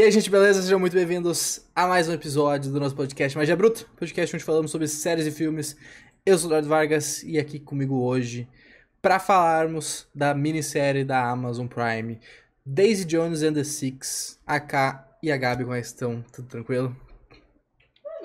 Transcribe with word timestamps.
E 0.00 0.02
aí, 0.02 0.10
gente, 0.10 0.30
beleza? 0.30 0.62
Sejam 0.62 0.80
muito 0.80 0.94
bem-vindos 0.94 1.70
a 1.76 1.86
mais 1.86 2.08
um 2.08 2.14
episódio 2.14 2.72
do 2.72 2.80
nosso 2.80 2.96
podcast 2.96 3.36
Magia 3.36 3.54
Bruto, 3.54 3.86
podcast 3.98 4.34
onde 4.34 4.42
falamos 4.42 4.70
sobre 4.70 4.88
séries 4.88 5.26
e 5.26 5.30
filmes. 5.30 5.76
Eu 6.24 6.38
sou 6.38 6.48
o 6.48 6.52
Eduardo 6.52 6.68
Vargas 6.68 7.22
e 7.22 7.38
aqui 7.38 7.60
comigo 7.60 8.02
hoje 8.02 8.48
para 9.02 9.18
falarmos 9.18 10.08
da 10.14 10.32
minissérie 10.32 11.04
da 11.04 11.28
Amazon 11.28 11.66
Prime 11.66 12.18
Daisy 12.64 13.04
Jones 13.04 13.42
and 13.42 13.52
the 13.52 13.62
Six. 13.62 14.40
A 14.46 14.58
K 14.58 15.06
e 15.22 15.30
a 15.30 15.36
Gabi, 15.36 15.64
como 15.64 15.76
é 15.76 15.80
que 15.80 15.86
estão? 15.86 16.22
Tudo 16.32 16.48
tranquilo? 16.48 16.96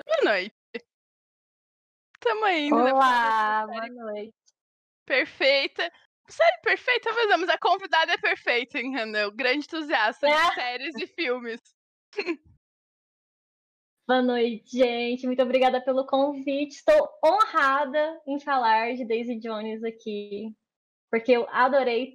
Boa 0.06 0.32
noite. 0.32 0.54
Tamo 2.20 2.48
indo. 2.48 2.74
Olá, 2.74 3.66
boa 3.66 3.86
noite. 3.86 4.34
Perfeita. 5.04 5.92
Série 6.28 6.60
perfeita, 6.62 7.10
mas 7.12 7.40
mas 7.40 7.48
a 7.50 7.58
convidada 7.58 8.12
é 8.12 8.18
perfeita, 8.18 8.80
entendeu? 8.80 9.30
Grande 9.32 9.64
entusiasta 9.66 10.26
de 10.26 10.32
É. 10.32 10.54
séries 10.54 10.94
e 10.96 11.06
filmes. 11.06 11.60
Boa 14.08 14.22
noite, 14.22 14.70
gente. 14.78 15.26
Muito 15.26 15.42
obrigada 15.42 15.80
pelo 15.80 16.06
convite. 16.06 16.76
Estou 16.76 17.08
honrada 17.24 18.20
em 18.26 18.38
falar 18.38 18.94
de 18.94 19.04
Daisy 19.04 19.36
Jones 19.40 19.82
aqui, 19.82 20.54
porque 21.10 21.32
eu 21.32 21.48
adorei 21.50 22.12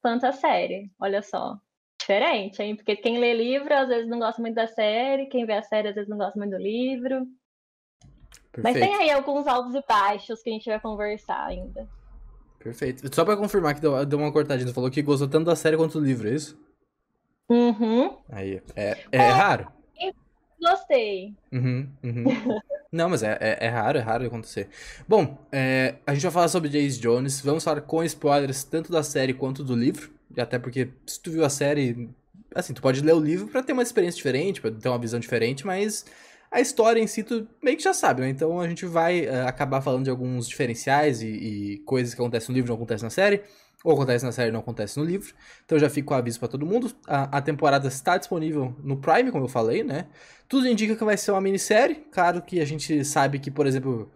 tanto 0.00 0.26
a 0.26 0.32
série. 0.32 0.90
Olha 1.00 1.20
só. 1.20 1.58
Diferente, 2.00 2.60
hein? 2.62 2.76
Porque 2.76 2.96
quem 2.96 3.18
lê 3.18 3.32
livro 3.34 3.72
às 3.74 3.88
vezes 3.88 4.08
não 4.08 4.18
gosta 4.18 4.40
muito 4.40 4.54
da 4.54 4.66
série, 4.66 5.26
quem 5.26 5.46
vê 5.46 5.54
a 5.54 5.62
série 5.62 5.88
às 5.88 5.94
vezes 5.94 6.08
não 6.08 6.18
gosta 6.18 6.38
muito 6.38 6.52
do 6.52 6.62
livro. 6.62 7.26
Mas 8.58 8.74
tem 8.74 8.94
aí 8.94 9.10
alguns 9.10 9.46
altos 9.46 9.74
e 9.74 9.82
baixos 9.88 10.42
que 10.42 10.50
a 10.50 10.52
gente 10.52 10.68
vai 10.68 10.80
conversar 10.80 11.46
ainda. 11.46 11.88
Perfeito. 12.58 13.14
Só 13.14 13.24
pra 13.24 13.36
confirmar 13.36 13.74
que 13.74 13.80
deu, 13.80 14.04
deu 14.04 14.18
uma 14.18 14.32
cortadinha, 14.32 14.68
você 14.68 14.74
falou 14.74 14.90
que 14.90 15.02
gostou 15.02 15.28
tanto 15.28 15.46
da 15.46 15.56
série 15.56 15.76
quanto 15.76 15.98
do 15.98 16.04
livro, 16.04 16.28
é 16.28 16.34
isso? 16.34 16.58
Uhum. 17.48 18.16
Aí, 18.30 18.62
é, 18.76 18.98
é 19.10 19.28
raro. 19.28 19.68
Gostei. 20.62 21.34
Uhum, 21.50 21.88
uhum. 22.04 22.24
Não, 22.92 23.08
mas 23.08 23.22
é, 23.22 23.36
é, 23.40 23.66
é 23.66 23.68
raro, 23.68 23.98
é 23.98 24.00
raro 24.00 24.26
acontecer. 24.26 24.68
Bom, 25.08 25.38
é, 25.50 25.96
a 26.06 26.14
gente 26.14 26.22
vai 26.22 26.30
falar 26.30 26.48
sobre 26.48 26.68
Jace 26.68 27.00
Jones. 27.00 27.40
Vamos 27.40 27.64
falar 27.64 27.80
com 27.80 28.04
spoilers 28.04 28.62
tanto 28.64 28.92
da 28.92 29.02
série 29.02 29.34
quanto 29.34 29.64
do 29.64 29.74
livro. 29.74 30.10
Até 30.36 30.58
porque 30.58 30.90
se 31.06 31.20
tu 31.20 31.30
viu 31.30 31.44
a 31.44 31.48
série, 31.48 32.08
assim, 32.54 32.74
tu 32.74 32.82
pode 32.82 33.00
ler 33.00 33.14
o 33.14 33.20
livro 33.20 33.48
pra 33.48 33.62
ter 33.62 33.72
uma 33.72 33.82
experiência 33.82 34.18
diferente, 34.18 34.60
pra 34.60 34.70
ter 34.70 34.88
uma 34.88 34.98
visão 34.98 35.18
diferente, 35.18 35.66
mas 35.66 36.04
a 36.52 36.60
história 36.60 37.00
em 37.00 37.06
si 37.06 37.22
tu 37.22 37.48
meio 37.62 37.76
que 37.78 37.82
já 37.82 37.94
sabe, 37.94 38.20
né? 38.20 38.28
Então 38.28 38.60
a 38.60 38.68
gente 38.68 38.84
vai 38.84 39.24
eh, 39.24 39.42
acabar 39.42 39.80
falando 39.80 40.04
de 40.04 40.10
alguns 40.10 40.46
diferenciais 40.46 41.22
e, 41.22 41.26
e 41.26 41.78
coisas 41.78 42.14
que 42.14 42.20
acontecem 42.20 42.50
no 42.50 42.54
livro 42.54 42.68
não 42.68 42.76
acontecem 42.76 43.06
na 43.06 43.10
série. 43.10 43.42
Ou 43.82 43.94
acontece 43.94 44.24
na 44.24 44.30
série 44.30 44.52
não 44.52 44.60
acontece 44.60 44.98
no 44.98 45.04
livro. 45.04 45.34
Então 45.64 45.78
já 45.78 45.88
fica 45.88 46.12
o 46.12 46.14
aviso 46.14 46.38
pra 46.38 46.48
todo 46.48 46.66
mundo. 46.66 46.92
A, 47.06 47.38
a 47.38 47.42
temporada 47.42 47.88
está 47.88 48.18
disponível 48.18 48.76
no 48.84 48.98
Prime, 48.98 49.32
como 49.32 49.44
eu 49.44 49.48
falei, 49.48 49.82
né? 49.82 50.06
Tudo 50.46 50.68
indica 50.68 50.94
que 50.94 51.02
vai 51.02 51.16
ser 51.16 51.32
uma 51.32 51.40
minissérie. 51.40 52.04
Claro 52.12 52.42
que 52.42 52.60
a 52.60 52.64
gente 52.66 53.02
sabe 53.02 53.38
que, 53.38 53.50
por 53.50 53.66
exemplo, 53.66 54.12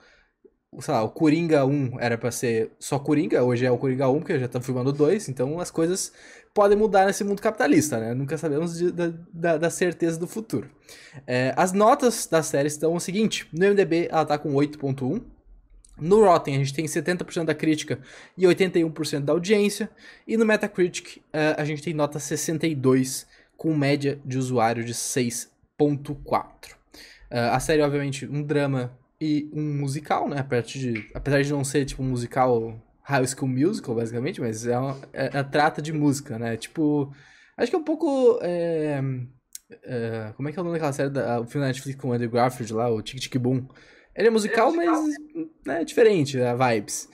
sei 0.80 0.94
lá, 0.94 1.02
o 1.02 1.10
Coringa 1.10 1.64
1 1.64 2.00
era 2.00 2.16
pra 2.18 2.30
ser 2.30 2.70
só 2.78 2.98
Coringa, 2.98 3.42
hoje 3.42 3.64
é 3.64 3.70
o 3.70 3.78
Coringa 3.78 4.08
1, 4.08 4.18
porque 4.18 4.38
já 4.38 4.46
estão 4.46 4.60
filmando 4.60 4.92
dois, 4.92 5.28
então 5.28 5.58
as 5.60 5.70
coisas 5.70 6.12
podem 6.54 6.76
mudar 6.76 7.06
nesse 7.06 7.22
mundo 7.22 7.42
capitalista, 7.42 7.98
né? 7.98 8.14
Nunca 8.14 8.38
sabemos 8.38 8.78
de- 8.78 8.90
da, 8.92 9.12
da, 9.32 9.56
da 9.58 9.70
certeza 9.70 10.18
do 10.18 10.26
futuro. 10.26 10.70
É, 11.26 11.52
as 11.56 11.72
notas 11.72 12.26
da 12.26 12.42
série 12.42 12.68
estão 12.68 12.94
o 12.94 13.00
seguinte: 13.00 13.46
no 13.52 13.64
MDB 13.66 14.08
ela 14.10 14.24
tá 14.24 14.38
com 14.38 14.52
8.1. 14.54 15.22
No 15.98 16.22
Rotten 16.24 16.54
a 16.54 16.58
gente 16.58 16.74
tem 16.74 16.84
70% 16.84 17.44
da 17.44 17.54
crítica 17.54 17.98
e 18.36 18.44
81% 18.46 19.20
da 19.24 19.32
audiência. 19.32 19.88
E 20.28 20.36
no 20.36 20.44
Metacritic 20.44 21.22
eh, 21.32 21.54
a 21.56 21.64
gente 21.64 21.82
tem 21.82 21.94
nota 21.94 22.18
62, 22.18 23.26
com 23.56 23.74
média 23.74 24.20
de 24.22 24.36
usuário 24.36 24.84
de 24.84 24.92
6.4. 24.92 26.74
Eh, 27.30 27.38
a 27.48 27.58
série, 27.60 27.80
obviamente, 27.80 28.26
um 28.26 28.42
drama 28.42 28.92
e 29.20 29.50
um 29.52 29.78
musical, 29.78 30.28
né? 30.28 30.38
Apesar 30.40 30.62
de, 30.62 31.10
apesar 31.14 31.42
de 31.42 31.52
não 31.52 31.64
ser 31.64 31.84
tipo 31.84 32.02
um 32.02 32.06
musical 32.06 32.80
High 33.02 33.26
School 33.26 33.48
Musical, 33.48 33.94
basicamente, 33.94 34.40
mas 34.40 34.66
é, 34.66 34.78
uma, 34.78 34.98
é, 35.12 35.38
é- 35.38 35.42
trata 35.42 35.80
de 35.80 35.92
música, 35.92 36.38
né? 36.38 36.56
Tipo, 36.56 37.12
acho 37.56 37.70
que 37.70 37.76
é 37.76 37.78
um 37.78 37.84
pouco. 37.84 38.38
é, 38.42 39.00
é, 39.84 40.32
como 40.36 40.48
é 40.48 40.52
que 40.52 40.58
é 40.58 40.60
o 40.60 40.64
nome 40.64 40.76
daquela 40.76 40.92
série, 40.92 41.10
da, 41.10 41.40
o 41.40 41.46
filme 41.46 41.64
da 41.64 41.68
Netflix 41.68 42.00
com 42.00 42.08
o 42.08 42.12
Andrew 42.12 42.30
Garfield 42.30 42.72
lá, 42.74 42.88
o 42.88 43.02
Tic 43.02 43.20
Tic 43.20 43.36
Boom? 43.36 43.66
Ele 44.14 44.28
é 44.28 44.30
musical, 44.30 44.72
mas 44.72 45.14
né, 45.66 45.82
é 45.82 45.84
diferente 45.84 46.40
a 46.40 46.54
vibes. 46.54 47.08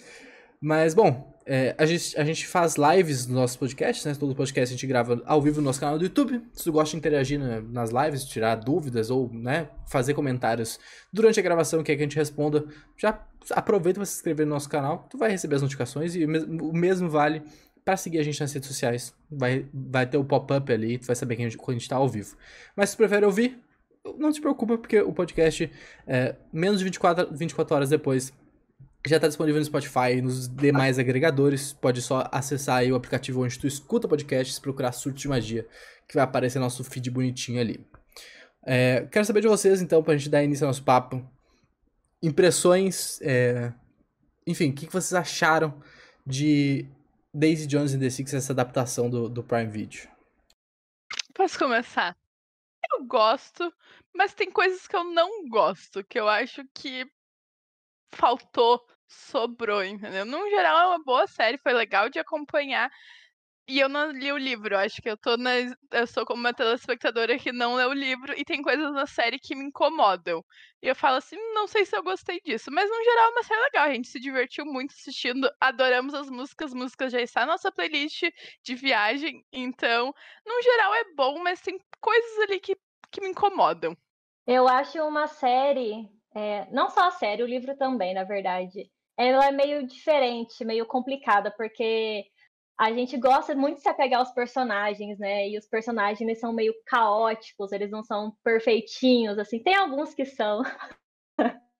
Mas, 0.61 0.95
bom, 0.95 1.32
é, 1.47 1.75
a, 1.79 1.85
gente, 1.87 2.19
a 2.19 2.25
gente 2.25 2.47
faz 2.47 2.77
lives 2.77 3.27
nos 3.27 3.37
nossos 3.37 3.57
podcasts, 3.57 4.05
né? 4.05 4.15
Todo 4.15 4.35
podcast 4.35 4.73
a 4.73 4.77
gente 4.77 4.87
grava 4.87 5.21
ao 5.27 5.41
vivo 5.43 5.61
no 5.61 5.65
nosso 5.67 5.81
canal 5.81 5.99
do 5.99 6.05
YouTube. 6.05 6.43
Se 6.53 6.65
tu 6.65 6.73
gosta 6.73 6.91
de 6.93 6.97
interagir 6.99 7.39
na- 7.39 7.61
nas 7.61 7.91
lives, 7.91 8.25
tirar 8.25 8.55
dúvidas 8.57 9.11
ou, 9.11 9.33
né, 9.33 9.69
fazer 9.91 10.15
comentários 10.15 10.79
durante 11.13 11.39
a 11.41 11.43
gravação, 11.43 11.83
quer 11.83 11.97
que 11.97 12.03
a 12.03 12.05
gente 12.05 12.17
responda, 12.17 12.65
já 12.97 13.21
aproveita 13.51 13.99
para 13.99 14.07
se 14.07 14.15
inscrever 14.17 14.47
no 14.47 14.53
nosso 14.55 14.69
canal. 14.69 15.07
Tu 15.11 15.19
vai 15.19 15.31
receber 15.31 15.57
as 15.57 15.63
notificações 15.63 16.15
e 16.15 16.25
o 16.25 16.29
mes- 16.29 16.45
o 16.45 16.73
mesmo 16.73 17.09
vale 17.11 17.43
para 17.85 17.97
seguir 17.97 18.19
a 18.19 18.23
gente 18.23 18.41
nas 18.41 18.53
redes 18.53 18.69
sociais. 18.69 19.13
Vai, 19.31 19.67
vai 19.75 20.07
ter 20.07 20.17
o 20.17 20.25
pop-up 20.25 20.73
ali, 20.73 20.99
tu 20.99 21.07
vai 21.07 21.17
saber 21.17 21.35
que 21.37 21.43
a 21.43 21.45
gente, 21.47 21.59
quando 21.59 21.77
a 21.77 21.79
gente 21.81 21.89
tá 21.89 21.97
ao 21.97 22.09
vivo. 22.09 22.37
Mas 22.77 22.91
se 22.91 22.97
tu 22.97 22.99
prefere 22.99 23.27
ouvir, 23.27 23.59
não 24.19 24.33
se 24.33 24.41
preocupa, 24.41 24.77
porque 24.79 25.01
o 25.01 25.13
podcast, 25.13 25.71
é, 26.07 26.35
menos 26.53 26.79
de 26.79 26.85
24, 26.85 27.29
24 27.37 27.75
horas 27.75 27.89
depois, 27.89 28.33
já 29.07 29.17
está 29.17 29.27
disponível 29.27 29.59
no 29.59 29.65
Spotify 29.65 30.17
e 30.17 30.23
nos 30.23 30.49
demais 30.49 30.99
agregadores. 30.99 31.73
Pode 31.73 32.01
só 32.01 32.29
acessar 32.31 32.79
aí 32.79 32.93
o 32.93 32.97
aplicativo 32.97 33.43
onde 33.43 33.59
tu 33.59 33.67
escuta 33.67 34.07
podcasts, 34.07 34.59
procurar 34.59 34.93
Surto 34.93 35.19
de 35.19 35.29
Magia, 35.29 35.67
que 36.07 36.15
vai 36.15 36.25
aparecer 36.25 36.59
nosso 36.59 36.85
feed 36.85 37.11
bonitinho 37.11 37.61
ali. 37.61 37.85
É, 38.65 39.07
quero 39.11 39.25
saber 39.25 39.41
de 39.41 39.49
vocês, 39.49 39.83
então, 39.83 40.03
pra 40.03 40.17
gente 40.17 40.29
dar 40.29 40.45
início 40.45 40.65
ao 40.65 40.69
nosso 40.69 40.85
papo. 40.85 41.29
Impressões, 42.23 43.21
é, 43.23 43.73
enfim, 44.47 44.71
o 44.71 44.75
que, 44.75 44.87
que 44.87 44.93
vocês 44.93 45.15
acharam 45.15 45.83
de 46.25 46.87
Daisy 47.35 47.67
Jones 47.67 47.95
and 47.95 47.99
the 47.99 48.09
Six, 48.11 48.33
essa 48.35 48.53
adaptação 48.53 49.11
do, 49.11 49.29
do 49.29 49.43
Prime 49.43 49.67
Video? 49.67 50.09
Posso 51.35 51.59
começar? 51.59 52.17
Eu 52.93 53.05
gosto, 53.05 53.73
mas 54.15 54.35
tem 54.35 54.51
coisas 54.51 54.87
que 54.87 54.95
eu 54.95 55.03
não 55.03 55.49
gosto, 55.49 56.05
que 56.05 56.21
eu 56.21 56.29
acho 56.29 56.63
que 56.73 57.05
faltou, 58.13 58.87
sobrou, 59.13 59.85
entendeu? 59.85 60.25
No 60.25 60.49
geral, 60.51 60.81
é 60.81 60.87
uma 60.89 61.05
boa 61.05 61.27
série, 61.27 61.59
foi 61.59 61.73
legal 61.73 62.09
de 62.09 62.19
acompanhar. 62.19 62.91
E 63.69 63.79
eu 63.79 63.89
não 63.89 64.11
li 64.11 64.33
o 64.33 64.37
livro, 64.37 64.77
acho 64.77 65.01
que 65.01 65.09
eu 65.09 65.17
tô 65.17 65.37
na. 65.37 65.51
Eu 65.93 66.07
sou 66.07 66.27
como 66.27 66.41
uma 66.41 66.53
telespectadora 66.53 67.39
que 67.39 67.53
não 67.53 67.77
lê 67.77 67.85
o 67.85 67.93
livro 67.93 68.35
e 68.37 68.45
tem 68.45 68.61
coisas 68.61 68.93
na 68.93 69.07
série 69.07 69.39
que 69.39 69.55
me 69.55 69.65
incomodam. 69.65 70.45
E 70.83 70.89
eu 70.89 70.97
falo 70.97 71.17
assim, 71.19 71.37
não 71.55 71.69
sei 71.69 71.87
se 71.87 71.97
eu 71.97 72.03
gostei 72.03 72.41
disso. 72.41 72.71
Mas 72.73 72.91
no 72.91 73.05
geral 73.05 73.27
é 73.27 73.31
uma 73.31 73.43
série 73.45 73.61
legal, 73.61 73.85
a 73.87 73.95
gente 73.95 74.09
se 74.09 74.19
divertiu 74.19 74.67
muito 74.67 74.93
assistindo, 74.93 75.49
adoramos 75.61 76.13
as 76.13 76.29
músicas, 76.29 76.73
as 76.73 76.75
músicas 76.75 77.13
já 77.13 77.21
está 77.21 77.47
na 77.47 77.53
nossa 77.53 77.71
playlist 77.71 78.25
de 78.65 78.75
viagem. 78.75 79.45
Então, 79.53 80.13
no 80.45 80.63
geral 80.63 80.95
é 80.95 81.05
bom, 81.15 81.39
mas 81.39 81.61
tem 81.61 81.79
coisas 82.01 82.39
ali 82.41 82.59
que, 82.59 82.77
que 83.13 83.21
me 83.21 83.29
incomodam. 83.29 83.97
Eu 84.45 84.67
acho 84.67 84.99
uma 85.07 85.29
série, 85.29 86.11
é, 86.35 86.69
não 86.73 86.91
só 86.91 87.07
a 87.07 87.11
série, 87.13 87.45
o 87.45 87.47
livro 87.47 87.77
também, 87.77 88.13
na 88.13 88.25
verdade. 88.25 88.91
Ela 89.17 89.49
é 89.49 89.53
meio 89.53 89.87
diferente, 89.87 90.65
meio 90.65 90.87
complicada, 90.87 91.51
porque 91.51 92.25
a 92.79 92.93
gente 92.93 93.17
gosta 93.17 93.55
muito 93.55 93.77
de 93.77 93.83
se 93.83 93.89
apegar 93.89 94.21
aos 94.21 94.33
personagens, 94.33 95.19
né? 95.19 95.49
E 95.49 95.59
os 95.59 95.67
personagens 95.67 96.21
eles 96.21 96.41
são 96.41 96.53
meio 96.53 96.75
caóticos, 96.87 97.73
eles 97.73 97.91
não 97.91 98.03
são 98.03 98.35
perfeitinhos, 98.43 99.39
assim. 99.39 99.63
Tem 99.63 99.75
alguns 99.75 100.15
que 100.15 100.25
são. 100.25 100.63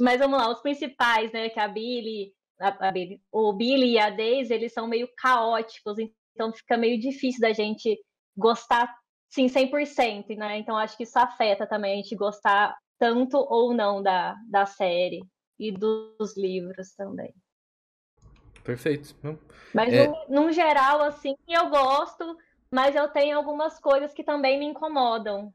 Mas 0.00 0.18
vamos 0.18 0.38
lá, 0.38 0.50
os 0.50 0.60
principais, 0.60 1.32
né? 1.32 1.48
Que 1.48 1.60
a 1.60 1.68
Billy, 1.68 2.34
a, 2.60 2.88
a 2.88 2.92
Billy, 2.92 3.22
o 3.32 3.52
Billy 3.52 3.92
e 3.92 3.98
a 3.98 4.10
Daisy, 4.10 4.52
eles 4.52 4.72
são 4.72 4.86
meio 4.86 5.08
caóticos, 5.16 5.96
então 6.34 6.52
fica 6.52 6.76
meio 6.76 6.98
difícil 6.98 7.40
da 7.40 7.52
gente 7.52 7.98
gostar 8.36 8.92
sim 9.30 9.46
100%, 9.46 10.36
né? 10.36 10.58
Então 10.58 10.76
acho 10.76 10.96
que 10.96 11.04
isso 11.04 11.18
afeta 11.18 11.66
também 11.66 11.92
a 11.92 11.96
gente 11.96 12.16
gostar 12.16 12.76
tanto 12.98 13.38
ou 13.38 13.72
não 13.72 14.02
da, 14.02 14.34
da 14.50 14.66
série 14.66 15.20
e 15.60 15.70
dos 15.70 16.36
livros 16.36 16.94
também. 16.94 17.34
Perfeito. 18.64 19.14
Mas 19.74 19.92
É. 19.92 20.06
no, 20.28 20.50
geral, 20.52 21.02
assim, 21.02 21.34
eu 21.48 21.68
gosto, 21.68 22.36
mas 22.70 22.94
eu 22.94 23.08
tenho 23.08 23.36
algumas 23.36 23.78
coisas 23.78 24.12
que 24.12 24.24
também 24.24 24.58
me 24.58 24.66
incomodam 24.66 25.52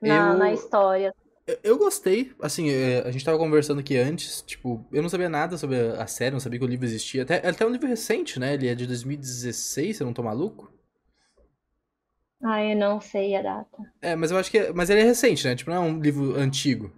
na, 0.00 0.32
Eu- 0.32 0.38
na 0.38 0.52
história. 0.52 1.14
Eu- 1.46 1.58
Eu 1.64 1.76
gostei, 1.78 2.32
assim, 2.40 2.70
é, 2.70 3.00
a 3.00 3.10
gente 3.10 3.24
tava 3.24 3.36
conversando 3.36 3.80
aqui 3.80 3.96
antes, 3.96 4.42
tipo, 4.42 4.86
eu 4.92 5.02
não 5.02 5.08
sabia 5.08 5.28
nada 5.28 5.58
sobre 5.58 5.76
a 5.76 6.06
série, 6.06 6.30
não 6.32 6.40
sabia 6.40 6.58
que 6.58 6.64
o 6.64 6.68
livro 6.68 6.86
existia. 6.86 7.24
Até, 7.24 7.46
até 7.46 7.66
um 7.66 7.70
livro 7.70 7.88
recente, 7.88 8.38
né? 8.38 8.54
Ele 8.54 8.68
é 8.68 8.74
de 8.76 8.86
2016, 8.86 9.96
se 9.96 10.02
eu 10.02 10.06
não 10.06 10.14
tô 10.14 10.22
maluco. 10.22 10.72
Ah, 12.44 12.62
eu 12.64 12.76
não 12.76 13.00
sei 13.00 13.34
a 13.36 13.42
data. 13.42 13.92
É, 14.00 14.14
mas 14.16 14.30
eu 14.30 14.36
acho 14.38 14.50
que. 14.50 14.58
é- 14.58 14.72
Mas 14.72 14.88
ele 14.90 15.00
é 15.00 15.04
recente, 15.04 15.44
né? 15.46 15.54
Tipo, 15.54 15.70
não 15.70 15.76
é 15.76 15.80
um 15.80 16.00
livro 16.00 16.36
antigo. 16.36 16.92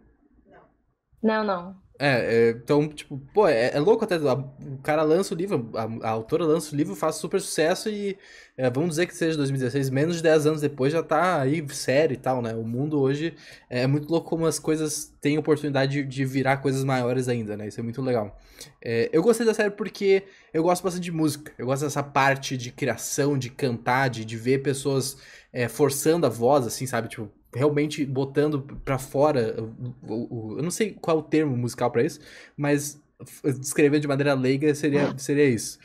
Não, 1.22 1.42
não. 1.42 1.83
É, 2.04 2.48
é, 2.48 2.50
então, 2.50 2.86
tipo, 2.86 3.16
pô, 3.32 3.48
é, 3.48 3.74
é 3.74 3.80
louco 3.80 4.04
até. 4.04 4.16
A, 4.16 4.34
o 4.34 4.78
cara 4.82 5.02
lança 5.02 5.34
o 5.34 5.36
livro, 5.38 5.70
a, 5.74 6.06
a, 6.06 6.10
autora 6.10 6.44
lança 6.44 6.74
o 6.74 6.76
livro, 6.76 6.94
faz 6.94 7.16
super 7.16 7.40
sucesso 7.40 7.88
e 7.88 8.18
é, 8.58 8.68
vamos 8.68 8.90
dizer 8.90 9.06
que 9.06 9.16
seja 9.16 9.38
2016, 9.38 9.88
menos 9.88 10.16
de 10.16 10.22
10 10.22 10.46
anos 10.46 10.60
depois 10.60 10.92
já 10.92 11.02
tá 11.02 11.40
aí 11.40 11.66
sério 11.70 12.12
e 12.12 12.18
tal, 12.18 12.42
né? 12.42 12.54
O 12.54 12.62
mundo 12.62 13.00
hoje 13.00 13.34
é 13.70 13.86
muito 13.86 14.10
louco 14.10 14.28
como 14.28 14.44
as 14.44 14.58
coisas 14.58 15.14
têm 15.18 15.38
oportunidade 15.38 15.92
de, 15.92 16.04
de 16.04 16.24
virar 16.26 16.58
coisas 16.58 16.84
maiores 16.84 17.26
ainda, 17.26 17.56
né? 17.56 17.68
Isso 17.68 17.80
é 17.80 17.82
muito 17.82 18.02
legal. 18.02 18.38
É, 18.82 19.08
eu 19.10 19.22
gostei 19.22 19.46
da 19.46 19.54
série 19.54 19.70
porque 19.70 20.24
eu 20.52 20.62
gosto 20.62 20.82
bastante 20.82 21.04
de 21.04 21.12
música. 21.12 21.52
Eu 21.56 21.64
gosto 21.64 21.84
dessa 21.84 22.02
parte 22.02 22.54
de 22.58 22.70
criação, 22.70 23.38
de 23.38 23.48
cantar, 23.48 24.10
de, 24.10 24.26
de 24.26 24.36
ver 24.36 24.58
pessoas 24.58 25.16
é, 25.50 25.68
forçando 25.68 26.26
a 26.26 26.28
voz, 26.28 26.66
assim, 26.66 26.86
sabe? 26.86 27.08
Tipo, 27.08 27.32
realmente 27.54 28.04
botando 28.04 28.62
para 28.84 28.98
fora 28.98 29.56
o, 30.02 30.14
o, 30.14 30.58
eu 30.58 30.62
não 30.62 30.70
sei 30.70 30.92
qual 30.92 31.18
é 31.18 31.20
o 31.20 31.22
termo 31.22 31.56
musical 31.56 31.90
para 31.90 32.02
isso, 32.02 32.20
mas 32.56 33.00
descrevendo 33.44 34.02
de 34.02 34.08
maneira 34.08 34.34
leiga 34.34 34.74
seria, 34.74 35.16
seria 35.16 35.44
isso. 35.44 35.78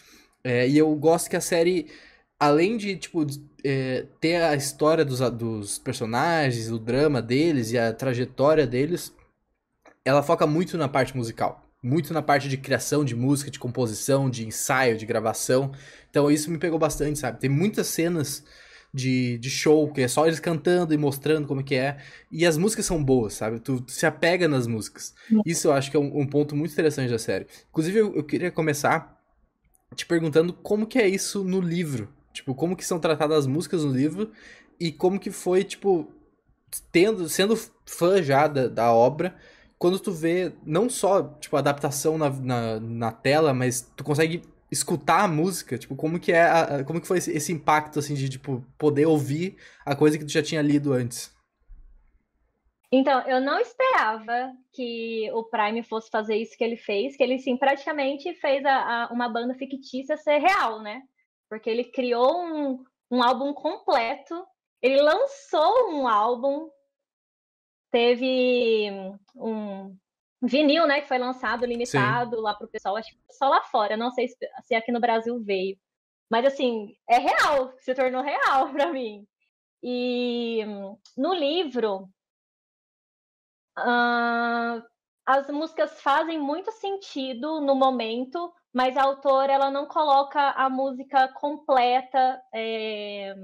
É, 0.43 0.67
e 0.67 0.77
eu 0.77 0.93
gosto 0.95 1.29
que 1.29 1.35
a 1.35 1.41
série, 1.41 1.87
além 2.39 2.77
de 2.77 2.95
tipo 2.95 3.25
é, 3.63 4.05
ter 4.19 4.41
a 4.41 4.55
história 4.55 5.05
dos, 5.05 5.19
dos 5.31 5.77
personagens, 5.77 6.71
o 6.71 6.79
drama 6.79 7.21
deles 7.21 7.71
e 7.71 7.77
a 7.77 7.93
trajetória 7.93 8.65
deles, 8.65 9.13
ela 10.03 10.23
foca 10.23 10.47
muito 10.47 10.77
na 10.77 10.87
parte 10.87 11.15
musical. 11.15 11.63
Muito 11.81 12.13
na 12.13 12.21
parte 12.21 12.49
de 12.49 12.57
criação 12.57 13.05
de 13.05 13.15
música, 13.15 13.49
de 13.49 13.59
composição, 13.59 14.29
de 14.29 14.45
ensaio, 14.45 14.97
de 14.97 15.05
gravação. 15.05 15.71
Então 16.09 16.29
isso 16.29 16.51
me 16.51 16.57
pegou 16.57 16.77
bastante, 16.77 17.19
sabe? 17.19 17.39
Tem 17.39 17.49
muitas 17.49 17.87
cenas 17.87 18.43
de, 18.93 19.37
de 19.37 19.49
show, 19.49 19.91
que 19.91 20.01
é 20.01 20.07
só 20.07 20.25
eles 20.25 20.39
cantando 20.39 20.93
e 20.93 20.97
mostrando 20.97 21.47
como 21.47 21.63
que 21.63 21.75
é. 21.75 21.97
E 22.31 22.45
as 22.45 22.57
músicas 22.57 22.85
são 22.85 23.03
boas, 23.03 23.33
sabe? 23.33 23.59
Tu, 23.59 23.81
tu 23.81 23.91
se 23.91 24.05
apega 24.05 24.47
nas 24.47 24.67
músicas. 24.67 25.13
Isso 25.45 25.67
eu 25.67 25.73
acho 25.73 25.91
que 25.91 25.97
é 25.97 25.99
um, 25.99 26.21
um 26.21 26.27
ponto 26.27 26.55
muito 26.55 26.71
interessante 26.71 27.11
da 27.11 27.19
série. 27.19 27.47
Inclusive, 27.69 27.99
eu, 27.99 28.15
eu, 28.15 28.23
queria 28.23 28.51
começar 28.51 29.17
te 29.95 30.05
perguntando 30.05 30.53
como 30.53 30.87
que 30.87 30.99
é 30.99 31.07
isso 31.07 31.43
no 31.43 31.61
livro. 31.61 32.09
Tipo, 32.33 32.55
como 32.55 32.75
que 32.75 32.85
são 32.85 32.99
tratadas 32.99 33.39
as 33.39 33.47
músicas 33.47 33.83
no 33.83 33.91
livro 33.91 34.31
e 34.79 34.91
como 34.91 35.19
que 35.19 35.31
foi, 35.31 35.63
tipo, 35.63 36.11
tendo, 36.91 37.27
sendo 37.27 37.57
fã 37.85 38.21
já 38.21 38.47
da, 38.47 38.67
da 38.67 38.93
obra, 38.93 39.35
quando 39.77 39.99
tu 39.99 40.11
vê 40.11 40.53
não 40.65 40.89
só, 40.89 41.23
tipo, 41.39 41.55
a 41.55 41.59
adaptação 41.59 42.17
na, 42.17 42.29
na, 42.29 42.79
na 42.79 43.11
tela, 43.11 43.53
mas 43.53 43.81
tu 43.95 44.03
consegue 44.03 44.41
escutar 44.71 45.23
a 45.23 45.27
música, 45.27 45.77
tipo, 45.77 45.95
como 45.95 46.19
que 46.19 46.31
é, 46.31 46.41
a, 46.41 46.83
como 46.83 47.01
que 47.01 47.07
foi 47.07 47.17
esse, 47.17 47.31
esse, 47.31 47.51
impacto, 47.51 47.99
assim, 47.99 48.13
de, 48.13 48.29
tipo, 48.29 48.63
poder 48.77 49.05
ouvir 49.05 49.57
a 49.85 49.95
coisa 49.95 50.17
que 50.17 50.25
tu 50.25 50.31
já 50.31 50.43
tinha 50.43 50.61
lido 50.61 50.93
antes? 50.93 51.35
Então, 52.91 53.21
eu 53.27 53.39
não 53.39 53.59
esperava 53.59 54.51
que 54.73 55.29
o 55.33 55.43
Prime 55.43 55.83
fosse 55.83 56.09
fazer 56.09 56.35
isso 56.35 56.57
que 56.57 56.63
ele 56.63 56.77
fez, 56.77 57.15
que 57.15 57.21
ele, 57.21 57.37
sim, 57.37 57.55
praticamente 57.55 58.33
fez 58.35 58.65
a, 58.65 59.05
a, 59.05 59.13
uma 59.13 59.29
banda 59.29 59.53
fictícia 59.53 60.17
ser 60.17 60.39
real, 60.39 60.81
né? 60.81 61.03
Porque 61.47 61.69
ele 61.69 61.83
criou 61.83 62.43
um, 62.43 62.83
um 63.11 63.21
álbum 63.21 63.53
completo, 63.53 64.43
ele 64.81 65.01
lançou 65.01 65.91
um 65.91 66.07
álbum, 66.07 66.69
teve 67.91 68.89
um, 69.35 69.95
vinil, 70.41 70.87
né, 70.87 71.01
que 71.01 71.07
foi 71.07 71.17
lançado 71.17 71.65
limitado 71.65 72.37
Sim. 72.37 72.41
lá 72.41 72.53
pro 72.53 72.67
pessoal, 72.67 72.95
acho 72.95 73.11
que 73.11 73.33
só 73.33 73.49
lá 73.49 73.61
fora, 73.63 73.97
não 73.97 74.11
sei 74.11 74.27
se 74.63 74.75
aqui 74.75 74.91
no 74.91 74.99
Brasil 74.99 75.39
veio. 75.43 75.77
Mas 76.29 76.45
assim, 76.45 76.95
é 77.09 77.17
real, 77.17 77.73
se 77.79 77.93
tornou 77.93 78.21
real 78.21 78.69
para 78.73 78.91
mim. 78.91 79.27
E 79.81 80.63
no 81.17 81.33
livro, 81.33 82.09
uh, 83.77 84.83
as 85.25 85.49
músicas 85.49 86.01
fazem 86.01 86.39
muito 86.39 86.71
sentido 86.71 87.61
no 87.61 87.75
momento, 87.75 88.53
mas 88.73 88.97
a 88.97 89.03
autora 89.03 89.53
ela 89.53 89.71
não 89.71 89.85
coloca 89.85 90.51
a 90.51 90.69
música 90.69 91.27
completa 91.29 92.41
é, 92.53 93.35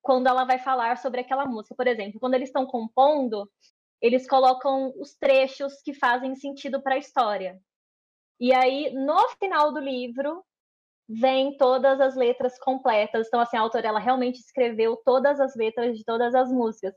quando 0.00 0.26
ela 0.26 0.44
vai 0.44 0.58
falar 0.58 0.98
sobre 0.98 1.20
aquela 1.20 1.46
música. 1.46 1.74
Por 1.74 1.86
exemplo, 1.86 2.20
quando 2.20 2.34
eles 2.34 2.48
estão 2.48 2.66
compondo, 2.66 3.50
eles 4.02 4.26
colocam 4.28 4.92
os 4.98 5.14
trechos 5.14 5.80
que 5.80 5.94
fazem 5.94 6.34
sentido 6.34 6.82
para 6.82 6.96
a 6.96 6.98
história. 6.98 7.58
E 8.40 8.52
aí, 8.52 8.92
no 8.92 9.16
final 9.38 9.72
do 9.72 9.78
livro, 9.78 10.44
vem 11.08 11.56
todas 11.56 12.00
as 12.00 12.16
letras 12.16 12.58
completas. 12.58 13.28
Então, 13.28 13.38
assim, 13.38 13.56
a 13.56 13.60
autora 13.60 13.86
ela 13.86 14.00
realmente 14.00 14.40
escreveu 14.40 14.96
todas 15.04 15.38
as 15.38 15.54
letras 15.54 15.96
de 15.96 16.04
todas 16.04 16.34
as 16.34 16.50
músicas. 16.50 16.92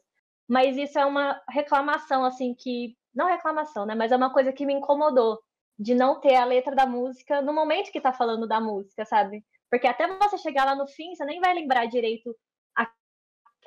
Mas 0.48 0.76
isso 0.78 0.98
é 0.98 1.06
uma 1.06 1.40
reclamação, 1.48 2.26
assim, 2.26 2.56
que. 2.56 2.98
Não 3.14 3.28
reclamação, 3.28 3.86
né? 3.86 3.96
Mas 3.96 4.12
é 4.12 4.16
uma 4.16 4.34
coisa 4.34 4.52
que 4.52 4.66
me 4.66 4.74
incomodou. 4.74 5.40
De 5.78 5.94
não 5.94 6.20
ter 6.20 6.36
a 6.36 6.46
letra 6.46 6.76
da 6.76 6.86
música 6.88 7.42
no 7.42 7.54
momento 7.54 7.92
que 7.92 8.02
tá 8.02 8.12
falando 8.14 8.48
da 8.48 8.60
música, 8.60 9.06
sabe? 9.06 9.46
Porque 9.70 9.88
até 9.88 10.08
você 10.08 10.38
chegar 10.38 10.66
lá 10.66 10.74
no 10.74 10.88
fim, 10.88 11.14
você 11.14 11.26
nem 11.26 11.40
vai 11.40 11.54
lembrar 11.54 11.86
direito 11.86 12.36
a, 12.76 12.90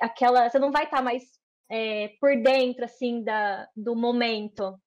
aquela. 0.01 0.49
Você 0.49 0.59
não 0.59 0.71
vai 0.71 0.85
estar 0.85 0.97
tá 0.97 1.03
mais 1.03 1.38
é, 1.69 2.09
por 2.19 2.35
dentro, 2.41 2.85
assim, 2.85 3.23
da, 3.23 3.67
do 3.75 3.95
momento. 3.95 4.77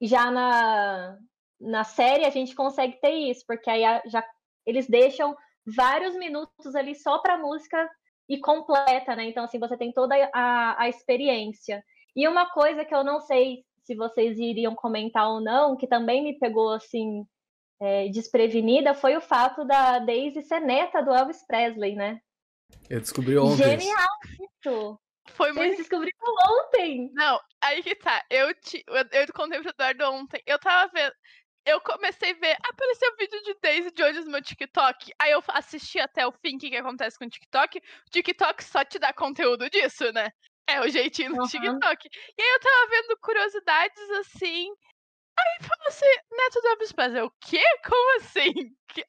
Já 0.00 0.30
na, 0.30 1.16
na 1.60 1.84
série 1.84 2.24
a 2.24 2.30
gente 2.30 2.54
consegue 2.54 3.00
ter 3.00 3.12
isso, 3.12 3.44
porque 3.46 3.70
aí 3.70 3.82
já 4.06 4.24
eles 4.66 4.88
deixam 4.88 5.36
vários 5.66 6.14
minutos 6.16 6.74
ali 6.74 6.94
só 6.94 7.18
para 7.18 7.38
música 7.38 7.88
e 8.28 8.38
completa, 8.40 9.14
né? 9.14 9.24
Então, 9.24 9.44
assim, 9.44 9.58
você 9.58 9.76
tem 9.76 9.92
toda 9.92 10.14
a, 10.34 10.82
a 10.82 10.88
experiência. 10.88 11.82
E 12.14 12.26
uma 12.26 12.50
coisa 12.50 12.84
que 12.84 12.94
eu 12.94 13.04
não 13.04 13.20
sei 13.20 13.64
se 13.84 13.94
vocês 13.94 14.38
iriam 14.38 14.74
comentar 14.74 15.28
ou 15.28 15.40
não, 15.40 15.76
que 15.76 15.86
também 15.86 16.24
me 16.24 16.38
pegou, 16.38 16.72
assim, 16.72 17.24
é, 17.80 18.08
desprevenida, 18.08 18.94
foi 18.94 19.16
o 19.16 19.20
fato 19.20 19.64
da 19.64 20.00
Daisy 20.00 20.42
ser 20.42 20.60
neta 20.60 21.00
do 21.02 21.14
Elvis 21.14 21.46
Presley, 21.46 21.94
né? 21.94 22.18
Eu 22.90 23.00
descobri 23.00 23.38
ontem. 23.38 23.78
Genial 23.78 24.08
isso! 24.64 24.98
Foi 25.34 25.52
muito. 25.52 25.66
Eles 25.66 25.78
descobriram 25.78 26.18
ontem. 26.50 27.10
Não, 27.14 27.40
aí 27.60 27.82
que 27.82 27.94
tá. 27.94 28.24
Eu, 28.30 28.54
te, 28.54 28.84
eu, 28.86 29.04
eu 29.12 29.32
contei 29.34 29.60
pro 29.60 29.70
Eduardo 29.70 30.04
ontem. 30.12 30.42
Eu 30.46 30.58
tava 30.58 30.90
vendo. 30.92 31.12
Eu 31.64 31.80
comecei 31.80 32.30
a 32.30 32.34
ver. 32.34 32.56
Apareceu 32.62 33.12
um 33.12 33.16
vídeo 33.16 33.42
de 33.42 33.56
Daisy 33.60 33.90
Jones 33.92 34.24
no 34.24 34.30
meu 34.30 34.42
TikTok. 34.42 35.12
Aí 35.18 35.32
eu 35.32 35.42
assisti 35.48 35.98
até 35.98 36.26
o 36.26 36.32
fim 36.32 36.56
o 36.56 36.58
que, 36.58 36.70
que 36.70 36.76
acontece 36.76 37.18
com 37.18 37.24
o 37.24 37.28
TikTok. 37.28 37.78
O 37.78 38.10
TikTok 38.10 38.62
só 38.62 38.84
te 38.84 38.98
dá 38.98 39.12
conteúdo 39.12 39.68
disso, 39.68 40.12
né? 40.12 40.30
É 40.68 40.80
o 40.80 40.88
jeitinho 40.88 41.32
do 41.32 41.40
uhum. 41.40 41.46
TikTok. 41.46 42.08
E 42.38 42.42
aí 42.42 42.48
eu 42.48 42.60
tava 42.60 42.90
vendo 42.90 43.18
curiosidades 43.18 44.10
assim. 44.10 44.68
Aí 45.38 45.58
falou 45.60 45.88
assim, 45.88 46.06
neto 46.32 46.60
do 46.62 46.68
Elvis 46.68 46.92
Presley. 46.92 47.22
O 47.22 47.30
quê? 47.40 47.62
Como 47.84 48.16
assim? 48.20 48.52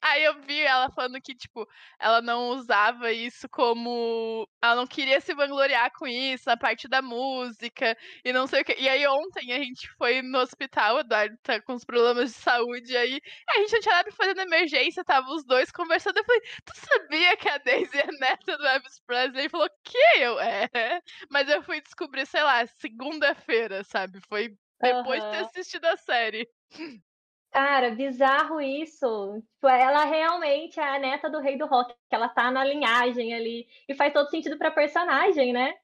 Aí 0.02 0.24
eu 0.24 0.40
vi 0.42 0.60
ela 0.60 0.90
falando 0.90 1.20
que, 1.20 1.34
tipo, 1.34 1.66
ela 1.98 2.20
não 2.20 2.50
usava 2.50 3.10
isso 3.12 3.48
como. 3.48 4.46
Ela 4.62 4.74
não 4.76 4.86
queria 4.86 5.20
se 5.20 5.34
vangloriar 5.34 5.90
com 5.96 6.06
isso, 6.06 6.50
a 6.50 6.56
parte 6.56 6.88
da 6.88 7.00
música 7.00 7.96
e 8.24 8.32
não 8.32 8.46
sei 8.46 8.62
o 8.62 8.64
quê. 8.64 8.76
E 8.78 8.88
aí 8.88 9.06
ontem 9.06 9.52
a 9.52 9.58
gente 9.58 9.88
foi 9.96 10.20
no 10.22 10.38
hospital, 10.38 10.96
o 10.96 11.00
Eduardo 11.00 11.36
tá 11.42 11.60
com 11.62 11.74
os 11.74 11.84
problemas 11.84 12.32
de 12.32 12.38
saúde 12.38 12.96
aí. 12.96 13.20
A 13.50 13.58
gente 13.60 13.72
não 13.72 13.80
tinha 13.80 13.94
nada 13.94 14.08
pra 14.08 14.16
fazer 14.16 14.34
na 14.34 14.42
emergência, 14.42 15.04
tava 15.04 15.30
os 15.30 15.44
dois 15.44 15.70
conversando. 15.70 16.18
Eu 16.18 16.24
falei, 16.24 16.42
tu 16.64 16.72
sabia 16.76 17.36
que 17.36 17.48
a 17.48 17.58
Daisy 17.58 17.98
é 17.98 18.06
neta 18.20 18.58
do 18.58 18.66
Elvis 18.66 19.00
Presley? 19.06 19.40
Ele 19.42 19.48
falou, 19.48 19.70
que? 19.84 19.98
Eu, 20.18 20.38
é. 20.40 21.00
Mas 21.30 21.48
eu 21.48 21.62
fui 21.62 21.80
descobrir, 21.80 22.26
sei 22.26 22.42
lá, 22.42 22.66
segunda-feira, 22.66 23.82
sabe? 23.84 24.20
Foi 24.28 24.54
depois 24.80 25.22
uhum. 25.22 25.30
de 25.30 25.36
ter 25.36 25.44
assistido 25.44 25.84
a 25.86 25.96
série. 25.96 26.48
Cara, 27.50 27.90
bizarro 27.90 28.60
isso. 28.60 29.42
Tipo, 29.54 29.68
ela 29.68 30.04
realmente 30.04 30.78
é 30.78 30.96
a 30.96 30.98
neta 30.98 31.30
do 31.30 31.40
rei 31.40 31.56
do 31.56 31.66
rock, 31.66 31.94
que 32.08 32.14
ela 32.14 32.28
tá 32.28 32.50
na 32.50 32.62
linhagem 32.62 33.34
ali. 33.34 33.66
E 33.88 33.94
faz 33.94 34.12
todo 34.12 34.30
sentido 34.30 34.58
pra 34.58 34.70
personagem, 34.70 35.52
né? 35.52 35.74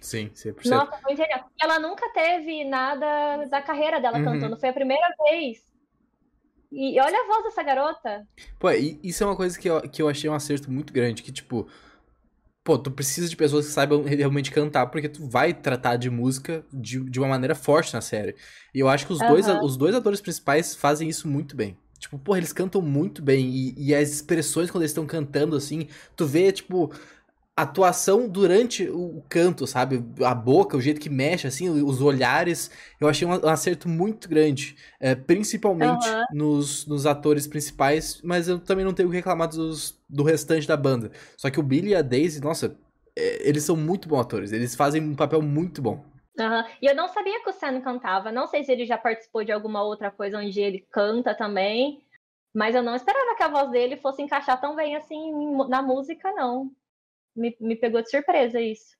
Sim, 0.00 0.28
100%. 0.30 0.68
Nossa, 0.68 0.98
foi 0.98 1.16
genial. 1.16 1.48
Ela 1.60 1.78
nunca 1.78 2.12
teve 2.12 2.64
nada 2.64 3.46
da 3.46 3.62
carreira 3.62 4.00
dela 4.00 4.18
uhum. 4.18 4.24
cantando. 4.24 4.58
Foi 4.58 4.68
a 4.68 4.74
primeira 4.74 5.08
vez. 5.30 5.66
E 6.70 6.98
olha 7.00 7.20
a 7.20 7.26
voz 7.26 7.44
dessa 7.44 7.62
garota. 7.62 8.26
Pô, 8.58 8.70
isso 8.70 9.22
é 9.22 9.26
uma 9.26 9.36
coisa 9.36 9.58
que 9.58 9.68
eu, 9.68 9.80
que 9.82 10.02
eu 10.02 10.08
achei 10.08 10.28
um 10.28 10.34
acerto 10.34 10.70
muito 10.70 10.92
grande. 10.92 11.22
Que, 11.22 11.30
tipo, 11.30 11.68
pô, 12.64 12.78
tu 12.78 12.90
precisa 12.90 13.28
de 13.28 13.36
pessoas 13.36 13.66
que 13.66 13.72
saibam 13.72 14.02
realmente 14.02 14.50
cantar, 14.50 14.86
porque 14.86 15.08
tu 15.08 15.26
vai 15.26 15.52
tratar 15.52 15.96
de 15.96 16.08
música 16.08 16.64
de, 16.72 17.00
de 17.00 17.18
uma 17.18 17.28
maneira 17.28 17.54
forte 17.54 17.92
na 17.92 18.00
série. 18.00 18.34
E 18.74 18.80
eu 18.80 18.88
acho 18.88 19.06
que 19.06 19.12
os, 19.12 19.20
uhum. 19.20 19.28
dois, 19.28 19.46
os 19.62 19.76
dois 19.76 19.94
atores 19.94 20.20
principais 20.20 20.74
fazem 20.74 21.08
isso 21.08 21.26
muito 21.26 21.56
bem. 21.56 21.76
Tipo, 21.98 22.18
pô, 22.18 22.36
eles 22.36 22.52
cantam 22.52 22.82
muito 22.82 23.22
bem. 23.22 23.48
E, 23.48 23.74
e 23.76 23.94
as 23.94 24.10
expressões 24.10 24.70
quando 24.70 24.82
eles 24.82 24.90
estão 24.90 25.06
cantando, 25.06 25.56
assim, 25.56 25.86
tu 26.16 26.26
vê, 26.26 26.50
tipo, 26.50 26.92
atuação 27.56 28.28
durante 28.28 28.88
o 28.88 29.22
canto, 29.28 29.66
sabe? 29.66 30.02
A 30.24 30.34
boca, 30.34 30.76
o 30.76 30.80
jeito 30.80 31.00
que 31.00 31.10
mexe, 31.10 31.46
assim, 31.46 31.68
os 31.68 32.00
olhares. 32.00 32.70
Eu 33.00 33.08
achei 33.08 33.26
um 33.28 33.32
acerto 33.48 33.88
muito 33.88 34.28
grande. 34.28 34.76
É, 34.98 35.14
principalmente 35.14 36.08
uhum. 36.08 36.24
nos, 36.32 36.86
nos 36.86 37.06
atores 37.06 37.46
principais, 37.46 38.20
mas 38.22 38.48
eu 38.48 38.58
também 38.58 38.84
não 38.84 38.94
tenho 38.94 39.10
que 39.10 39.16
reclamar 39.16 39.48
dos, 39.48 40.00
do 40.08 40.22
restante 40.22 40.66
da 40.66 40.76
banda. 40.76 41.10
Só 41.36 41.50
que 41.50 41.60
o 41.60 41.62
Billy 41.62 41.90
e 41.90 41.94
a 41.94 42.02
Daisy, 42.02 42.40
nossa, 42.40 42.76
é, 43.16 43.48
eles 43.48 43.64
são 43.64 43.76
muito 43.76 44.08
bons 44.08 44.20
atores. 44.20 44.52
Eles 44.52 44.74
fazem 44.74 45.02
um 45.02 45.14
papel 45.14 45.42
muito 45.42 45.82
bom. 45.82 46.04
Uhum. 46.38 46.64
E 46.80 46.86
eu 46.86 46.94
não 46.94 47.08
sabia 47.08 47.42
que 47.42 47.50
o 47.50 47.52
Sam 47.52 47.82
cantava. 47.82 48.32
Não 48.32 48.46
sei 48.46 48.64
se 48.64 48.72
ele 48.72 48.86
já 48.86 48.96
participou 48.96 49.44
de 49.44 49.52
alguma 49.52 49.82
outra 49.82 50.10
coisa 50.10 50.38
onde 50.38 50.58
ele 50.58 50.86
canta 50.90 51.34
também. 51.34 52.02
Mas 52.54 52.74
eu 52.74 52.82
não 52.82 52.94
esperava 52.94 53.34
que 53.34 53.42
a 53.42 53.48
voz 53.48 53.70
dele 53.70 53.96
fosse 53.96 54.22
encaixar 54.22 54.60
tão 54.60 54.74
bem 54.74 54.96
assim 54.96 55.32
na 55.68 55.82
música, 55.82 56.32
não. 56.32 56.70
Me, 57.34 57.56
me 57.60 57.76
pegou 57.76 58.02
de 58.02 58.10
surpresa 58.10 58.60
isso. 58.60 58.96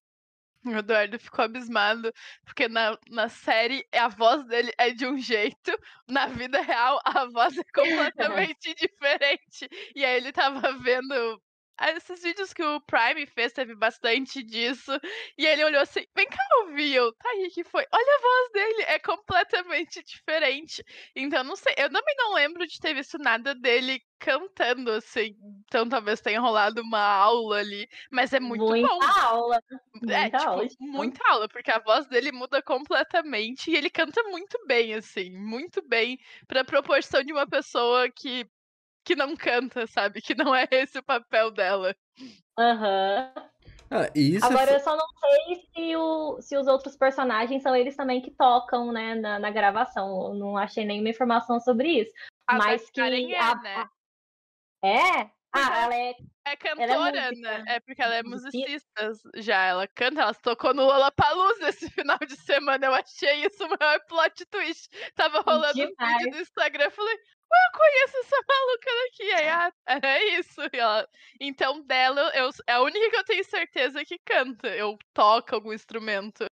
O 0.65 0.71
Eduardo 0.71 1.19
ficou 1.19 1.45
abismado, 1.45 2.13
porque 2.45 2.69
na, 2.69 2.97
na 3.11 3.29
série 3.29 3.85
a 3.93 4.09
voz 4.09 4.47
dele 4.47 4.73
é 4.79 4.91
de 4.91 5.05
um 5.05 5.19
jeito, 5.19 5.77
na 6.09 6.27
vida 6.27 6.61
real 6.61 7.01
a 7.05 7.27
voz 7.27 7.57
é 7.59 7.65
completamente 7.75 8.73
diferente. 8.79 9.69
E 9.95 10.05
aí 10.05 10.17
ele 10.17 10.33
tava 10.33 10.79
vendo 10.79 11.43
esses 11.81 12.23
vídeos 12.23 12.53
que 12.53 12.63
o 12.63 12.81
Prime 12.83 13.27
fez 13.27 13.53
teve 13.53 13.75
bastante 13.75 14.43
disso. 14.43 14.93
E 15.37 15.47
ele 15.47 15.65
olhou 15.65 15.81
assim: 15.81 16.05
vem 16.15 16.27
cá 16.27 16.43
ouvir. 16.63 16.95
Eu, 16.95 17.13
tá 17.15 17.29
aí 17.31 17.51
que 17.51 17.65
foi. 17.65 17.85
Olha 17.93 18.17
a 18.19 18.21
voz 18.21 18.53
dele, 18.53 18.83
é 18.89 18.99
completamente 18.99 20.03
diferente. 20.03 20.85
Então, 21.17 21.43
não 21.45 21.57
sei. 21.57 21.75
Eu 21.77 21.91
também 21.91 22.15
não 22.17 22.35
lembro 22.35 22.67
de 22.67 22.79
ter 22.79 22.95
visto 22.95 23.19
nada 23.19 23.55
dele 23.55 24.01
cantando, 24.19 24.93
assim. 24.93 25.35
Então, 25.67 25.89
talvez 25.89 26.21
tenha 26.21 26.41
rolado 26.41 26.83
uma 26.83 27.01
aula 27.01 27.59
ali. 27.59 27.89
Mas 28.11 28.33
é 28.33 28.41
muito 28.41 28.65
muita 28.65 28.89
bom. 28.89 29.01
Aula. 29.03 29.61
Muita 29.95 30.15
é, 30.15 30.31
tipo, 30.31 30.43
aula. 30.43 30.69
Muita 30.81 31.29
aula, 31.31 31.49
porque 31.49 31.71
a 31.71 31.81
voz 31.81 32.07
dele 32.07 32.33
muda 32.33 32.63
completamente. 32.63 33.71
E 33.71 33.77
ele 33.77 33.91
canta 33.91 34.23
muito 34.25 34.59
bem, 34.67 34.95
assim. 34.95 35.31
Muito 35.31 35.83
bem. 35.89 36.19
Pra 36.47 36.65
proporção 36.65 37.23
de 37.23 37.33
uma 37.33 37.47
pessoa 37.47 38.09
que 38.11 38.47
que 39.05 39.17
não 39.17 39.37
canta, 39.37 39.87
sabe? 39.87 40.21
Que 40.21 40.35
não 40.35 40.55
é 40.55 40.67
esse 40.71 40.99
o 40.99 41.03
papel 41.03 41.51
dela. 41.51 41.95
Aham. 42.59 43.33
Uhum. 43.37 43.53
Ah, 43.95 44.11
isso 44.15 44.47
Agora 44.47 44.73
eu 44.73 44.81
só 44.81 44.97
não 44.97 45.07
sei 45.21 45.67
se, 45.75 45.97
o, 45.97 46.41
se 46.41 46.57
os 46.57 46.67
outros 46.67 46.97
personagens 46.97 47.63
são 47.63 47.77
eles 47.77 47.95
também 47.95 48.23
que 48.23 48.31
tocam, 48.31 48.91
né, 48.91 49.15
na, 49.15 49.39
na 49.39 49.51
gravação. 49.51 50.29
Eu 50.29 50.35
não 50.35 50.57
achei 50.57 50.85
nenhuma 50.85 51.11
informação 51.11 51.61
sobre 51.61 52.01
isso. 52.01 52.13
A 52.47 52.57
mas 52.57 52.91
que. 52.91 53.01
É, 53.01 53.39
a, 53.39 53.55
né? 53.57 53.89
É? 54.83 55.31
Ah, 55.53 55.83
ela 55.83 55.95
é. 55.95 56.15
É 56.45 56.57
cantora, 56.57 57.19
é 57.19 57.31
né? 57.33 57.65
É 57.69 57.81
porque 57.81 58.03
ela 58.03 58.17
é 58.17 58.23
musicista 58.23 59.13
já. 59.37 59.65
Ela 59.65 59.87
canta, 59.87 60.23
ela 60.23 60.35
tocou 60.35 60.75
no 60.75 60.85
Lollapalooza 60.85 61.69
esse 61.69 61.89
final 61.93 62.19
de 62.19 62.37
semana. 62.37 62.87
Eu 62.87 62.95
achei 62.95 63.45
isso 63.47 63.65
o 63.65 63.69
maior 63.69 64.01
plot 64.09 64.45
twist. 64.47 64.89
Tava 65.15 65.41
rolando 65.43 65.83
um 65.83 65.95
vídeo 66.07 66.31
no 66.33 66.41
Instagram. 66.41 66.85
Eu 66.85 66.91
falei, 66.91 67.17
eu 67.55 67.79
conheço 67.79 68.17
essa 68.19 68.37
maluca 68.49 68.91
daqui. 69.05 69.33
Aí, 69.33 69.49
ah, 69.49 69.73
é 70.03 70.39
isso. 70.39 70.61
Ela... 70.73 71.09
Então, 71.41 71.81
dela, 71.83 72.31
eu, 72.35 72.51
é 72.67 72.73
a 72.75 72.83
única 72.83 73.11
que 73.11 73.17
eu 73.17 73.25
tenho 73.25 73.45
certeza 73.45 74.05
que 74.05 74.19
canta. 74.25 74.69
Eu 74.69 74.99
toco 75.13 75.55
algum 75.55 75.73
instrumento. 75.73 76.45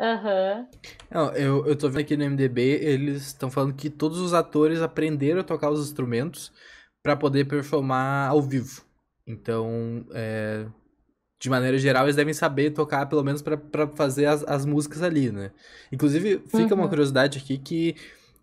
Aham. 0.00 0.68
Uhum. 1.12 1.32
eu, 1.32 1.66
eu 1.66 1.76
tô 1.76 1.88
vendo 1.88 2.00
aqui 2.02 2.16
no 2.16 2.24
MDB, 2.30 2.62
eles 2.62 3.26
estão 3.26 3.50
falando 3.50 3.74
que 3.74 3.90
todos 3.90 4.18
os 4.18 4.32
atores 4.32 4.80
aprenderam 4.80 5.40
a 5.40 5.44
tocar 5.44 5.70
os 5.70 5.84
instrumentos 5.84 6.52
para 7.02 7.16
poder 7.16 7.46
performar 7.46 8.30
ao 8.30 8.40
vivo. 8.40 8.84
Então, 9.26 10.06
é, 10.12 10.66
de 11.40 11.50
maneira 11.50 11.76
geral, 11.78 12.04
eles 12.04 12.16
devem 12.16 12.32
saber 12.32 12.70
tocar, 12.70 13.06
pelo 13.06 13.24
menos 13.24 13.42
para 13.42 13.58
fazer 13.94 14.26
as, 14.26 14.44
as 14.44 14.64
músicas 14.64 15.02
ali, 15.02 15.32
né? 15.32 15.50
Inclusive, 15.90 16.42
fica 16.46 16.74
uhum. 16.74 16.82
uma 16.82 16.88
curiosidade 16.88 17.38
aqui 17.38 17.58
que 17.58 17.96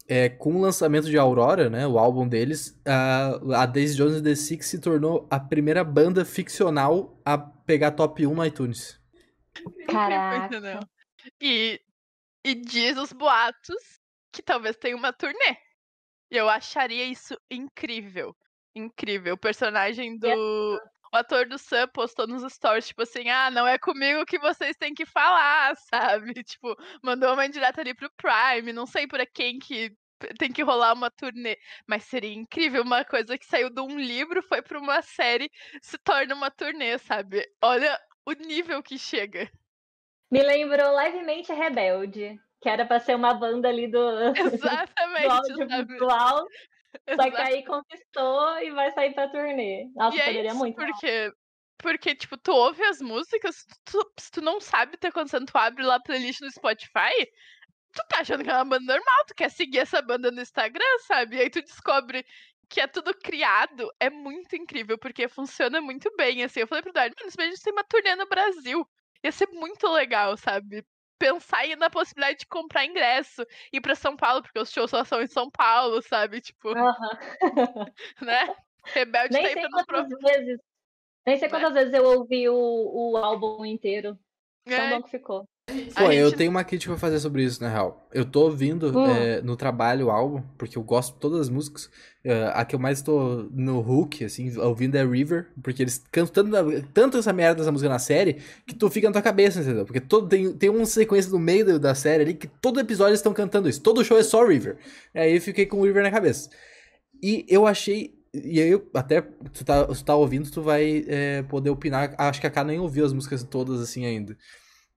é, 0.08 0.30
com 0.30 0.56
o 0.56 0.62
lançamento 0.62 1.10
de 1.10 1.18
Aurora, 1.18 1.70
né, 1.70 1.88
o 1.88 1.98
álbum 1.98 2.28
deles, 2.28 2.80
a, 2.86 3.62
a 3.62 3.66
Daisy 3.66 3.98
Jones 3.98 4.18
and 4.18 4.24
the 4.24 4.36
Six 4.36 4.68
se 4.68 4.80
tornou 4.80 5.28
a 5.30 5.40
primeira 5.40 5.84
banda 5.84 6.24
ficcional 6.24 7.20
a 7.26 7.38
pegar 7.38 7.92
top 7.92 8.26
1 8.26 8.34
no 8.34 8.46
iTunes. 8.46 9.00
Caraca. 9.88 10.80
E, 11.42 11.80
e 12.44 12.56
diz 12.56 12.98
os 12.98 13.12
boatos 13.12 14.00
que 14.32 14.44
talvez 14.44 14.76
tenha 14.76 14.96
uma 14.96 15.12
turnê. 15.12 15.58
E 16.32 16.38
eu 16.38 16.50
acharia 16.50 17.06
isso 17.06 17.36
incrível. 17.50 18.36
Incrível. 18.76 19.36
O 19.36 19.40
personagem 19.40 20.18
do. 20.18 20.80
O 21.16 21.18
ator 21.18 21.48
do 21.48 21.58
Sam 21.58 21.88
postou 21.94 22.28
nos 22.28 22.44
stories, 22.54 22.90
tipo 22.90 23.02
assim, 23.02 23.30
ah, 23.30 23.50
não 23.50 23.66
é 23.66 23.78
comigo 23.78 24.26
que 24.26 24.38
vocês 24.38 24.76
têm 24.76 24.94
que 24.94 25.06
falar, 25.06 25.74
sabe? 25.90 26.44
Tipo, 26.44 26.76
mandou 27.02 27.32
uma 27.32 27.46
indireta 27.46 27.80
ali 27.80 27.94
pro 27.94 28.12
Prime, 28.18 28.74
não 28.74 28.86
sei 28.86 29.08
pra 29.08 29.26
quem 29.26 29.58
que 29.58 29.96
tem 30.38 30.52
que 30.52 30.62
rolar 30.62 30.92
uma 30.92 31.10
turnê. 31.10 31.58
Mas 31.88 32.04
seria 32.04 32.34
incrível, 32.34 32.82
uma 32.84 33.06
coisa 33.06 33.38
que 33.38 33.46
saiu 33.46 33.70
de 33.70 33.80
um 33.80 33.98
livro, 33.98 34.44
foi 34.44 34.62
pra 34.62 34.78
uma 34.78 35.02
série, 35.02 35.50
se 35.82 35.98
torna 36.00 36.36
uma 36.36 36.52
turnê, 36.52 36.98
sabe? 36.98 37.50
Olha 37.62 37.98
o 38.26 38.34
nível 38.34 38.84
que 38.84 38.98
chega. 38.98 39.50
Me 40.30 40.44
lembrou 40.44 40.94
levemente 40.98 41.54
Rebelde, 41.54 42.38
que 42.62 42.68
era 42.68 42.86
pra 42.86 43.00
ser 43.00 43.16
uma 43.16 43.34
banda 43.34 43.70
ali 43.70 43.88
do, 43.88 44.06
Exatamente, 44.36 45.54
do 45.56 45.64
audiovisual. 45.64 46.46
Só 47.22 47.32
que 47.32 47.38
aí 47.38 47.66
conquistou 47.66 48.60
e 48.60 48.72
vai 48.72 48.92
sair 48.92 49.14
pra 49.14 49.30
turnê. 49.30 49.90
Nossa, 49.96 50.18
e 50.18 50.20
é 50.20 50.26
poderia 50.26 50.50
é 50.50 50.52
isso, 50.52 50.58
muito. 50.58 50.76
Porque, 50.76 51.34
porque, 51.78 52.16
tipo, 52.16 52.38
tu 52.38 52.52
ouve 52.52 52.84
as 52.84 53.00
músicas, 53.02 53.66
tu, 53.86 54.12
se 54.20 54.32
tu 54.32 54.42
não 54.42 54.60
sabe 54.60 54.90
o 54.90 54.92
que 54.94 55.00
tá 55.00 55.10
acontecendo, 55.10 55.46
tu 55.46 55.58
abre 55.58 55.84
lá 55.84 55.96
a 55.96 56.02
playlist 56.02 56.42
no 56.42 56.52
Spotify, 56.52 57.14
tu 57.94 58.04
tá 58.10 58.20
achando 58.20 58.44
que 58.44 58.50
é 58.50 58.54
uma 58.54 58.66
banda 58.66 58.94
normal, 58.94 59.26
tu 59.28 59.36
quer 59.36 59.50
seguir 59.50 59.80
essa 59.80 60.02
banda 60.02 60.32
no 60.32 60.42
Instagram, 60.42 61.00
sabe? 61.08 61.38
E 61.38 61.42
aí 61.42 61.50
tu 61.50 61.62
descobre 61.62 62.26
que 62.70 62.82
é 62.82 62.88
tudo 62.88 63.14
criado, 63.14 63.92
é 64.00 64.10
muito 64.10 64.56
incrível, 64.56 64.98
porque 64.98 65.28
funciona 65.28 65.80
muito 65.82 66.14
bem, 66.18 66.44
assim. 66.44 66.62
Eu 66.62 66.68
falei 66.68 66.82
pro 66.82 66.92
Eduardo, 66.92 67.16
mano, 67.20 67.32
se 67.32 67.42
a 67.42 67.46
gente 67.46 67.62
tem 67.62 67.74
uma 67.74 67.84
turnê 67.84 68.16
no 68.16 68.28
Brasil, 68.28 68.88
ia 69.24 69.32
ser 69.32 69.48
muito 69.50 69.88
legal, 69.88 70.36
sabe? 70.38 70.86
Pensar 71.18 71.66
na 71.78 71.90
possibilidade 71.90 72.40
de 72.40 72.48
comprar 72.48 72.86
ingresso, 72.86 73.46
ir 73.72 73.82
para 73.82 73.96
São 73.96 74.16
Paulo, 74.16 74.42
porque 74.42 74.60
os 74.60 74.72
shows 74.72 74.92
só 74.92 75.04
são 75.04 75.22
em 75.22 75.28
São 75.28 75.50
Paulo, 75.50 76.02
sabe? 76.02 76.42
Tipo. 76.42 76.74
né? 78.22 78.56
Rebelde 78.86 79.34
Nem 79.34 79.44
tá 79.44 79.54
sei 79.54 79.70
quantas 79.70 80.10
vezes. 80.22 80.60
Nem 81.26 81.38
sei 81.38 81.48
né? 81.48 81.54
quantas 81.54 81.74
né? 81.74 81.80
vezes 81.80 81.94
eu 81.94 82.06
ouvi 82.06 82.48
o, 82.50 82.56
o 82.56 83.18
álbum 83.18 83.66
inteiro. 83.66 84.18
Tão 84.66 84.78
é. 84.78 84.90
bom 84.90 85.04
que 85.04 85.12
ficou. 85.12 85.48
Pô, 85.68 86.12
gente... 86.12 86.16
eu 86.18 86.32
tenho 86.32 86.52
uma 86.52 86.64
crítica 86.64 86.92
pra 86.92 87.00
fazer 87.00 87.20
sobre 87.20 87.44
isso, 87.44 87.62
na 87.62 87.70
real. 87.70 88.08
Eu 88.14 88.24
tô 88.24 88.44
ouvindo 88.44 88.98
hum. 88.98 89.06
é, 89.08 89.42
no 89.42 89.56
trabalho 89.56 90.08
o 90.08 90.12
álbum, 90.12 90.44
porque 90.58 90.78
eu 90.78 90.84
gosto 90.84 91.14
de 91.14 91.20
todas 91.20 91.42
as 91.42 91.50
músicas. 91.50 91.86
Uh, 92.26 92.52
a 92.54 92.66
que 92.66 92.76
eu 92.76 92.80
mais 92.80 93.02
tô 93.02 93.48
no 93.52 93.80
hook, 93.80 94.24
assim, 94.24 94.56
ouvindo 94.58 94.96
é 94.96 95.04
River, 95.04 95.48
porque 95.64 95.82
eles 95.82 96.04
cantam 96.12 96.50
tanto, 96.50 96.88
tanto 96.94 97.18
essa 97.18 97.34
merda 97.34 97.60
dessa 97.60 97.72
música 97.72 97.90
na 97.90 98.00
série, 98.00 98.38
que 98.68 98.76
tu 98.76 98.90
fica 98.90 99.08
na 99.08 99.14
tua 99.14 99.22
cabeça, 99.22 99.62
entendeu? 99.62 99.86
Porque 99.86 100.02
todo, 100.02 100.28
tem, 100.28 100.52
tem 100.54 100.70
uma 100.70 100.86
sequência 100.86 101.32
no 101.32 101.40
meio 101.40 101.80
da 101.80 101.96
série 101.96 102.24
ali 102.24 102.34
que 102.34 102.48
todo 102.48 102.80
episódio 102.80 103.12
eles 103.12 103.20
estão 103.20 103.34
cantando 103.34 103.68
isso. 103.68 103.82
Todo 103.82 104.04
show 104.04 104.18
é 104.18 104.24
só 104.24 104.46
River. 104.46 104.78
Aí 105.14 105.36
eu 105.36 105.42
fiquei 105.42 105.66
com 105.66 105.80
o 105.80 105.86
River 105.86 106.04
na 106.04 106.12
cabeça. 106.12 106.50
E 107.24 107.46
eu 107.48 107.66
achei 107.66 108.14
e 108.34 108.62
aí, 108.62 108.82
até 108.94 109.22
tu 109.22 109.64
tá, 109.64 109.86
tu 109.86 110.04
tá 110.04 110.14
ouvindo, 110.14 110.52
tu 110.52 110.62
vai 110.62 111.06
é, 111.08 111.42
poder 111.44 111.70
opinar. 111.70 112.14
Acho 112.18 112.42
que 112.42 112.48
a 112.48 112.52
K 112.52 112.64
nem 112.66 112.80
ouviu 112.80 113.06
as 113.06 113.14
músicas 113.14 113.44
todas 113.44 113.80
assim 113.80 114.06
ainda. 114.06 114.38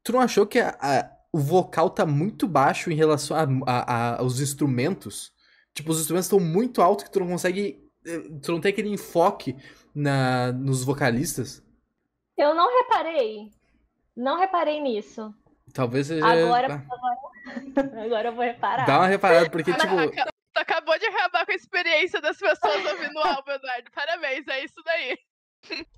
Tu 0.03 0.13
não 0.13 0.21
achou 0.21 0.47
que 0.47 0.59
a, 0.59 0.77
a, 0.81 1.11
o 1.33 1.39
vocal 1.39 1.91
tá 1.91 2.07
muito 2.07 2.47
baixo 2.47 2.91
em 2.91 2.95
relação 2.95 3.37
a, 3.67 4.19
aos 4.19 4.41
instrumentos? 4.41 5.33
Tipo, 5.75 5.91
os 5.91 6.01
instrumentos 6.01 6.27
estão 6.27 6.41
muito 6.41 6.83
altos 6.83 7.05
que 7.05 7.11
tu 7.11 7.21
não 7.21 7.29
consegue. 7.29 7.81
Eh, 8.07 8.21
tu 8.43 8.53
não 8.53 8.61
tem 8.61 8.71
aquele 8.71 8.89
enfoque 8.89 9.57
na, 9.95 10.53
nos 10.53 10.85
vocalistas? 10.85 11.63
Eu 12.37 12.55
não 12.55 12.83
reparei. 12.83 13.51
Não 14.17 14.39
reparei 14.39 14.81
nisso. 14.81 15.33
Talvez 15.73 16.07
seja. 16.07 16.27
Agora, 16.27 16.85
agora, 16.91 18.05
agora 18.05 18.29
eu 18.29 18.35
vou 18.35 18.45
reparar. 18.45 18.87
Dá 18.87 18.99
uma 18.99 19.07
reparada, 19.07 19.51
porque, 19.51 19.73
tipo. 19.75 19.97
Tu 20.53 20.61
acabou 20.61 20.99
de 20.99 21.07
acabar 21.07 21.47
com 21.47 21.53
a 21.53 21.55
experiência 21.55 22.21
das 22.21 22.37
pessoas 22.37 22.85
ouvindo 22.85 23.15
o 23.17 23.27
álbum, 23.27 23.53
Eduardo. 23.53 23.91
Parabéns, 23.95 24.49
é 24.49 24.65
isso 24.65 24.83
daí. 24.85 25.17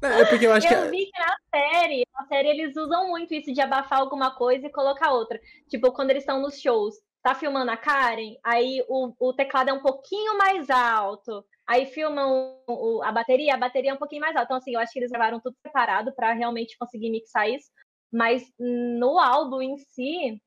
É 0.02 0.24
porque 0.24 0.46
eu 0.46 0.52
acho 0.52 0.66
eu 0.66 0.70
que. 0.70 0.74
Eu 0.86 0.90
vi 0.90 1.06
que 1.06 1.20
na 1.20 1.36
série, 1.54 2.06
na 2.12 2.26
série 2.26 2.48
eles 2.48 2.76
usam 2.76 3.08
muito 3.08 3.34
isso 3.34 3.52
de 3.52 3.60
abafar 3.60 4.00
alguma 4.00 4.34
coisa 4.34 4.66
e 4.66 4.72
colocar 4.72 5.12
outra. 5.12 5.40
Tipo, 5.68 5.92
quando 5.92 6.10
eles 6.10 6.22
estão 6.22 6.40
nos 6.40 6.60
shows, 6.60 6.94
tá 7.22 7.34
filmando 7.34 7.70
a 7.70 7.76
Karen, 7.76 8.36
aí 8.42 8.84
o, 8.88 9.12
o 9.18 9.32
teclado 9.32 9.70
é 9.70 9.72
um 9.72 9.82
pouquinho 9.82 10.38
mais 10.38 10.70
alto. 10.70 11.44
Aí 11.66 11.86
filmam 11.86 12.58
o, 12.66 13.00
a 13.02 13.12
bateria, 13.12 13.54
a 13.54 13.58
bateria 13.58 13.92
é 13.92 13.94
um 13.94 13.98
pouquinho 13.98 14.22
mais 14.22 14.34
alta. 14.34 14.46
Então, 14.46 14.56
assim, 14.56 14.74
eu 14.74 14.80
acho 14.80 14.92
que 14.92 14.98
eles 14.98 15.10
gravaram 15.10 15.40
tudo 15.40 15.56
separado 15.64 16.12
para 16.14 16.32
realmente 16.32 16.76
conseguir 16.78 17.10
mixar 17.10 17.48
isso. 17.48 17.70
Mas 18.12 18.42
no 18.58 19.20
álbum 19.20 19.62
em 19.62 19.76
si, 19.78 20.42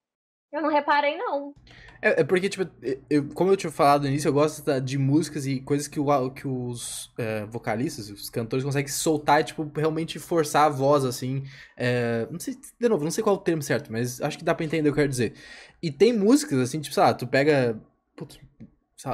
eu 0.54 0.62
não 0.62 0.70
reparei, 0.70 1.18
não. 1.18 1.54
É, 2.00 2.22
é 2.22 2.24
porque, 2.24 2.48
tipo, 2.48 2.70
eu, 3.10 3.28
como 3.30 3.52
eu 3.52 3.58
tinha 3.58 3.72
falado 3.72 4.04
no 4.04 4.10
início, 4.10 4.28
eu 4.28 4.34
gosto 4.34 4.64
de 4.82 4.98
músicas 5.00 5.48
e 5.48 5.60
coisas 5.60 5.88
que, 5.88 6.00
o, 6.00 6.30
que 6.30 6.48
os 6.48 7.12
é, 7.18 7.46
vocalistas, 7.46 8.10
os 8.10 8.30
cantores 8.30 8.64
conseguem 8.64 8.88
soltar 8.88 9.42
e, 9.42 9.46
tipo, 9.46 9.70
realmente 9.76 10.20
forçar 10.20 10.68
a 10.68 10.70
voz, 10.70 11.04
assim. 11.06 11.44
É, 11.76 12.28
não 12.30 12.40
sei, 12.40 12.56
de 12.80 12.88
novo, 12.88 13.04
não 13.04 13.12
sei 13.12 13.24
qual 13.24 13.36
o 13.36 13.40
termo 13.40 13.64
certo, 13.64 13.92
mas 13.92 14.22
acho 14.22 14.38
que 14.38 14.44
dá 14.44 14.54
pra 14.54 14.64
entender 14.64 14.90
o 14.90 14.94
que 14.94 15.00
eu 15.00 15.04
quero 15.04 15.10
dizer. 15.10 15.34
E 15.82 15.92
tem 15.92 16.14
músicas, 16.14 16.60
assim, 16.60 16.80
tipo, 16.80 16.94
sei 16.94 17.04
lá, 17.04 17.14
tu 17.14 17.26
pega. 17.26 17.82
Putz, 18.16 18.40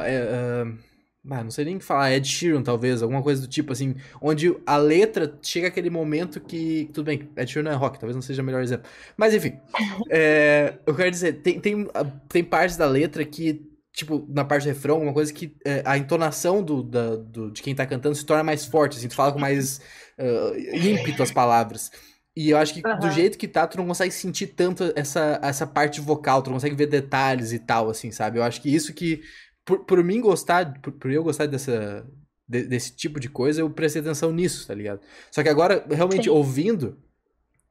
é, 0.03 0.65
uh, 0.65 0.88
Ah, 1.29 1.43
não 1.43 1.51
sei 1.51 1.65
nem 1.65 1.75
o 1.75 1.79
que 1.79 1.85
falar, 1.85 2.11
Ed 2.11 2.27
Sheeran, 2.27 2.61
talvez, 2.63 3.01
alguma 3.01 3.21
coisa 3.21 3.41
do 3.41 3.47
tipo, 3.47 3.71
assim, 3.71 3.95
onde 4.21 4.55
a 4.65 4.77
letra 4.77 5.37
chega 5.41 5.67
aquele 5.67 5.89
momento 5.89 6.39
que. 6.39 6.89
Tudo 6.93 7.05
bem, 7.05 7.29
Ed 7.37 7.51
Sheeran 7.51 7.69
não 7.69 7.71
é 7.71 7.75
rock, 7.75 7.99
talvez 7.99 8.15
não 8.15 8.21
seja 8.21 8.41
o 8.41 8.45
melhor 8.45 8.61
exemplo. 8.61 8.89
Mas 9.15 9.33
enfim, 9.33 9.59
é, 10.09 10.75
eu 10.85 10.95
quero 10.95 11.11
dizer, 11.11 11.33
tem, 11.41 11.59
tem, 11.59 11.87
tem 12.27 12.43
partes 12.43 12.77
da 12.77 12.87
letra 12.87 13.23
que, 13.23 13.61
tipo, 13.93 14.25
na 14.29 14.43
parte 14.43 14.63
do 14.63 14.69
refrão, 14.69 15.01
uma 15.01 15.13
coisa 15.13 15.31
que 15.33 15.55
é, 15.65 15.81
a 15.85 15.97
entonação 15.97 16.63
do, 16.63 16.81
da, 16.81 17.15
do, 17.15 17.51
de 17.51 17.61
quem 17.61 17.75
tá 17.75 17.85
cantando 17.85 18.15
se 18.15 18.25
torna 18.25 18.43
mais 18.43 18.65
forte, 18.65 18.97
assim, 18.97 19.07
tu 19.07 19.15
fala 19.15 19.31
com 19.31 19.39
mais 19.39 19.81
uh, 20.17 20.57
ímpeto 20.75 21.21
as 21.21 21.31
palavras. 21.31 21.91
E 22.35 22.51
eu 22.51 22.57
acho 22.57 22.73
que 22.73 22.87
uhum. 22.87 22.99
do 22.99 23.11
jeito 23.11 23.37
que 23.37 23.47
tá, 23.49 23.67
tu 23.67 23.77
não 23.77 23.85
consegue 23.85 24.13
sentir 24.13 24.47
tanto 24.47 24.93
essa, 24.95 25.39
essa 25.43 25.67
parte 25.67 25.99
vocal, 25.99 26.41
tu 26.41 26.47
não 26.47 26.55
consegue 26.55 26.75
ver 26.75 26.87
detalhes 26.87 27.51
e 27.51 27.59
tal, 27.59 27.89
assim, 27.89 28.11
sabe? 28.11 28.39
Eu 28.39 28.43
acho 28.43 28.61
que 28.61 28.73
isso 28.73 28.93
que 28.93 29.21
por, 29.69 29.85
por 29.85 30.03
mim 30.03 30.19
gostar, 30.19 30.81
por, 30.81 30.91
por 30.93 31.11
eu 31.11 31.23
gostar 31.23 31.45
dessa, 31.45 32.03
de, 32.47 32.63
desse 32.63 32.95
tipo 32.95 33.19
de 33.19 33.29
coisa, 33.29 33.61
eu 33.61 33.69
prestei 33.69 34.01
atenção 34.01 34.31
nisso, 34.31 34.65
tá 34.67 34.73
ligado? 34.73 34.99
Só 35.29 35.43
que 35.43 35.49
agora, 35.49 35.85
realmente, 35.87 36.23
Sim. 36.23 36.31
ouvindo 36.31 36.97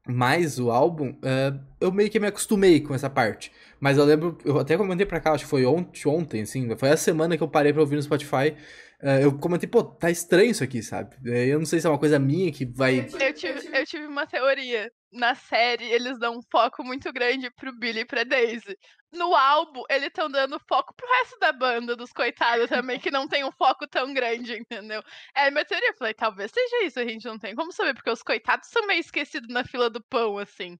mais 0.06 0.60
o 0.60 0.70
álbum, 0.70 1.10
uh, 1.10 1.60
eu 1.80 1.90
meio 1.90 2.08
que 2.08 2.20
me 2.20 2.28
acostumei 2.28 2.80
com 2.80 2.94
essa 2.94 3.10
parte. 3.10 3.50
Mas 3.80 3.98
eu 3.98 4.04
lembro, 4.04 4.38
eu 4.44 4.60
até 4.60 4.76
comentei 4.76 5.04
pra 5.04 5.18
cá, 5.18 5.32
acho 5.32 5.42
que 5.42 5.50
foi 5.50 5.66
ontem, 5.66 6.08
ontem 6.08 6.42
assim, 6.42 6.68
foi 6.76 6.90
a 6.90 6.96
semana 6.96 7.36
que 7.36 7.42
eu 7.42 7.48
parei 7.48 7.72
pra 7.72 7.82
ouvir 7.82 7.96
no 7.96 8.02
Spotify. 8.02 8.54
Uh, 9.02 9.20
eu 9.22 9.36
comentei, 9.36 9.68
pô, 9.68 9.82
tá 9.82 10.08
estranho 10.08 10.52
isso 10.52 10.62
aqui, 10.62 10.80
sabe? 10.80 11.16
Eu 11.24 11.58
não 11.58 11.66
sei 11.66 11.80
se 11.80 11.86
é 11.88 11.90
uma 11.90 11.98
coisa 11.98 12.16
minha 12.16 12.52
que 12.52 12.64
vai. 12.64 13.00
Eu 13.00 13.34
tive, 13.34 13.76
eu 13.76 13.84
tive 13.84 14.06
uma 14.06 14.24
teoria. 14.24 14.88
Na 15.10 15.34
série, 15.34 15.84
eles 15.84 16.18
dão 16.18 16.36
um 16.38 16.42
foco 16.50 16.84
muito 16.84 17.10
grande 17.12 17.50
pro 17.50 17.72
Billy 17.72 18.00
e 18.00 18.04
pra 18.04 18.24
Daisy. 18.24 18.76
No 19.10 19.34
álbum, 19.34 19.82
eles 19.88 20.08
estão 20.08 20.30
dando 20.30 20.60
foco 20.68 20.94
pro 20.94 21.08
resto 21.18 21.38
da 21.38 21.50
banda, 21.50 21.96
dos 21.96 22.12
coitados 22.12 22.68
também, 22.68 23.00
que 23.00 23.10
não 23.10 23.26
tem 23.26 23.42
um 23.42 23.52
foco 23.52 23.86
tão 23.86 24.12
grande, 24.12 24.52
entendeu? 24.54 25.02
É 25.34 25.46
a 25.46 25.50
minha 25.50 25.64
teoria. 25.64 25.88
Eu 25.88 25.96
falei, 25.96 26.12
talvez 26.12 26.50
seja 26.52 26.84
isso, 26.84 27.00
a 27.00 27.04
gente 27.04 27.24
não 27.24 27.38
tem 27.38 27.54
como 27.54 27.72
saber, 27.72 27.94
porque 27.94 28.10
os 28.10 28.22
coitados 28.22 28.68
são 28.68 28.86
meio 28.86 29.00
esquecidos 29.00 29.48
na 29.48 29.64
fila 29.64 29.88
do 29.88 30.02
pão, 30.10 30.36
assim. 30.36 30.78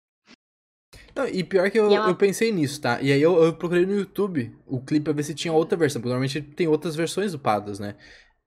Não, 1.14 1.26
e 1.26 1.42
pior 1.42 1.70
que 1.70 1.78
eu, 1.78 1.90
eu 1.90 2.16
pensei 2.16 2.52
nisso, 2.52 2.80
tá? 2.80 3.00
E 3.00 3.12
aí 3.12 3.20
eu, 3.20 3.42
eu, 3.42 3.54
procurei 3.54 3.85
no 3.85 3.94
YouTube 3.94 4.54
o 4.66 4.80
clipe 4.80 5.04
pra 5.04 5.12
ver 5.12 5.23
se 5.23 5.35
tinha 5.35 5.52
outra 5.52 5.76
versão, 5.76 6.00
porque 6.00 6.11
normalmente 6.11 6.40
tem 6.42 6.68
outras 6.68 6.94
versões 6.94 7.32
do 7.32 7.38
Padas, 7.38 7.78
né? 7.78 7.97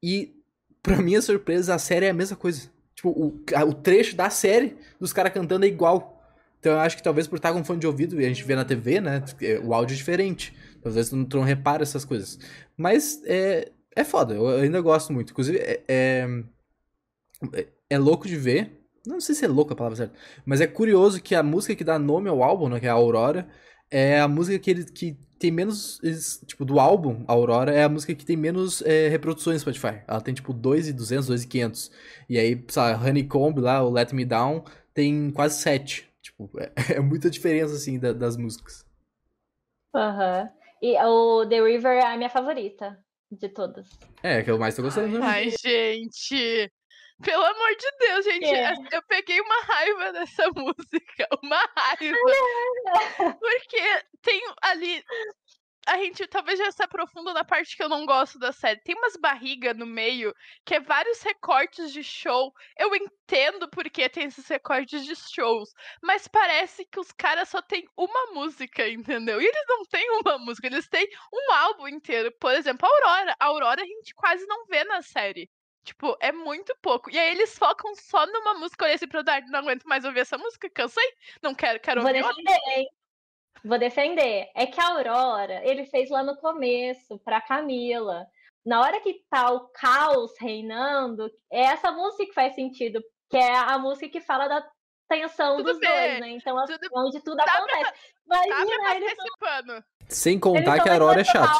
E, 0.02 0.36
pra 0.82 1.02
minha 1.02 1.22
surpresa, 1.22 1.76
a 1.76 1.80
série 1.80 2.06
é 2.06 2.10
a 2.10 2.14
mesma 2.14 2.38
coisa. 2.38 2.72
Tipo, 2.96 3.10
o, 3.10 3.44
o 3.68 3.74
trecho 3.74 4.16
da 4.16 4.30
série 4.30 4.78
dos 5.00 5.14
caras 5.14 5.34
cantando 5.34 5.66
é 5.66 5.68
igual. 5.68 6.22
Então 6.60 6.74
eu 6.74 6.80
acho 6.80 6.96
que 6.96 7.04
talvez 7.04 7.28
por 7.28 7.38
estar 7.38 7.54
com 7.54 7.64
fone 7.64 7.80
de 7.80 7.88
ouvido 7.88 8.22
e 8.22 8.26
a 8.26 8.28
gente 8.28 8.44
vê 8.44 8.56
na 8.56 8.66
TV, 8.66 9.02
né? 9.02 9.24
É, 9.42 9.60
o 9.60 9.74
áudio 9.74 9.94
é 9.94 9.98
diferente. 9.98 10.54
Talvez 10.82 11.10
tu 11.10 11.16
não, 11.16 11.26
tu 11.26 11.40
repara 11.42 11.84
essas 11.84 12.06
coisas. 12.06 12.38
Mas 12.78 13.22
é, 13.26 13.72
é 13.96 14.04
foda, 14.04 14.36
eu 14.36 14.48
ainda 14.48 14.80
gosto 14.82 15.12
muito. 15.12 15.32
Inclusive, 15.32 15.58
é, 15.58 15.84
é, 15.88 16.28
é 17.90 17.98
louco 17.98 18.28
de 18.28 18.36
ver 18.38 18.82
não 19.06 19.20
sei 19.20 19.34
se 19.34 19.46
é 19.46 19.48
louca 19.48 19.74
a 19.74 19.78
palavra 19.78 19.96
certa. 19.96 20.16
Mas 20.46 20.62
é 20.62 20.68
curioso 20.68 21.22
que 21.22 21.34
a 21.34 21.44
música 21.44 21.76
que 21.76 21.84
dá 21.84 21.98
nome 21.98 22.30
ao 22.30 22.44
álbum, 22.44 22.70
né, 22.70 22.80
que 22.80 22.86
é 22.86 22.90
a 22.90 22.94
Aurora, 22.94 23.48
é 23.90 24.20
a 24.20 24.28
música 24.28 24.60
que 24.60 24.72
ele 24.72 24.86
que 24.86 25.18
tem 25.42 25.52
menos. 25.52 26.00
Tipo, 26.46 26.64
do 26.64 26.80
álbum, 26.80 27.26
a 27.28 27.34
Aurora, 27.34 27.74
é 27.74 27.84
a 27.84 27.90
música 27.90 28.14
que 28.14 28.24
tem 28.24 28.38
menos 28.38 28.82
é, 28.84 29.10
reproduções 29.10 29.56
no 29.56 29.74
Spotify. 29.74 30.04
Ela 30.08 30.22
tem 30.22 30.34
tipo 30.34 30.54
2,200, 30.54 31.28
2,500. 31.28 31.92
E 32.30 32.38
aí, 32.38 32.64
sabe, 32.70 33.04
Honeycomb 33.04 33.60
lá, 33.60 33.84
o 33.84 33.90
Let 33.90 34.14
Me 34.14 34.24
Down, 34.24 34.64
tem 34.94 35.32
quase 35.32 35.60
7. 35.60 36.08
Tipo, 36.22 36.50
é, 36.60 36.72
é 36.98 37.00
muita 37.00 37.30
diferença, 37.30 37.74
assim, 37.74 38.00
da, 38.00 38.14
das 38.14 38.38
músicas. 38.38 38.86
Aham. 39.96 40.44
Uhum. 40.44 40.62
E 40.84 40.98
o 41.04 41.46
The 41.48 41.62
River 41.62 41.92
é 41.92 42.06
a 42.06 42.18
minha 42.18 42.30
favorita 42.30 42.98
de 43.32 43.50
todas. 43.50 43.88
É, 44.24 44.42
que 44.42 44.50
eu 44.50 44.58
mais 44.58 44.76
tô 44.76 44.82
gostando. 44.82 45.18
Ai, 45.22 45.46
ai 45.46 45.52
gente. 45.52 46.72
Pelo 47.22 47.44
amor 47.44 47.76
de 47.76 47.92
Deus, 48.00 48.26
gente. 48.26 48.46
É. 48.46 48.74
Eu 48.92 49.02
peguei 49.04 49.40
uma 49.42 49.62
raiva 49.64 50.14
dessa 50.14 50.50
música. 50.56 51.28
Uma 51.44 51.64
raiva. 51.78 52.18
Porque 53.40 54.04
tem 54.22 54.42
ali. 54.62 55.04
A 55.88 55.98
gente 55.98 56.28
talvez 56.28 56.60
já 56.60 56.72
se 56.72 56.84
aprofunda 56.84 57.34
na 57.34 57.44
parte 57.44 57.76
que 57.76 57.82
eu 57.82 57.90
não 57.90 58.06
gosto 58.06 58.38
da 58.38 58.52
série. 58.52 58.80
Tem 58.82 58.96
umas 58.96 59.18
barrigas 59.18 59.76
no 59.76 59.86
meio 59.86 60.34
que 60.64 60.76
é 60.76 60.80
vários 60.80 61.22
recortes 61.24 61.92
de 61.92 62.04
show. 62.04 62.54
Eu 62.78 62.96
entendo 62.96 63.68
porque 63.68 64.08
tem 64.08 64.26
esses 64.26 64.48
recortes 64.48 65.04
de 65.04 65.16
shows. 65.16 65.74
Mas 66.02 66.28
parece 66.28 66.86
que 66.86 67.00
os 67.00 67.12
caras 67.12 67.50
só 67.50 67.62
têm 67.64 67.88
uma 67.98 68.32
música, 68.32 68.88
entendeu? 68.88 69.42
E 69.42 69.46
eles 69.46 69.66
não 69.68 69.84
têm 69.86 70.08
uma 70.20 70.38
música, 70.38 70.68
eles 70.68 70.88
têm 70.88 71.08
um 71.34 71.52
álbum 71.52 71.88
inteiro. 71.88 72.32
Por 72.40 72.54
exemplo, 72.54 72.88
a 72.88 72.92
Aurora. 72.92 73.36
A 73.40 73.46
Aurora 73.46 73.82
a 73.82 73.86
gente 73.86 74.14
quase 74.14 74.46
não 74.46 74.66
vê 74.68 74.84
na 74.84 75.02
série. 75.02 75.50
Tipo, 75.84 76.16
é 76.20 76.32
muito 76.32 76.76
pouco. 76.82 77.10
E 77.10 77.18
aí 77.18 77.32
eles 77.32 77.58
focam 77.58 77.96
só 77.96 78.26
numa 78.28 78.54
música. 78.54 78.86
Olhei 78.86 78.96
assim 78.96 79.08
pro 79.08 79.24
Dardo, 79.24 79.50
não 79.50 79.60
aguento 79.60 79.84
mais 79.86 80.06
ouvir 80.06 80.20
essa 80.20 80.38
música, 80.38 80.70
cansei. 80.70 81.04
Não 81.42 81.56
quero, 81.56 81.80
quero 81.80 82.02
Vou 82.02 82.10
ouvir. 82.10 82.22
Vou 82.22 82.36
defender, 82.36 82.60
hein? 82.76 82.90
Vou 83.64 83.80
defender. 83.80 84.52
É 84.56 84.66
que 84.68 84.80
a 84.80 84.90
Aurora, 84.90 85.62
ele 85.64 85.86
fez 85.86 86.10
lá 86.10 86.24
no 86.24 86.38
começo, 86.38 87.18
pra 87.20 87.42
Camila. 87.42 88.28
Na 88.64 88.80
hora 88.82 89.00
que 89.02 89.26
tá 89.30 89.52
o 89.52 89.70
caos 89.70 90.38
reinando, 90.40 91.32
é 91.52 91.62
essa 91.62 91.92
música 91.92 92.26
que 92.26 92.34
faz 92.34 92.54
sentido. 92.54 93.04
Que 93.30 93.38
é 93.38 93.56
a 93.56 93.80
música 93.80 94.08
que 94.08 94.22
fala 94.22 94.48
da 94.48 94.68
tensão 95.08 95.58
tudo 95.58 95.72
dos 95.72 95.80
bem. 95.80 95.90
dois, 95.90 96.20
né? 96.20 96.30
Então, 96.30 96.58
assim, 96.60 96.78
tudo... 96.78 96.90
onde 96.94 97.20
tudo 97.22 97.38
tá 97.38 97.54
acontece. 97.54 97.92
Pra... 98.28 98.48
Imagina, 98.48 98.84
tá 98.84 98.96
eles 98.96 99.14
são... 99.16 99.84
Sem 100.08 100.40
contar 100.40 100.82
que 100.82 100.90
a 100.90 100.94
Aurora 100.94 101.22
é 101.22 101.24
chata. 101.24 101.54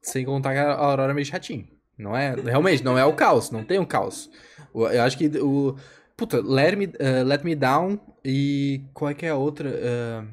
Sem 0.00 0.24
contar 0.24 0.52
que 0.54 0.58
a 0.58 0.74
Aurora 0.74 1.12
é 1.12 1.14
meio 1.14 1.26
chatinho. 1.26 1.77
Não 1.98 2.16
é, 2.16 2.34
realmente, 2.34 2.84
não 2.84 2.96
é 2.96 3.04
o 3.04 3.12
caos, 3.12 3.50
não 3.50 3.64
tem 3.64 3.78
um 3.78 3.84
caos. 3.84 4.30
Eu 4.74 5.02
acho 5.02 5.18
que 5.18 5.26
o. 5.38 5.76
Puta, 6.16 6.40
Let 6.40 6.76
Me, 6.76 6.86
uh, 6.86 7.24
Let 7.24 7.42
Me 7.44 7.54
Down 7.54 7.98
e. 8.24 8.82
Qual 8.94 9.10
é 9.10 9.14
que 9.14 9.26
é 9.26 9.30
a 9.30 9.36
outra? 9.36 9.68
Uh, 9.68 10.28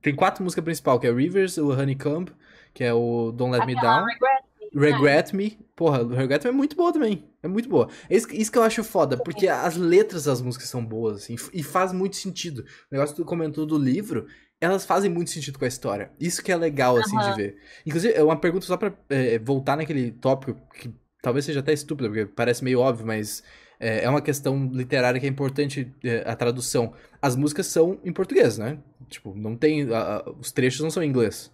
tem 0.00 0.14
quatro 0.14 0.44
músicas 0.44 0.64
principais, 0.64 1.00
que 1.00 1.06
é 1.06 1.12
Rivers, 1.12 1.58
o 1.58 1.72
Honeycomb, 1.72 2.30
que 2.72 2.84
é 2.84 2.94
o 2.94 3.32
Don't 3.32 3.56
Let 3.56 3.66
Me 3.66 3.74
Down. 3.74 4.04
Regret 4.04 4.44
Me. 4.72 4.90
Regret 4.90 5.32
Me. 5.34 5.58
Porra, 5.74 6.02
o 6.02 6.14
Regret 6.14 6.44
Me 6.44 6.50
é 6.50 6.52
muito 6.52 6.76
boa 6.76 6.92
também. 6.92 7.24
É 7.42 7.48
muito 7.48 7.68
boa. 7.68 7.88
Isso, 8.08 8.28
isso 8.32 8.50
que 8.50 8.58
eu 8.58 8.62
acho 8.62 8.84
foda, 8.84 9.16
porque 9.16 9.48
as 9.48 9.76
letras 9.76 10.24
das 10.24 10.40
músicas 10.40 10.68
são 10.68 10.84
boas, 10.84 11.18
assim, 11.18 11.36
e 11.52 11.62
faz 11.62 11.92
muito 11.92 12.16
sentido. 12.16 12.60
O 12.60 12.64
negócio 12.92 13.14
que 13.14 13.22
tu 13.22 13.26
comentou 13.26 13.66
do 13.66 13.78
livro, 13.78 14.26
elas 14.60 14.84
fazem 14.84 15.10
muito 15.10 15.30
sentido 15.30 15.58
com 15.58 15.64
a 15.64 15.68
história. 15.68 16.10
Isso 16.18 16.42
que 16.42 16.50
é 16.50 16.56
legal, 16.56 16.96
assim, 16.96 17.16
uhum. 17.16 17.30
de 17.30 17.36
ver. 17.36 17.56
Inclusive, 17.86 18.14
é 18.14 18.22
uma 18.22 18.38
pergunta 18.38 18.66
só 18.66 18.76
pra 18.76 18.92
é, 19.08 19.38
voltar 19.38 19.76
naquele 19.76 20.10
tópico, 20.10 20.60
que 20.74 20.92
talvez 21.22 21.44
seja 21.44 21.60
até 21.60 21.72
estúpido, 21.72 22.08
porque 22.08 22.26
parece 22.26 22.64
meio 22.64 22.80
óbvio, 22.80 23.06
mas 23.06 23.42
é, 23.78 24.04
é 24.04 24.10
uma 24.10 24.20
questão 24.20 24.68
literária 24.72 25.20
que 25.20 25.26
é 25.26 25.28
importante 25.28 25.92
é, 26.04 26.28
a 26.28 26.34
tradução. 26.34 26.92
As 27.22 27.36
músicas 27.36 27.66
são 27.66 28.00
em 28.04 28.12
português, 28.12 28.58
né? 28.58 28.78
Tipo, 29.08 29.34
não 29.34 29.56
tem. 29.56 29.92
A, 29.92 30.16
a, 30.16 30.30
os 30.30 30.50
trechos 30.50 30.80
não 30.80 30.90
são 30.90 31.02
em 31.02 31.08
inglês. 31.08 31.52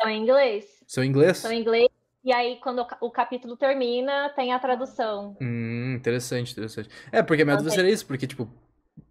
São 0.00 0.10
em 0.10 0.22
inglês. 0.22 0.64
São 0.86 1.04
em 1.04 1.08
inglês? 1.08 1.38
São 1.38 1.52
em 1.52 1.60
inglês. 1.60 1.88
E 2.24 2.32
aí, 2.32 2.60
quando 2.62 2.86
o 3.00 3.10
capítulo 3.10 3.56
termina, 3.56 4.30
tem 4.30 4.52
a 4.52 4.58
tradução. 4.58 5.36
Hum, 5.40 5.96
interessante, 5.96 6.52
interessante. 6.52 6.88
É, 7.10 7.20
porque 7.20 7.42
a 7.42 7.44
minha 7.44 7.56
dúvida 7.56 7.74
seria 7.74 7.90
isso, 7.90 8.06
porque, 8.06 8.28
tipo, 8.28 8.48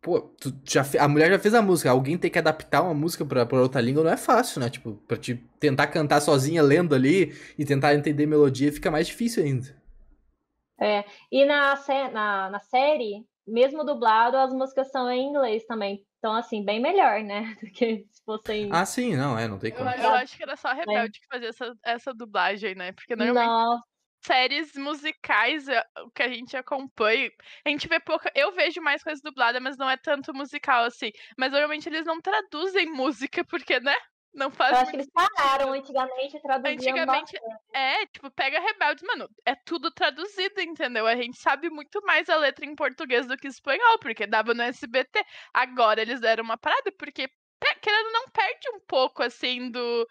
Pô, 0.01 0.33
já, 0.63 0.83
a 0.99 1.07
mulher 1.07 1.29
já 1.29 1.37
fez 1.37 1.53
a 1.53 1.61
música. 1.61 1.91
Alguém 1.91 2.17
tem 2.17 2.31
que 2.31 2.39
adaptar 2.39 2.81
uma 2.81 2.93
música 2.93 3.23
pra, 3.23 3.45
pra 3.45 3.61
outra 3.61 3.79
língua 3.79 4.03
não 4.03 4.11
é 4.11 4.17
fácil, 4.17 4.59
né? 4.59 4.67
Tipo, 4.67 4.95
pra 5.07 5.15
te 5.15 5.35
tentar 5.59 5.87
cantar 5.87 6.19
sozinha 6.21 6.63
lendo 6.63 6.95
ali 6.95 7.35
e 7.57 7.63
tentar 7.63 7.93
entender 7.93 8.25
melodia 8.25 8.71
fica 8.71 8.89
mais 8.89 9.05
difícil 9.05 9.43
ainda. 9.43 9.79
É, 10.79 11.05
e 11.31 11.45
na, 11.45 11.75
na, 12.11 12.49
na 12.49 12.59
série, 12.59 13.23
mesmo 13.45 13.83
dublado, 13.83 14.37
as 14.37 14.51
músicas 14.51 14.89
são 14.89 15.07
em 15.11 15.29
inglês 15.29 15.63
também. 15.65 16.03
Então, 16.17 16.33
assim, 16.33 16.65
bem 16.65 16.81
melhor, 16.81 17.21
né? 17.21 17.55
Do 17.61 17.67
que 17.67 18.07
se 18.09 18.23
fossem. 18.25 18.69
Ah, 18.71 18.85
sim, 18.85 19.15
não, 19.15 19.37
é, 19.37 19.47
não 19.47 19.59
tem 19.59 19.71
como. 19.71 19.87
Eu, 19.87 20.01
eu 20.01 20.09
acho 20.15 20.35
que 20.35 20.41
era 20.41 20.55
só 20.55 20.69
a 20.69 20.73
Rebelde 20.73 21.19
é. 21.19 21.21
que 21.21 21.27
fazia 21.27 21.49
essa, 21.49 21.75
essa 21.83 22.13
dublagem, 22.13 22.73
né? 22.73 22.91
Porque 22.91 23.15
normalmente. 23.15 23.47
Nossa 23.47 23.90
séries 24.21 24.73
musicais 24.75 25.67
eh, 25.67 25.83
que 26.13 26.23
a 26.23 26.27
gente 26.27 26.55
acompanha. 26.55 27.29
A 27.65 27.69
gente 27.69 27.87
vê 27.87 27.99
pouca. 27.99 28.31
Eu 28.35 28.51
vejo 28.51 28.81
mais 28.81 29.03
coisas 29.03 29.21
dubladas, 29.21 29.61
mas 29.61 29.77
não 29.77 29.89
é 29.89 29.97
tanto 29.97 30.33
musical 30.33 30.85
assim. 30.85 31.11
Mas 31.37 31.51
normalmente 31.51 31.89
eles 31.89 32.05
não 32.05 32.21
traduzem 32.21 32.87
música, 32.91 33.43
porque, 33.49 33.79
né? 33.79 33.95
Não 34.33 34.49
faz. 34.49 34.71
Eu 34.71 34.77
acho 34.77 34.91
que 34.91 34.97
eles 34.97 35.09
pararam 35.11 35.73
antigamente 35.73 36.41
traduziam. 36.41 36.73
Antigamente, 36.73 37.37
é, 37.73 38.05
tipo, 38.05 38.31
pega 38.31 38.61
Rebeldes, 38.61 39.03
mano, 39.03 39.29
é 39.45 39.55
tudo 39.55 39.91
traduzido, 39.91 40.61
entendeu? 40.61 41.05
A 41.05 41.15
gente 41.15 41.37
sabe 41.37 41.69
muito 41.69 42.01
mais 42.03 42.29
a 42.29 42.37
letra 42.37 42.65
em 42.65 42.73
português 42.73 43.27
do 43.27 43.35
que 43.35 43.47
espanhol, 43.47 43.99
porque 43.99 44.25
dava 44.25 44.53
no 44.53 44.63
SBT. 44.63 45.21
Agora 45.53 46.01
eles 46.01 46.21
deram 46.21 46.45
uma 46.45 46.57
parada, 46.57 46.93
porque, 46.97 47.29
querendo 47.81 48.11
não, 48.13 48.29
perde 48.29 48.69
um 48.73 48.79
pouco, 48.87 49.21
assim, 49.21 49.69
do. 49.69 50.07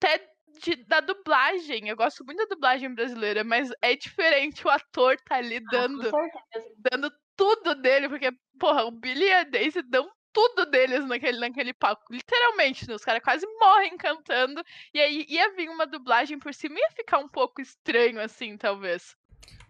Até 0.00 0.35
de, 0.60 0.76
da 0.84 1.00
dublagem. 1.00 1.88
Eu 1.88 1.96
gosto 1.96 2.24
muito 2.24 2.38
da 2.38 2.54
dublagem 2.54 2.94
brasileira, 2.94 3.44
mas 3.44 3.70
é 3.82 3.96
diferente 3.96 4.66
o 4.66 4.70
ator 4.70 5.16
tá 5.26 5.36
ali 5.36 5.56
ah, 5.56 5.70
dando, 5.70 6.08
ah, 6.08 6.28
dando 6.90 7.12
tudo 7.36 7.74
dele, 7.74 8.08
porque, 8.08 8.30
porra, 8.58 8.84
o 8.84 8.90
Billy 8.90 9.24
e 9.24 9.32
a 9.32 9.44
Daisy 9.44 9.82
dão 9.82 10.08
tudo 10.32 10.66
deles 10.66 11.06
naquele, 11.06 11.38
naquele 11.38 11.72
palco. 11.72 12.02
Literalmente, 12.10 12.86
né? 12.86 12.94
Os 12.94 13.04
caras 13.04 13.22
quase 13.22 13.46
morrem 13.58 13.96
cantando. 13.96 14.62
E 14.92 15.00
aí 15.00 15.24
ia 15.28 15.54
vir 15.54 15.68
uma 15.70 15.86
dublagem 15.86 16.38
por 16.38 16.52
cima 16.52 16.76
e 16.78 16.82
ia 16.82 16.90
ficar 16.90 17.18
um 17.18 17.28
pouco 17.28 17.60
estranho, 17.60 18.20
assim, 18.20 18.56
talvez. 18.58 19.16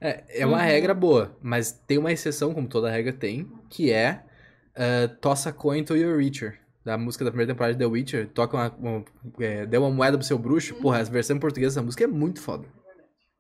É, 0.01 0.40
é 0.40 0.46
uma 0.46 0.59
uhum. 0.59 0.64
regra 0.64 0.92
boa, 0.92 1.38
mas 1.40 1.72
tem 1.72 1.99
uma 1.99 2.12
exceção, 2.12 2.53
como 2.53 2.68
toda 2.68 2.90
regra 2.90 3.12
tem, 3.12 3.49
que 3.70 3.92
é 3.92 4.25
uh, 4.72 5.09
Tossa 5.20 5.53
Coin 5.53 5.85
to 5.85 5.96
Your 5.96 6.18
Reacher. 6.18 6.61
Da 6.87 6.96
música 6.96 7.25
da 7.25 7.33
primeira 7.33 7.53
temporada 7.53 7.75
de 7.75 7.81
The 7.81 7.85
Witcher, 7.85 8.29
toca 8.29 8.57
uma, 8.57 8.68
uma 8.79 9.05
é, 9.40 9.66
deu 9.66 9.83
uma 9.83 9.90
moeda 9.90 10.16
pro 10.16 10.25
seu 10.25 10.38
bruxo. 10.38 10.72
Uhum. 10.77 10.83
Porra, 10.83 11.01
a 11.01 11.03
versão 11.03 11.37
em 11.37 11.40
português 11.40 11.75
dessa 11.75 11.85
música 11.85 12.05
é 12.05 12.07
muito 12.07 12.40
foda. 12.40 12.68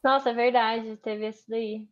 Nossa, 0.02 0.30
é 0.30 0.34
verdade, 0.34 0.96
teve 0.96 1.28
isso 1.28 1.44
daí. 1.48 1.86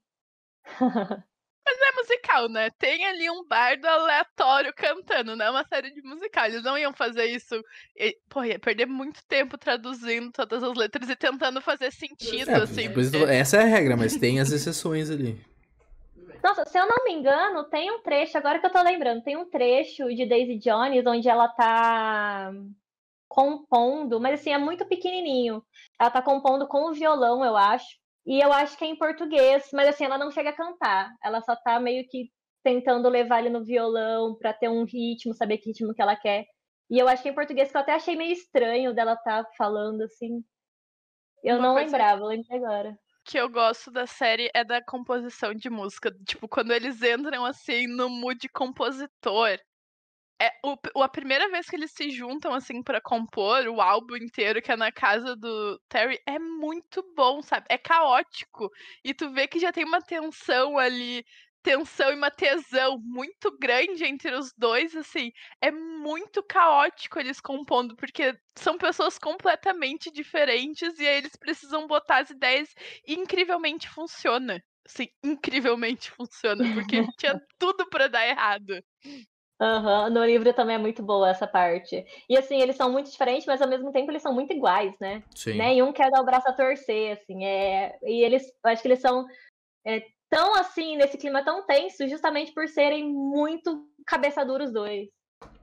Mas 0.80 1.78
é 1.78 1.96
musical, 1.96 2.48
né? 2.48 2.70
Tem 2.76 3.06
ali 3.06 3.30
um 3.30 3.46
bardo 3.46 3.86
aleatório 3.86 4.74
cantando, 4.74 5.36
não 5.36 5.46
é 5.46 5.50
uma 5.50 5.64
série 5.64 5.92
de 5.92 6.02
musical. 6.02 6.46
Eles 6.46 6.64
não 6.64 6.76
iam 6.76 6.92
fazer 6.92 7.26
isso. 7.26 7.54
E, 7.96 8.18
pô, 8.28 8.42
ia 8.42 8.58
perder 8.58 8.86
muito 8.86 9.20
tempo 9.28 9.56
traduzindo 9.56 10.32
todas 10.32 10.60
as 10.60 10.76
letras 10.76 11.08
e 11.08 11.14
tentando 11.14 11.60
fazer 11.62 11.92
sentido, 11.92 12.50
é, 12.50 12.56
assim. 12.56 12.90
Porque... 12.90 13.16
Essa 13.28 13.58
é 13.58 13.62
a 13.62 13.66
regra, 13.66 13.96
mas 13.96 14.16
tem 14.16 14.40
as 14.40 14.50
exceções 14.50 15.08
ali. 15.08 15.40
Nossa, 16.44 16.66
se 16.66 16.78
eu 16.78 16.86
não 16.86 17.04
me 17.04 17.12
engano, 17.14 17.64
tem 17.70 17.90
um 17.90 18.02
trecho, 18.02 18.36
agora 18.36 18.58
que 18.58 18.66
eu 18.66 18.70
tô 18.70 18.82
lembrando, 18.82 19.22
tem 19.22 19.34
um 19.34 19.48
trecho 19.48 20.14
de 20.14 20.26
Daisy 20.26 20.58
Jones 20.58 21.06
onde 21.06 21.26
ela 21.26 21.48
tá 21.48 22.52
compondo, 23.26 24.20
mas 24.20 24.38
assim, 24.38 24.52
é 24.52 24.58
muito 24.58 24.84
pequenininho. 24.86 25.64
Ela 25.98 26.10
tá 26.10 26.20
compondo 26.20 26.68
com 26.68 26.90
o 26.90 26.92
violão, 26.92 27.42
eu 27.42 27.56
acho. 27.56 27.96
E 28.26 28.44
eu 28.44 28.52
acho 28.52 28.76
que 28.76 28.84
é 28.84 28.88
em 28.88 28.96
português, 28.96 29.70
mas 29.72 29.88
assim, 29.88 30.04
ela 30.04 30.18
não 30.18 30.30
chega 30.30 30.50
a 30.50 30.56
cantar. 30.56 31.14
Ela 31.24 31.40
só 31.40 31.56
tá 31.56 31.80
meio 31.80 32.06
que 32.08 32.30
tentando 32.62 33.08
levar 33.08 33.40
ele 33.40 33.48
no 33.48 33.64
violão 33.64 34.36
para 34.36 34.52
ter 34.52 34.68
um 34.68 34.84
ritmo, 34.84 35.32
saber 35.32 35.56
que 35.56 35.70
ritmo 35.70 35.94
que 35.94 36.02
ela 36.02 36.14
quer. 36.14 36.44
E 36.90 36.98
eu 36.98 37.08
acho 37.08 37.22
que 37.22 37.30
é 37.30 37.32
em 37.32 37.34
português 37.34 37.70
que 37.70 37.76
eu 37.78 37.80
até 37.80 37.94
achei 37.94 38.16
meio 38.16 38.32
estranho 38.32 38.94
dela 38.94 39.16
tá 39.16 39.46
falando 39.56 40.02
assim. 40.02 40.44
Eu 41.42 41.56
Uma 41.56 41.68
não 41.68 41.74
lembrava, 41.74 42.20
eu 42.20 42.26
lembrei 42.26 42.58
agora. 42.58 42.98
Que 43.24 43.38
eu 43.38 43.48
gosto 43.48 43.90
da 43.90 44.06
série 44.06 44.50
é 44.54 44.62
da 44.62 44.82
composição 44.84 45.54
de 45.54 45.70
música. 45.70 46.10
Tipo, 46.26 46.46
quando 46.48 46.72
eles 46.72 47.02
entram 47.02 47.44
assim 47.44 47.86
no 47.86 48.08
mood 48.08 48.48
compositor, 48.50 49.58
é, 50.40 50.50
o, 50.64 51.02
a 51.02 51.08
primeira 51.08 51.48
vez 51.48 51.68
que 51.68 51.76
eles 51.76 51.92
se 51.92 52.10
juntam, 52.10 52.52
assim, 52.52 52.82
para 52.82 53.00
compor 53.00 53.66
o 53.68 53.80
álbum 53.80 54.16
inteiro, 54.16 54.60
que 54.60 54.72
é 54.72 54.76
na 54.76 54.92
casa 54.92 55.36
do 55.36 55.80
Terry, 55.88 56.20
é 56.26 56.38
muito 56.38 57.02
bom, 57.16 57.40
sabe? 57.40 57.66
É 57.70 57.78
caótico. 57.78 58.70
E 59.04 59.14
tu 59.14 59.30
vê 59.32 59.46
que 59.48 59.58
já 59.60 59.72
tem 59.72 59.84
uma 59.84 60.02
tensão 60.02 60.76
ali, 60.76 61.24
tensão 61.64 62.12
e 62.12 62.14
uma 62.14 62.30
tesão 62.30 63.00
muito 63.02 63.56
grande 63.58 64.04
entre 64.04 64.32
os 64.34 64.52
dois, 64.56 64.94
assim. 64.94 65.32
É 65.60 65.70
muito 65.70 66.42
caótico 66.42 67.18
eles 67.18 67.40
compondo, 67.40 67.96
porque 67.96 68.38
são 68.54 68.76
pessoas 68.76 69.18
completamente 69.18 70.12
diferentes 70.12 70.98
e 70.98 71.08
aí 71.08 71.16
eles 71.16 71.34
precisam 71.34 71.86
botar 71.86 72.18
as 72.18 72.30
ideias 72.30 72.68
e 73.08 73.14
incrivelmente 73.14 73.88
funciona. 73.88 74.62
Assim, 74.86 75.08
incrivelmente 75.24 76.10
funciona, 76.10 76.62
porque 76.74 77.02
tinha 77.16 77.40
tudo 77.58 77.88
para 77.88 78.08
dar 78.08 78.28
errado. 78.28 78.84
Uhum. 79.58 80.10
No 80.10 80.24
livro 80.24 80.52
também 80.52 80.76
é 80.76 80.78
muito 80.78 81.02
boa 81.02 81.30
essa 81.30 81.46
parte. 81.46 82.04
E 82.28 82.36
assim, 82.36 82.60
eles 82.60 82.76
são 82.76 82.92
muito 82.92 83.10
diferentes, 83.10 83.46
mas 83.46 83.62
ao 83.62 83.68
mesmo 83.68 83.90
tempo 83.90 84.10
eles 84.10 84.20
são 84.20 84.34
muito 84.34 84.52
iguais, 84.52 84.94
né? 85.00 85.22
Sim. 85.34 85.54
Nenhum 85.54 85.92
quer 85.92 86.10
dar 86.10 86.20
o 86.20 86.24
braço 86.26 86.46
a 86.46 86.52
torcer, 86.52 87.12
assim. 87.12 87.46
É... 87.46 87.96
E 88.02 88.22
eles, 88.22 88.52
acho 88.64 88.82
que 88.82 88.88
eles 88.88 89.00
são 89.00 89.24
é, 89.86 90.02
tão 90.34 90.56
assim, 90.56 90.96
nesse 90.96 91.16
clima 91.16 91.44
tão 91.44 91.64
tenso, 91.64 92.08
justamente 92.08 92.52
por 92.52 92.66
serem 92.66 93.08
muito 93.08 93.86
cabeça 94.04 94.44
duros 94.44 94.72
dois. 94.72 95.08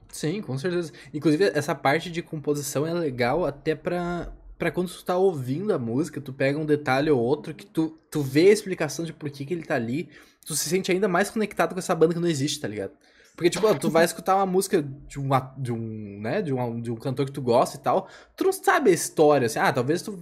Sim, 0.09 0.41
com 0.41 0.57
certeza. 0.57 0.93
Inclusive, 1.13 1.51
essa 1.53 1.75
parte 1.75 2.09
de 2.09 2.21
composição 2.21 2.87
é 2.87 2.93
legal 2.93 3.45
até 3.45 3.75
pra, 3.75 4.31
pra 4.57 4.71
quando 4.71 4.89
tu 4.89 5.03
tá 5.03 5.17
ouvindo 5.17 5.73
a 5.73 5.79
música, 5.79 6.21
tu 6.21 6.31
pega 6.31 6.57
um 6.57 6.65
detalhe 6.65 7.09
ou 7.09 7.19
outro 7.19 7.53
que 7.53 7.65
tu, 7.65 7.97
tu 8.09 8.21
vê 8.21 8.47
a 8.47 8.53
explicação 8.53 9.03
de 9.03 9.11
por 9.11 9.29
que, 9.29 9.45
que 9.45 9.53
ele 9.53 9.63
tá 9.63 9.75
ali, 9.75 10.09
tu 10.45 10.55
se 10.55 10.69
sente 10.69 10.89
ainda 10.89 11.07
mais 11.07 11.29
conectado 11.29 11.73
com 11.73 11.79
essa 11.79 11.93
banda 11.93 12.13
que 12.13 12.19
não 12.19 12.27
existe, 12.27 12.59
tá 12.61 12.67
ligado? 12.67 12.93
Porque, 13.35 13.49
tipo, 13.49 13.73
tu 13.75 13.89
vai 13.89 14.05
escutar 14.05 14.35
uma 14.35 14.45
música 14.45 14.81
de 14.81 15.19
um, 15.19 15.29
de 15.57 15.71
um, 15.71 16.19
né, 16.21 16.41
de 16.41 16.53
um, 16.53 16.81
de 16.81 16.91
um 16.91 16.95
cantor 16.95 17.25
que 17.25 17.31
tu 17.31 17.41
gosta 17.41 17.77
e 17.77 17.79
tal, 17.79 18.07
tu 18.35 18.43
não 18.43 18.53
sabe 18.53 18.91
a 18.91 18.93
história, 18.93 19.47
assim, 19.47 19.59
ah, 19.59 19.71
talvez 19.71 20.01
tu 20.01 20.19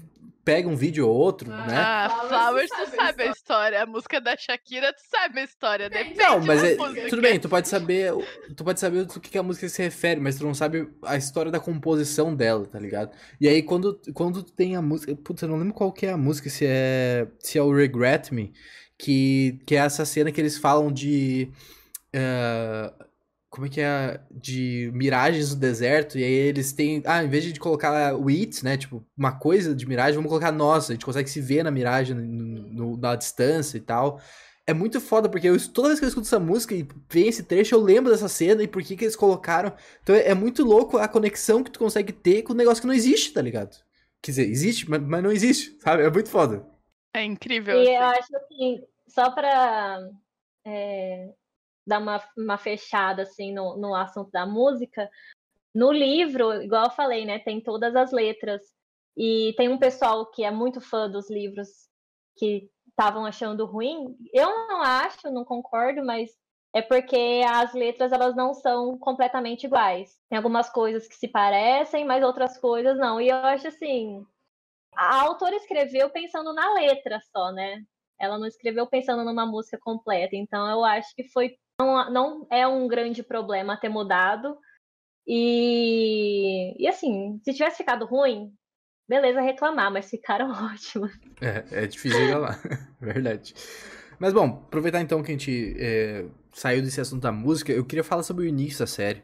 pega 0.50 0.68
um 0.68 0.76
vídeo 0.76 1.08
ou 1.08 1.16
outro, 1.16 1.52
ah, 1.52 1.68
né? 1.68 1.76
Ah, 1.78 2.26
Flowers, 2.28 2.70
tu 2.72 2.96
sabe, 2.96 3.24
a 3.24 3.32
história. 3.32 3.84
A 3.84 3.86
música 3.86 4.20
da 4.20 4.36
Shakira, 4.36 4.92
tu 4.92 5.02
sabe 5.08 5.42
a 5.42 5.44
história. 5.44 5.90
Depende 5.92 6.18
não, 6.18 6.40
mas 6.44 6.64
é, 6.64 6.76
tudo 7.08 7.22
bem, 7.22 7.40
tu 7.40 7.48
pode 7.48 7.68
saber, 7.68 8.14
tu 8.58 8.64
pode 8.64 8.80
saber 8.80 9.06
do 9.06 9.20
que, 9.20 9.30
que 9.30 9.38
a 9.38 9.44
música 9.44 9.70
se 9.70 9.84
refere, 9.84 10.20
mas 10.20 10.40
tu 10.40 10.46
não 10.46 10.56
sabe 10.56 10.90
a 11.04 11.16
história 11.16 11.52
da 11.52 11.60
composição 11.60 12.36
dela, 12.36 12.66
tá 12.66 12.80
ligado? 12.80 13.12
E 13.40 13.48
aí 13.48 13.62
quando, 13.62 14.02
quando 14.16 14.42
tu 14.42 14.52
tem 14.52 14.76
a 14.76 14.82
música, 14.82 15.16
putz, 15.16 15.44
eu 15.44 15.50
não 15.50 15.58
lembro 15.58 15.74
qual 15.76 15.92
que 15.92 16.08
é 16.08 16.12
a 16.12 16.18
música, 16.18 16.50
se 16.50 16.66
é, 16.68 17.28
se 17.40 17.60
é 17.60 17.62
o 17.62 17.72
Regret 17.72 18.32
Me, 18.32 18.52
que, 18.98 19.60
que 19.68 19.76
é 19.76 19.80
essa 19.80 20.04
cena 20.04 20.32
que 20.32 20.42
eles 20.42 20.58
falam 20.58 20.92
de 20.92 21.52
uh, 22.16 23.06
como 23.50 23.66
é 23.66 23.70
que 23.70 23.82
é? 23.82 24.20
De 24.32 24.92
miragens 24.94 25.54
no 25.54 25.60
deserto, 25.60 26.18
e 26.18 26.24
aí 26.24 26.32
eles 26.32 26.72
têm. 26.72 27.02
Ah, 27.06 27.24
em 27.24 27.30
vez 27.30 27.44
de 27.44 27.60
colocar 27.60 28.16
o 28.16 28.28
it, 28.28 28.64
né? 28.64 28.78
Tipo, 28.78 29.04
uma 29.18 29.32
coisa 29.32 29.74
de 29.74 29.88
miragem, 29.88 30.16
vamos 30.16 30.30
colocar 30.30 30.52
nossa. 30.52 30.92
A 30.92 30.96
gente 30.96 31.06
consegue 31.06 31.30
se 31.30 31.42
ver 31.42 31.64
na 31.64 31.72
miragem, 31.72 32.16
no, 32.16 32.94
no, 32.94 32.98
na 32.98 33.16
distância 33.16 33.78
e 33.78 33.82
tal. 33.82 34.22
É 34.68 34.74
muito 34.74 35.02
foda, 35.02 35.28
porque 35.28 35.48
eu, 35.50 35.58
toda 35.72 35.88
vez 35.88 36.00
que 36.00 36.06
eu 36.06 36.10
escuto 36.10 36.28
essa 36.28 36.40
música 36.40 36.76
e 36.76 36.88
vem 37.10 37.28
esse 37.28 37.42
trecho, 37.42 37.74
eu 37.74 37.82
lembro 37.82 38.12
dessa 38.12 38.30
cena 38.30 38.62
e 38.62 38.68
por 38.68 38.84
que, 38.84 38.96
que 38.96 39.04
eles 39.04 39.16
colocaram. 39.16 39.74
Então 40.04 40.16
é, 40.16 40.28
é 40.28 40.36
muito 40.36 40.64
louco 40.64 41.00
a 41.00 41.08
conexão 41.08 41.64
que 41.64 41.72
tu 41.72 41.80
consegue 41.80 42.14
ter 42.14 42.44
com 42.44 42.54
um 42.54 42.56
negócio 42.56 42.82
que 42.82 42.88
não 42.88 42.94
existe, 42.94 43.34
tá 43.34 43.42
ligado? 43.42 43.76
Quer 44.22 44.32
dizer, 44.32 44.48
existe, 44.48 44.88
mas, 44.88 45.02
mas 45.02 45.24
não 45.24 45.32
existe, 45.32 45.76
sabe? 45.80 46.04
É 46.04 46.12
muito 46.12 46.30
foda. 46.30 46.68
É 47.16 47.24
incrível. 47.24 47.82
E 47.82 47.96
eu 47.96 48.04
assim. 48.04 48.20
acho 48.20 48.48
que, 48.48 48.84
só 49.08 49.32
pra 49.32 50.02
é, 50.64 51.34
dar 51.89 51.99
uma, 51.99 52.23
uma 52.38 52.58
fechada 52.58 53.23
assim 53.23 53.54
no, 53.54 53.75
no 53.78 53.95
assunto 53.95 54.32
da 54.32 54.45
música. 54.45 55.10
No 55.75 55.91
livro, 55.91 56.62
igual 56.62 56.86
eu 56.86 56.91
falei, 56.91 57.25
né, 57.25 57.39
tem 57.39 57.62
todas 57.62 57.95
as 57.95 58.12
letras. 58.12 58.62
E 59.17 59.54
tem 59.58 59.67
um 59.69 59.78
pessoal 59.78 60.25
que 60.32 60.43
é 60.43 60.52
muito 60.52 60.80
fã 60.80 61.10
dos 61.10 61.30
livros 61.30 61.89
que 62.38 62.69
estavam 62.88 63.25
achando 63.25 63.65
ruim. 63.65 64.15
Eu 64.34 64.47
não 64.67 64.82
acho, 64.82 65.30
não 65.32 65.43
concordo, 65.43 66.06
mas 66.06 66.30
é 66.73 66.82
porque 66.82 67.41
as 67.47 67.73
letras 67.73 68.12
elas 68.12 68.36
não 68.36 68.54
são 68.54 68.97
completamente 68.97 69.65
iguais. 69.65 70.17
Tem 70.30 70.38
algumas 70.38 70.69
coisas 70.69 71.08
que 71.08 71.15
se 71.15 71.28
parecem, 71.28 72.06
mas 72.06 72.23
outras 72.23 72.58
coisas 72.58 72.97
não. 72.97 73.19
E 73.19 73.30
eu 73.30 73.38
acho 73.38 73.67
assim, 73.67 74.25
a 74.95 75.21
autora 75.21 75.56
escreveu 75.56 76.10
pensando 76.10 76.54
na 76.54 76.73
letra 76.73 77.19
só, 77.32 77.52
né? 77.52 77.84
Ela 78.19 78.38
não 78.38 78.45
escreveu 78.45 78.86
pensando 78.88 79.23
numa 79.23 79.45
música 79.45 79.78
completa. 79.80 80.36
Então 80.36 80.69
eu 80.69 80.84
acho 80.84 81.15
que 81.15 81.23
foi 81.30 81.58
não, 81.80 82.12
não 82.12 82.48
é 82.52 82.68
um 82.68 82.88
grande 82.88 83.24
problema 83.24 83.80
ter 83.80 83.89
mudado. 83.89 84.58
E, 85.26 86.76
e 86.78 86.88
assim, 86.88 87.39
se 87.44 87.54
tivesse 87.54 87.78
ficado 87.78 88.06
ruim, 88.06 88.52
beleza 89.08 89.42
reclamar, 89.42 89.92
mas 89.92 90.10
ficaram 90.10 90.52
ótimos. 90.74 91.12
É, 91.42 91.84
é 91.84 91.88
difícil 91.88 92.20
reclamar, 92.20 92.60
verdade. 93.00 93.54
Mas 94.20 94.34
bom, 94.34 94.63
aproveitar 94.68 95.02
então 95.02 95.24
que 95.24 95.32
a 95.32 95.34
gente 95.34 95.76
é, 95.80 96.26
saiu 96.52 96.82
desse 96.82 97.00
assunto 97.00 97.22
da 97.22 97.32
música, 97.32 97.72
eu 97.72 97.86
queria 97.86 98.04
falar 98.04 98.24
sobre 98.24 98.46
o 98.46 98.48
início 98.48 98.80
da 98.80 98.88
série. 98.88 99.24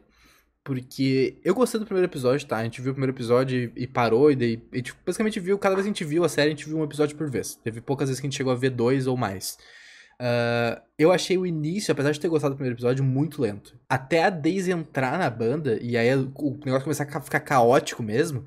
Porque 0.64 1.40
eu 1.44 1.54
gostei 1.54 1.80
do 1.80 1.86
primeiro 1.86 2.10
episódio, 2.10 2.48
tá? 2.48 2.58
A 2.58 2.64
gente 2.64 2.82
viu 2.82 2.92
o 2.92 2.96
primeiro 2.96 3.16
episódio 3.16 3.72
e, 3.76 3.84
e 3.84 3.88
parou, 3.88 4.32
e 4.32 4.36
daí. 4.36 4.60
A 4.74 4.78
gente 4.78 4.96
basicamente 5.06 5.40
viu, 5.40 5.60
cada 5.60 5.76
vez 5.76 5.86
que 5.86 5.90
a 5.90 5.94
gente 5.94 6.04
viu 6.04 6.24
a 6.24 6.30
série, 6.30 6.48
a 6.48 6.56
gente 6.56 6.66
viu 6.68 6.80
um 6.80 6.84
episódio 6.84 7.16
por 7.16 7.30
vez. 7.30 7.54
Teve 7.56 7.82
poucas 7.82 8.10
vezes 8.10 8.20
que 8.20 8.26
a 8.26 8.30
gente 8.30 8.38
chegou 8.38 8.52
a 8.52 8.56
ver 8.56 8.72
dois 8.72 9.06
ou 9.06 9.16
mais. 9.16 9.60
Uh, 10.22 10.82
eu 10.98 11.12
achei 11.12 11.38
o 11.38 11.46
início, 11.46 11.92
apesar 11.92 12.12
de 12.12 12.20
ter 12.20 12.30
gostado 12.30 12.54
do 12.54 12.58
primeiro 12.58 12.76
episódio, 12.76 13.04
muito 13.04 13.42
lento. 13.42 13.78
Até 13.90 14.24
a 14.24 14.30
Daisy 14.30 14.72
entrar 14.72 15.20
na 15.20 15.30
banda 15.30 15.78
e 15.82 15.98
aí 15.98 16.16
o 16.16 16.60
negócio 16.66 16.84
começar 16.84 17.04
a 17.04 17.22
ficar 17.22 17.40
caótico 17.42 18.02
mesmo, 18.02 18.46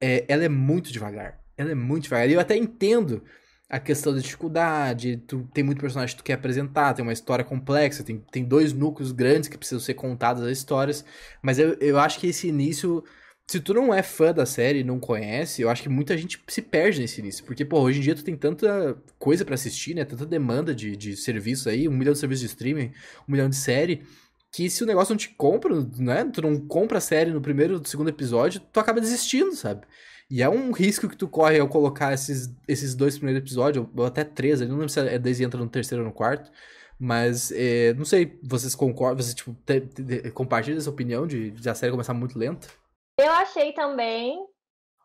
é, 0.00 0.24
ela 0.28 0.44
é 0.44 0.48
muito 0.48 0.92
devagar. 0.92 1.38
Ela 1.56 1.70
é 1.70 1.74
muito 1.74 2.04
devagar. 2.04 2.28
E 2.28 2.32
eu 2.32 2.40
até 2.40 2.56
entendo 2.56 3.22
a 3.70 3.78
questão 3.78 4.12
da 4.12 4.20
dificuldade, 4.20 5.16
tu 5.26 5.48
tem 5.52 5.64
muito 5.64 5.80
personagem 5.80 6.14
que 6.14 6.22
tu 6.22 6.24
quer 6.24 6.34
apresentar, 6.34 6.94
tem 6.94 7.02
uma 7.02 7.12
história 7.12 7.44
complexa, 7.44 8.04
tem, 8.04 8.18
tem 8.30 8.44
dois 8.44 8.72
núcleos 8.72 9.10
grandes 9.10 9.48
que 9.48 9.56
precisam 9.56 9.80
ser 9.80 9.94
contados 9.94 10.42
as 10.42 10.50
histórias, 10.50 11.04
mas 11.42 11.58
eu, 11.58 11.74
eu 11.80 11.98
acho 11.98 12.20
que 12.20 12.26
esse 12.26 12.48
início 12.48 13.02
se 13.46 13.60
tu 13.60 13.74
não 13.74 13.92
é 13.92 14.02
fã 14.02 14.32
da 14.32 14.46
série 14.46 14.80
e 14.80 14.84
não 14.84 14.98
conhece, 14.98 15.60
eu 15.60 15.68
acho 15.68 15.82
que 15.82 15.88
muita 15.88 16.16
gente 16.16 16.42
se 16.48 16.62
perde 16.62 17.00
nesse 17.00 17.20
início. 17.20 17.44
Porque, 17.44 17.64
pô, 17.64 17.80
hoje 17.80 17.98
em 17.98 18.02
dia 18.02 18.14
tu 18.14 18.24
tem 18.24 18.36
tanta 18.36 18.96
coisa 19.18 19.44
para 19.44 19.54
assistir, 19.54 19.94
né? 19.94 20.04
Tanta 20.04 20.24
demanda 20.24 20.74
de, 20.74 20.96
de 20.96 21.16
serviço 21.16 21.68
aí, 21.68 21.86
um 21.86 21.92
milhão 21.92 22.14
de 22.14 22.18
serviços 22.18 22.40
de 22.40 22.46
streaming, 22.46 22.92
um 23.28 23.32
milhão 23.32 23.48
de 23.48 23.56
série, 23.56 24.02
que 24.50 24.70
se 24.70 24.82
o 24.82 24.86
negócio 24.86 25.12
não 25.12 25.18
te 25.18 25.28
compra, 25.30 25.74
né? 25.98 26.24
Tu 26.32 26.40
não 26.40 26.58
compra 26.58 26.98
a 26.98 27.00
série 27.00 27.30
no 27.30 27.40
primeiro 27.40 27.78
ou 27.78 27.84
segundo 27.84 28.08
episódio, 28.08 28.60
tu 28.72 28.80
acaba 28.80 29.00
desistindo, 29.00 29.54
sabe? 29.54 29.86
E 30.30 30.42
é 30.42 30.48
um 30.48 30.72
risco 30.72 31.08
que 31.08 31.16
tu 31.16 31.28
corre 31.28 31.58
ao 31.60 31.68
colocar 31.68 32.14
esses, 32.14 32.50
esses 32.66 32.94
dois 32.94 33.16
primeiros 33.18 33.42
episódios, 33.42 33.86
ou 33.94 34.06
até 34.06 34.24
três, 34.24 34.60
eu 34.60 34.68
não 34.68 34.76
lembro 34.76 34.88
se 34.88 35.00
a 35.00 35.18
Daisy 35.18 35.44
entra 35.44 35.60
no 35.60 35.68
terceiro 35.68 36.02
ou 36.02 36.08
no 36.08 36.14
quarto, 36.14 36.50
Mas, 36.98 37.52
é, 37.52 37.92
não 37.94 38.04
sei, 38.04 38.38
vocês 38.42 38.74
concordam, 38.74 39.22
vocês, 39.22 39.34
tipo, 39.34 39.54
te, 39.66 39.80
te, 39.80 40.30
compartilham 40.30 40.78
essa 40.78 40.90
opinião 40.90 41.26
de, 41.26 41.50
de 41.50 41.68
a 41.68 41.74
série 41.74 41.90
começar 41.92 42.14
muito 42.14 42.38
lenta? 42.38 42.68
Eu 43.16 43.30
achei 43.32 43.72
também, 43.72 44.44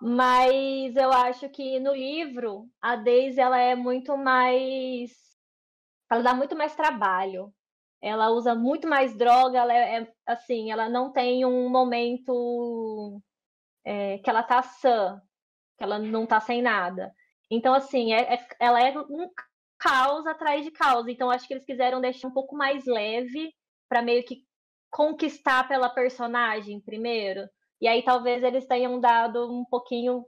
mas 0.01 0.95
eu 0.95 1.11
acho 1.11 1.49
que 1.49 1.79
no 1.79 1.93
livro 1.93 2.67
a 2.81 2.95
Daisy 2.95 3.39
ela 3.39 3.59
é 3.59 3.75
muito 3.75 4.17
mais. 4.17 5.11
Ela 6.11 6.23
dá 6.23 6.33
muito 6.33 6.55
mais 6.55 6.75
trabalho. 6.75 7.53
Ela 8.01 8.29
usa 8.31 8.55
muito 8.55 8.87
mais 8.87 9.15
droga, 9.17 9.59
ela 9.59 9.73
é, 9.73 10.01
é 10.03 10.13
assim, 10.25 10.71
ela 10.71 10.89
não 10.89 11.11
tem 11.11 11.45
um 11.45 11.69
momento 11.69 13.21
é, 13.85 14.19
que 14.19 14.29
ela 14.29 14.43
tá 14.43 14.63
sã, 14.63 15.21
que 15.77 15.83
ela 15.83 15.99
não 15.99 16.25
tá 16.25 16.39
sem 16.39 16.61
nada. 16.61 17.13
Então, 17.51 17.73
assim, 17.73 18.13
é, 18.13 18.35
é, 18.35 18.47
ela 18.59 18.81
é 18.81 18.97
um 18.97 19.29
caos 19.79 20.25
atrás 20.27 20.63
de 20.65 20.71
caos. 20.71 21.07
Então, 21.07 21.29
acho 21.29 21.47
que 21.47 21.53
eles 21.53 21.65
quiseram 21.65 22.01
deixar 22.01 22.27
um 22.29 22.33
pouco 22.33 22.55
mais 22.55 22.85
leve 22.85 23.53
para 23.89 24.01
meio 24.01 24.23
que 24.25 24.45
conquistar 24.91 25.67
pela 25.67 25.89
personagem 25.89 26.81
primeiro. 26.81 27.49
E 27.81 27.87
aí 27.87 28.03
talvez 28.03 28.43
eles 28.43 28.65
tenham 28.67 28.99
dado 28.99 29.51
um 29.51 29.63
pouquinho 29.65 30.25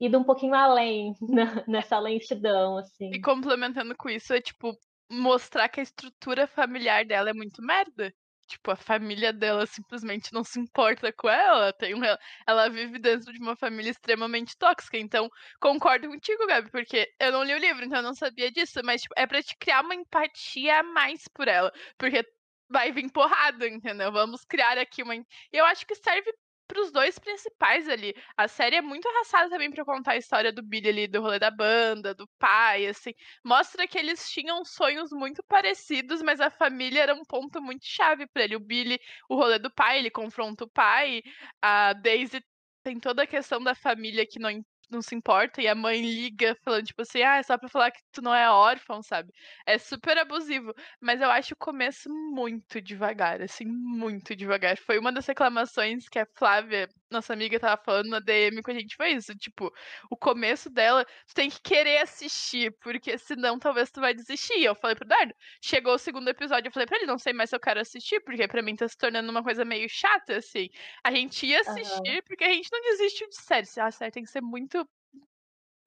ido 0.00 0.18
um 0.18 0.24
pouquinho 0.24 0.54
além 0.54 1.14
nessa 1.66 1.98
lentidão, 1.98 2.78
assim. 2.78 3.10
E 3.12 3.20
complementando 3.20 3.96
com 3.96 4.08
isso, 4.08 4.32
é 4.32 4.40
tipo 4.40 4.76
mostrar 5.10 5.68
que 5.68 5.80
a 5.80 5.82
estrutura 5.82 6.46
familiar 6.46 7.04
dela 7.04 7.30
é 7.30 7.32
muito 7.32 7.62
merda. 7.62 8.12
Tipo, 8.48 8.70
a 8.70 8.76
família 8.76 9.32
dela 9.32 9.66
simplesmente 9.66 10.32
não 10.32 10.44
se 10.44 10.60
importa 10.60 11.12
com 11.12 11.28
ela. 11.28 11.72
Tem 11.72 11.94
um, 11.94 12.00
ela 12.46 12.68
vive 12.68 12.98
dentro 12.98 13.32
de 13.32 13.40
uma 13.40 13.56
família 13.56 13.90
extremamente 13.90 14.56
tóxica. 14.56 14.96
Então, 14.96 15.28
concordo 15.60 16.08
contigo, 16.08 16.46
Gabi, 16.46 16.70
porque 16.70 17.12
eu 17.18 17.32
não 17.32 17.42
li 17.42 17.54
o 17.54 17.58
livro, 17.58 17.84
então 17.84 17.98
eu 17.98 18.04
não 18.04 18.14
sabia 18.14 18.50
disso. 18.50 18.80
Mas 18.84 19.02
tipo, 19.02 19.14
é 19.16 19.26
pra 19.26 19.42
te 19.42 19.56
criar 19.58 19.82
uma 19.82 19.96
empatia 19.96 20.78
a 20.78 20.82
mais 20.84 21.26
por 21.34 21.48
ela. 21.48 21.72
Porque 21.98 22.24
vai 22.68 22.92
vir 22.92 23.10
porrada, 23.10 23.66
entendeu? 23.66 24.12
Vamos 24.12 24.44
criar 24.44 24.78
aqui 24.78 25.02
uma. 25.02 25.14
Eu 25.52 25.64
acho 25.64 25.84
que 25.84 25.96
serve 25.96 26.32
pros 26.66 26.90
dois 26.92 27.18
principais 27.18 27.88
ali. 27.88 28.14
A 28.36 28.48
série 28.48 28.76
é 28.76 28.82
muito 28.82 29.08
arrasada 29.08 29.50
também 29.50 29.70
para 29.70 29.84
contar 29.84 30.12
a 30.12 30.16
história 30.16 30.52
do 30.52 30.62
Billy 30.62 30.88
ali, 30.88 31.06
do 31.06 31.20
rolê 31.20 31.38
da 31.38 31.50
banda, 31.50 32.14
do 32.14 32.28
pai, 32.38 32.86
assim. 32.86 33.12
Mostra 33.44 33.86
que 33.86 33.98
eles 33.98 34.30
tinham 34.30 34.64
sonhos 34.64 35.10
muito 35.12 35.42
parecidos, 35.44 36.22
mas 36.22 36.40
a 36.40 36.50
família 36.50 37.02
era 37.02 37.14
um 37.14 37.24
ponto 37.24 37.60
muito 37.62 37.84
chave 37.86 38.26
para 38.26 38.44
ele. 38.44 38.56
O 38.56 38.60
Billy, 38.60 38.98
o 39.28 39.36
rolê 39.36 39.58
do 39.58 39.70
pai, 39.72 39.98
ele 39.98 40.10
confronta 40.10 40.64
o 40.64 40.70
pai. 40.70 41.22
A 41.62 41.92
Daisy 41.94 42.40
tem 42.82 42.98
toda 43.00 43.22
a 43.24 43.26
questão 43.26 43.62
da 43.62 43.74
família 43.74 44.26
que 44.26 44.38
não 44.38 44.50
não 44.90 45.02
se 45.02 45.14
importa 45.14 45.60
e 45.60 45.68
a 45.68 45.74
mãe 45.74 46.00
liga 46.00 46.56
falando, 46.64 46.86
tipo 46.86 47.02
assim, 47.02 47.22
ah, 47.22 47.36
é 47.36 47.42
só 47.42 47.58
pra 47.58 47.68
falar 47.68 47.90
que 47.90 48.00
tu 48.12 48.22
não 48.22 48.34
é 48.34 48.50
órfão, 48.50 49.02
sabe? 49.02 49.32
É 49.66 49.78
super 49.78 50.16
abusivo. 50.18 50.72
Mas 51.00 51.20
eu 51.20 51.30
acho 51.30 51.54
o 51.54 51.56
começo 51.56 52.08
muito 52.10 52.80
devagar, 52.80 53.42
assim, 53.42 53.64
muito 53.66 54.34
devagar. 54.36 54.76
Foi 54.78 54.98
uma 54.98 55.12
das 55.12 55.26
reclamações 55.26 56.08
que 56.08 56.18
a 56.18 56.26
Flávia, 56.36 56.88
nossa 57.10 57.32
amiga, 57.32 57.58
tava 57.58 57.80
falando 57.82 58.08
na 58.08 58.20
DM 58.20 58.62
com 58.62 58.70
a 58.70 58.74
gente, 58.74 58.96
foi 58.96 59.10
isso. 59.12 59.34
Tipo, 59.36 59.72
o 60.10 60.16
começo 60.16 60.70
dela, 60.70 61.04
tu 61.04 61.34
tem 61.34 61.50
que 61.50 61.60
querer 61.60 61.98
assistir, 61.98 62.72
porque 62.80 63.18
senão 63.18 63.58
talvez 63.58 63.90
tu 63.90 64.00
vai 64.00 64.14
desistir. 64.14 64.62
Eu 64.62 64.74
falei 64.74 64.96
pro 64.96 65.06
Dardo, 65.06 65.34
chegou 65.62 65.94
o 65.94 65.98
segundo 65.98 66.28
episódio, 66.28 66.68
eu 66.68 66.72
falei 66.72 66.86
pra 66.86 66.96
ele, 66.98 67.06
não 67.06 67.18
sei 67.18 67.32
mais 67.32 67.50
se 67.50 67.56
eu 67.56 67.60
quero 67.60 67.80
assistir, 67.80 68.20
porque 68.20 68.46
pra 68.48 68.62
mim 68.62 68.76
tá 68.76 68.88
se 68.88 68.96
tornando 68.96 69.30
uma 69.30 69.42
coisa 69.42 69.64
meio 69.64 69.88
chata, 69.88 70.36
assim. 70.36 70.68
A 71.04 71.10
gente 71.10 71.46
ia 71.46 71.60
assistir, 71.60 72.16
uhum. 72.16 72.22
porque 72.26 72.44
a 72.44 72.52
gente 72.52 72.68
não 72.72 72.80
desiste 72.80 73.26
de 73.28 73.36
série. 73.36 73.66
A 73.80 73.90
série 73.90 74.10
tem 74.12 74.22
que 74.22 74.30
ser 74.30 74.40
muito 74.42 74.75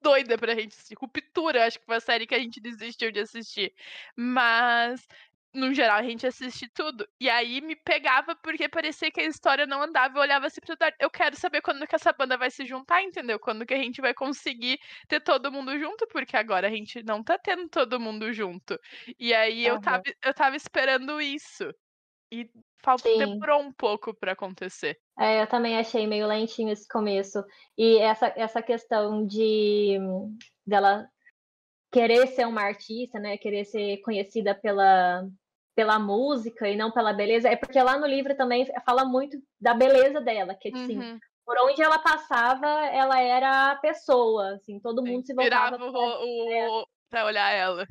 doida 0.02 0.36
pra 0.38 0.54
gente 0.54 0.72
assistir. 0.74 0.96
Ruptura, 0.98 1.66
acho 1.66 1.78
que 1.78 1.86
foi 1.86 1.96
a 1.96 2.00
série 2.00 2.26
que 2.26 2.34
a 2.34 2.38
gente 2.38 2.60
desistiu 2.60 3.10
de 3.12 3.20
assistir. 3.20 3.74
Mas, 4.16 5.06
no 5.54 5.74
geral, 5.74 5.98
a 5.98 6.02
gente 6.02 6.26
assiste 6.26 6.68
tudo. 6.68 7.06
E 7.20 7.28
aí 7.28 7.60
me 7.60 7.76
pegava 7.76 8.34
porque 8.36 8.68
parecia 8.68 9.10
que 9.10 9.20
a 9.20 9.24
história 9.26 9.66
não 9.66 9.82
andava. 9.82 10.18
Eu 10.18 10.22
olhava 10.22 10.46
assim 10.46 10.60
pra 10.60 10.92
eu 10.98 11.10
quero 11.10 11.36
saber 11.36 11.60
quando 11.62 11.86
que 11.86 11.94
essa 11.94 12.12
banda 12.12 12.36
vai 12.36 12.50
se 12.50 12.64
juntar, 12.66 13.02
entendeu? 13.02 13.38
Quando 13.38 13.66
que 13.66 13.74
a 13.74 13.78
gente 13.78 14.00
vai 14.00 14.14
conseguir 14.14 14.78
ter 15.08 15.20
todo 15.20 15.52
mundo 15.52 15.78
junto, 15.78 16.06
porque 16.08 16.36
agora 16.36 16.68
a 16.68 16.70
gente 16.70 17.02
não 17.02 17.22
tá 17.22 17.38
tendo 17.38 17.68
todo 17.68 18.00
mundo 18.00 18.32
junto. 18.32 18.78
E 19.18 19.34
aí 19.34 19.66
uhum. 19.68 19.76
eu, 19.76 19.80
tava, 19.80 20.02
eu 20.24 20.34
tava 20.34 20.56
esperando 20.56 21.20
isso. 21.20 21.64
E 22.32 22.48
falta 22.82 23.08
demorou 23.08 23.60
um 23.60 23.72
pouco 23.72 24.14
para 24.14 24.32
acontecer. 24.32 24.98
É, 25.18 25.42
eu 25.42 25.46
também 25.46 25.78
achei 25.78 26.06
meio 26.06 26.26
lentinho 26.26 26.70
esse 26.70 26.88
começo. 26.88 27.44
E 27.76 27.98
essa, 27.98 28.32
essa 28.36 28.62
questão 28.62 29.26
de 29.26 29.98
dela 30.66 31.06
querer 31.92 32.26
ser 32.28 32.46
uma 32.46 32.62
artista, 32.62 33.18
né? 33.18 33.36
Querer 33.36 33.64
ser 33.64 33.98
conhecida 33.98 34.54
pela, 34.54 35.26
pela 35.74 35.98
música 35.98 36.68
e 36.68 36.76
não 36.76 36.90
pela 36.90 37.12
beleza, 37.12 37.48
é 37.48 37.56
porque 37.56 37.80
lá 37.82 37.98
no 37.98 38.06
livro 38.06 38.36
também 38.36 38.66
fala 38.84 39.04
muito 39.04 39.38
da 39.60 39.74
beleza 39.74 40.20
dela, 40.20 40.54
que 40.54 40.68
assim, 40.68 40.98
uhum. 40.98 41.18
por 41.44 41.56
onde 41.64 41.82
ela 41.82 41.98
passava, 41.98 42.68
ela 42.86 43.20
era 43.20 43.72
a 43.72 43.76
pessoa, 43.76 44.54
assim, 44.54 44.78
todo 44.80 45.04
mundo 45.04 45.26
se 45.26 45.34
voltava 45.34 45.76
o, 45.76 46.80
o, 46.80 46.86
pra 47.08 47.24
olhar 47.24 47.50
ela. 47.50 47.86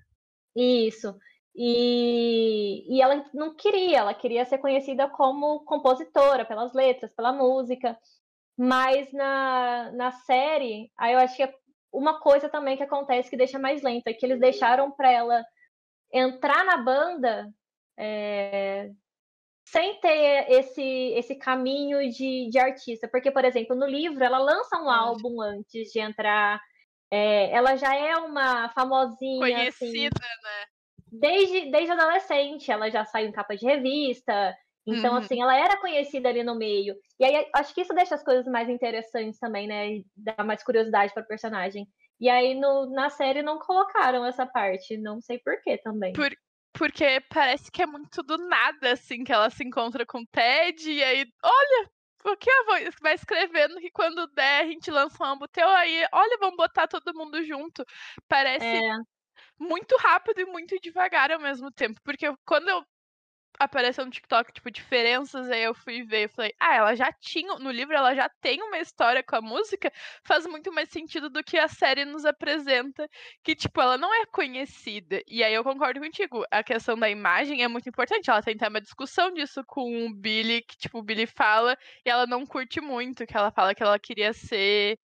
Isso. 0.56 1.16
E, 1.56 2.86
e 2.88 3.02
ela 3.02 3.26
não 3.34 3.56
queria, 3.56 4.00
ela 4.00 4.14
queria 4.14 4.46
ser 4.46 4.60
conhecida 4.60 5.10
como 5.10 5.64
compositora, 5.66 6.46
pelas 6.46 6.74
letras, 6.74 7.12
pela 7.14 7.34
música. 7.34 7.98
Mas 8.58 9.12
na, 9.12 9.92
na 9.94 10.12
série, 10.12 10.92
aí 10.98 11.14
eu 11.14 11.20
acho 11.20 11.36
que 11.36 11.44
é 11.44 11.54
uma 11.92 12.20
coisa 12.20 12.50
também 12.50 12.78
que 12.78 12.84
acontece 12.84 13.30
que 13.30 13.38
deixa 13.38 13.58
mais 13.58 13.82
lenta, 13.82 14.10
é 14.10 14.14
que 14.14 14.26
eles 14.26 14.40
deixaram 14.40 14.92
para 14.92 15.12
ela 15.12 15.44
entrar 16.14 16.64
na 16.66 16.78
banda 16.78 17.50
é, 17.98 18.90
sem 19.66 20.00
ter 20.00 20.50
esse, 20.50 20.82
esse 21.16 21.36
caminho 21.36 22.10
de, 22.10 22.50
de 22.50 22.58
artista. 22.58 23.08
Porque, 23.08 23.32
por 23.32 23.46
exemplo, 23.46 23.76
no 23.76 23.86
livro, 23.86 24.24
ela 24.24 24.40
lança 24.40 24.78
um 24.78 24.90
álbum 24.90 25.42
antes 25.42 25.92
de 25.92 26.00
entrar. 26.00 26.60
É, 27.12 27.52
ela 27.52 27.76
já 27.76 27.96
é 27.96 28.16
uma 28.18 28.70
famosinha. 28.70 29.46
Assim, 29.68 29.92
Conhecida, 29.92 30.16
assim, 30.22 30.44
né? 30.44 30.66
Desde, 31.12 31.72
desde 31.72 31.92
adolescente, 31.92 32.72
ela 32.72 32.90
já 32.90 33.06
saiu 33.06 33.28
em 33.28 33.32
capa 33.32 33.56
de 33.56 33.66
revista. 33.66 34.56
Então, 34.86 35.12
uhum. 35.14 35.20
assim, 35.20 35.42
ela 35.42 35.56
era 35.56 35.80
conhecida 35.80 36.30
ali 36.30 36.44
no 36.44 36.56
meio. 36.56 36.96
E 37.20 37.26
aí, 37.26 37.48
acho 37.56 37.74
que 37.74 37.82
isso 37.82 37.94
deixa 37.94 38.16
as 38.16 38.24
coisas 38.24 38.46
mais 38.46 38.68
interessantes 38.70 39.40
também, 39.40 39.68
né? 39.68 39.90
E 39.92 40.06
dá 40.16 40.44
mais 40.44 40.64
curiosidade 40.64 41.14
para 41.14 41.24
personagem. 41.24 41.88
E 42.20 42.30
aí, 42.30 42.56
no, 42.56 42.90
na 42.92 43.10
série, 43.10 43.42
não 43.42 43.60
colocaram 43.60 44.26
essa 44.26 44.46
parte. 44.46 44.98
Não 44.98 45.22
sei 45.22 45.40
por 45.40 45.62
que 45.62 45.78
também. 45.78 46.14
Por, 46.14 46.32
porque 46.74 47.22
parece 47.30 47.72
que 47.72 47.82
é 47.82 47.86
muito 47.86 48.24
do 48.24 48.38
nada, 48.38 48.94
assim, 48.94 49.24
que 49.24 49.32
ela 49.32 49.50
se 49.50 49.64
encontra 49.64 50.06
com 50.06 50.20
o 50.20 50.28
Ted. 50.28 50.92
E 50.92 51.04
aí, 51.04 51.26
olha, 51.44 51.90
o 52.26 52.36
que 52.36 52.50
eu 52.50 52.66
vou 52.66 52.76
vai 53.02 53.14
escrevendo 53.14 53.80
que 53.80 53.92
quando 53.92 54.28
der 54.28 54.64
a 54.64 54.66
gente 54.66 54.90
lança 54.90 55.24
um 55.24 55.28
álbum 55.28 55.46
teu 55.52 55.68
aí, 55.70 56.06
olha, 56.12 56.38
vamos 56.40 56.58
botar 56.58 56.88
todo 56.88 57.16
mundo 57.16 57.44
junto. 57.44 57.86
Parece 58.28 58.66
é 58.66 58.92
muito 59.60 59.96
rápido 59.98 60.40
e 60.42 60.46
muito 60.46 60.80
devagar 60.82 61.32
ao 61.32 61.40
mesmo 61.40 61.72
tempo. 61.72 62.00
Porque 62.04 62.26
quando 62.46 62.70
eu 62.70 62.84
apareceu 63.60 64.06
no 64.06 64.12
TikTok, 64.12 64.54
tipo, 64.54 64.72
diferenças, 64.72 65.50
aí 65.50 65.64
eu 65.64 65.74
fui 65.76 66.04
ver 66.04 66.26
e 66.26 66.28
falei, 66.30 66.54
ah, 66.60 66.76
ela 66.76 66.96
já 66.96 67.12
tinha, 67.12 67.56
no 67.60 67.70
livro 67.72 67.94
ela 67.96 68.16
já 68.16 68.30
tem 68.42 68.62
uma 68.62 68.78
história 68.80 69.22
com 69.22 69.36
a 69.36 69.42
música, 69.42 69.92
faz 70.24 70.46
muito 70.48 70.72
mais 70.72 70.90
sentido 70.90 71.30
do 71.30 71.44
que 71.44 71.58
a 71.58 71.68
série 71.68 72.06
nos 72.06 72.26
apresenta, 72.26 73.08
que, 73.44 73.56
tipo, 73.56 73.82
ela 73.82 73.98
não 73.98 74.14
é 74.14 74.26
conhecida. 74.28 75.22
E 75.28 75.44
aí 75.44 75.54
eu 75.54 75.64
concordo 75.64 76.00
contigo, 76.00 76.46
a 76.50 76.64
questão 76.64 76.98
da 76.98 77.10
imagem 77.10 77.62
é 77.64 77.68
muito 77.68 77.90
importante, 77.90 78.30
ela 78.30 78.42
tem 78.42 78.56
até 78.56 78.68
uma 78.70 78.82
discussão 78.82 79.34
disso 79.34 79.62
com 79.68 80.06
o 80.06 80.14
Billy, 80.14 80.62
que, 80.62 80.78
tipo, 80.78 81.00
o 81.00 81.04
Billy 81.04 81.28
fala, 81.28 81.78
e 82.06 82.10
ela 82.10 82.26
não 82.26 82.46
curte 82.46 82.80
muito, 82.80 83.26
que 83.26 83.36
ela 83.36 83.52
fala 83.52 83.76
que 83.76 83.84
ela 83.84 84.00
queria 84.00 84.32
ser 84.34 84.98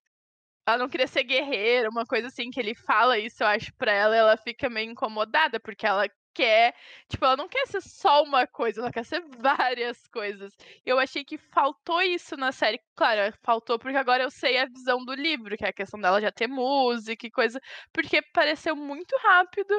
ela 0.68 0.78
não 0.78 0.90
queria 0.90 1.08
ser 1.08 1.24
guerreira, 1.24 1.90
uma 1.90 2.06
coisa 2.06 2.28
assim, 2.28 2.50
que 2.50 2.60
ele 2.60 2.76
fala 2.76 3.18
isso, 3.20 3.44
eu 3.44 3.48
acho, 3.48 3.74
pra 3.76 3.92
ela, 3.92 4.16
ela 4.16 4.38
fica 4.38 4.70
meio 4.70 4.92
incomodada, 4.92 5.60
porque 5.60 5.86
ela 5.86 6.08
quer, 6.34 6.76
tipo, 7.10 7.24
ela 7.24 7.38
não 7.38 7.48
quer 7.48 7.66
ser 7.68 7.82
só 7.82 8.22
uma 8.24 8.46
coisa, 8.46 8.82
ela 8.82 8.92
quer 8.92 9.06
ser 9.06 9.22
várias 9.40 10.06
coisas. 10.08 10.54
Eu 10.86 11.00
achei 11.00 11.24
que 11.24 11.38
faltou 11.38 12.02
isso 12.02 12.36
na 12.36 12.52
série. 12.52 12.80
Claro, 12.96 13.34
faltou 13.42 13.80
porque 13.80 13.98
agora 13.98 14.24
eu 14.24 14.30
sei 14.30 14.58
a 14.58 14.66
visão 14.66 15.04
do 15.06 15.14
livro, 15.14 15.56
que 15.58 15.66
é 15.66 15.70
a 15.70 15.74
questão 15.74 16.00
dela 16.00 16.20
já 16.22 16.32
ter 16.32 16.48
música 16.48 17.26
e 17.26 17.32
coisa, 17.32 17.60
porque 17.94 18.22
pareceu 18.34 18.76
muito 18.76 19.16
rápido 19.24 19.74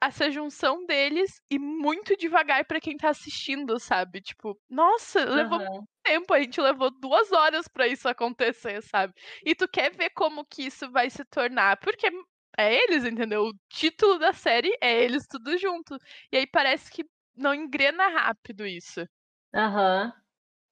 essa 0.00 0.30
junção 0.30 0.86
deles 0.86 1.40
e 1.50 1.58
muito 1.58 2.16
devagar 2.16 2.64
para 2.64 2.80
quem 2.80 2.96
tá 2.96 3.10
assistindo, 3.10 3.78
sabe? 3.78 4.20
Tipo, 4.20 4.58
nossa, 4.68 5.24
levou 5.24 5.58
uhum. 5.58 5.64
muito 5.66 5.88
tempo, 6.04 6.32
a 6.32 6.40
gente 6.40 6.60
levou 6.60 6.90
duas 6.90 7.32
horas 7.32 7.66
para 7.68 7.86
isso 7.86 8.08
acontecer, 8.08 8.82
sabe? 8.82 9.12
E 9.44 9.54
tu 9.54 9.68
quer 9.68 9.90
ver 9.90 10.10
como 10.10 10.44
que 10.44 10.62
isso 10.62 10.90
vai 10.90 11.10
se 11.10 11.24
tornar, 11.24 11.76
porque 11.78 12.10
é 12.56 12.74
eles, 12.74 13.04
entendeu? 13.04 13.46
O 13.46 13.54
título 13.68 14.18
da 14.18 14.32
série 14.32 14.76
é 14.80 15.02
eles 15.02 15.26
tudo 15.26 15.56
junto. 15.58 15.96
E 16.32 16.36
aí 16.36 16.46
parece 16.46 16.90
que 16.90 17.04
não 17.36 17.54
engrena 17.54 18.08
rápido 18.08 18.66
isso. 18.66 19.06
Aham, 19.54 20.06
uhum. 20.06 20.12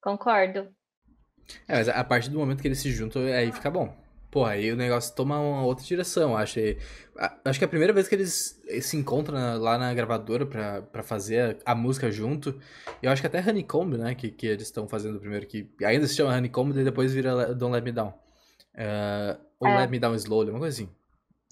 concordo. 0.01 0.75
É, 1.67 1.75
mas 1.75 1.89
a 1.89 2.03
partir 2.03 2.29
do 2.29 2.39
momento 2.39 2.61
que 2.61 2.67
eles 2.67 2.79
se 2.79 2.91
juntam, 2.91 3.23
aí 3.23 3.51
fica 3.51 3.71
bom. 3.71 4.06
Pô, 4.29 4.43
aí 4.43 4.71
o 4.71 4.75
negócio 4.75 5.15
toma 5.15 5.39
uma 5.39 5.63
outra 5.63 5.85
direção. 5.85 6.35
Acho, 6.35 6.59
acho 7.45 7.59
que 7.59 7.63
é 7.63 7.67
a 7.67 7.69
primeira 7.69 7.93
vez 7.93 8.07
que 8.07 8.15
eles 8.15 8.61
se 8.81 8.97
encontram 8.97 9.59
lá 9.59 9.77
na 9.77 9.93
gravadora 9.93 10.45
pra, 10.45 10.81
pra 10.81 11.01
fazer 11.01 11.57
a, 11.65 11.71
a 11.71 11.75
música 11.75 12.11
junto. 12.11 12.59
Eu 13.01 13.09
acho 13.09 13.21
que 13.21 13.27
até 13.27 13.39
Honeycomb, 13.39 13.97
né? 13.97 14.15
Que, 14.15 14.29
que 14.29 14.45
eles 14.45 14.63
estão 14.63 14.87
fazendo 14.87 15.19
primeiro, 15.19 15.47
que 15.47 15.69
ainda 15.83 16.05
se 16.07 16.15
chama 16.15 16.35
Honeycomb 16.35 16.77
e 16.77 16.83
depois 16.83 17.13
vira 17.13 17.53
Don't 17.53 17.73
Let 17.73 17.83
Me 17.83 17.91
Down. 17.91 18.09
Uh, 18.09 19.39
ou 19.59 19.67
é. 19.67 19.79
Let 19.79 19.89
Me 19.89 19.99
Down 19.99 20.15
Slowly, 20.15 20.51
uma 20.51 20.59
coisa 20.59 20.75
assim. 20.81 20.89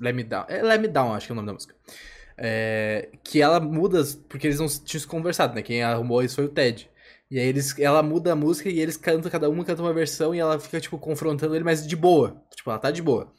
Let 0.01 0.13
Me 0.13 0.23
Down. 0.23 0.45
É 0.49 0.61
Let 0.61 0.81
Me 0.81 0.87
Down, 0.87 1.13
acho 1.13 1.27
que 1.27 1.31
é 1.31 1.33
o 1.33 1.35
nome 1.35 1.47
da 1.47 1.53
música. 1.53 1.73
É, 2.37 3.09
que 3.23 3.41
ela 3.41 3.61
muda, 3.61 4.03
porque 4.27 4.47
eles 4.47 4.59
não 4.59 4.67
tinham 4.67 4.99
se 5.01 5.07
conversado, 5.07 5.55
né? 5.55 5.61
Quem 5.61 5.81
arrumou 5.81 6.21
isso 6.21 6.35
foi 6.35 6.45
o 6.45 6.49
Ted. 6.49 6.89
E 7.29 7.39
aí 7.39 7.47
eles, 7.47 7.77
ela 7.79 8.03
muda 8.03 8.33
a 8.33 8.35
música 8.35 8.69
e 8.69 8.79
eles 8.79 8.97
cantam, 8.97 9.31
cada 9.31 9.49
uma 9.49 9.65
canta 9.65 9.81
uma 9.81 9.93
versão 9.93 10.33
e 10.35 10.39
ela 10.39 10.59
fica, 10.59 10.79
tipo, 10.79 10.97
confrontando 10.97 11.55
ele, 11.55 11.63
mas 11.63 11.85
de 11.85 11.95
boa. 11.95 12.41
Tipo, 12.55 12.69
ela 12.69 12.79
tá 12.79 12.91
de 12.91 13.01
boa. 13.01 13.33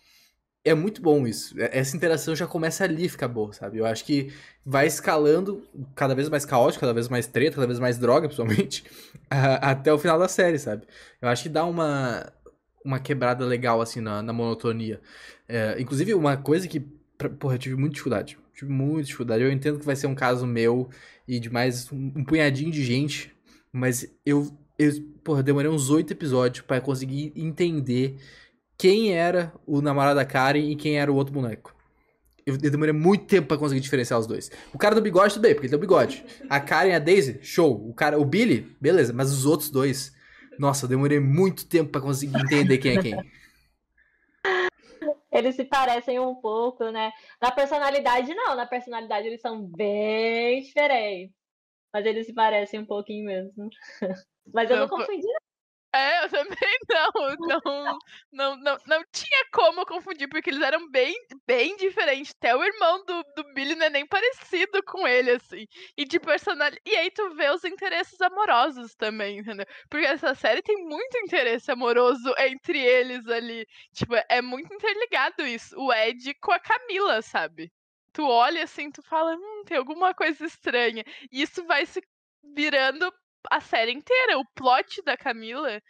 É 0.65 0.75
muito 0.75 1.01
bom 1.01 1.27
isso. 1.27 1.55
É, 1.61 1.79
essa 1.79 1.97
interação 1.97 2.35
já 2.35 2.47
começa 2.47 2.83
ali 2.83 3.07
a 3.07 3.09
ficar 3.09 3.29
boa, 3.29 3.53
sabe? 3.53 3.79
Eu 3.79 3.87
acho 3.87 4.05
que 4.05 4.33
vai 4.65 4.87
escalando 4.89 5.63
cada 5.95 6.15
vez 6.15 6.29
mais 6.29 6.45
caótico, 6.45 6.81
cada 6.81 6.93
vez 6.93 7.09
mais 7.09 7.29
treta, 7.29 7.55
cada 7.55 7.69
vez 7.69 7.79
mais 7.79 7.99
droga, 7.99 8.29
principalmente, 8.29 8.85
até 9.31 9.93
o 9.93 9.99
final 9.99 10.19
da 10.19 10.27
série, 10.27 10.59
sabe? 10.59 10.85
Eu 11.23 11.29
acho 11.29 11.45
que 11.45 11.49
dá 11.49 11.65
uma, 11.65 12.33
uma 12.85 12.99
quebrada 12.99 13.45
legal, 13.45 13.81
assim, 13.81 14.01
na, 14.01 14.21
na 14.21 14.33
monotonia. 14.33 15.01
É, 15.49 15.77
inclusive, 15.81 16.13
uma 16.15 16.37
coisa 16.37 16.67
que, 16.67 16.81
porra, 17.39 17.55
eu 17.55 17.59
tive 17.59 17.77
muita 17.77 17.93
dificuldade. 17.95 18.37
Tive 18.53 18.73
muita 18.73 19.05
dificuldade. 19.05 19.45
Eu 19.45 19.53
entendo 19.53 19.79
que 19.79 19.87
vai 19.87 19.95
ser 19.95 20.09
um 20.09 20.15
caso 20.17 20.45
meu 20.45 20.89
e 21.29 21.39
de 21.39 21.49
mais 21.49 21.93
um, 21.93 22.13
um 22.17 22.25
punhadinho 22.25 22.73
de 22.73 22.83
gente 22.83 23.36
mas 23.77 24.11
eu, 24.25 24.49
eu 24.79 24.91
porra, 25.23 25.43
demorei 25.43 25.71
uns 25.71 25.91
oito 25.91 26.13
episódios 26.13 26.65
para 26.65 26.81
conseguir 26.81 27.33
entender 27.37 28.17
quem 28.79 29.13
era 29.13 29.53
o 29.67 29.83
namorado 29.83 30.17
da 30.17 30.25
Karen 30.25 30.71
e 30.71 30.77
quem 30.77 30.99
era 30.99 31.13
o 31.13 31.15
outro 31.15 31.33
boneco. 31.33 31.75
Eu, 32.47 32.57
demorei 32.57 32.93
muito 32.93 33.27
tempo 33.27 33.49
para 33.49 33.59
conseguir 33.59 33.81
diferenciar 33.81 34.19
os 34.19 34.27
dois. 34.27 34.51
O 34.73 34.79
cara 34.79 34.95
do 34.95 35.03
bigode, 35.03 35.35
tudo 35.35 35.43
bem, 35.43 35.53
porque 35.53 35.67
ele 35.67 35.71
tem 35.71 35.79
o 35.79 35.81
bigode. 35.81 36.25
A 36.49 36.61
Karen 36.61 36.91
e 36.91 36.95
a 36.95 36.99
Daisy, 36.99 37.39
show. 37.43 37.89
O 37.89 37.93
cara, 37.93 38.19
o 38.19 38.25
Billy, 38.25 38.75
beleza. 38.81 39.13
Mas 39.13 39.33
os 39.33 39.45
outros 39.45 39.69
dois, 39.69 40.15
nossa, 40.59 40.85
eu 40.85 40.89
demorei 40.89 41.19
muito 41.19 41.67
tempo 41.67 41.91
para 41.91 42.01
conseguir 42.01 42.39
entender 42.41 42.79
quem 42.79 42.97
é 42.97 43.03
quem. 43.03 43.33
Eles 45.33 45.57
se 45.57 45.65
parecem 45.65 46.19
um 46.21 46.37
pouco, 46.37 46.85
né? 46.91 47.13
Na 47.43 47.51
personalidade, 47.51 48.33
não. 48.33 48.55
Na 48.55 48.65
personalidade, 48.65 49.27
eles 49.27 49.41
são 49.41 49.61
bem 49.61 50.63
diferentes. 50.63 51.36
Mas 51.97 52.05
eles 52.05 52.27
se 52.27 52.35
parecem 52.35 52.79
um 52.81 52.85
pouquinho 52.85 53.25
mesmo. 53.25 53.71
Mas 54.53 54.71
eu 54.71 54.77
não, 54.77 54.87
confundi. 54.87 55.27
É, 55.95 56.23
eu 56.23 56.29
também 56.29 56.57
não. 56.91 57.37
Não, 57.39 57.99
não, 58.31 58.57
não, 58.59 58.79
não 58.87 59.03
tinha 59.11 59.47
como 59.51 59.87
confundir, 59.87 60.29
porque 60.29 60.51
eles 60.51 60.61
eram 60.61 60.91
bem, 60.91 61.15
bem 61.47 61.75
diferentes. 61.79 62.35
Até 62.37 62.55
o 62.55 62.63
irmão 62.63 63.03
do, 63.07 63.25
do 63.35 63.55
Billy 63.55 63.75
não 63.75 63.87
é 63.87 63.89
nem 63.89 64.07
parecido 64.07 64.83
com 64.85 65.09
ele, 65.09 65.31
assim. 65.31 65.67
E 65.97 66.05
de 66.05 66.21
personalidade. 66.21 66.83
E 66.85 66.95
aí 66.97 67.11
tu 67.11 67.35
vê 67.35 67.49
os 67.49 67.65
interesses 67.65 68.21
amorosos 68.21 68.95
também, 68.95 69.39
entendeu? 69.39 69.65
Porque 69.89 70.05
essa 70.05 70.35
série 70.35 70.61
tem 70.61 70.77
muito 70.85 71.17
interesse 71.17 71.73
amoroso 71.73 72.31
entre 72.41 72.79
eles 72.79 73.27
ali. 73.27 73.67
Tipo, 73.95 74.17
é 74.29 74.43
muito 74.43 74.71
interligado 74.75 75.47
isso. 75.47 75.75
O 75.79 75.91
Ed 75.95 76.35
com 76.43 76.53
a 76.53 76.61
Camila, 76.61 77.23
sabe? 77.23 77.73
Tu 78.17 78.27
olha 78.27 78.65
assim, 78.65 78.91
tu 78.91 79.03
fala, 79.03 79.37
hum, 79.37 79.65
tem 79.67 79.77
alguma 79.77 80.15
coisa 80.15 80.47
estranha. 80.47 81.05
E 81.31 81.43
isso 81.43 81.63
vai 81.67 81.85
se 81.85 82.01
virando 82.55 83.13
a 83.51 83.61
série 83.61 83.93
inteira. 83.93 84.39
O 84.39 84.47
plot 84.55 85.03
da 85.03 85.19
Camila 85.19 85.71
é, 85.71 85.83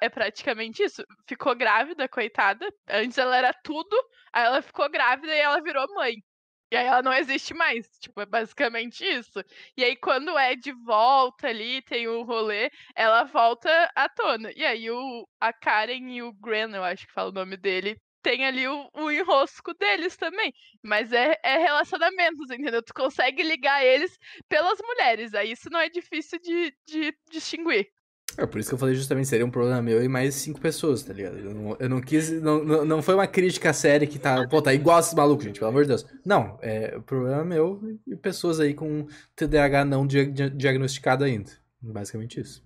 é 0.00 0.08
praticamente 0.08 0.82
isso. 0.82 1.04
Ficou 1.28 1.54
grávida, 1.54 2.08
coitada. 2.08 2.68
Antes 2.88 3.16
ela 3.16 3.36
era 3.36 3.54
tudo, 3.62 3.96
aí 4.32 4.44
ela 4.44 4.60
ficou 4.60 4.90
grávida 4.90 5.32
e 5.32 5.38
ela 5.38 5.62
virou 5.62 5.86
mãe. 5.94 6.14
E 6.72 6.76
aí 6.76 6.86
ela 6.86 7.02
não 7.02 7.12
existe 7.12 7.54
mais. 7.54 7.86
Tipo, 8.00 8.22
é 8.22 8.26
basicamente 8.26 9.04
isso. 9.04 9.40
E 9.76 9.84
aí, 9.84 9.96
quando 9.96 10.36
é 10.38 10.56
de 10.56 10.72
volta 10.84 11.48
ali, 11.48 11.80
tem 11.82 12.08
o 12.08 12.22
rolê, 12.24 12.70
ela 12.96 13.24
volta 13.24 13.70
à 13.94 14.08
tona. 14.08 14.50
E 14.56 14.64
aí 14.64 14.90
o, 14.90 15.28
a 15.40 15.52
Karen 15.52 16.10
e 16.10 16.22
o 16.22 16.32
Gren, 16.32 16.74
eu 16.74 16.82
acho 16.82 17.06
que 17.06 17.12
fala 17.12 17.30
o 17.30 17.32
nome 17.32 17.56
dele, 17.56 18.00
tem 18.22 18.46
ali 18.46 18.66
o, 18.68 18.88
o 18.94 19.10
enrosco 19.10 19.74
deles 19.74 20.16
também. 20.16 20.52
Mas 20.82 21.12
é, 21.12 21.38
é 21.42 21.58
relacionamentos, 21.58 22.50
entendeu? 22.50 22.82
Tu 22.82 22.94
consegue 22.94 23.42
ligar 23.42 23.84
eles 23.84 24.18
pelas 24.48 24.78
mulheres. 24.80 25.34
Aí 25.34 25.52
isso 25.52 25.68
não 25.70 25.80
é 25.80 25.88
difícil 25.88 26.38
de, 26.40 26.74
de 26.86 27.14
distinguir. 27.30 27.88
É 28.38 28.46
por 28.46 28.58
isso 28.58 28.70
que 28.70 28.74
eu 28.74 28.78
falei 28.78 28.94
justamente, 28.94 29.28
seria 29.28 29.44
um 29.44 29.50
problema 29.50 29.82
meu 29.82 30.02
e 30.02 30.08
mais 30.08 30.34
cinco 30.36 30.58
pessoas, 30.58 31.02
tá 31.02 31.12
ligado? 31.12 31.38
Eu 31.38 31.52
não, 31.52 31.76
eu 31.78 31.88
não 31.88 32.00
quis. 32.00 32.30
Não, 32.30 32.64
não, 32.64 32.84
não, 32.84 33.02
foi 33.02 33.14
uma 33.14 33.26
crítica 33.26 33.70
à 33.70 33.72
série 33.74 34.06
que 34.06 34.18
tá. 34.18 34.48
Pô, 34.48 34.62
tá 34.62 34.72
igual 34.72 34.98
esses 35.00 35.12
malucos, 35.12 35.44
gente, 35.44 35.58
pelo 35.58 35.70
amor 35.70 35.82
de 35.82 35.88
Deus. 35.88 36.06
Não, 36.24 36.58
é 36.62 36.94
o 36.96 37.02
problema 37.02 37.44
meu 37.44 37.80
e 38.06 38.16
pessoas 38.16 38.58
aí 38.58 38.72
com 38.72 39.06
TDAH 39.36 39.84
não 39.84 40.06
diagnosticado 40.06 41.24
ainda. 41.24 41.50
Basicamente 41.80 42.40
isso. 42.40 42.62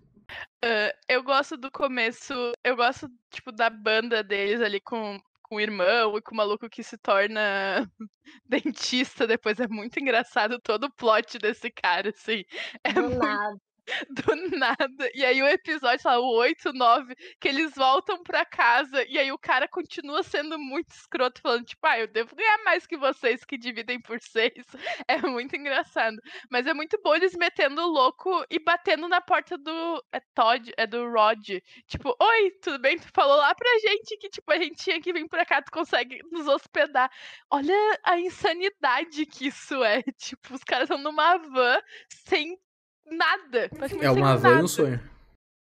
Uh, 0.65 0.93
eu 1.09 1.23
gosto 1.23 1.57
do 1.57 1.71
começo, 1.71 2.35
eu 2.65 2.77
gosto, 2.77 3.09
tipo, 3.31 3.53
da 3.53 3.71
banda 3.71 4.23
deles 4.23 4.61
ali 4.61 4.81
com 4.81 5.19
com 5.49 5.57
o 5.57 5.61
irmão 5.61 6.17
e 6.17 6.23
com 6.23 6.35
o 6.35 6.37
maluco 6.37 6.69
que 6.69 6.83
se 6.83 6.99
torna 6.99 7.89
dentista 8.45 9.27
depois. 9.27 9.61
É 9.61 9.69
muito 9.69 9.99
engraçado 10.01 10.61
todo 10.61 10.85
o 10.85 10.95
plot 10.95 11.39
desse 11.39 11.71
cara, 11.71 12.11
assim. 12.11 12.45
É 12.85 12.93
Do 12.93 13.03
muito... 13.03 13.19
nada. 13.19 13.61
do 14.11 14.59
nada. 14.59 15.11
E 15.15 15.25
aí 15.25 15.43
o 15.43 15.47
episódio, 15.49 16.03
lá, 16.05 16.19
o 16.19 16.35
8, 16.37 16.73
9, 16.73 17.15
que 17.41 17.49
eles 17.49 17.75
voltam 17.75 18.23
pra 18.23 18.45
casa 18.45 19.05
e 19.09 19.19
aí 19.19 19.31
o 19.33 19.39
cara 19.39 19.69
continua 19.69 20.23
sendo 20.23 20.59
muito 20.59 20.91
escroto, 20.91 21.41
falando, 21.41 21.65
tipo, 21.65 21.87
ah, 21.87 21.99
eu 21.99 22.07
devo 22.07 22.35
ganhar 22.35 22.59
mais 22.65 22.87
que 22.87 22.97
vocês 22.97 23.45
que 23.45 23.57
dividem 23.57 24.01
por 24.01 24.21
seis. 24.21 24.65
É 25.09 25.19
muito 25.19 25.55
engraçado. 25.55 26.17
Mas 26.51 26.67
é 26.67 26.75
muito 26.75 26.99
bom 27.03 27.15
eles 27.15 27.35
metendo 27.35 27.81
louco 27.83 28.45
e 28.51 28.59
batendo 28.59 29.09
na 29.09 29.21
porta 29.21 29.57
do. 29.57 30.05
É 30.13 30.21
Todd, 30.35 30.73
é 30.77 30.87
do 30.87 31.09
Rod. 31.11 31.61
Tipo, 31.87 32.17
oi, 32.21 32.51
tudo 32.63 32.79
bem? 32.79 32.99
Tu 32.99 33.09
falou 33.15 33.37
lá 33.37 33.55
pra 33.55 33.69
gente 33.79 34.17
que, 34.19 34.29
tipo, 34.29 34.51
a 34.53 34.59
gente 34.59 34.83
tinha 34.83 35.01
que 35.01 35.13
vir 35.13 35.29
pra 35.29 35.45
cá, 35.47 35.63
tu 35.63 35.71
consegue 35.71 36.21
nos 36.31 36.47
hospedar. 36.49 37.11
Olha 37.51 37.75
a 38.05 38.19
insanidade 38.19 39.27
que 39.27 39.49
isso 39.49 39.83
é. 39.85 40.03
Tipo, 40.19 40.55
os 40.55 40.65
caras 40.65 40.89
estão 40.91 40.99
numa 41.03 41.37
van 41.37 41.81
sem 42.09 42.59
nada. 43.07 43.71
É 44.01 44.11
uma 44.11 44.37
van 44.37 44.61
e 44.61 44.63
um 44.63 44.69
sonho. 44.69 45.01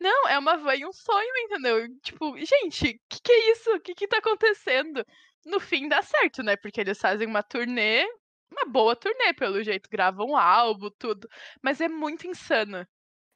Não, 0.00 0.28
é 0.28 0.38
uma 0.38 0.56
van 0.56 0.74
e 0.74 0.84
um 0.84 0.92
sonho, 0.92 1.36
entendeu? 1.38 1.88
Tipo, 2.00 2.36
gente, 2.38 2.88
o 2.88 3.00
que, 3.08 3.22
que 3.22 3.32
é 3.32 3.52
isso? 3.52 3.70
O 3.74 3.80
que, 3.80 3.94
que 3.94 4.08
tá 4.08 4.18
acontecendo? 4.18 5.04
No 5.46 5.60
fim 5.60 5.88
dá 5.88 6.02
certo, 6.02 6.42
né? 6.42 6.56
Porque 6.56 6.80
eles 6.80 6.98
fazem 6.98 7.26
uma 7.26 7.42
turnê, 7.42 8.04
uma 8.50 8.66
boa 8.66 8.96
turnê, 8.96 9.32
pelo 9.34 9.62
jeito, 9.62 9.88
gravam 9.90 10.28
um 10.28 10.36
álbum, 10.36 10.90
tudo. 10.98 11.28
Mas 11.62 11.80
é 11.80 11.88
muito 11.88 12.26
insano. 12.26 12.86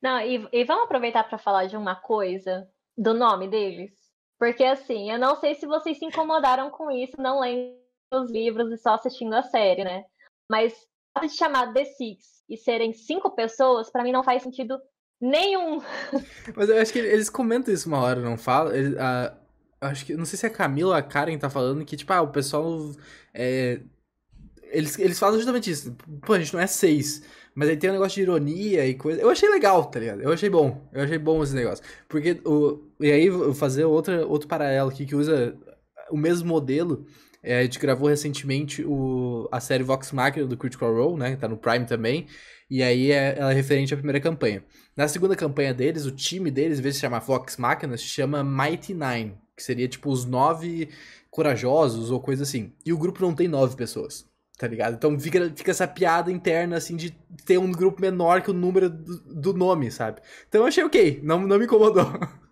Não, 0.02 0.20
e, 0.20 0.48
e 0.52 0.64
vamos 0.64 0.84
aproveitar 0.84 1.24
para 1.24 1.38
falar 1.38 1.66
de 1.66 1.76
uma 1.76 1.96
coisa 1.96 2.68
do 2.96 3.14
nome 3.14 3.48
deles. 3.48 3.92
Porque 4.38 4.64
assim, 4.64 5.10
eu 5.10 5.18
não 5.18 5.36
sei 5.36 5.54
se 5.54 5.66
vocês 5.66 5.98
se 5.98 6.04
incomodaram 6.04 6.70
com 6.70 6.90
isso, 6.90 7.20
não 7.20 7.40
lendo 7.40 7.76
os 8.12 8.30
livros 8.30 8.70
e 8.70 8.78
só 8.78 8.94
assistindo 8.94 9.34
a 9.34 9.42
série, 9.42 9.84
né? 9.84 10.04
Mas 10.50 10.86
de 11.20 11.28
chamar 11.30 11.72
The 11.72 11.84
Six 11.84 12.37
e 12.48 12.56
serem 12.56 12.92
cinco 12.92 13.30
pessoas, 13.30 13.90
para 13.90 14.02
mim 14.02 14.12
não 14.12 14.24
faz 14.24 14.42
sentido 14.42 14.78
nenhum. 15.20 15.82
Mas 16.56 16.68
eu 16.68 16.78
acho 16.78 16.92
que 16.92 16.98
eles 16.98 17.28
comentam 17.28 17.72
isso 17.72 17.88
uma 17.88 18.00
hora, 18.00 18.20
não 18.20 18.36
fala? 18.36 18.76
Eles, 18.76 18.94
acho 19.80 20.06
que, 20.06 20.14
não 20.14 20.24
sei 20.24 20.38
se 20.38 20.46
é 20.46 20.48
a 20.48 20.52
Camila 20.52 20.98
a 20.98 21.02
Karen 21.02 21.38
tá 21.38 21.50
falando 21.50 21.84
que, 21.84 21.96
tipo, 21.96 22.12
ah, 22.12 22.22
o 22.22 22.28
pessoal. 22.28 22.90
É, 23.34 23.80
eles, 24.70 24.98
eles 24.98 25.18
falam 25.18 25.36
justamente 25.36 25.70
isso. 25.70 25.96
Pô, 26.22 26.34
a 26.34 26.38
gente 26.38 26.52
não 26.52 26.60
é 26.60 26.66
seis. 26.66 27.22
Mas 27.54 27.68
aí 27.68 27.76
tem 27.76 27.90
um 27.90 27.94
negócio 27.94 28.14
de 28.14 28.22
ironia 28.22 28.86
e 28.86 28.94
coisa. 28.94 29.20
Eu 29.20 29.30
achei 29.30 29.48
legal, 29.48 29.84
tá 29.86 29.98
ligado? 29.98 30.22
Eu 30.22 30.32
achei 30.32 30.48
bom. 30.48 30.86
Eu 30.92 31.02
achei 31.02 31.18
bom 31.18 31.42
esse 31.42 31.54
negócio. 31.54 31.84
Porque 32.08 32.40
o. 32.44 32.80
E 33.00 33.10
aí, 33.10 33.28
vou 33.28 33.54
fazer 33.54 33.84
outra, 33.84 34.26
outro 34.26 34.48
paralelo 34.48 34.90
aqui 34.90 35.04
que 35.06 35.16
usa 35.16 35.56
o 36.10 36.16
mesmo 36.16 36.48
modelo. 36.48 37.06
É, 37.42 37.60
a 37.60 37.62
gente 37.62 37.78
gravou 37.78 38.08
recentemente 38.08 38.84
o, 38.84 39.48
a 39.52 39.60
série 39.60 39.84
Vox 39.84 40.12
Machina 40.12 40.46
do 40.46 40.56
Critical 40.56 40.92
Role, 40.92 41.18
né? 41.18 41.36
Tá 41.36 41.48
no 41.48 41.56
Prime 41.56 41.86
também. 41.86 42.26
E 42.70 42.82
aí 42.82 43.12
é, 43.12 43.38
ela 43.38 43.52
é 43.52 43.54
referente 43.54 43.94
à 43.94 43.96
primeira 43.96 44.20
campanha. 44.20 44.62
Na 44.96 45.08
segunda 45.08 45.36
campanha 45.36 45.72
deles, 45.72 46.04
o 46.04 46.10
time 46.10 46.50
deles, 46.50 46.78
em 46.78 46.82
vez 46.82 46.94
de 46.94 46.98
se 46.98 47.02
chamar 47.02 47.20
Vox 47.20 47.56
Machina, 47.56 47.96
se 47.96 48.04
chama 48.04 48.42
Mighty 48.42 48.92
Nine. 48.92 49.34
Que 49.56 49.62
seria 49.62 49.88
tipo 49.88 50.10
os 50.10 50.24
nove 50.24 50.88
corajosos 51.30 52.10
ou 52.10 52.20
coisa 52.20 52.42
assim. 52.42 52.72
E 52.84 52.92
o 52.92 52.98
grupo 52.98 53.22
não 53.22 53.34
tem 53.34 53.48
nove 53.48 53.76
pessoas. 53.76 54.26
Tá 54.58 54.66
ligado? 54.66 54.94
Então 54.94 55.18
fica, 55.18 55.52
fica 55.54 55.70
essa 55.70 55.86
piada 55.86 56.32
interna, 56.32 56.76
assim, 56.76 56.96
de 56.96 57.10
ter 57.46 57.58
um 57.58 57.70
grupo 57.70 58.00
menor 58.00 58.42
que 58.42 58.50
o 58.50 58.54
número 58.54 58.90
do, 58.90 59.18
do 59.34 59.52
nome, 59.54 59.88
sabe? 59.88 60.20
Então 60.48 60.62
eu 60.62 60.66
achei 60.66 60.82
ok, 60.82 61.20
não, 61.22 61.40
não 61.46 61.58
me 61.58 61.64
incomodou. 61.64 62.04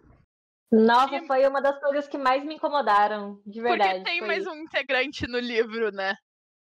Nossa, 0.70 1.22
foi 1.26 1.46
uma 1.46 1.62
das 1.62 1.78
coisas 1.80 2.08
que 2.08 2.18
mais 2.18 2.44
me 2.44 2.54
incomodaram, 2.54 3.40
de 3.46 3.60
verdade. 3.60 4.00
Porque 4.00 4.10
tem 4.10 4.20
mais 4.20 4.42
isso. 4.42 4.50
um 4.50 4.56
integrante 4.56 5.26
no 5.28 5.38
livro, 5.38 5.92
né? 5.92 6.16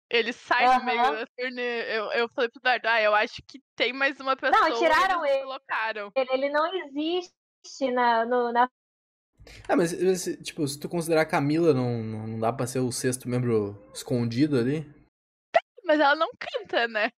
Ele 0.10 0.34
sai 0.34 0.68
uhum. 0.68 0.80
no 0.80 0.86
meio 0.86 1.02
da 1.02 1.28
turnê. 1.38 1.98
Eu, 1.98 2.12
eu 2.12 2.30
falei 2.30 2.50
pro 2.50 2.60
Eduardo, 2.60 2.88
ah, 2.88 3.02
eu 3.02 3.16
acho 3.16 3.42
que 3.48 3.60
tem 3.76 3.92
mais 3.94 4.20
uma 4.20 4.36
pessoa. 4.36 4.70
Não, 4.70 4.78
tiraram 4.78 5.26
ele. 5.26 5.44
Colocaram. 5.44 6.12
Ele, 6.16 6.30
ele 6.32 6.50
não 6.50 6.76
existe 6.76 7.92
na, 7.92 8.26
no, 8.26 8.52
na 8.52 8.70
Ah, 9.68 9.76
mas, 9.76 9.94
tipo, 10.44 10.68
se 10.68 10.80
tu 10.80 10.88
considerar 10.88 11.22
a 11.22 11.26
Camila, 11.26 11.74
não, 11.74 12.04
não 12.04 12.40
dá 12.40 12.54
pra 12.54 12.68
ser 12.68 12.80
o 12.80 12.92
sexto 12.92 13.28
membro 13.28 13.82
escondido 13.94 14.60
ali? 14.60 14.86
Mas 15.84 16.00
ela 16.00 16.16
não 16.16 16.30
canta, 16.38 16.88
né? 16.88 17.12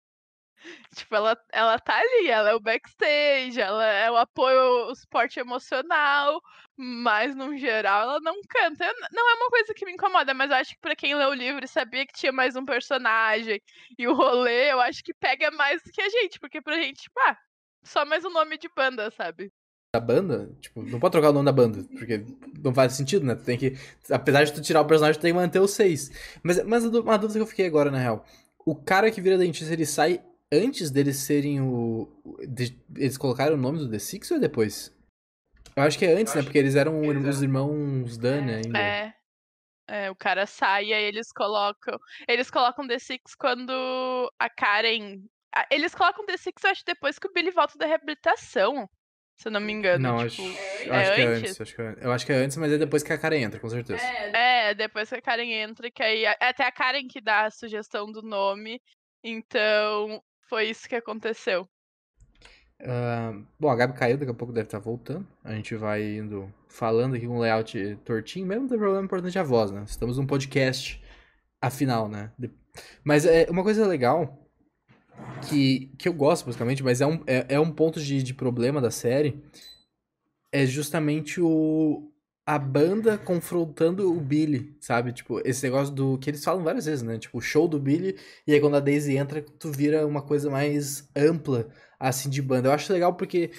Tipo, 0.95 1.15
ela, 1.15 1.37
ela 1.51 1.79
tá 1.79 1.97
ali, 1.97 2.27
ela 2.27 2.49
é 2.49 2.55
o 2.55 2.59
backstage, 2.59 3.59
ela 3.59 3.85
é 3.85 4.09
o 4.09 4.17
apoio, 4.17 4.89
o 4.89 4.95
suporte 4.95 5.39
emocional, 5.39 6.41
mas 6.75 7.35
no 7.35 7.57
geral 7.57 8.03
ela 8.03 8.19
não 8.19 8.41
canta. 8.47 8.85
Não 9.11 9.29
é 9.29 9.33
uma 9.35 9.49
coisa 9.49 9.73
que 9.73 9.85
me 9.85 9.93
incomoda, 9.93 10.33
mas 10.33 10.51
acho 10.51 10.73
que 10.73 10.81
pra 10.81 10.95
quem 10.95 11.15
lê 11.15 11.25
o 11.25 11.33
livro 11.33 11.63
e 11.63 11.67
sabia 11.67 12.05
que 12.05 12.13
tinha 12.13 12.31
mais 12.31 12.55
um 12.55 12.65
personagem 12.65 13.61
e 13.97 14.07
o 14.07 14.13
rolê, 14.13 14.71
eu 14.71 14.79
acho 14.81 15.03
que 15.03 15.13
pega 15.13 15.51
mais 15.51 15.81
do 15.83 15.91
que 15.91 16.01
a 16.01 16.09
gente, 16.09 16.39
porque 16.39 16.61
pra 16.61 16.75
gente, 16.75 17.03
tipo, 17.03 17.19
ah, 17.21 17.37
só 17.83 18.05
mais 18.05 18.25
um 18.25 18.29
nome 18.29 18.57
de 18.57 18.69
banda, 18.75 19.09
sabe? 19.11 19.51
Da 19.93 20.01
banda? 20.01 20.51
Tipo, 20.59 20.83
não 20.83 20.99
pode 20.99 21.13
trocar 21.13 21.29
o 21.29 21.33
nome 21.33 21.45
da 21.45 21.51
banda, 21.51 21.83
porque 21.97 22.25
não 22.61 22.73
faz 22.73 22.93
sentido, 22.93 23.25
né? 23.25 23.35
Tu 23.35 23.43
tem 23.43 23.57
que. 23.57 23.77
Apesar 24.11 24.43
de 24.43 24.53
tu 24.53 24.61
tirar 24.61 24.81
o 24.81 24.85
personagem, 24.85 25.19
tu 25.19 25.21
tem 25.21 25.31
que 25.31 25.39
manter 25.39 25.59
os 25.59 25.71
seis. 25.71 26.11
Mas, 26.43 26.63
mas 26.65 26.83
uma 26.85 27.17
dúvida 27.17 27.39
que 27.39 27.43
eu 27.43 27.47
fiquei 27.47 27.65
agora, 27.65 27.89
na 27.89 27.97
real. 27.97 28.25
O 28.65 28.75
cara 28.75 29.09
que 29.09 29.21
vira 29.21 29.37
dentista, 29.37 29.73
ele 29.73 29.85
sai 29.85 30.21
antes 30.51 30.91
deles 30.91 31.17
serem 31.17 31.61
o. 31.61 32.07
De, 32.47 32.79
eles 32.95 33.17
colocaram 33.17 33.55
o 33.55 33.59
nome 33.59 33.79
do 33.79 33.89
The 33.89 33.99
Six 33.99 34.31
ou 34.31 34.37
é 34.37 34.39
depois? 34.39 34.95
Eu 35.75 35.83
acho 35.83 35.97
que 35.97 36.05
é 36.05 36.13
antes, 36.13 36.33
né? 36.33 36.41
Porque 36.41 36.57
eles 36.57 36.75
eram 36.75 37.03
eles 37.03 37.35
os 37.35 37.41
irmãos 37.41 38.17
Dan, 38.17 38.41
né? 38.41 38.61
Ainda. 38.63 38.79
É. 38.79 39.13
É, 39.89 40.11
o 40.11 40.15
cara 40.15 40.45
sai 40.45 40.87
e 40.87 40.93
aí 40.93 41.03
eles 41.05 41.31
colocam. 41.31 41.97
Eles 42.27 42.51
colocam 42.51 42.85
The 42.85 42.99
Six 42.99 43.35
quando 43.35 43.71
a 44.37 44.49
Karen. 44.49 45.23
Eles 45.71 45.95
colocam 45.95 46.25
The 46.25 46.35
Six, 46.37 46.63
eu 46.63 46.71
acho, 46.71 46.83
depois 46.85 47.17
que 47.17 47.27
o 47.27 47.31
Billy 47.31 47.51
volta 47.51 47.77
da 47.77 47.85
reabilitação. 47.85 48.89
Se 49.39 49.47
eu 49.47 49.51
não 49.51 49.61
me 49.61 49.71
engano. 49.71 50.03
Não, 50.03 50.27
tipo, 50.27 50.41
acho, 50.41 50.89
é 50.89 50.95
acho 50.95 51.15
que 51.15 51.21
é 51.21 51.25
antes. 51.25 51.61
Acho 51.61 51.75
que 51.75 51.81
é, 51.81 51.95
eu 52.01 52.11
acho 52.11 52.25
que 52.25 52.31
é 52.33 52.35
antes, 52.35 52.57
mas 52.57 52.73
é 52.73 52.77
depois 52.77 53.03
que 53.03 53.13
a 53.13 53.17
Karen 53.17 53.37
entra, 53.37 53.59
com 53.59 53.69
certeza. 53.69 54.03
É, 54.03 54.71
é 54.71 54.73
depois 54.73 55.09
que 55.09 55.15
a 55.15 55.21
Karen 55.21 55.49
entra, 55.49 55.89
que 55.89 56.03
aí. 56.03 56.25
É 56.25 56.35
até 56.41 56.65
a 56.65 56.71
Karen 56.71 57.07
que 57.07 57.21
dá 57.21 57.45
a 57.45 57.51
sugestão 57.51 58.11
do 58.11 58.21
nome. 58.21 58.81
Então, 59.23 60.21
foi 60.47 60.69
isso 60.69 60.87
que 60.87 60.95
aconteceu. 60.95 61.67
Uh, 62.79 63.43
bom, 63.59 63.69
a 63.69 63.75
Gabi 63.75 63.93
caiu, 63.93 64.17
daqui 64.17 64.31
a 64.31 64.35
pouco 64.35 64.53
deve 64.53 64.67
estar 64.67 64.79
voltando. 64.79 65.27
A 65.43 65.53
gente 65.53 65.75
vai 65.75 66.17
indo 66.17 66.53
falando 66.67 67.15
aqui 67.15 67.25
com 67.27 67.37
um 67.37 67.39
layout 67.39 67.97
tortinho, 68.05 68.45
mesmo 68.45 68.63
não 68.63 68.69
tem 68.69 68.77
problema 68.77 69.03
importante 69.03 69.39
a 69.39 69.43
voz, 69.43 69.71
né? 69.71 69.83
Estamos 69.87 70.17
num 70.17 70.27
podcast, 70.27 71.01
afinal, 71.61 72.07
né? 72.07 72.31
Mas 73.03 73.25
é 73.25 73.47
uma 73.49 73.63
coisa 73.63 73.87
legal 73.87 74.47
que, 75.49 75.91
que 75.97 76.07
eu 76.07 76.13
gosto, 76.13 76.45
basicamente, 76.45 76.83
mas 76.83 77.01
é 77.01 77.07
um, 77.07 77.23
é, 77.25 77.45
é 77.49 77.59
um 77.59 77.71
ponto 77.71 77.99
de, 77.99 78.21
de 78.21 78.33
problema 78.33 78.79
da 78.79 78.91
série. 78.91 79.43
É 80.51 80.65
justamente 80.65 81.41
o, 81.41 82.11
a 82.47 82.57
banda 82.57 83.17
confrontando 83.17 84.09
o 84.09 84.21
Billy, 84.21 84.73
sabe? 84.79 85.11
Tipo, 85.11 85.41
esse 85.43 85.61
negócio 85.63 85.93
do 85.93 86.17
que 86.17 86.29
eles 86.29 86.41
falam 86.41 86.63
várias 86.63 86.85
vezes, 86.85 87.03
né? 87.03 87.19
Tipo, 87.19 87.39
o 87.39 87.41
show 87.41 87.67
do 87.67 87.77
Billy, 87.77 88.15
e 88.47 88.53
aí 88.53 88.61
quando 88.61 88.77
a 88.77 88.79
Daisy 88.79 89.17
entra, 89.17 89.41
tu 89.41 89.69
vira 89.69 90.07
uma 90.07 90.21
coisa 90.21 90.49
mais 90.49 91.09
ampla, 91.13 91.67
assim, 91.99 92.29
de 92.29 92.41
banda. 92.41 92.69
Eu 92.69 92.71
acho 92.71 92.93
legal 92.93 93.13
porque, 93.15 93.51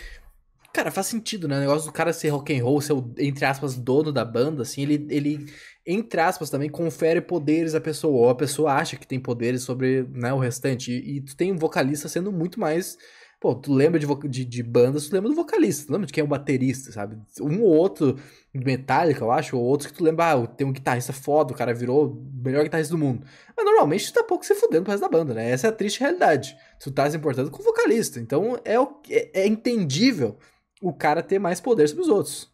cara, 0.72 0.90
faz 0.90 1.06
sentido, 1.06 1.46
né? 1.46 1.58
O 1.58 1.60
negócio 1.60 1.86
do 1.86 1.92
cara 1.92 2.14
ser 2.14 2.30
rock 2.30 2.58
and 2.58 2.64
roll, 2.64 2.80
ser 2.80 2.94
o, 2.94 3.12
entre 3.18 3.44
aspas, 3.44 3.76
dono 3.76 4.10
da 4.10 4.24
banda, 4.24 4.62
assim, 4.62 4.80
ele, 4.80 5.06
ele, 5.10 5.52
entre 5.86 6.22
aspas, 6.22 6.48
também 6.48 6.70
confere 6.70 7.20
poderes 7.20 7.74
à 7.74 7.82
pessoa, 7.82 8.16
ou 8.16 8.30
a 8.30 8.34
pessoa 8.34 8.72
acha 8.72 8.96
que 8.96 9.06
tem 9.06 9.20
poderes 9.20 9.60
sobre 9.64 10.08
né, 10.14 10.32
o 10.32 10.38
restante. 10.38 10.92
E, 10.92 11.16
e 11.16 11.20
tu 11.20 11.36
tem 11.36 11.52
um 11.52 11.58
vocalista 11.58 12.08
sendo 12.08 12.32
muito 12.32 12.58
mais 12.58 12.96
Pô, 13.40 13.54
tu 13.54 13.72
lembra 13.72 14.00
de, 14.00 14.06
de, 14.28 14.44
de 14.44 14.62
bandas, 14.64 15.08
tu 15.08 15.14
lembra 15.14 15.30
do 15.30 15.36
vocalista, 15.36 15.86
tu 15.86 15.92
lembra 15.92 16.06
de 16.06 16.12
quem 16.12 16.22
é 16.22 16.24
o 16.24 16.28
baterista, 16.28 16.90
sabe? 16.90 17.16
Um 17.40 17.62
ou 17.62 17.68
outro 17.68 18.18
Metallica, 18.52 19.22
eu 19.22 19.30
acho, 19.30 19.56
ou 19.56 19.64
outros 19.64 19.90
que 19.90 19.96
tu 19.96 20.02
lembra, 20.02 20.32
ah, 20.32 20.46
tem 20.46 20.66
um 20.66 20.72
guitarrista 20.72 21.12
foda, 21.12 21.52
o 21.52 21.56
cara 21.56 21.72
virou 21.72 22.08
o 22.08 22.42
melhor 22.42 22.64
guitarrista 22.64 22.92
do 22.92 22.98
mundo. 22.98 23.24
Mas 23.56 23.64
normalmente 23.64 24.06
tu 24.06 24.14
tá 24.14 24.24
pouco 24.24 24.44
se 24.44 24.56
fudendo 24.56 24.82
pro 24.82 24.90
resto 24.90 25.02
da 25.02 25.08
banda, 25.08 25.34
né? 25.34 25.50
Essa 25.50 25.68
é 25.68 25.70
a 25.70 25.72
triste 25.72 26.00
realidade. 26.00 26.58
Tu 26.80 26.90
tá 26.90 27.08
se 27.08 27.16
importando 27.16 27.50
com 27.50 27.60
o 27.60 27.64
vocalista. 27.64 28.18
Então 28.18 28.56
é, 28.64 28.74
é, 29.08 29.42
é 29.42 29.46
entendível 29.46 30.36
o 30.82 30.92
cara 30.92 31.22
ter 31.22 31.38
mais 31.38 31.60
poder 31.60 31.86
sobre 31.88 32.02
os 32.02 32.08
outros. 32.08 32.52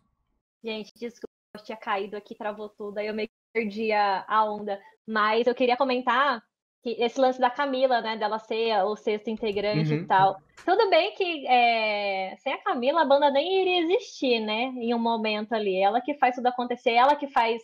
Gente, 0.62 0.93
desculpa, 0.97 1.32
eu 1.57 1.64
tinha 1.64 1.78
caído 1.78 2.16
aqui, 2.16 2.35
travou 2.35 2.68
tudo, 2.68 2.99
aí 2.99 3.07
eu 3.07 3.14
meio 3.14 3.28
que 3.28 3.35
perdi 3.55 3.91
a, 3.93 4.24
a 4.28 4.45
onda. 4.45 4.78
Mas 5.07 5.47
eu 5.47 5.55
queria 5.55 5.76
comentar 5.76 6.43
esse 6.85 7.20
lance 7.20 7.41
da 7.41 7.51
Camila, 7.51 8.01
né, 8.01 8.16
dela 8.16 8.39
ser 8.39 8.74
o 8.85 8.97
sexto 8.97 9.28
integrante 9.28 9.93
uhum. 9.93 10.01
e 10.01 10.07
tal. 10.07 10.41
Tudo 10.64 10.89
bem 10.91 11.14
que 11.14 11.47
é, 11.47 12.37
sem 12.39 12.53
a 12.53 12.59
Camila 12.59 13.03
a 13.03 13.05
banda 13.05 13.30
nem 13.30 13.62
iria 13.62 13.80
existir, 13.85 14.41
né, 14.41 14.72
em 14.76 14.95
um 14.95 14.99
momento 14.99 15.55
ali. 15.55 15.76
Ela 15.76 16.01
que 16.01 16.14
faz 16.14 16.35
tudo 16.35 16.47
acontecer, 16.47 16.93
ela 16.93 17.16
que 17.16 17.28
faz 17.28 17.62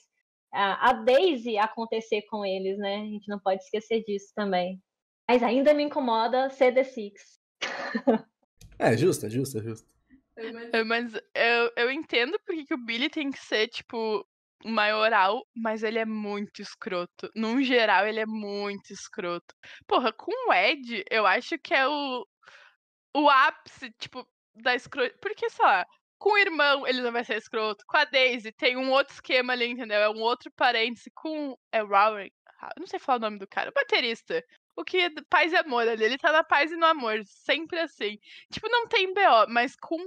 a, 0.53 0.91
a 0.91 0.93
Daisy 0.93 1.59
acontecer 1.59 2.23
com 2.23 2.45
eles, 2.45 2.79
né? 2.79 2.97
A 2.97 3.07
gente 3.07 3.29
não 3.29 3.39
pode 3.39 3.63
esquecer 3.63 4.03
disso 4.05 4.33
também. 4.35 4.81
Mas 5.29 5.43
ainda 5.43 5.73
me 5.73 5.85
incomoda 5.85 6.51
ser 6.51 6.75
The 6.75 6.85
Six. 6.85 7.39
é, 8.79 8.97
justo, 8.97 9.27
é 9.27 9.31
justo, 9.31 9.59
é 9.59 9.63
justo. 9.63 9.89
Mas 10.87 11.15
eu, 11.35 11.73
eu 11.77 11.91
entendo 11.91 12.39
porque 12.45 12.65
que 12.65 12.75
o 12.75 12.85
Billy 12.85 13.09
tem 13.11 13.31
que 13.31 13.39
ser, 13.39 13.69
tipo, 13.69 14.27
maioral, 14.65 15.47
mas 15.55 15.83
ele 15.83 15.99
é 15.99 16.05
muito 16.05 16.61
escroto. 16.63 17.31
Num 17.35 17.63
geral, 17.63 18.07
ele 18.07 18.21
é 18.21 18.27
muito 18.27 18.93
escroto. 18.93 19.55
Porra, 19.87 20.13
com 20.13 20.33
o 20.49 20.53
Ed, 20.53 21.05
eu 21.11 21.27
acho 21.27 21.59
que 21.59 21.75
é 21.75 21.87
o, 21.89 22.27
o 23.15 23.29
ápice, 23.29 23.91
tipo, 23.99 24.27
da 24.55 24.75
escroto. 24.75 25.17
Porque, 25.21 25.49
sei 25.51 25.65
lá, 25.65 25.87
com 26.21 26.33
o 26.35 26.39
irmão 26.39 26.87
ele 26.87 27.01
não 27.01 27.11
vai 27.13 27.25
ser 27.25 27.37
escroto. 27.37 27.85
Com 27.87 27.97
a 27.97 28.05
Daisy 28.05 28.53
tem 28.53 28.77
um 28.77 28.91
outro 28.91 29.15
esquema 29.15 29.55
ali, 29.55 29.67
entendeu? 29.67 29.99
É 29.99 30.11
um 30.11 30.21
outro 30.21 30.51
parêntese. 30.55 31.11
Com. 31.15 31.57
É 31.73 31.81
Rowan. 31.81 32.29
Não 32.79 32.87
sei 32.87 32.99
falar 32.99 33.19
o 33.19 33.21
nome 33.23 33.39
do 33.39 33.49
cara. 33.49 33.71
O 33.71 33.73
baterista. 33.73 34.45
O 34.77 34.85
que 34.85 34.99
é 34.99 35.11
paz 35.31 35.53
e 35.53 35.57
amor 35.57 35.89
ali. 35.89 36.05
Ele 36.05 36.19
tá 36.19 36.31
na 36.31 36.45
paz 36.45 36.71
e 36.71 36.77
no 36.77 36.87
amor. 36.87 37.21
Sempre 37.25 37.81
assim. 37.81 38.19
Tipo, 38.53 38.69
não 38.69 38.87
tem 38.87 39.13
BO, 39.15 39.47
mas 39.49 39.75
com 39.77 39.99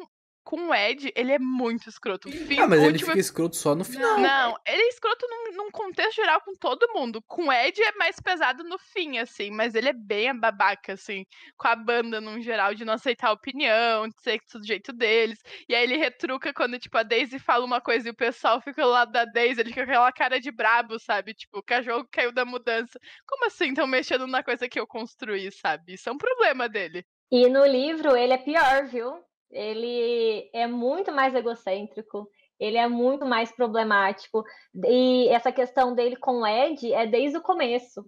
com 0.43 0.69
o 0.69 0.75
Ed, 0.75 1.11
ele 1.15 1.31
é 1.31 1.39
muito 1.39 1.87
escroto. 1.87 2.29
Fim, 2.29 2.59
ah, 2.59 2.67
mas 2.67 2.79
último... 2.79 2.89
ele 2.89 2.99
fica 2.99 3.19
escroto 3.19 3.55
só 3.55 3.73
no 3.73 3.85
final. 3.85 4.19
Não, 4.19 4.55
ele 4.67 4.81
é 4.81 4.89
escroto 4.89 5.25
num, 5.29 5.55
num, 5.55 5.71
contexto 5.71 6.15
geral 6.15 6.41
com 6.41 6.53
todo 6.53 6.91
mundo. 6.93 7.21
Com 7.21 7.47
o 7.47 7.53
Ed 7.53 7.81
é 7.81 7.93
mais 7.93 8.19
pesado 8.19 8.63
no 8.63 8.77
fim, 8.77 9.17
assim, 9.17 9.49
mas 9.51 9.73
ele 9.73 9.89
é 9.89 9.93
bem 9.93 10.37
babaca, 10.37 10.93
assim, 10.93 11.25
com 11.57 11.67
a 11.67 11.75
banda 11.75 12.19
num 12.19 12.41
geral, 12.41 12.73
de 12.75 12.83
não 12.83 12.93
aceitar 12.93 13.29
a 13.29 13.33
opinião, 13.33 14.07
de 14.07 14.21
ser 14.21 14.39
do 14.53 14.65
jeito 14.65 14.91
deles. 14.91 15.39
E 15.67 15.73
aí 15.73 15.83
ele 15.83 15.97
retruca 15.97 16.53
quando, 16.53 16.77
tipo, 16.77 16.97
a 16.97 17.03
Daisy 17.03 17.39
fala 17.39 17.65
uma 17.65 17.79
coisa 17.79 18.07
e 18.07 18.11
o 18.11 18.15
pessoal 18.15 18.61
fica 18.61 18.83
do 18.83 18.89
lado 18.89 19.11
da 19.11 19.25
Daisy, 19.25 19.61
ele 19.61 19.69
fica 19.69 19.85
com 19.85 19.91
aquela 19.91 20.11
cara 20.11 20.39
de 20.39 20.51
brabo, 20.51 20.99
sabe? 20.99 21.33
Tipo, 21.33 21.59
o 21.59 21.63
cachorro 21.63 22.07
caiu 22.11 22.31
da 22.31 22.43
mudança. 22.43 22.99
Como 23.25 23.45
assim 23.45 23.69
estão 23.69 23.87
mexendo 23.87 24.27
na 24.27 24.43
coisa 24.43 24.67
que 24.67 24.79
eu 24.79 24.85
construí, 24.85 25.51
sabe? 25.51 25.93
Isso 25.93 26.09
é 26.09 26.11
um 26.11 26.17
problema 26.17 26.67
dele. 26.67 27.05
E 27.31 27.49
no 27.49 27.65
livro 27.65 28.15
ele 28.15 28.33
é 28.33 28.37
pior, 28.37 28.85
viu? 28.85 29.23
Ele 29.53 30.49
é 30.53 30.67
muito 30.67 31.11
mais 31.11 31.33
egocêntrico, 31.35 32.29
ele 32.59 32.77
é 32.77 32.87
muito 32.87 33.25
mais 33.25 33.51
problemático. 33.51 34.43
E 34.85 35.27
essa 35.29 35.51
questão 35.51 35.93
dele 35.93 36.15
com 36.15 36.41
o 36.41 36.47
Ed 36.47 36.93
é 36.93 37.05
desde 37.05 37.37
o 37.37 37.41
começo. 37.41 38.05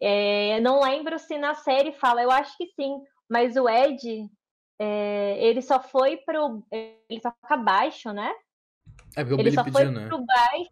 É, 0.00 0.60
não 0.60 0.80
lembro 0.82 1.18
se 1.18 1.36
na 1.38 1.54
série 1.54 1.92
fala, 1.92 2.22
eu 2.22 2.30
acho 2.30 2.56
que 2.56 2.66
sim, 2.68 3.00
mas 3.28 3.56
o 3.56 3.68
Ed, 3.68 4.28
é, 4.78 5.36
ele 5.38 5.60
só 5.60 5.80
foi 5.80 6.16
pro. 6.18 6.64
Ele 6.70 7.20
só 7.20 7.30
fica 7.42 7.56
baixo, 7.56 8.12
né? 8.12 8.32
É 9.16 9.22
porque 9.22 9.34
o 9.34 9.40
ele 9.40 9.50
Billy 9.50 9.54
só 9.54 9.64
pediu, 9.64 9.80
foi 9.80 9.90
né? 9.90 10.08
pro 10.08 10.24
baixo 10.24 10.70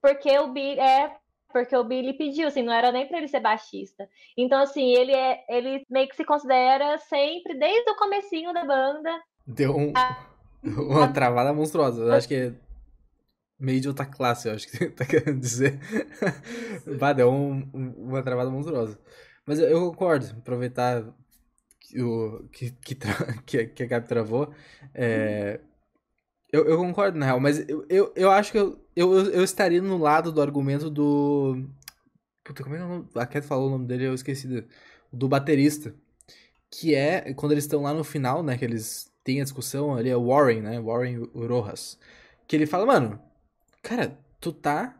porque 0.00 0.36
o 0.38 0.48
Billy. 0.48 0.80
É, 0.80 1.16
porque 1.52 1.76
o 1.76 1.84
Billy 1.84 2.12
pediu, 2.12 2.46
assim, 2.46 2.62
não 2.62 2.72
era 2.72 2.92
nem 2.92 3.06
para 3.06 3.18
ele 3.18 3.28
ser 3.28 3.40
baixista. 3.40 4.08
Então, 4.36 4.60
assim, 4.60 4.92
ele 4.92 5.12
é, 5.12 5.44
ele 5.48 5.84
meio 5.90 6.08
que 6.08 6.16
se 6.16 6.24
considera 6.24 6.96
sempre, 6.98 7.54
desde 7.54 7.90
o 7.90 7.96
comecinho 7.96 8.52
da 8.52 8.64
banda, 8.64 9.20
Deu 9.46 9.76
um, 9.76 9.92
uma 10.64 11.12
travada 11.12 11.52
monstruosa. 11.52 12.02
Eu 12.02 12.12
acho 12.12 12.28
que 12.28 12.34
é 12.34 12.54
meio 13.58 13.80
de 13.80 13.88
outra 13.88 14.06
classe, 14.06 14.48
eu 14.48 14.54
acho 14.54 14.66
que 14.68 14.88
tá 14.90 15.04
querendo 15.04 15.38
dizer. 15.38 15.78
Bah, 16.98 17.12
deu 17.12 17.30
um, 17.30 17.68
uma 17.72 18.22
travada 18.22 18.50
monstruosa. 18.50 18.98
Mas 19.46 19.58
eu, 19.58 19.68
eu 19.68 19.90
concordo, 19.90 20.26
aproveitar 20.38 21.04
que, 21.80 22.00
o, 22.00 22.48
que, 22.52 22.70
que, 22.70 22.96
que, 23.44 23.66
que 23.66 23.82
a 23.82 23.86
Gabi 23.86 24.08
travou. 24.08 24.52
É, 24.94 25.60
eu, 26.52 26.64
eu 26.66 26.78
concordo, 26.78 27.18
na 27.18 27.26
real, 27.26 27.40
mas 27.40 27.68
eu, 27.68 27.86
eu, 27.88 28.12
eu 28.16 28.30
acho 28.30 28.50
que 28.50 28.58
eu, 28.58 28.78
eu, 28.96 29.12
eu 29.30 29.44
estaria 29.44 29.80
no 29.80 29.98
lado 29.98 30.32
do 30.32 30.42
argumento 30.42 30.90
do. 30.90 31.68
Puta, 32.42 32.62
como 32.62 32.74
é 32.74 32.78
que 32.78 32.84
é 32.84 32.86
o 32.86 32.88
nome? 32.88 33.08
A 33.14 33.26
Cat 33.26 33.46
falou 33.46 33.68
o 33.68 33.70
nome 33.70 33.86
dele, 33.86 34.06
eu 34.06 34.14
esqueci. 34.14 34.48
Do, 34.48 34.64
do 35.12 35.28
baterista. 35.28 35.94
Que 36.70 36.94
é 36.94 37.34
quando 37.34 37.52
eles 37.52 37.64
estão 37.64 37.82
lá 37.82 37.92
no 37.92 38.04
final, 38.04 38.42
né? 38.42 38.56
Que 38.56 38.64
eles 38.64 39.09
tem 39.22 39.40
a 39.40 39.44
discussão 39.44 39.94
ali, 39.94 40.08
é 40.08 40.16
o 40.16 40.26
Warren, 40.26 40.62
né? 40.62 40.80
Warren 40.80 41.28
Rojas. 41.34 41.98
Que 42.46 42.56
ele 42.56 42.66
fala, 42.66 42.86
mano, 42.86 43.20
cara, 43.82 44.18
tu 44.40 44.52
tá. 44.52 44.96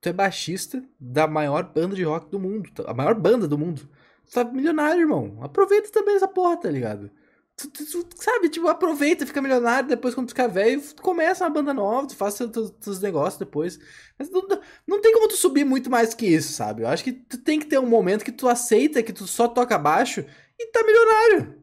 Tu 0.00 0.08
é 0.08 0.12
baixista 0.12 0.82
da 0.98 1.28
maior 1.28 1.62
banda 1.72 1.94
de 1.94 2.02
rock 2.02 2.28
do 2.28 2.38
mundo. 2.38 2.68
A 2.86 2.92
maior 2.92 3.14
banda 3.14 3.46
do 3.46 3.56
mundo. 3.56 3.88
Tu 4.26 4.32
tá 4.32 4.44
milionário, 4.44 5.02
irmão. 5.02 5.38
Aproveita 5.40 5.90
também 5.90 6.16
essa 6.16 6.26
porra, 6.26 6.56
tá 6.56 6.68
ligado? 6.68 7.10
Tu, 7.56 7.68
tu, 7.70 8.04
tu, 8.04 8.22
sabe, 8.22 8.48
tipo, 8.48 8.66
aproveita, 8.66 9.26
fica 9.26 9.40
milionário, 9.40 9.88
depois 9.88 10.14
quando 10.14 10.26
tu 10.26 10.30
ficar 10.30 10.48
velho, 10.48 10.80
tu 10.80 11.02
começa 11.02 11.44
uma 11.44 11.50
banda 11.50 11.72
nova, 11.72 12.08
tu 12.08 12.16
faz 12.16 12.34
teus 12.34 13.00
negócios 13.00 13.38
depois. 13.38 13.78
Mas 14.18 14.30
não, 14.30 14.42
não 14.86 15.00
tem 15.00 15.12
como 15.12 15.28
tu 15.28 15.36
subir 15.36 15.64
muito 15.64 15.90
mais 15.90 16.14
que 16.14 16.26
isso, 16.26 16.52
sabe? 16.52 16.82
Eu 16.82 16.88
acho 16.88 17.04
que 17.04 17.12
tu 17.12 17.38
tem 17.38 17.60
que 17.60 17.66
ter 17.66 17.78
um 17.78 17.86
momento 17.86 18.24
que 18.24 18.32
tu 18.32 18.48
aceita 18.48 19.02
que 19.02 19.12
tu 19.12 19.26
só 19.26 19.46
toca 19.46 19.78
baixo 19.78 20.24
e 20.58 20.66
tá 20.72 20.82
milionário. 20.82 21.61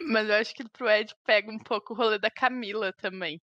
Mas 0.00 0.28
eu 0.28 0.34
acho 0.34 0.54
que 0.54 0.68
pro 0.68 0.88
Ed 0.88 1.14
pega 1.24 1.50
um 1.50 1.58
pouco 1.58 1.92
o 1.92 1.96
rolê 1.96 2.18
da 2.18 2.30
Camila 2.30 2.92
também. 2.92 3.40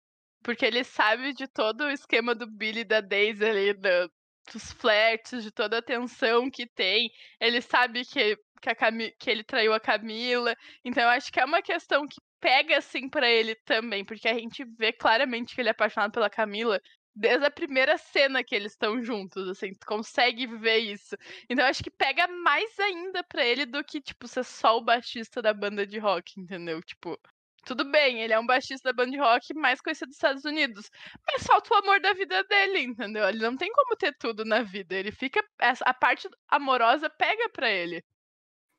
Porque 0.43 0.65
ele 0.65 0.83
sabe 0.83 1.33
de 1.33 1.47
todo 1.47 1.81
o 1.85 1.91
esquema 1.91 2.33
do 2.33 2.47
Billy 2.47 2.81
e 2.81 2.85
da 2.85 3.01
Daisy 3.01 3.45
ali, 3.45 3.73
do, 3.73 4.11
dos 4.51 4.71
flertes, 4.73 5.43
de 5.43 5.51
toda 5.51 5.79
a 5.79 5.81
tensão 5.81 6.49
que 6.49 6.65
tem. 6.65 7.11
Ele 7.39 7.61
sabe 7.61 8.05
que, 8.05 8.37
que, 8.61 8.75
Cam... 8.75 8.97
que 9.19 9.29
ele 9.29 9.43
traiu 9.43 9.73
a 9.73 9.79
Camila. 9.79 10.55
Então 10.83 11.03
eu 11.03 11.09
acho 11.09 11.31
que 11.31 11.39
é 11.39 11.45
uma 11.45 11.61
questão 11.61 12.07
que 12.07 12.19
pega 12.39 12.77
assim 12.77 13.09
para 13.09 13.29
ele 13.29 13.55
também, 13.65 14.05
porque 14.05 14.27
a 14.27 14.33
gente 14.33 14.63
vê 14.77 14.93
claramente 14.93 15.53
que 15.53 15.61
ele 15.61 15.69
é 15.69 15.71
apaixonado 15.71 16.11
pela 16.13 16.29
Camila 16.29 16.79
desde 17.19 17.45
a 17.45 17.51
primeira 17.51 17.97
cena 17.97 18.43
que 18.43 18.55
eles 18.55 18.71
estão 18.71 19.03
juntos, 19.03 19.49
assim, 19.49 19.73
tu 19.73 19.85
consegue 19.85 20.47
ver 20.47 20.77
isso. 20.77 21.17
Então 21.49 21.65
acho 21.65 21.83
que 21.83 21.91
pega 21.91 22.27
mais 22.27 22.79
ainda 22.79 23.21
para 23.23 23.45
ele 23.45 23.65
do 23.65 23.83
que 23.83 23.99
tipo 23.99 24.25
ser 24.25 24.45
só 24.45 24.77
o 24.77 24.81
baixista 24.81 25.41
da 25.41 25.53
banda 25.53 25.85
de 25.85 25.99
rock, 25.99 26.39
entendeu? 26.39 26.81
Tipo, 26.81 27.19
tudo 27.65 27.83
bem, 27.91 28.21
ele 28.21 28.31
é 28.31 28.39
um 28.39 28.45
baixista 28.45 28.89
da 28.89 28.93
banda 28.93 29.11
de 29.11 29.19
rock 29.19 29.53
mais 29.53 29.81
conhecido 29.81 30.07
dos 30.07 30.15
Estados 30.15 30.45
Unidos. 30.45 30.89
Mas 31.27 31.43
falta 31.45 31.73
o 31.73 31.77
amor 31.77 31.99
da 31.99 32.13
vida 32.13 32.41
dele, 32.45 32.83
entendeu? 32.83 33.27
Ele 33.27 33.39
não 33.39 33.57
tem 33.57 33.71
como 33.73 33.97
ter 33.97 34.15
tudo 34.17 34.45
na 34.45 34.61
vida. 34.61 34.95
Ele 34.95 35.11
fica. 35.11 35.43
A 35.81 35.93
parte 35.93 36.29
amorosa 36.47 37.09
pega 37.09 37.49
pra 37.49 37.69
ele. 37.69 38.01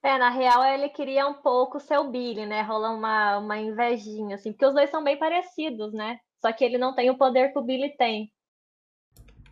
É, 0.03 0.17
na 0.17 0.31
real, 0.31 0.65
ele 0.65 0.89
queria 0.89 1.27
um 1.27 1.35
pouco 1.35 1.79
ser 1.79 1.99
o 1.99 2.11
Billy, 2.11 2.47
né? 2.47 2.63
Rola 2.63 2.91
uma, 2.91 3.37
uma 3.37 3.59
invejinha, 3.59 4.37
assim, 4.37 4.51
porque 4.51 4.65
os 4.65 4.73
dois 4.73 4.89
são 4.89 5.05
bem 5.05 5.19
parecidos, 5.19 5.93
né? 5.93 6.19
Só 6.41 6.53
que 6.53 6.65
ele 6.65 6.79
não 6.79 6.95
tem 6.95 7.11
o 7.11 7.19
poder 7.19 7.53
que 7.53 7.59
o 7.59 7.63
Billy 7.63 7.95
tem. 7.97 8.33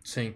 Sim. 0.03 0.35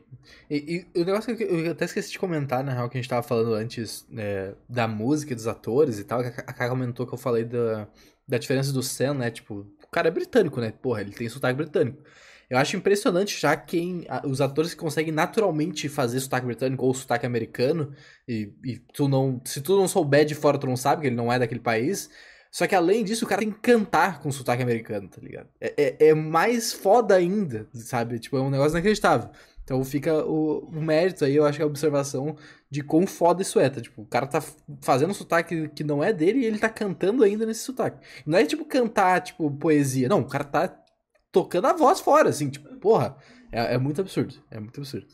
E, 0.49 0.85
e 0.95 1.01
o 1.01 1.05
negócio 1.05 1.35
que 1.35 1.43
eu 1.43 1.71
até 1.71 1.85
esqueci 1.85 2.11
de 2.11 2.19
comentar, 2.19 2.63
na 2.63 2.73
real, 2.73 2.89
que 2.89 2.97
a 2.97 3.01
gente 3.01 3.09
tava 3.09 3.23
falando 3.23 3.53
antes 3.53 4.05
é, 4.15 4.53
da 4.69 4.87
música, 4.87 5.33
dos 5.33 5.47
atores 5.47 5.99
e 5.99 6.03
tal, 6.03 6.19
a 6.19 6.53
Kai 6.53 6.69
comentou 6.69 7.07
que 7.07 7.13
eu 7.13 7.17
falei 7.17 7.43
da, 7.43 7.87
da 8.27 8.37
diferença 8.37 8.71
do 8.71 8.83
Sam, 8.83 9.15
né? 9.15 9.31
Tipo, 9.31 9.65
o 9.83 9.87
cara 9.91 10.09
é 10.09 10.11
britânico, 10.11 10.59
né? 10.59 10.71
Porra, 10.71 11.01
ele 11.01 11.11
tem 11.11 11.27
sotaque 11.27 11.57
britânico. 11.57 12.03
Eu 12.49 12.57
acho 12.57 12.77
impressionante 12.77 13.39
já 13.39 13.55
quem. 13.55 14.05
Os 14.25 14.41
atores 14.41 14.73
que 14.73 14.79
conseguem 14.79 15.11
naturalmente 15.11 15.89
fazer 15.89 16.19
sotaque 16.19 16.45
britânico 16.45 16.85
ou 16.85 16.93
sotaque 16.93 17.25
americano, 17.25 17.93
e, 18.27 18.53
e 18.63 18.77
tu 18.93 19.07
não. 19.07 19.41
Se 19.45 19.61
tu 19.61 19.75
não 19.75 19.87
souber 19.87 20.25
de 20.25 20.35
fora, 20.35 20.57
tu 20.57 20.67
não 20.67 20.77
sabe 20.77 21.01
que 21.01 21.07
ele 21.07 21.15
não 21.15 21.33
é 21.33 21.39
daquele 21.39 21.61
país. 21.61 22.11
Só 22.53 22.67
que 22.67 22.75
além 22.75 23.03
disso, 23.03 23.25
o 23.25 23.27
cara 23.27 23.41
tem 23.41 23.49
que 23.49 23.59
cantar 23.59 24.21
com 24.21 24.31
sotaque 24.31 24.61
americano, 24.61 25.07
tá 25.07 25.19
ligado? 25.19 25.49
É, 25.59 25.73
é, 25.75 26.09
é 26.09 26.13
mais 26.13 26.71
foda 26.71 27.15
ainda, 27.15 27.67
sabe? 27.73 28.19
Tipo, 28.19 28.37
é 28.37 28.41
um 28.41 28.51
negócio 28.51 28.75
inacreditável. 28.75 29.31
Então 29.63 29.83
fica 29.83 30.23
o, 30.23 30.59
o, 30.59 30.79
mérito 30.79 31.25
aí, 31.25 31.35
eu 31.35 31.45
acho 31.45 31.57
que 31.57 31.63
é 31.63 31.65
a 31.65 31.67
observação 31.67 32.35
de 32.69 32.83
quão 32.83 33.07
foda 33.07 33.41
isso 33.41 33.59
é. 33.59 33.71
Tá? 33.71 33.81
Tipo, 33.81 34.03
o 34.03 34.05
cara 34.05 34.27
tá 34.27 34.39
fazendo 34.81 35.09
um 35.09 35.15
sotaque 35.15 35.67
que 35.69 35.83
não 35.83 36.03
é 36.03 36.13
dele 36.13 36.41
e 36.41 36.45
ele 36.45 36.59
tá 36.59 36.69
cantando 36.69 37.23
ainda 37.23 37.43
nesse 37.43 37.61
sotaque. 37.61 38.05
Não 38.23 38.37
é 38.37 38.45
tipo 38.45 38.65
cantar, 38.65 39.21
tipo, 39.21 39.49
poesia. 39.49 40.07
Não, 40.07 40.19
o 40.19 40.27
cara 40.27 40.43
tá 40.43 40.83
tocando 41.31 41.65
a 41.65 41.73
voz 41.73 42.01
fora, 42.01 42.29
assim, 42.29 42.51
tipo, 42.51 42.69
porra. 42.75 43.17
É, 43.51 43.73
é 43.73 43.77
muito 43.79 43.99
absurdo. 43.99 44.35
É 44.51 44.59
muito 44.59 44.79
absurdo. 44.79 45.07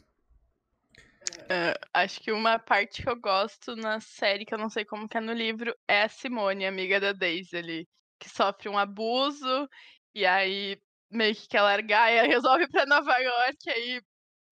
Uh, 1.52 1.74
acho 1.94 2.20
que 2.22 2.32
uma 2.32 2.60
parte 2.60 3.02
que 3.02 3.10
eu 3.10 3.20
gosto 3.20 3.76
na 3.76 4.00
série, 4.00 4.46
que 4.46 4.54
eu 4.54 4.58
não 4.58 4.70
sei 4.70 4.86
como 4.86 5.10
que 5.10 5.18
é 5.18 5.22
no 5.22 5.34
livro, 5.34 5.76
é 5.88 6.04
a 6.04 6.10
Simone, 6.10 6.66
amiga 6.66 7.00
da 7.00 7.12
Daisy 7.12 7.58
ali, 7.58 7.90
que 8.20 8.30
sofre 8.30 8.70
um 8.70 8.78
abuso, 8.78 9.68
e 10.14 10.28
aí 10.28 10.80
meio 11.10 11.36
que 11.36 11.48
quer 11.48 11.62
largar, 11.64 12.12
e 12.12 12.22
resolve 12.28 12.66
ir 12.66 12.70
pra 12.70 12.86
Nova 12.86 13.18
York, 13.18 13.68
aí 13.70 14.00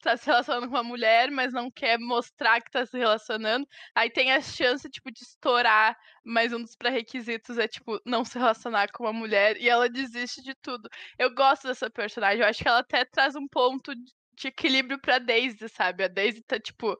tá 0.01 0.17
se 0.17 0.25
relacionando 0.25 0.67
com 0.67 0.73
uma 0.75 0.83
mulher, 0.83 1.29
mas 1.31 1.53
não 1.53 1.69
quer 1.71 1.99
mostrar 1.99 2.61
que 2.61 2.71
tá 2.71 2.85
se 2.85 2.97
relacionando. 2.97 3.67
Aí 3.95 4.09
tem 4.09 4.31
a 4.31 4.41
chance, 4.41 4.89
tipo, 4.89 5.11
de 5.11 5.21
estourar, 5.23 5.95
mas 6.23 6.53
um 6.53 6.61
dos 6.61 6.75
pré-requisitos 6.75 7.57
é, 7.57 7.67
tipo, 7.67 7.99
não 8.05 8.23
se 8.23 8.37
relacionar 8.37 8.91
com 8.91 9.03
uma 9.03 9.13
mulher. 9.13 9.57
E 9.57 9.67
ela 9.69 9.89
desiste 9.89 10.41
de 10.41 10.55
tudo. 10.55 10.87
Eu 11.17 11.33
gosto 11.33 11.67
dessa 11.67 11.89
personagem. 11.89 12.41
Eu 12.41 12.47
acho 12.47 12.61
que 12.61 12.67
ela 12.67 12.79
até 12.79 13.05
traz 13.05 13.35
um 13.35 13.47
ponto 13.47 13.93
de 14.37 14.47
equilíbrio 14.49 14.99
pra 14.99 15.19
Daisy, 15.19 15.67
sabe? 15.69 16.03
A 16.03 16.07
Daisy 16.07 16.41
tá, 16.43 16.59
tipo, 16.59 16.97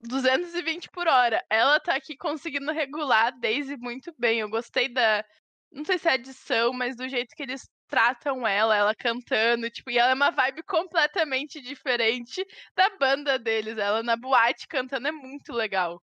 220 0.00 0.90
por 0.90 1.08
hora. 1.08 1.42
Ela 1.50 1.80
tá 1.80 1.94
aqui 1.94 2.16
conseguindo 2.16 2.70
regular 2.72 3.26
a 3.28 3.30
Daisy 3.30 3.76
muito 3.76 4.14
bem. 4.18 4.40
Eu 4.40 4.50
gostei 4.50 4.88
da. 4.88 5.24
Não 5.72 5.84
sei 5.84 5.98
se 5.98 6.08
é 6.08 6.14
edição, 6.14 6.72
mas 6.72 6.96
do 6.96 7.08
jeito 7.08 7.34
que 7.34 7.42
eles 7.42 7.68
tratam 7.88 8.46
ela, 8.46 8.76
ela 8.76 8.94
cantando, 8.94 9.70
tipo, 9.70 9.90
e 9.90 9.98
ela 9.98 10.10
é 10.10 10.14
uma 10.14 10.30
vibe 10.30 10.62
completamente 10.62 11.60
diferente 11.60 12.46
da 12.76 12.90
banda 12.98 13.38
deles. 13.38 13.78
Ela 13.78 14.02
na 14.02 14.16
boate 14.16 14.68
cantando 14.68 15.08
é 15.08 15.12
muito 15.12 15.52
legal. 15.52 16.00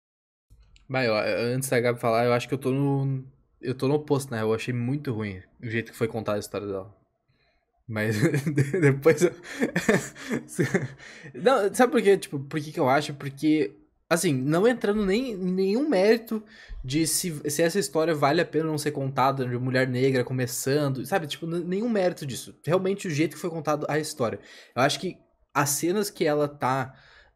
Mas, 0.88 1.10
ó, 1.10 1.22
antes 1.22 1.70
da 1.70 1.80
Gabi 1.80 2.00
falar, 2.00 2.26
eu 2.26 2.34
acho 2.34 2.48
que 2.48 2.54
eu 2.54 2.58
tô 2.58 2.72
no. 2.72 3.26
Eu 3.62 3.76
tô 3.76 3.88
no 3.88 3.96
oposto, 3.96 4.32
né? 4.32 4.42
Eu 4.42 4.54
achei 4.54 4.74
muito 4.74 5.14
ruim 5.14 5.42
o 5.62 5.70
jeito 5.70 5.92
que 5.92 5.98
foi 5.98 6.08
contada 6.08 6.38
a 6.38 6.40
história 6.40 6.68
dela. 6.68 7.03
Mas 7.88 8.16
depois 8.82 9.22
eu. 9.22 9.34
Não, 11.36 11.74
sabe 11.74 11.92
por 11.92 12.02
quê? 12.02 12.18
Tipo, 12.18 12.40
por 12.40 12.60
que, 12.60 12.72
que 12.72 12.80
eu 12.80 12.90
acho? 12.90 13.14
Porque 13.14 13.76
assim, 14.10 14.34
não 14.34 14.68
entrando 14.68 15.06
nem 15.06 15.32
em 15.32 15.36
nenhum 15.36 15.90
mérito 15.90 16.44
de 16.84 17.08
se, 17.08 17.50
se 17.50 17.64
essa 17.64 17.80
história 17.80 18.14
vale 18.14 18.42
a 18.42 18.46
pena 18.46 18.66
não 18.66 18.78
ser 18.78 18.92
contada 18.92 19.48
de 19.48 19.58
mulher 19.58 19.88
negra 19.88 20.24
começando, 20.24 21.06
sabe? 21.06 21.28
Tipo, 21.28 21.48
nenhum 21.48 21.90
mérito 21.90 22.26
disso. 22.26 22.60
Realmente 22.66 23.08
o 23.08 23.12
jeito 23.12 23.36
que 23.36 23.42
foi 23.42 23.50
contado 23.50 23.86
a 23.90 23.98
história. 23.98 24.40
Eu 24.76 24.82
acho 24.82 25.00
que 25.00 25.18
as 25.54 25.70
cenas 25.70 26.10
que 26.10 26.26
ela 26.26 26.48
tá 26.48 26.94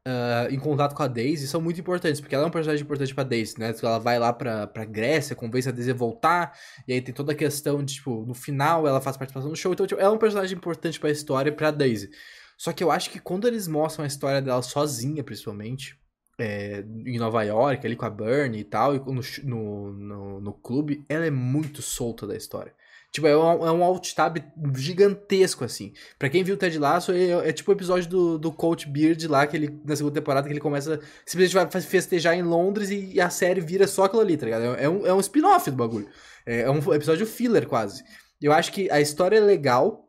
uh, 0.07 0.53
em 0.53 0.57
contato 0.57 0.95
com 0.95 1.03
a 1.03 1.07
Daisy 1.07 1.47
são 1.47 1.59
muito 1.59 1.79
importantes, 1.81 2.21
porque 2.21 2.33
ela 2.33 2.45
é 2.45 2.47
um 2.47 2.51
personagem 2.51 2.83
importante 2.83 3.13
pra 3.13 3.23
Daisy, 3.23 3.59
né? 3.59 3.75
Ela 3.83 3.99
vai 3.99 4.17
lá 4.17 4.31
pra, 4.31 4.65
pra 4.65 4.85
Grécia, 4.85 5.35
convence 5.35 5.67
a 5.67 5.71
Daisy 5.71 5.91
a 5.91 5.93
voltar, 5.93 6.57
e 6.87 6.93
aí 6.93 7.01
tem 7.01 7.13
toda 7.13 7.33
a 7.33 7.35
questão 7.35 7.83
de, 7.83 7.95
tipo, 7.95 8.25
no 8.25 8.33
final 8.33 8.87
ela 8.87 9.01
faz 9.01 9.17
participação 9.17 9.49
no 9.49 9.55
show, 9.55 9.73
então 9.73 9.85
tipo, 9.85 9.99
ela 9.99 10.11
é 10.11 10.15
um 10.15 10.17
personagem 10.17 10.57
importante 10.57 10.99
pra 10.99 11.11
história 11.11 11.49
e 11.49 11.53
pra 11.53 11.71
Daisy. 11.71 12.09
Só 12.57 12.73
que 12.73 12.83
eu 12.83 12.89
acho 12.89 13.11
que 13.11 13.19
quando 13.19 13.47
eles 13.47 13.67
mostram 13.67 14.03
a 14.03 14.07
história 14.07 14.41
dela 14.41 14.61
sozinha, 14.63 15.23
principalmente, 15.23 15.95
é, 16.39 16.83
em 17.05 17.17
Nova 17.17 17.43
York, 17.43 17.85
ali 17.85 17.95
com 17.95 18.05
a 18.05 18.09
Bernie 18.09 18.61
e 18.61 18.63
tal, 18.63 18.95
e 18.95 18.99
no, 18.99 19.21
no, 19.43 19.93
no, 19.93 20.41
no, 20.41 20.53
clube, 20.53 21.03
ela 21.09 21.25
é 21.25 21.31
muito 21.31 21.81
solta 21.81 22.25
da 22.25 22.35
história. 22.35 22.73
Tipo, 23.11 23.27
é 23.27 23.37
um, 23.37 23.67
é 23.67 23.71
um 23.71 23.83
alt-tab 23.83 24.37
gigantesco, 24.75 25.63
assim. 25.63 25.93
Pra 26.19 26.29
quem 26.29 26.43
viu 26.43 26.55
o 26.55 26.57
Ted 26.57 26.77
Lasso, 26.77 27.11
é, 27.11 27.49
é, 27.49 27.53
tipo 27.53 27.71
o 27.71 27.73
episódio 27.73 28.09
do, 28.09 28.37
do 28.37 28.51
Coach 28.51 28.87
Beard 28.87 29.23
lá, 29.27 29.47
que 29.47 29.57
ele, 29.57 29.79
na 29.85 29.95
segunda 29.95 30.13
temporada, 30.13 30.47
que 30.47 30.53
ele 30.53 30.59
começa 30.59 30.99
simplesmente 31.25 31.69
vai 31.69 31.81
festejar 31.81 32.35
em 32.35 32.43
Londres 32.43 32.89
e, 32.89 33.13
e 33.13 33.21
a 33.21 33.29
série 33.29 33.61
vira 33.61 33.87
só 33.87 34.03
aquilo 34.03 34.21
ali, 34.21 34.37
tá 34.37 34.45
ligado? 34.45 34.75
É, 34.75 34.83
é 34.83 34.89
um, 34.89 35.05
é 35.05 35.13
um 35.13 35.19
spin-off 35.19 35.71
do 35.71 35.77
bagulho. 35.77 36.07
É, 36.45 36.61
é 36.61 36.69
um 36.69 36.77
episódio 36.93 37.25
filler, 37.25 37.67
quase. 37.67 38.03
Eu 38.41 38.53
acho 38.53 38.71
que 38.71 38.89
a 38.91 39.01
história 39.01 39.37
é 39.37 39.41
legal, 39.41 40.06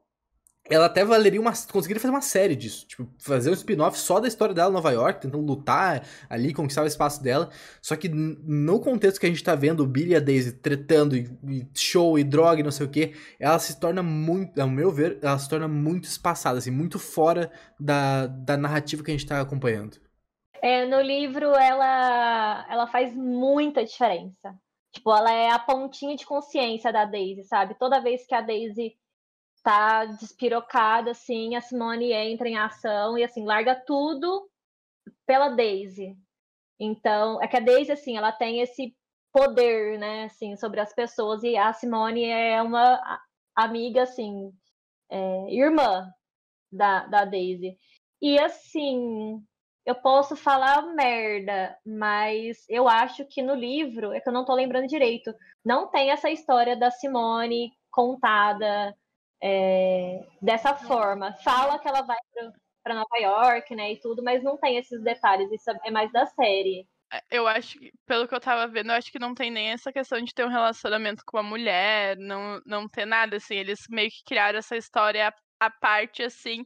ela 0.71 0.87
até 0.87 1.05
valeria 1.05 1.41
uma. 1.41 1.53
Conseguiria 1.71 2.01
fazer 2.01 2.13
uma 2.13 2.21
série 2.21 2.55
disso. 2.55 2.87
Tipo, 2.87 3.09
fazer 3.19 3.51
um 3.51 3.55
spin-off 3.55 3.99
só 3.99 4.21
da 4.21 4.29
história 4.29 4.55
dela 4.55 4.71
em 4.71 4.75
Nova 4.75 4.91
York, 4.91 5.21
tentando 5.21 5.45
lutar 5.45 6.07
ali, 6.29 6.53
conquistar 6.53 6.83
o 6.83 6.87
espaço 6.87 7.23
dela. 7.23 7.51
Só 7.81 7.97
que 7.97 8.09
no 8.09 8.81
contexto 8.81 9.21
que 9.21 9.27
a 9.27 9.29
gente 9.29 9.43
tá 9.43 9.55
vendo 9.55 9.83
o 9.83 9.87
Billy 9.87 10.13
e 10.13 10.17
a 10.17 10.21
Daisy 10.21 10.53
tretando, 10.53 11.17
e, 11.17 11.31
e 11.47 11.67
show, 11.75 12.19
e 12.19 12.25
droga, 12.25 12.61
e 12.61 12.65
não 12.65 12.71
sei 12.71 12.87
o 12.87 12.91
que, 12.91 13.15
ela 13.39 13.59
se 13.59 13.79
torna 13.81 14.03
muito, 14.03 14.61
ao 14.61 14.69
meu 14.69 14.91
ver, 14.91 15.19
ela 15.23 15.39
se 15.39 15.49
torna 15.49 15.69
muito 15.69 16.05
espaçada, 16.05 16.59
assim, 16.59 16.71
muito 16.71 16.99
fora 16.99 17.51
da, 17.79 18.27
da 18.27 18.57
narrativa 18.57 19.03
que 19.03 19.11
a 19.11 19.15
gente 19.15 19.27
tá 19.27 19.41
acompanhando. 19.41 19.97
É, 20.61 20.85
no 20.87 21.01
livro 21.01 21.55
ela, 21.55 22.67
ela 22.69 22.87
faz 22.89 23.15
muita 23.15 23.85
diferença. 23.85 24.55
Tipo, 24.93 25.15
ela 25.15 25.33
é 25.33 25.51
a 25.51 25.59
pontinha 25.59 26.17
de 26.17 26.27
consciência 26.27 26.93
da 26.93 27.05
Daisy, 27.05 27.45
sabe? 27.45 27.75
Toda 27.79 28.01
vez 28.01 28.27
que 28.27 28.35
a 28.35 28.41
Daisy 28.41 28.97
tá 29.63 30.05
despirocada, 30.07 31.11
assim, 31.11 31.57
a 31.57 31.61
Simone 31.61 32.13
entra 32.13 32.49
em 32.49 32.57
ação 32.57 33.17
e, 33.19 33.25
assim, 33.25 33.45
larga 33.45 33.75
tudo 33.75 34.49
pela 35.27 35.51
Daisy. 35.51 36.17
Então, 36.81 37.43
é 37.43 37.49
que 37.49 37.57
a 37.57 37.61
Daisy, 37.61 37.93
assim, 37.93 38.17
ela 38.17 38.33
tem 38.33 38.61
esse 38.61 38.97
poder, 39.33 39.99
né, 39.99 40.25
assim, 40.25 40.57
sobre 40.57 40.81
as 40.81 40.95
pessoas, 40.95 41.43
e 41.43 41.57
a 41.57 41.73
Simone 41.73 42.25
é 42.25 42.61
uma 42.63 43.21
amiga, 43.55 44.03
assim, 44.03 44.53
é, 45.11 45.55
irmã 45.55 46.11
da, 46.73 47.07
da 47.07 47.25
Daisy. 47.25 47.77
E, 48.23 48.39
assim, 48.39 49.43
eu 49.85 49.95
posso 49.95 50.37
falar 50.37 50.83
merda, 50.95 51.77
mas 51.87 52.65
eu 52.69 52.89
acho 52.89 53.25
que 53.27 53.43
no 53.43 53.55
livro, 53.55 54.13
é 54.13 54.21
que 54.21 54.29
eu 54.29 54.33
não 54.33 54.45
tô 54.45 54.55
lembrando 54.55 54.87
direito, 54.87 55.35
não 55.65 55.89
tem 55.89 56.11
essa 56.11 56.31
história 56.31 56.77
da 56.77 56.91
Simone 56.91 57.73
contada 57.91 58.95
é, 59.43 60.21
dessa 60.41 60.75
forma. 60.75 61.33
Fala 61.45 61.79
que 61.79 61.89
ela 61.89 62.03
vai 62.03 62.17
para 62.83 62.95
Nova 62.95 63.19
York, 63.19 63.75
né, 63.75 63.93
e 63.93 64.01
tudo, 64.01 64.23
mas 64.23 64.43
não 64.43 64.57
tem 64.57 64.77
esses 64.77 65.03
detalhes, 65.03 65.51
isso 65.53 65.71
é 65.85 65.91
mais 65.91 66.11
da 66.13 66.25
série. 66.27 66.87
eu 67.31 67.47
acho 67.47 67.79
que, 67.79 67.93
pelo 68.07 68.27
que 68.27 68.35
eu 68.35 68.41
tava 68.41 68.67
vendo, 68.67 68.91
eu 68.91 68.95
acho 68.97 69.13
que 69.13 69.19
não 69.19 69.35
tem 69.35 69.51
nem 69.51 69.71
essa 69.73 69.93
questão 69.93 70.21
de 70.21 70.33
ter 70.33 70.45
um 70.45 70.51
relacionamento 70.51 71.23
com 71.27 71.39
a 71.39 71.43
mulher, 71.43 72.17
não, 72.17 72.61
não 72.65 72.89
ter 72.89 73.05
nada, 73.05 73.37
assim. 73.37 73.57
Eles 73.57 73.81
meio 73.91 74.09
que 74.11 74.25
criaram 74.25 74.59
essa 74.59 74.77
história 74.77 75.33
à 75.61 75.71
parte, 75.71 76.23
assim. 76.23 76.65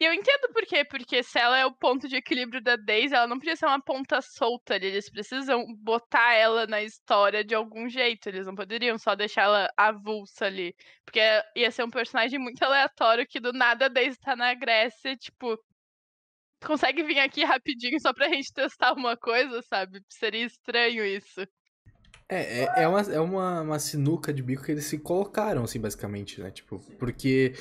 E 0.00 0.04
eu 0.04 0.12
entendo 0.12 0.52
por 0.52 0.64
quê, 0.66 0.84
porque 0.84 1.22
se 1.22 1.38
ela 1.38 1.58
é 1.58 1.64
o 1.64 1.72
ponto 1.72 2.08
de 2.08 2.16
equilíbrio 2.16 2.62
da 2.62 2.76
Daisy, 2.76 3.14
ela 3.14 3.26
não 3.26 3.38
podia 3.38 3.56
ser 3.56 3.66
uma 3.66 3.80
ponta 3.80 4.20
solta 4.20 4.74
ali. 4.74 4.86
Eles 4.86 5.10
precisam 5.10 5.64
botar 5.76 6.34
ela 6.34 6.66
na 6.66 6.82
história 6.82 7.44
de 7.44 7.54
algum 7.54 7.88
jeito. 7.88 8.28
Eles 8.28 8.46
não 8.46 8.54
poderiam 8.54 8.98
só 8.98 9.14
deixar 9.14 9.42
ela 9.42 9.70
avulsa 9.76 10.46
ali. 10.46 10.74
Porque 11.04 11.20
ia 11.56 11.70
ser 11.70 11.84
um 11.84 11.90
personagem 11.90 12.38
muito 12.38 12.62
aleatório 12.62 13.26
que 13.26 13.40
do 13.40 13.52
nada 13.52 13.86
a 13.86 13.88
Daisy 13.88 14.18
tá 14.18 14.34
na 14.36 14.52
Grécia, 14.54 15.16
tipo, 15.16 15.58
consegue 16.64 17.02
vir 17.02 17.20
aqui 17.20 17.44
rapidinho 17.44 18.00
só 18.00 18.12
pra 18.12 18.28
gente 18.28 18.52
testar 18.52 18.92
uma 18.94 19.16
coisa, 19.16 19.62
sabe? 19.62 20.02
Seria 20.08 20.44
estranho 20.44 21.04
isso. 21.04 21.46
É, 22.28 22.62
é, 22.62 22.82
é, 22.82 22.88
uma, 22.88 23.00
é 23.00 23.20
uma, 23.20 23.60
uma 23.60 23.78
sinuca 23.78 24.32
de 24.32 24.42
bico 24.42 24.64
que 24.64 24.72
eles 24.72 24.86
se 24.86 24.98
colocaram, 24.98 25.64
assim, 25.64 25.78
basicamente, 25.78 26.40
né? 26.40 26.50
Tipo, 26.50 26.78
porque 26.98 27.54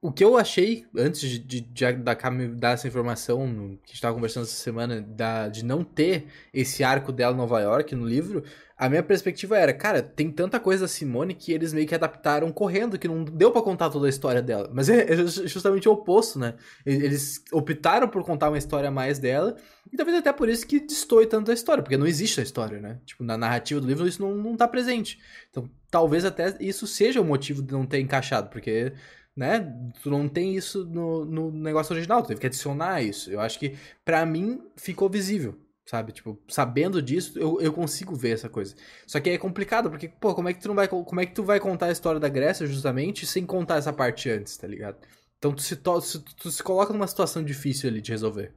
o 0.00 0.12
que 0.12 0.22
eu 0.22 0.36
achei, 0.36 0.86
antes 0.96 1.20
de, 1.20 1.38
de, 1.38 1.60
de 1.60 1.92
da 1.92 2.14
dar 2.14 2.70
essa 2.70 2.86
informação, 2.86 3.48
no, 3.48 3.76
que 3.78 3.86
a 3.86 3.88
gente 3.88 4.00
tava 4.00 4.14
conversando 4.14 4.44
essa 4.44 4.54
semana, 4.54 5.00
da, 5.00 5.48
de 5.48 5.64
não 5.64 5.82
ter 5.82 6.26
esse 6.54 6.84
arco 6.84 7.10
dela 7.10 7.34
em 7.34 7.36
Nova 7.36 7.60
York 7.60 7.96
no 7.96 8.06
livro, 8.06 8.44
a 8.76 8.88
minha 8.88 9.02
perspectiva 9.02 9.58
era, 9.58 9.74
cara, 9.74 10.00
tem 10.00 10.30
tanta 10.30 10.60
coisa 10.60 10.82
da 10.84 10.88
Simone 10.88 11.34
que 11.34 11.52
eles 11.52 11.72
meio 11.72 11.84
que 11.84 11.96
adaptaram 11.96 12.52
correndo, 12.52 12.96
que 12.96 13.08
não 13.08 13.24
deu 13.24 13.50
para 13.50 13.60
contar 13.60 13.90
toda 13.90 14.06
a 14.06 14.08
história 14.08 14.40
dela. 14.40 14.70
Mas 14.72 14.86
é, 14.88 15.00
é 15.00 15.26
justamente 15.26 15.88
o 15.88 15.92
oposto, 15.92 16.38
né? 16.38 16.54
Eles 16.86 17.42
optaram 17.52 18.06
por 18.06 18.22
contar 18.22 18.50
uma 18.50 18.58
história 18.58 18.92
mais 18.92 19.18
dela, 19.18 19.56
e 19.92 19.96
talvez 19.96 20.16
até 20.16 20.32
por 20.32 20.48
isso 20.48 20.64
que 20.64 20.78
destoe 20.78 21.26
tanto 21.26 21.50
a 21.50 21.54
história, 21.54 21.82
porque 21.82 21.96
não 21.96 22.06
existe 22.06 22.38
a 22.38 22.44
história, 22.44 22.80
né? 22.80 23.00
Tipo, 23.04 23.24
na 23.24 23.36
narrativa 23.36 23.80
do 23.80 23.86
livro 23.88 24.06
isso 24.06 24.22
não, 24.22 24.36
não 24.36 24.56
tá 24.56 24.68
presente. 24.68 25.18
Então, 25.50 25.68
talvez 25.90 26.24
até 26.24 26.56
isso 26.60 26.86
seja 26.86 27.20
o 27.20 27.24
motivo 27.24 27.62
de 27.62 27.72
não 27.72 27.84
ter 27.84 27.98
encaixado, 27.98 28.48
porque 28.48 28.92
né? 29.38 29.72
Tu 30.02 30.10
não 30.10 30.28
tem 30.28 30.56
isso 30.56 30.84
no, 30.84 31.24
no 31.24 31.52
negócio 31.52 31.94
original, 31.94 32.22
tu 32.22 32.28
teve 32.28 32.40
que 32.40 32.46
adicionar 32.48 33.00
isso. 33.02 33.30
Eu 33.30 33.40
acho 33.40 33.56
que, 33.56 33.78
para 34.04 34.26
mim, 34.26 34.60
ficou 34.76 35.08
visível, 35.08 35.54
sabe? 35.86 36.10
Tipo, 36.10 36.36
sabendo 36.48 37.00
disso, 37.00 37.38
eu, 37.38 37.60
eu 37.60 37.72
consigo 37.72 38.16
ver 38.16 38.30
essa 38.30 38.48
coisa. 38.48 38.74
Só 39.06 39.20
que 39.20 39.30
é 39.30 39.38
complicado, 39.38 39.90
porque, 39.90 40.08
pô, 40.08 40.34
como 40.34 40.48
é 40.48 40.52
que 40.52 40.60
tu 40.60 40.66
não 40.66 40.74
vai. 40.74 40.88
Como 40.88 41.20
é 41.20 41.24
que 41.24 41.34
tu 41.34 41.44
vai 41.44 41.60
contar 41.60 41.86
a 41.86 41.92
história 41.92 42.18
da 42.18 42.28
Grécia 42.28 42.66
justamente 42.66 43.24
sem 43.26 43.46
contar 43.46 43.76
essa 43.76 43.92
parte 43.92 44.28
antes, 44.28 44.56
tá 44.56 44.66
ligado? 44.66 44.98
Então 45.38 45.52
tu 45.52 45.62
se, 45.62 45.76
tu, 45.76 46.00
tu 46.36 46.50
se 46.50 46.62
coloca 46.62 46.92
numa 46.92 47.06
situação 47.06 47.44
difícil 47.44 47.88
ali 47.88 48.00
de 48.00 48.10
resolver. 48.10 48.52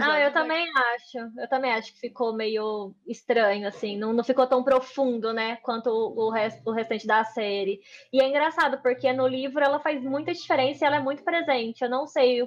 Ah, 0.00 0.20
eu 0.20 0.32
também 0.32 0.66
acho. 0.94 1.18
Eu 1.38 1.48
também 1.48 1.72
acho 1.72 1.92
que 1.92 2.00
ficou 2.00 2.34
meio 2.34 2.94
estranho, 3.06 3.68
assim. 3.68 3.96
Não, 3.98 4.12
não 4.12 4.24
ficou 4.24 4.46
tão 4.46 4.62
profundo, 4.62 5.32
né? 5.32 5.56
Quanto 5.56 5.88
o, 5.88 6.26
o, 6.26 6.30
rest, 6.30 6.60
o 6.66 6.72
restante 6.72 7.06
da 7.06 7.24
série. 7.24 7.80
E 8.12 8.20
é 8.20 8.28
engraçado, 8.28 8.80
porque 8.82 9.12
no 9.12 9.26
livro 9.26 9.62
ela 9.62 9.80
faz 9.80 10.02
muita 10.02 10.32
diferença 10.32 10.84
e 10.84 10.86
ela 10.86 10.96
é 10.96 11.00
muito 11.00 11.22
presente. 11.22 11.82
Eu 11.82 11.90
não 11.90 12.06
sei 12.06 12.42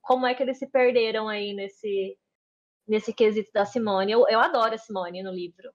como 0.00 0.26
é 0.26 0.34
que 0.34 0.42
eles 0.42 0.58
se 0.58 0.66
perderam 0.66 1.28
aí 1.28 1.52
nesse, 1.54 2.18
nesse 2.86 3.12
quesito 3.12 3.50
da 3.52 3.64
Simone. 3.64 4.12
Eu, 4.12 4.26
eu 4.28 4.40
adoro 4.40 4.74
a 4.74 4.78
Simone 4.78 5.22
no 5.22 5.30
livro. 5.30 5.72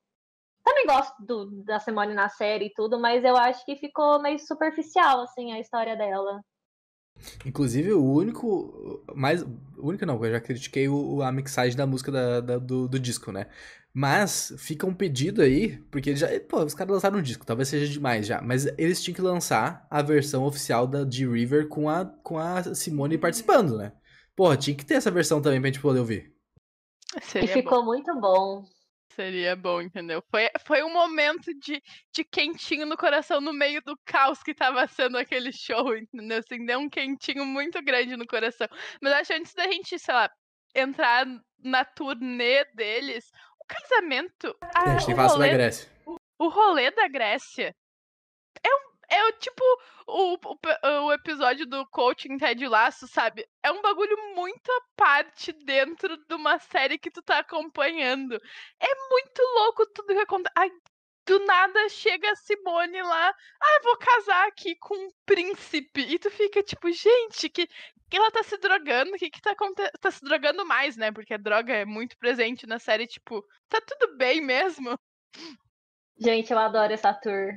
Também 0.63 0.85
gosto 0.85 1.15
do, 1.25 1.63
da 1.63 1.79
Simone 1.79 2.13
na 2.13 2.29
série 2.29 2.65
e 2.65 2.73
tudo, 2.73 2.99
mas 2.99 3.23
eu 3.23 3.37
acho 3.37 3.65
que 3.65 3.77
ficou 3.77 4.21
meio 4.21 4.37
superficial, 4.37 5.21
assim, 5.21 5.53
a 5.53 5.59
história 5.59 5.95
dela. 5.95 6.41
Inclusive, 7.45 7.93
o 7.93 8.03
único. 8.03 9.03
Mais. 9.15 9.41
O 9.41 9.89
único 9.89 10.05
não, 10.05 10.23
eu 10.23 10.31
já 10.31 10.39
critiquei 10.39 10.87
o, 10.87 11.21
a 11.21 11.31
mixagem 11.31 11.77
da 11.77 11.85
música 11.85 12.11
da, 12.11 12.41
da 12.41 12.57
do, 12.57 12.87
do, 12.87 12.99
disco, 12.99 13.31
né? 13.31 13.47
Mas 13.93 14.53
fica 14.57 14.85
um 14.85 14.93
pedido 14.93 15.41
aí, 15.41 15.77
porque 15.91 16.15
já. 16.15 16.27
Pô, 16.41 16.63
os 16.63 16.73
caras 16.73 16.93
lançaram 16.93 17.19
um 17.19 17.21
disco, 17.21 17.45
talvez 17.45 17.67
seja 17.67 17.91
demais 17.91 18.25
já. 18.25 18.41
Mas 18.41 18.65
eles 18.77 19.01
tinham 19.01 19.15
que 19.15 19.21
lançar 19.21 19.87
a 19.89 20.01
versão 20.01 20.43
oficial 20.43 20.87
da 20.87 21.09
G-River 21.09 21.67
com 21.67 21.89
a, 21.89 22.05
com 22.05 22.37
a 22.37 22.75
Simone 22.75 23.17
participando, 23.17 23.77
né? 23.77 23.91
Porra, 24.35 24.57
tinha 24.57 24.75
que 24.75 24.85
ter 24.85 24.95
essa 24.95 25.09
versão 25.09 25.41
também 25.41 25.59
pra 25.59 25.69
gente 25.69 25.81
poder 25.81 25.99
ouvir. 25.99 26.31
Seria 27.21 27.49
e 27.49 27.53
ficou 27.53 27.79
bom. 27.79 27.85
muito 27.85 28.19
bom. 28.19 28.63
Seria 29.09 29.55
bom, 29.55 29.81
entendeu? 29.81 30.23
Foi, 30.29 30.49
foi 30.65 30.83
um 30.83 30.93
momento 30.93 31.53
de, 31.59 31.81
de 32.13 32.23
quentinho 32.23 32.85
no 32.85 32.95
coração 32.95 33.41
no 33.41 33.51
meio 33.51 33.81
do 33.81 33.97
caos 34.05 34.43
que 34.43 34.53
tava 34.53 34.85
sendo 34.87 35.17
aquele 35.17 35.51
show, 35.51 35.95
entendeu? 35.95 36.39
Assim, 36.39 36.65
deu 36.65 36.79
um 36.79 36.89
quentinho 36.89 37.45
muito 37.45 37.81
grande 37.81 38.15
no 38.15 38.27
coração. 38.27 38.67
Mas 39.01 39.13
acho 39.13 39.33
antes 39.33 39.53
da 39.53 39.63
gente, 39.63 39.97
sei 39.97 40.13
lá, 40.13 40.29
entrar 40.75 41.25
na 41.59 41.83
turnê 41.83 42.65
deles, 42.75 43.31
o 43.59 43.65
casamento. 43.65 44.55
A, 44.61 44.83
a 44.83 44.89
gente 44.89 45.05
tem 45.05 45.15
que 45.15 45.15
falar 45.15 45.29
sobre 45.29 45.49
a 45.49 45.53
Grécia. 45.53 45.91
O 46.39 46.49
rolê 46.49 46.91
da 46.91 47.07
Grécia 47.07 47.75
é 48.63 48.75
um 48.75 48.86
é 49.09 49.31
tipo 49.33 49.63
o, 50.07 50.33
o, 50.33 51.05
o, 51.05 51.13
episódio 51.13 51.65
do 51.65 51.85
coaching 51.87 52.37
Ted 52.37 52.65
Laço, 52.67 53.07
sabe? 53.07 53.47
É 53.63 53.71
um 53.71 53.81
bagulho 53.81 54.17
muito 54.35 54.69
à 54.69 54.81
parte 54.95 55.53
dentro 55.53 56.17
de 56.17 56.35
uma 56.35 56.59
série 56.59 56.97
que 56.97 57.11
tu 57.11 57.21
tá 57.21 57.39
acompanhando. 57.39 58.35
É 58.79 59.09
muito 59.09 59.41
louco 59.55 59.85
tudo 59.93 60.13
que 60.13 60.19
acontece. 60.19 60.53
Ai, 60.57 60.69
do 61.27 61.39
nada 61.45 61.89
chega 61.89 62.31
a 62.31 62.35
Simone 62.35 63.01
lá, 63.01 63.29
ah, 63.29 63.79
vou 63.83 63.97
casar 63.97 64.47
aqui 64.47 64.75
com 64.75 64.95
um 64.95 65.09
príncipe. 65.25 66.01
E 66.01 66.17
tu 66.17 66.31
fica 66.31 66.63
tipo, 66.63 66.89
gente, 66.89 67.49
que, 67.49 67.67
que 67.67 68.17
ela 68.17 68.31
tá 68.31 68.41
se 68.43 68.57
drogando? 68.57 69.11
O 69.11 69.17
que 69.17 69.29
que 69.29 69.41
tá 69.41 69.51
acontecendo? 69.51 69.91
Tá 69.99 70.09
se 70.09 70.23
drogando 70.23 70.65
mais, 70.65 70.95
né? 70.95 71.11
Porque 71.11 71.33
a 71.33 71.37
droga 71.37 71.73
é 71.73 71.85
muito 71.85 72.17
presente 72.17 72.65
na 72.65 72.79
série, 72.79 73.05
tipo, 73.05 73.45
tá 73.67 73.81
tudo 73.81 74.15
bem 74.15 74.41
mesmo? 74.41 74.97
Gente, 76.17 76.51
eu 76.51 76.57
adoro 76.57 76.93
essa 76.93 77.13
tour. 77.13 77.53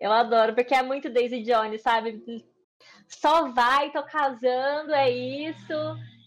Eu 0.00 0.12
adoro, 0.12 0.54
porque 0.54 0.74
é 0.74 0.82
muito 0.82 1.10
Daisy 1.10 1.42
Jones, 1.42 1.82
sabe? 1.82 2.22
Só 3.08 3.50
vai, 3.50 3.90
tô 3.92 4.02
casando, 4.02 4.92
é 4.92 5.10
isso. 5.10 5.72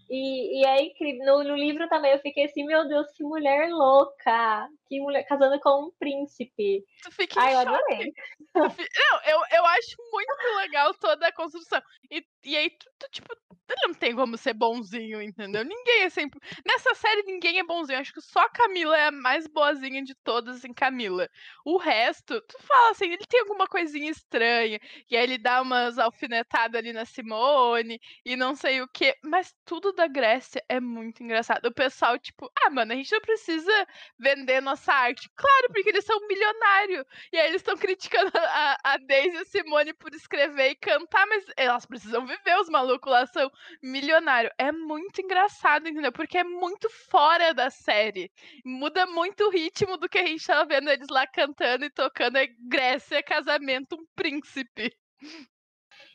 E, 0.09 0.61
e 0.61 0.65
é 0.65 0.83
incrível. 0.83 1.25
No, 1.25 1.43
no, 1.43 1.55
livro 1.55 1.87
também 1.87 2.11
eu 2.11 2.19
fiquei 2.19 2.45
assim, 2.45 2.65
meu 2.65 2.87
Deus, 2.87 3.07
que 3.15 3.23
mulher 3.23 3.69
louca! 3.69 4.67
Que 4.89 4.99
mulher 4.99 5.23
casando 5.23 5.59
com 5.59 5.85
um 5.85 5.91
príncipe. 5.99 6.83
Tu 7.03 7.11
fica 7.11 7.39
Ai, 7.39 7.53
eu 7.53 7.59
adorei. 7.59 8.11
Não, 8.55 9.21
eu, 9.27 9.39
eu 9.51 9.65
acho 9.67 9.95
muito 10.11 10.57
legal 10.57 10.93
toda 10.95 11.27
a 11.27 11.31
construção. 11.31 11.79
E, 12.09 12.25
e 12.43 12.57
aí, 12.57 12.71
tu, 12.71 12.89
tu, 12.97 13.07
tipo, 13.11 13.35
não 13.83 13.93
tem 13.93 14.15
como 14.15 14.35
ser 14.35 14.53
bonzinho, 14.53 15.21
entendeu? 15.21 15.63
Ninguém 15.63 16.03
é 16.03 16.09
sempre. 16.09 16.39
Nessa 16.65 16.95
série, 16.95 17.21
ninguém 17.23 17.59
é 17.59 17.63
bonzinho. 17.63 17.99
Acho 17.99 18.13
que 18.13 18.21
só 18.21 18.39
a 18.39 18.49
Camila 18.49 18.97
é 18.97 19.07
a 19.07 19.11
mais 19.11 19.45
boazinha 19.45 20.03
de 20.03 20.15
todas, 20.23 20.57
assim, 20.57 20.73
Camila. 20.73 21.29
O 21.63 21.77
resto, 21.77 22.41
tu 22.41 22.57
fala 22.63 22.91
assim, 22.91 23.05
ele 23.05 23.25
tem 23.27 23.41
alguma 23.41 23.67
coisinha 23.67 24.09
estranha. 24.09 24.79
E 25.09 25.15
aí 25.15 25.23
ele 25.23 25.37
dá 25.37 25.61
umas 25.61 25.99
alfinetadas 25.99 26.79
ali 26.79 26.91
na 26.93 27.05
Simone 27.05 27.99
e 28.25 28.35
não 28.35 28.55
sei 28.55 28.81
o 28.81 28.87
que. 28.87 29.15
Mas 29.23 29.53
tudo 29.63 29.93
da 29.93 30.07
Grécia 30.07 30.63
é 30.67 30.79
muito 30.79 31.21
engraçado. 31.21 31.65
O 31.67 31.73
pessoal, 31.73 32.17
tipo, 32.17 32.51
ah, 32.63 32.69
mano, 32.71 32.93
a 32.93 32.95
gente 32.95 33.11
não 33.11 33.21
precisa 33.21 33.87
vender 34.17 34.61
nossa 34.61 34.78
arte. 34.87 35.29
Claro, 35.35 35.67
porque 35.73 35.89
eles 35.89 36.05
são 36.05 36.19
milionários. 36.27 37.05
E 37.31 37.37
aí 37.37 37.47
eles 37.47 37.61
estão 37.61 37.75
criticando 37.75 38.31
a, 38.35 38.77
a 38.83 38.97
Daisy 38.97 39.37
e 39.37 39.39
a 39.39 39.45
Simone 39.45 39.93
por 39.93 40.13
escrever 40.13 40.71
e 40.71 40.75
cantar, 40.75 41.25
mas 41.27 41.45
elas 41.57 41.85
precisam 41.85 42.25
viver, 42.25 42.59
os 42.59 42.69
malucos 42.69 43.11
lá 43.11 43.25
são 43.27 43.51
milionário. 43.81 44.51
É 44.57 44.71
muito 44.71 45.21
engraçado, 45.21 45.87
entendeu? 45.87 46.11
Porque 46.11 46.37
é 46.37 46.43
muito 46.43 46.89
fora 47.09 47.53
da 47.53 47.69
série. 47.69 48.31
Muda 48.63 49.05
muito 49.05 49.45
o 49.45 49.49
ritmo 49.49 49.97
do 49.97 50.07
que 50.07 50.17
a 50.17 50.25
gente 50.25 50.45
tava 50.45 50.65
vendo 50.65 50.89
eles 50.89 51.09
lá 51.09 51.25
cantando 51.27 51.85
e 51.85 51.89
tocando. 51.89 52.37
É 52.37 52.47
Grécia, 52.67 53.23
casamento, 53.23 53.95
um 53.95 54.05
príncipe. 54.15 54.93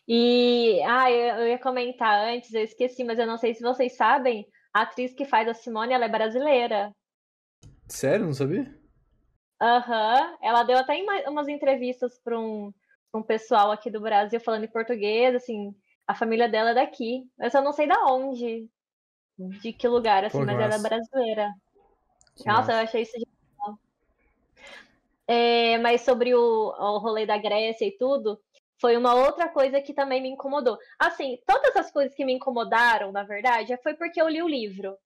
E, 0.06 0.82
ah, 0.82 1.10
eu 1.10 1.48
ia 1.48 1.58
comentar 1.58 2.28
antes, 2.28 2.52
eu 2.52 2.62
esqueci, 2.62 3.04
mas 3.04 3.18
eu 3.18 3.26
não 3.26 3.38
sei 3.38 3.54
se 3.54 3.62
vocês 3.62 3.96
sabem, 3.96 4.46
a 4.72 4.82
atriz 4.82 5.14
que 5.14 5.24
faz 5.24 5.48
a 5.48 5.54
Simone, 5.54 5.94
ela 5.94 6.04
é 6.04 6.08
brasileira. 6.08 6.92
Sério? 7.88 8.26
Não 8.26 8.34
sabia? 8.34 8.72
Aham. 9.60 10.30
Uhum. 10.30 10.38
Ela 10.42 10.62
deu 10.62 10.78
até 10.78 10.94
umas 11.28 11.48
entrevistas 11.48 12.18
para 12.18 12.38
um, 12.38 12.72
um 13.14 13.22
pessoal 13.22 13.70
aqui 13.70 13.90
do 13.90 14.00
Brasil 14.00 14.40
falando 14.40 14.64
em 14.64 14.70
português, 14.70 15.34
assim, 15.34 15.74
a 16.06 16.14
família 16.14 16.48
dela 16.48 16.70
é 16.70 16.74
daqui. 16.74 17.24
Mas 17.38 17.54
eu 17.54 17.62
não 17.62 17.72
sei 17.72 17.86
da 17.86 18.06
onde, 18.06 18.68
de 19.38 19.72
que 19.72 19.88
lugar, 19.88 20.24
assim, 20.24 20.38
Pô, 20.38 20.44
mas 20.44 20.58
ela 20.58 20.74
é 20.74 20.78
brasileira. 20.78 21.52
Que 22.36 22.46
Nossa, 22.46 22.60
massa. 22.60 22.72
eu 22.72 22.78
achei 22.78 23.02
isso 23.02 23.12
genial. 23.12 23.78
É, 25.26 25.78
mas 25.78 26.02
sobre 26.02 26.34
o, 26.34 26.40
o 26.40 26.98
rolê 26.98 27.24
da 27.24 27.38
Grécia 27.38 27.86
e 27.86 27.96
tudo, 27.96 28.38
foi 28.80 28.96
uma 28.96 29.14
outra 29.14 29.48
coisa 29.48 29.80
que 29.80 29.94
também 29.94 30.20
me 30.20 30.28
incomodou. 30.28 30.76
Assim, 30.98 31.38
todas 31.46 31.74
as 31.76 31.90
coisas 31.90 32.14
que 32.14 32.24
me 32.24 32.34
incomodaram, 32.34 33.12
na 33.12 33.22
verdade, 33.22 33.76
foi 33.82 33.94
porque 33.94 34.20
eu 34.20 34.28
li 34.28 34.42
o 34.42 34.48
livro. 34.48 34.98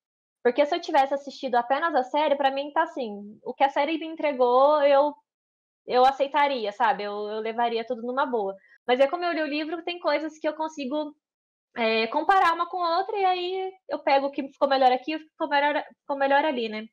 Porque 0.49 0.65
se 0.65 0.75
eu 0.75 0.81
tivesse 0.81 1.13
assistido 1.13 1.57
apenas 1.57 1.95
a 1.95 2.03
série, 2.05 2.35
para 2.35 2.51
mim 2.51 2.73
tá 2.73 2.85
assim, 2.85 3.39
o 3.45 3.53
que 3.53 3.63
a 3.63 3.69
série 3.69 3.99
me 3.99 4.07
entregou, 4.07 4.81
eu 4.83 5.15
eu 5.87 6.07
aceitaria, 6.07 6.73
sabe? 6.73 7.03
Eu, 7.03 7.13
eu 7.29 7.41
levaria 7.41 7.87
tudo 7.87 8.01
numa 8.01 8.25
boa. 8.25 8.57
Mas 8.87 8.99
é 8.99 9.07
como 9.07 9.25
eu 9.25 9.33
li 9.35 9.43
o 9.43 9.47
livro, 9.47 9.85
tem 9.85 9.99
coisas 9.99 10.39
que 10.39 10.49
eu 10.49 10.55
consigo 10.55 11.15
é, 11.77 12.07
comparar 12.07 12.55
uma 12.55 12.67
com 12.67 12.83
a 12.83 12.99
outra, 12.99 13.19
e 13.19 13.25
aí 13.27 13.73
eu 13.91 13.99
pego 13.99 14.29
o 14.29 14.31
que 14.31 14.49
ficou 14.49 14.69
melhor 14.69 14.91
aqui 14.91 15.17
e 15.17 15.19
ficou 15.19 15.49
melhor, 15.51 15.85
ficou 16.01 16.17
melhor 16.17 16.43
ali, 16.47 16.71
né? 16.71 16.87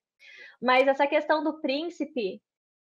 Mas 0.61 0.85
essa 0.85 1.07
questão 1.07 1.41
do 1.41 1.61
príncipe, 1.61 2.41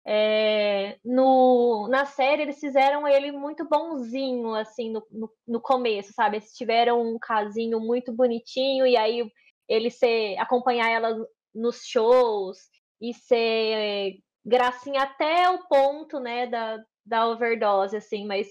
é, 0.07 0.97
no, 1.05 1.87
na 1.89 2.05
série 2.05 2.41
eles 2.41 2.59
fizeram 2.59 3.07
ele 3.07 3.31
muito 3.31 3.69
bonzinho, 3.69 4.55
assim, 4.55 4.91
no, 4.91 5.05
no, 5.11 5.31
no, 5.47 5.61
começo, 5.61 6.11
sabe? 6.13 6.37
Eles 6.37 6.53
tiveram 6.53 7.03
um 7.03 7.19
casinho 7.19 7.79
muito 7.79 8.11
bonitinho, 8.11 8.87
e 8.87 8.97
aí 8.97 9.23
ele 9.67 9.89
ser, 9.89 10.37
acompanhar 10.37 10.89
ela 10.89 11.15
nos 11.53 11.85
shows 11.85 12.57
e 13.01 13.13
ser 13.13 14.19
gracinha 14.45 15.03
até 15.03 15.49
o 15.49 15.67
ponto, 15.67 16.19
né, 16.19 16.47
da, 16.47 16.83
da 17.05 17.27
overdose, 17.27 17.97
assim, 17.97 18.25
mas 18.25 18.47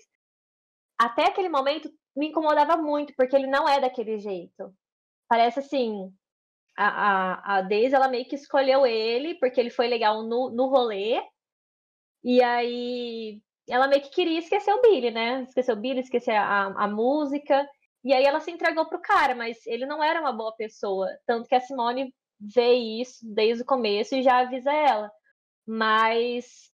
até 0.99 1.27
aquele 1.27 1.49
momento 1.49 1.91
me 2.17 2.29
incomodava 2.29 2.77
muito, 2.77 3.13
porque 3.17 3.37
ele 3.37 3.47
não 3.47 3.69
é 3.69 3.81
daquele 3.81 4.19
jeito. 4.19 4.75
Parece 5.29 5.61
assim, 5.61 6.13
a, 6.77 6.87
a, 6.87 7.57
a 7.59 7.63
Daisy, 7.63 7.95
ela 7.95 8.09
meio 8.09 8.27
que 8.27 8.35
escolheu 8.35 8.87
ele, 8.87 9.35
porque 9.39 9.61
ele 9.61 9.71
foi 9.71 9.89
legal 9.89 10.23
no, 10.23 10.51
no 10.51 10.67
rolê, 10.69 11.21
e 12.23 12.43
aí 12.43 13.41
ela 13.69 13.89
meio 13.89 14.03
que 14.03 14.11
queria 14.11 14.39
esquecer 14.39 14.73
o 14.73 14.81
Billy, 14.83 15.11
né? 15.11 15.43
Esquecer 15.43 15.73
o 15.73 15.77
Billy, 15.77 16.01
esquecer 16.01 16.35
a, 16.35 16.67
a 16.67 16.89
música. 16.89 17.69
E 18.05 18.13
aí 18.13 18.25
ela 18.25 18.41
se 18.41 18.51
entregou 18.51 18.87
pro 18.87 19.01
cara, 19.01 19.35
mas 19.35 19.67
ele 19.67 19.87
não 19.87 20.05
era 20.05 20.21
uma 20.21 20.33
boa 20.33 20.55
pessoa. 20.55 21.09
Tanto 21.27 21.49
que 21.49 21.55
a 21.55 21.61
Simone 21.61 22.15
vê 22.39 22.75
isso 22.75 23.21
desde 23.23 23.63
o 23.63 23.67
começo 23.67 24.15
e 24.15 24.23
já 24.23 24.41
avisa 24.41 24.71
ela. 24.71 25.11
Mas 25.67 26.71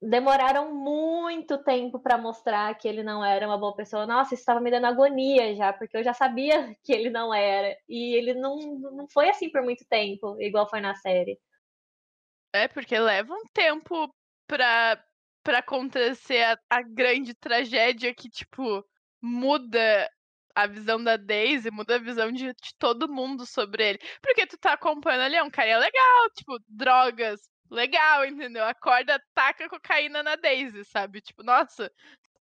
demoraram 0.00 0.74
muito 0.74 1.62
tempo 1.62 1.98
para 1.98 2.18
mostrar 2.18 2.74
que 2.76 2.88
ele 2.88 3.02
não 3.02 3.24
era 3.24 3.46
uma 3.46 3.58
boa 3.58 3.74
pessoa. 3.74 4.06
Nossa, 4.06 4.34
isso 4.34 4.42
estava 4.42 4.60
me 4.60 4.70
dando 4.70 4.86
agonia 4.86 5.54
já, 5.54 5.72
porque 5.72 5.96
eu 5.96 6.04
já 6.04 6.14
sabia 6.14 6.74
que 6.82 6.92
ele 6.92 7.10
não 7.10 7.32
era. 7.32 7.76
E 7.88 8.14
ele 8.16 8.34
não, 8.34 8.56
não 8.56 9.08
foi 9.08 9.28
assim 9.28 9.50
por 9.50 9.62
muito 9.62 9.84
tempo, 9.86 10.40
igual 10.40 10.68
foi 10.68 10.80
na 10.80 10.94
série. 10.94 11.38
É, 12.54 12.68
porque 12.68 12.98
leva 12.98 13.34
um 13.34 13.44
tempo 13.52 14.08
pra, 14.46 15.02
pra 15.42 15.58
acontecer 15.58 16.42
a, 16.42 16.58
a 16.70 16.82
grande 16.82 17.34
tragédia 17.34 18.14
que, 18.14 18.30
tipo, 18.30 18.84
muda 19.20 20.08
a 20.54 20.66
visão 20.66 21.02
da 21.02 21.16
Daisy, 21.16 21.70
muda 21.70 21.96
a 21.96 21.98
visão 21.98 22.30
de, 22.30 22.46
de, 22.46 22.74
todo 22.78 23.12
mundo 23.12 23.46
sobre 23.46 23.90
ele. 23.90 23.98
Porque 24.22 24.46
tu 24.46 24.56
tá 24.58 24.74
acompanhando 24.74 25.22
ali, 25.22 25.36
é 25.36 25.42
um 25.42 25.50
cara 25.50 25.78
legal, 25.78 26.30
tipo, 26.36 26.58
drogas, 26.68 27.40
legal, 27.70 28.24
entendeu? 28.24 28.64
Acorda, 28.64 29.20
taca 29.34 29.68
cocaína 29.68 30.22
na 30.22 30.36
Daisy, 30.36 30.84
sabe? 30.84 31.20
Tipo, 31.20 31.42
nossa, 31.42 31.90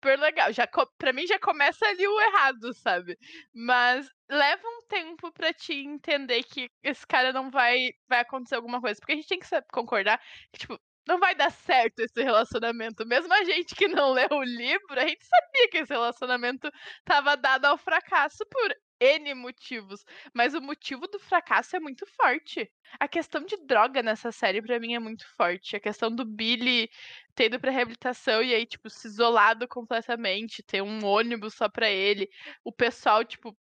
super 0.04 0.20
legal. 0.20 0.52
Já, 0.52 0.68
pra 0.98 1.14
mim 1.14 1.26
já 1.26 1.40
começa 1.40 1.86
ali 1.86 2.08
o 2.08 2.22
errado, 2.22 2.74
sabe? 2.74 3.18
Mas 3.54 4.08
leva 4.30 4.68
um 4.68 4.86
tempo 4.88 5.32
pra 5.32 5.54
te 5.54 5.74
entender 5.74 6.44
que 6.44 6.70
esse 6.84 7.06
cara 7.08 7.32
não 7.32 7.50
vai, 7.50 7.92
vai 8.08 8.20
acontecer 8.20 8.56
alguma 8.56 8.82
coisa. 8.82 9.00
Porque 9.00 9.14
a 9.14 9.16
gente 9.16 9.28
tem 9.28 9.40
que 9.40 9.48
concordar 9.72 10.20
que, 10.52 10.60
tipo, 10.60 10.80
não 11.08 11.20
vai 11.20 11.36
dar 11.36 11.52
certo 11.52 12.00
esse 12.00 12.22
relacionamento. 12.24 13.06
Mesmo 13.06 13.34
a 13.34 13.44
gente 13.44 13.76
que 13.76 13.88
não 13.88 14.12
leu 14.14 14.30
o 14.32 14.44
livro, 14.44 15.00
a 15.00 15.08
gente 15.08 15.26
sabia 15.26 15.70
que 15.70 15.78
esse 15.80 15.94
relacionamento 15.94 16.70
estava 17.00 17.36
dado 17.36 17.66
ao 17.66 17.78
fracasso 17.78 18.46
por 18.50 18.76
N 19.00 19.34
motivos. 19.34 20.04
Mas 20.34 20.54
o 20.54 20.62
motivo 20.62 21.08
do 21.08 21.20
fracasso 21.20 21.76
é 21.76 21.80
muito 21.80 22.06
forte. 22.16 22.72
A 23.00 23.08
questão 23.08 23.44
de 23.44 23.58
droga 23.66 24.02
nessa 24.02 24.32
série, 24.32 24.62
para 24.62 24.80
mim, 24.80 24.94
é 24.94 25.00
muito 25.00 25.26
forte. 25.36 25.76
A 25.76 25.80
questão 25.80 26.14
do 26.14 26.26
Billy 26.26 26.90
ter 27.36 27.46
ido 27.46 27.60
pra 27.60 27.72
reabilitação 27.72 28.42
e 28.42 28.54
aí, 28.54 28.66
tipo, 28.66 28.90
se 28.90 29.08
isolado 29.08 29.68
completamente, 29.68 30.64
ter 30.64 30.82
um 30.82 31.04
ônibus 31.06 31.56
só 31.56 31.68
pra 31.70 31.90
ele. 31.90 32.30
O 32.64 32.72
pessoal, 32.72 33.24
tipo, 33.26 33.58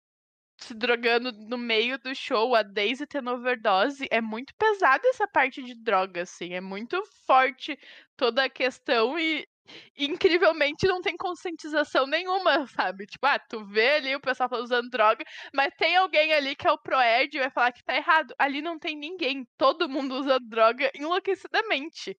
se 0.58 0.74
drogando 0.74 1.32
no 1.32 1.58
meio 1.58 1.98
do 2.00 2.14
show, 2.16 2.56
a 2.56 2.64
Daisy 2.64 3.06
tendo 3.08 3.32
overdose, 3.32 4.08
é 4.12 4.22
muito 4.22 4.54
pesada 4.56 5.08
essa 5.08 5.28
parte 5.28 5.62
de 5.64 5.76
droga, 5.76 6.24
assim, 6.24 6.54
é 6.54 6.62
muito 6.62 7.02
forte 7.26 7.78
toda 8.16 8.44
a 8.46 8.50
questão 8.50 9.18
e 9.20 9.48
incrivelmente 9.98 10.88
não 10.88 11.02
tem 11.02 11.16
conscientização 11.18 12.08
nenhuma, 12.08 12.66
sabe? 12.68 13.06
Tipo, 13.06 13.26
ah, 13.28 13.40
tu 13.40 13.66
vê 13.66 13.96
ali 13.96 14.16
o 14.16 14.22
pessoal 14.22 14.50
usando 14.54 14.90
droga, 14.90 15.24
mas 15.54 15.74
tem 15.76 15.96
alguém 15.96 16.34
ali 16.34 16.56
que 16.56 16.68
é 16.68 16.72
o 16.72 16.78
Proerd 16.78 17.36
e 17.36 17.40
vai 17.40 17.52
falar 17.52 17.72
que 17.72 17.84
tá 17.84 17.96
errado. 17.96 18.34
Ali 18.40 18.62
não 18.62 18.80
tem 18.80 18.96
ninguém, 18.96 19.46
todo 19.58 19.90
mundo 19.90 20.16
usa 20.16 20.40
droga 20.40 20.92
enlouquecidamente. 20.96 22.18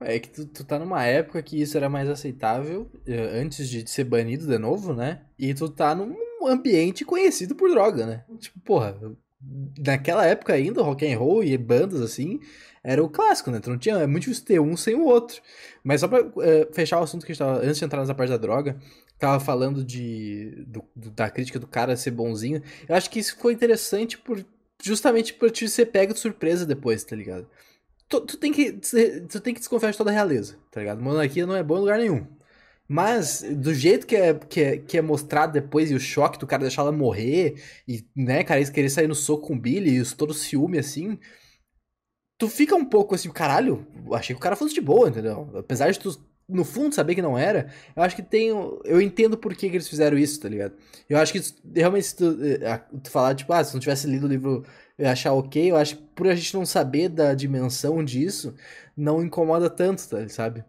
É 0.00 0.18
que 0.18 0.28
tu, 0.28 0.46
tu 0.46 0.64
tá 0.64 0.78
numa 0.78 1.04
época 1.04 1.42
que 1.42 1.60
isso 1.60 1.76
era 1.76 1.88
mais 1.88 2.08
aceitável, 2.08 2.90
eh, 3.06 3.40
antes 3.40 3.68
de 3.68 3.88
ser 3.90 4.04
banido 4.04 4.46
de 4.46 4.58
novo, 4.58 4.92
né? 4.92 5.22
E 5.38 5.54
tu 5.54 5.70
tá 5.70 5.94
num 5.94 6.14
ambiente 6.46 7.04
conhecido 7.04 7.54
por 7.54 7.70
droga, 7.70 8.04
né? 8.04 8.24
Tipo, 8.38 8.60
porra, 8.60 8.98
naquela 9.78 10.26
época 10.26 10.52
ainda, 10.52 10.82
rock 10.82 11.10
and 11.10 11.18
roll 11.18 11.42
e 11.42 11.56
bandas 11.56 12.00
assim, 12.00 12.40
era 12.84 13.02
o 13.02 13.08
clássico, 13.08 13.50
né? 13.50 13.58
Tu 13.58 13.70
não 13.70 13.78
tinha, 13.78 13.96
é 13.96 14.06
muito 14.06 14.24
difícil 14.24 14.44
ter 14.44 14.60
um 14.60 14.76
sem 14.76 14.94
o 14.94 15.04
outro. 15.04 15.40
Mas 15.82 16.00
só 16.00 16.08
pra 16.08 16.22
uh, 16.22 16.32
fechar 16.72 17.00
o 17.00 17.02
assunto 17.02 17.24
que 17.24 17.32
a 17.32 17.34
gente 17.34 17.44
tava, 17.44 17.58
antes 17.58 17.78
de 17.78 17.84
entrar 17.84 18.00
nessa 18.00 18.14
parte 18.14 18.30
da 18.30 18.36
droga, 18.36 18.76
tava 19.18 19.40
falando 19.40 19.82
de, 19.82 20.64
do, 20.66 20.84
do, 20.94 21.10
da 21.10 21.30
crítica 21.30 21.58
do 21.58 21.66
cara 21.66 21.96
ser 21.96 22.10
bonzinho. 22.10 22.62
Eu 22.88 22.94
acho 22.94 23.10
que 23.10 23.18
isso 23.18 23.34
ficou 23.34 23.50
interessante 23.50 24.16
por, 24.18 24.44
justamente 24.82 25.34
por 25.34 25.50
te 25.50 25.68
ser 25.68 25.86
pego 25.86 26.12
de 26.12 26.20
surpresa 26.20 26.64
depois, 26.66 27.02
tá 27.02 27.16
ligado? 27.16 27.48
Tu, 28.08 28.20
tu, 28.20 28.36
tem 28.36 28.52
que, 28.52 28.72
tu 28.72 29.40
tem 29.40 29.54
que 29.54 29.60
desconfiar 29.60 29.90
de 29.90 29.98
toda 29.98 30.10
a 30.10 30.14
realeza, 30.14 30.58
tá 30.70 30.80
ligado? 30.80 31.02
Monarquia 31.02 31.46
não 31.46 31.56
é 31.56 31.62
bom 31.62 31.76
em 31.76 31.80
lugar 31.80 31.98
nenhum. 31.98 32.26
Mas, 32.88 33.42
do 33.42 33.74
jeito 33.74 34.06
que 34.06 34.14
é, 34.14 34.34
que, 34.34 34.60
é, 34.60 34.78
que 34.78 34.96
é 34.96 35.02
mostrado 35.02 35.52
depois, 35.52 35.90
e 35.90 35.94
o 35.94 36.00
choque 36.00 36.38
do 36.38 36.46
cara 36.46 36.62
deixar 36.62 36.82
ela 36.82 36.92
morrer, 36.92 37.60
e, 37.86 38.06
né, 38.14 38.44
cara, 38.44 38.60
eles 38.60 38.70
querer 38.70 38.90
sair 38.90 39.08
no 39.08 39.14
soco 39.14 39.48
com 39.48 39.54
o 39.54 39.58
Billy, 39.58 39.98
e 39.98 40.14
todo 40.14 40.32
ciúme, 40.32 40.78
assim, 40.78 41.18
tu 42.38 42.48
fica 42.48 42.74
um 42.76 42.84
pouco 42.84 43.14
assim, 43.14 43.30
caralho, 43.30 43.86
achei 44.12 44.34
que 44.34 44.38
o 44.38 44.42
cara 44.42 44.56
fosse 44.56 44.74
de 44.74 44.80
boa, 44.80 45.08
entendeu? 45.08 45.50
Apesar 45.56 45.90
de 45.90 45.98
tu, 45.98 46.16
no 46.48 46.64
fundo, 46.64 46.94
saber 46.94 47.16
que 47.16 47.22
não 47.22 47.36
era, 47.36 47.72
eu 47.96 48.02
acho 48.02 48.14
que 48.14 48.22
tem, 48.22 48.48
eu 48.84 49.00
entendo 49.00 49.36
por 49.36 49.54
que, 49.54 49.68
que 49.68 49.76
eles 49.76 49.88
fizeram 49.88 50.16
isso, 50.16 50.40
tá 50.40 50.48
ligado? 50.48 50.74
Eu 51.08 51.18
acho 51.18 51.32
que, 51.32 51.40
realmente, 51.74 52.06
se 52.06 52.16
tu, 52.16 52.38
eh, 52.40 52.80
tu 53.02 53.10
falar, 53.10 53.34
tipo, 53.34 53.52
ah, 53.52 53.64
se 53.64 53.74
não 53.74 53.80
tivesse 53.80 54.06
lido 54.06 54.26
o 54.26 54.30
livro 54.30 54.64
achar 54.98 55.32
ok, 55.32 55.70
eu 55.70 55.76
acho 55.76 55.96
que 55.96 56.02
por 56.14 56.28
a 56.28 56.34
gente 56.34 56.54
não 56.54 56.64
saber 56.64 57.08
da 57.08 57.34
dimensão 57.34 58.02
disso, 58.04 58.54
não 58.96 59.22
incomoda 59.22 59.68
tanto, 59.68 60.08
tá, 60.08 60.28
sabe? 60.28 60.64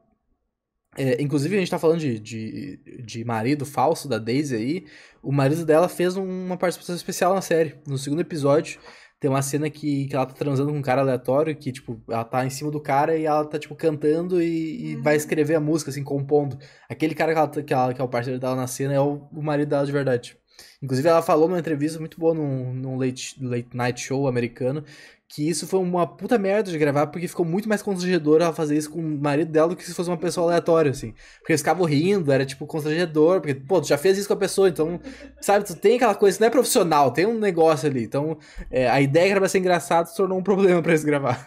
É, 0.98 1.22
inclusive, 1.22 1.56
a 1.56 1.60
gente 1.60 1.70
tá 1.70 1.78
falando 1.78 2.00
de, 2.00 2.20
de, 2.20 2.78
de, 3.06 3.24
marido 3.24 3.66
falso 3.66 4.10
da 4.10 4.18
Daisy 4.18 4.56
aí. 4.56 4.86
O 5.22 5.32
marido 5.32 5.64
dela 5.64 5.88
fez 5.88 6.18
uma 6.18 6.58
participação 6.58 6.96
especial 6.96 7.36
na 7.36 7.42
série. 7.42 7.76
No 7.86 8.00
segundo 8.00 8.22
episódio, 8.22 8.80
tem 9.20 9.30
uma 9.30 9.44
cena 9.44 9.70
que, 9.70 10.08
que 10.08 10.16
ela 10.16 10.26
tá 10.26 10.34
transando 10.34 10.72
com 10.72 10.78
um 10.78 10.82
cara 10.82 11.02
aleatório, 11.02 11.56
que, 11.56 11.72
tipo, 11.72 12.02
ela 12.10 12.24
tá 12.24 12.44
em 12.46 12.50
cima 12.50 12.72
do 12.72 12.82
cara 12.82 13.16
e 13.16 13.26
ela 13.26 13.46
tá, 13.46 13.60
tipo, 13.60 13.76
cantando 13.76 14.42
e, 14.42 14.92
e 14.92 14.96
uhum. 14.96 15.04
vai 15.04 15.16
escrever 15.16 15.56
a 15.56 15.60
música, 15.60 15.92
assim, 15.92 16.04
compondo. 16.04 16.58
Aquele 16.90 17.14
cara 17.14 17.32
que, 17.34 17.40
ela, 17.40 17.64
que, 17.64 17.74
ela, 17.74 17.94
que 17.94 18.02
é 18.02 18.04
o 18.04 18.10
parceiro 18.10 18.40
dela 18.40 18.56
na 18.56 18.68
cena 18.68 18.94
é 18.94 19.00
o, 19.00 19.28
o 19.32 19.44
marido 19.44 19.70
dela 19.70 19.86
de 19.86 19.92
verdade. 19.92 20.38
Inclusive, 20.82 21.08
ela 21.08 21.22
falou 21.22 21.48
numa 21.48 21.60
entrevista 21.60 22.00
muito 22.00 22.20
boa 22.20 22.34
num, 22.34 22.74
num 22.74 22.98
late, 22.98 23.36
late 23.44 23.70
night 23.76 24.02
show 24.02 24.28
americano 24.28 24.84
que 25.30 25.48
isso 25.48 25.68
foi 25.68 25.80
uma 25.80 26.08
puta 26.08 26.38
merda 26.38 26.72
de 26.72 26.78
gravar, 26.78 27.08
porque 27.08 27.28
ficou 27.28 27.46
muito 27.46 27.68
mais 27.68 27.82
constrangedor 27.82 28.42
ela 28.42 28.54
fazer 28.54 28.78
isso 28.78 28.90
com 28.90 29.00
o 29.00 29.20
marido 29.20 29.52
dela 29.52 29.68
do 29.70 29.76
que 29.76 29.84
se 29.84 29.94
fosse 29.94 30.10
uma 30.10 30.18
pessoa 30.18 30.48
aleatória, 30.48 30.92
assim. 30.92 31.12
Porque 31.40 31.52
eles 31.52 31.62
ficavam 31.62 31.86
rindo, 31.86 32.32
era 32.32 32.46
tipo 32.46 32.66
constrangedor, 32.66 33.42
porque, 33.42 33.54
pô, 33.54 33.82
tu 33.82 33.88
já 33.88 33.98
fez 33.98 34.18
isso 34.18 34.28
com 34.28 34.34
a 34.36 34.38
pessoa, 34.38 34.70
então, 34.70 35.02
sabe, 35.42 35.66
tu 35.66 35.76
tem 35.76 35.98
aquela 35.98 36.16
coisa, 36.16 36.40
não 36.40 36.48
é 36.48 36.50
profissional, 36.50 37.12
tem 37.12 37.26
um 37.26 37.38
negócio 37.40 37.90
ali. 37.90 38.04
Então, 38.04 38.38
é, 38.72 38.88
a 38.90 39.02
ideia 39.02 39.26
que 39.26 39.32
era 39.32 39.42
pra 39.42 39.50
ser 39.50 39.60
engraçado 39.60 40.08
se 40.08 40.16
tornou 40.16 40.40
um 40.40 40.44
problema 40.44 40.82
pra 40.82 40.92
eles 40.92 41.04
gravar. 41.04 41.44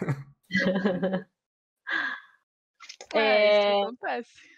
é, 3.15 3.79
isso 3.79 3.83
acontece. 3.83 4.51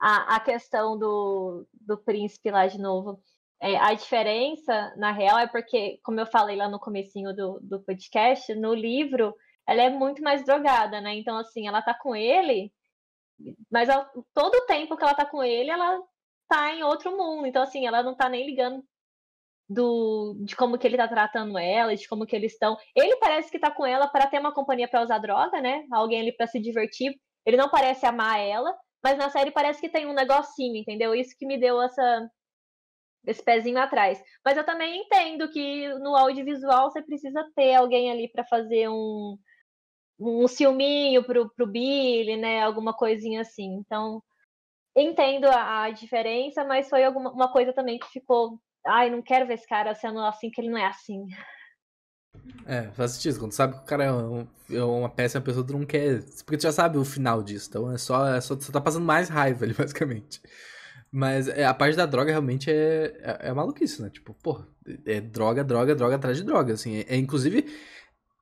A, 0.00 0.36
a 0.36 0.40
questão 0.40 0.96
do, 0.96 1.66
do 1.86 1.98
príncipe 1.98 2.50
lá 2.50 2.66
de 2.66 2.78
novo. 2.78 3.20
É, 3.60 3.76
a 3.76 3.94
diferença, 3.94 4.94
na 4.96 5.12
real, 5.12 5.38
é 5.38 5.46
porque, 5.46 5.98
como 6.04 6.20
eu 6.20 6.26
falei 6.26 6.56
lá 6.56 6.68
no 6.68 6.78
comecinho 6.78 7.34
do, 7.34 7.58
do 7.62 7.82
podcast, 7.82 8.54
no 8.54 8.74
livro, 8.74 9.34
ela 9.66 9.82
é 9.82 9.90
muito 9.90 10.22
mais 10.22 10.44
drogada, 10.44 11.00
né? 11.00 11.14
Então, 11.14 11.38
assim, 11.38 11.66
ela 11.66 11.80
tá 11.82 11.94
com 11.94 12.14
ele, 12.14 12.72
mas 13.70 13.88
todo 14.34 14.54
o 14.54 14.66
tempo 14.66 14.96
que 14.96 15.02
ela 15.02 15.14
tá 15.14 15.24
com 15.24 15.42
ele, 15.42 15.70
ela 15.70 16.00
tá 16.48 16.74
em 16.74 16.82
outro 16.82 17.16
mundo. 17.16 17.46
Então, 17.46 17.62
assim, 17.62 17.86
ela 17.86 18.02
não 18.02 18.14
tá 18.14 18.28
nem 18.28 18.46
ligando 18.46 18.84
do, 19.68 20.36
de 20.44 20.54
como 20.56 20.78
que 20.78 20.86
ele 20.86 20.96
tá 20.96 21.08
tratando 21.08 21.58
ela, 21.58 21.96
de 21.96 22.08
como 22.08 22.26
que 22.26 22.36
eles 22.36 22.52
estão. 22.52 22.76
Ele 22.94 23.16
parece 23.16 23.50
que 23.50 23.58
tá 23.58 23.70
com 23.70 23.84
ela 23.84 24.06
para 24.08 24.26
ter 24.26 24.38
uma 24.38 24.54
companhia 24.54 24.88
para 24.88 25.02
usar 25.02 25.18
droga, 25.18 25.60
né? 25.60 25.84
Alguém 25.92 26.20
ali 26.20 26.32
para 26.32 26.46
se 26.46 26.60
divertir. 26.60 27.14
Ele 27.44 27.56
não 27.56 27.68
parece 27.70 28.06
amar 28.06 28.40
ela, 28.40 28.76
mas 29.06 29.16
na 29.16 29.30
série 29.30 29.52
parece 29.52 29.80
que 29.80 29.88
tem 29.88 30.04
um 30.04 30.12
negocinho, 30.12 30.76
entendeu? 30.76 31.14
Isso 31.14 31.36
que 31.38 31.46
me 31.46 31.56
deu 31.56 31.80
essa 31.80 32.28
esse 33.24 33.40
pezinho 33.40 33.78
atrás. 33.78 34.20
Mas 34.44 34.56
eu 34.56 34.64
também 34.64 35.02
entendo 35.02 35.48
que 35.48 35.88
no 36.00 36.16
audiovisual 36.16 36.90
você 36.90 37.00
precisa 37.00 37.48
ter 37.54 37.76
alguém 37.76 38.10
ali 38.10 38.28
para 38.28 38.44
fazer 38.44 38.88
um, 38.88 39.38
um 40.18 40.48
ciúminho 40.48 41.24
pro, 41.24 41.48
pro 41.54 41.68
Billy, 41.68 42.36
né? 42.36 42.62
Alguma 42.62 42.92
coisinha 42.92 43.42
assim. 43.42 43.74
Então, 43.74 44.20
entendo 44.96 45.46
a, 45.46 45.84
a 45.84 45.90
diferença, 45.90 46.64
mas 46.64 46.88
foi 46.88 47.04
alguma 47.04 47.30
uma 47.32 47.52
coisa 47.52 47.72
também 47.72 48.00
que 48.00 48.08
ficou. 48.08 48.60
Ai, 48.84 49.08
não 49.08 49.22
quero 49.22 49.46
ver 49.46 49.54
esse 49.54 49.68
cara 49.68 49.94
sendo 49.94 50.18
assim, 50.20 50.50
que 50.50 50.60
ele 50.60 50.70
não 50.70 50.78
é 50.78 50.86
assim. 50.86 51.26
É, 52.66 52.88
faz 52.94 53.12
sentido. 53.12 53.38
Quando 53.38 53.52
sabe 53.52 53.74
que 53.74 53.80
o 53.80 53.84
cara 53.84 54.04
é, 54.04 54.12
um, 54.12 54.46
é 54.70 54.82
uma 54.82 55.08
péssima 55.08 55.40
pessoa, 55.40 55.64
tu 55.64 55.72
não 55.72 55.86
quer. 55.86 56.22
Porque 56.44 56.56
tu 56.56 56.62
já 56.62 56.72
sabe 56.72 56.98
o 56.98 57.04
final 57.04 57.42
disso. 57.42 57.68
Então 57.68 57.90
é 57.90 57.96
só. 57.96 58.34
É 58.34 58.40
só 58.40 58.56
tu 58.56 58.70
tá 58.72 58.80
passando 58.80 59.04
mais 59.04 59.28
raiva 59.28 59.64
ali, 59.64 59.72
basicamente. 59.78 60.40
Mas 61.10 61.48
é, 61.48 61.64
a 61.64 61.72
parte 61.72 61.96
da 61.96 62.04
droga 62.06 62.30
realmente 62.30 62.70
é, 62.70 63.14
é, 63.20 63.48
é 63.48 63.52
maluquice, 63.52 64.02
né? 64.02 64.10
Tipo, 64.10 64.34
porra, 64.34 64.66
é 65.06 65.20
droga, 65.20 65.62
droga, 65.64 65.94
droga 65.94 66.16
atrás 66.16 66.36
de 66.36 66.42
droga. 66.42 66.74
Assim, 66.74 66.96
é, 66.96 67.06
é 67.08 67.16
inclusive. 67.16 67.66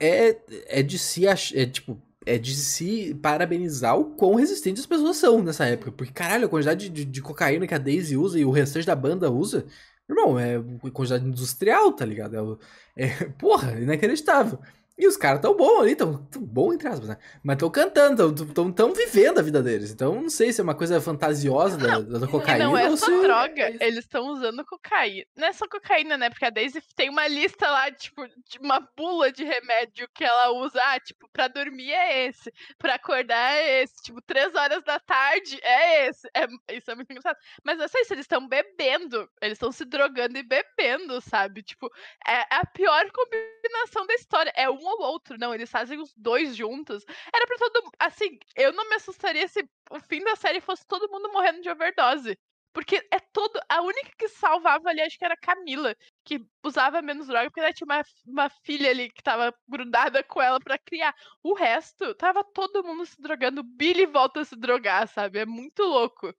É, 0.00 0.36
é 0.66 0.82
de 0.82 0.98
se 0.98 1.28
achar. 1.28 1.56
É 1.56 1.66
tipo. 1.66 2.00
É 2.26 2.38
de 2.38 2.54
se 2.54 3.12
parabenizar 3.16 3.98
o 3.98 4.16
quão 4.16 4.34
resistentes 4.36 4.80
as 4.80 4.86
pessoas 4.86 5.18
são 5.18 5.42
nessa 5.42 5.66
época. 5.66 5.92
Porque, 5.92 6.10
caralho, 6.10 6.46
a 6.46 6.48
quantidade 6.48 6.88
de, 6.88 7.04
de, 7.04 7.04
de 7.04 7.20
cocaína 7.20 7.66
que 7.66 7.74
a 7.74 7.78
Daisy 7.78 8.16
usa 8.16 8.38
e 8.38 8.46
o 8.46 8.50
restante 8.50 8.86
da 8.86 8.96
banda 8.96 9.30
usa 9.30 9.66
Irmão, 10.08 10.38
é 10.38 10.62
quantidade 10.92 11.24
industrial, 11.26 11.92
tá 11.92 12.04
ligado? 12.04 12.58
É, 12.96 13.06
é 13.06 13.24
porra, 13.38 13.72
inacreditável. 13.80 14.58
E 14.96 15.08
os 15.08 15.16
caras 15.16 15.40
tão 15.40 15.56
bom 15.56 15.80
ali, 15.80 15.96
tão, 15.96 16.24
tão 16.26 16.40
bom 16.40 16.72
entre 16.72 16.86
aspas, 16.86 17.08
né? 17.08 17.18
Mas 17.42 17.56
tão 17.56 17.68
cantando, 17.68 18.32
tão, 18.32 18.46
tão, 18.46 18.72
tão, 18.72 18.92
vivendo 18.94 19.40
a 19.40 19.42
vida 19.42 19.60
deles. 19.60 19.90
Então 19.90 20.14
não 20.14 20.30
sei 20.30 20.52
se 20.52 20.60
é 20.60 20.64
uma 20.64 20.74
coisa 20.74 21.00
fantasiosa 21.00 21.76
da, 21.76 21.98
da 21.98 22.28
cocaína. 22.28 22.64
Não 22.66 22.78
é 22.78 22.88
ou 22.88 22.96
só 22.96 23.06
se... 23.06 23.22
droga, 23.22 23.76
eles 23.80 24.04
estão 24.04 24.28
usando 24.28 24.64
cocaína. 24.64 25.26
Não 25.36 25.48
é 25.48 25.52
só 25.52 25.66
cocaína, 25.66 26.16
né? 26.16 26.30
Porque 26.30 26.44
a 26.44 26.50
Daisy 26.50 26.80
tem 26.94 27.10
uma 27.10 27.26
lista 27.26 27.68
lá, 27.68 27.90
tipo, 27.90 28.24
de 28.48 28.58
uma 28.60 28.78
bula 28.96 29.32
de 29.32 29.42
remédio 29.42 30.08
que 30.14 30.22
ela 30.22 30.52
usa. 30.52 30.80
Ah, 30.84 31.00
tipo, 31.00 31.28
pra 31.32 31.48
dormir 31.48 31.90
é 31.90 32.28
esse, 32.28 32.52
pra 32.78 32.94
acordar 32.94 33.52
é 33.52 33.82
esse. 33.82 34.00
Tipo, 34.00 34.22
três 34.22 34.54
horas 34.54 34.84
da 34.84 35.00
tarde 35.00 35.58
é 35.60 36.06
esse. 36.06 36.28
É, 36.32 36.46
isso 36.76 36.88
é 36.88 36.94
muito 36.94 37.10
engraçado. 37.10 37.36
Mas 37.64 37.78
não 37.78 37.88
sei 37.88 38.04
se 38.04 38.14
eles 38.14 38.24
estão 38.24 38.46
bebendo, 38.46 39.28
eles 39.42 39.56
estão 39.56 39.72
se 39.72 39.84
drogando 39.84 40.38
e 40.38 40.42
bebendo, 40.44 41.20
sabe? 41.20 41.64
Tipo, 41.64 41.90
é 42.24 42.46
a 42.48 42.64
pior 42.64 43.04
combinação 43.10 44.06
da 44.06 44.14
história. 44.14 44.52
É 44.54 44.70
um 44.70 44.83
ou 44.84 45.02
outro, 45.02 45.38
não, 45.38 45.54
eles 45.54 45.70
fazem 45.70 46.00
os 46.00 46.12
dois 46.16 46.56
juntos. 46.56 47.04
Era 47.34 47.46
pra 47.46 47.56
todo 47.58 47.90
Assim, 47.98 48.38
eu 48.56 48.72
não 48.72 48.88
me 48.88 48.96
assustaria 48.96 49.46
se 49.48 49.66
o 49.90 50.00
fim 50.00 50.22
da 50.22 50.36
série 50.36 50.60
fosse 50.60 50.86
todo 50.86 51.10
mundo 51.10 51.32
morrendo 51.32 51.60
de 51.60 51.70
overdose. 51.70 52.38
Porque 52.72 52.96
é 53.10 53.20
todo. 53.32 53.60
A 53.68 53.82
única 53.82 54.10
que 54.18 54.28
salvava 54.28 54.88
ali, 54.88 55.00
acho 55.00 55.16
que 55.16 55.24
era 55.24 55.34
a 55.34 55.36
Camila, 55.36 55.94
que 56.24 56.44
usava 56.64 57.00
menos 57.00 57.28
droga, 57.28 57.48
porque 57.48 57.60
ela 57.60 57.72
tinha 57.72 57.86
uma, 57.86 58.02
uma 58.26 58.50
filha 58.50 58.90
ali 58.90 59.10
que 59.10 59.22
tava 59.22 59.54
grudada 59.68 60.24
com 60.24 60.42
ela 60.42 60.58
para 60.58 60.76
criar. 60.76 61.14
O 61.40 61.54
resto, 61.54 62.12
tava 62.16 62.42
todo 62.42 62.82
mundo 62.82 63.06
se 63.06 63.20
drogando. 63.22 63.62
Billy 63.62 64.06
volta 64.06 64.40
a 64.40 64.44
se 64.44 64.56
drogar, 64.56 65.06
sabe? 65.06 65.38
É 65.38 65.46
muito 65.46 65.84
louco. 65.84 66.34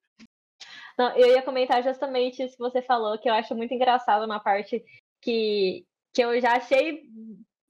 Não, 0.97 1.15
eu 1.17 1.27
ia 1.27 1.41
comentar 1.41 1.81
justamente 1.81 2.43
isso 2.43 2.57
que 2.57 2.63
você 2.63 2.81
falou, 2.81 3.17
que 3.17 3.29
eu 3.29 3.33
acho 3.33 3.55
muito 3.55 3.73
engraçado 3.73 4.25
uma 4.25 4.39
parte 4.39 4.83
que, 5.21 5.85
que 6.13 6.21
eu 6.21 6.39
já 6.39 6.57
achei 6.57 7.03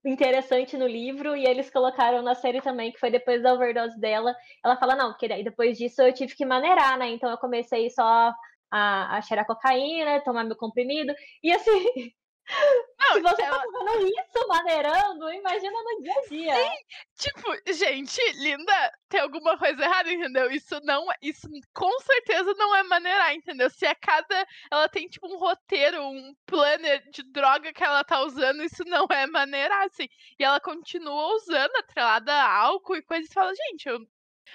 interessante 0.05 0.77
no 0.77 0.87
livro 0.87 1.35
e 1.35 1.45
eles 1.45 1.69
colocaram 1.69 2.21
na 2.21 2.35
série 2.35 2.61
também, 2.61 2.91
que 2.91 2.99
foi 2.99 3.09
depois 3.09 3.41
da 3.41 3.53
overdose 3.53 3.99
dela. 3.99 4.35
Ela 4.63 4.77
fala, 4.77 4.95
não, 4.95 5.11
porque 5.11 5.27
depois 5.43 5.77
disso 5.77 6.01
eu 6.01 6.13
tive 6.13 6.35
que 6.35 6.45
maneirar, 6.45 6.97
né? 6.97 7.09
Então 7.09 7.29
eu 7.29 7.37
comecei 7.37 7.89
só 7.89 8.33
a, 8.71 9.17
a 9.17 9.21
cheirar 9.21 9.45
cocaína, 9.45 10.21
tomar 10.23 10.43
meu 10.43 10.55
comprimido. 10.55 11.13
E 11.43 11.51
assim, 11.51 11.71
Se 12.47 13.21
você 13.21 13.35
tá 13.43 13.59
fazendo 13.59 14.07
isso 14.07 14.47
maneirando, 14.47 15.31
imagina 15.31 15.71
no 15.71 16.03
dia 16.03 16.13
a 16.13 16.21
dia. 16.27 16.55
Sim, 16.55 16.77
tipo, 17.15 17.73
gente, 17.73 18.21
linda, 18.33 18.91
tem 19.09 19.19
alguma 19.21 19.57
coisa 19.57 19.83
errada, 19.83 20.11
entendeu? 20.11 20.51
Isso 20.51 20.79
não, 20.83 21.05
isso 21.21 21.47
com 21.73 21.91
certeza 22.01 22.53
não 22.55 22.75
é 22.75 22.83
maneirar, 22.83 23.33
entendeu? 23.33 23.69
Se 23.69 23.85
a 23.85 23.95
cada, 23.95 24.47
ela 24.71 24.87
tem 24.89 25.07
tipo 25.07 25.27
um 25.27 25.37
roteiro, 25.37 26.01
um 26.03 26.35
planner 26.45 27.09
de 27.09 27.23
droga 27.31 27.73
que 27.73 27.83
ela 27.83 28.03
tá 28.03 28.21
usando, 28.21 28.63
isso 28.63 28.83
não 28.85 29.07
é 29.09 29.25
maneirar, 29.27 29.85
assim. 29.85 30.07
E 30.39 30.43
ela 30.43 30.59
continua 30.59 31.35
usando, 31.35 31.75
atrelada 31.77 32.31
a 32.33 32.57
álcool 32.57 32.97
e 32.97 33.01
coisas, 33.01 33.29
e 33.29 33.33
fala, 33.33 33.53
gente, 33.55 33.87
eu 33.87 33.99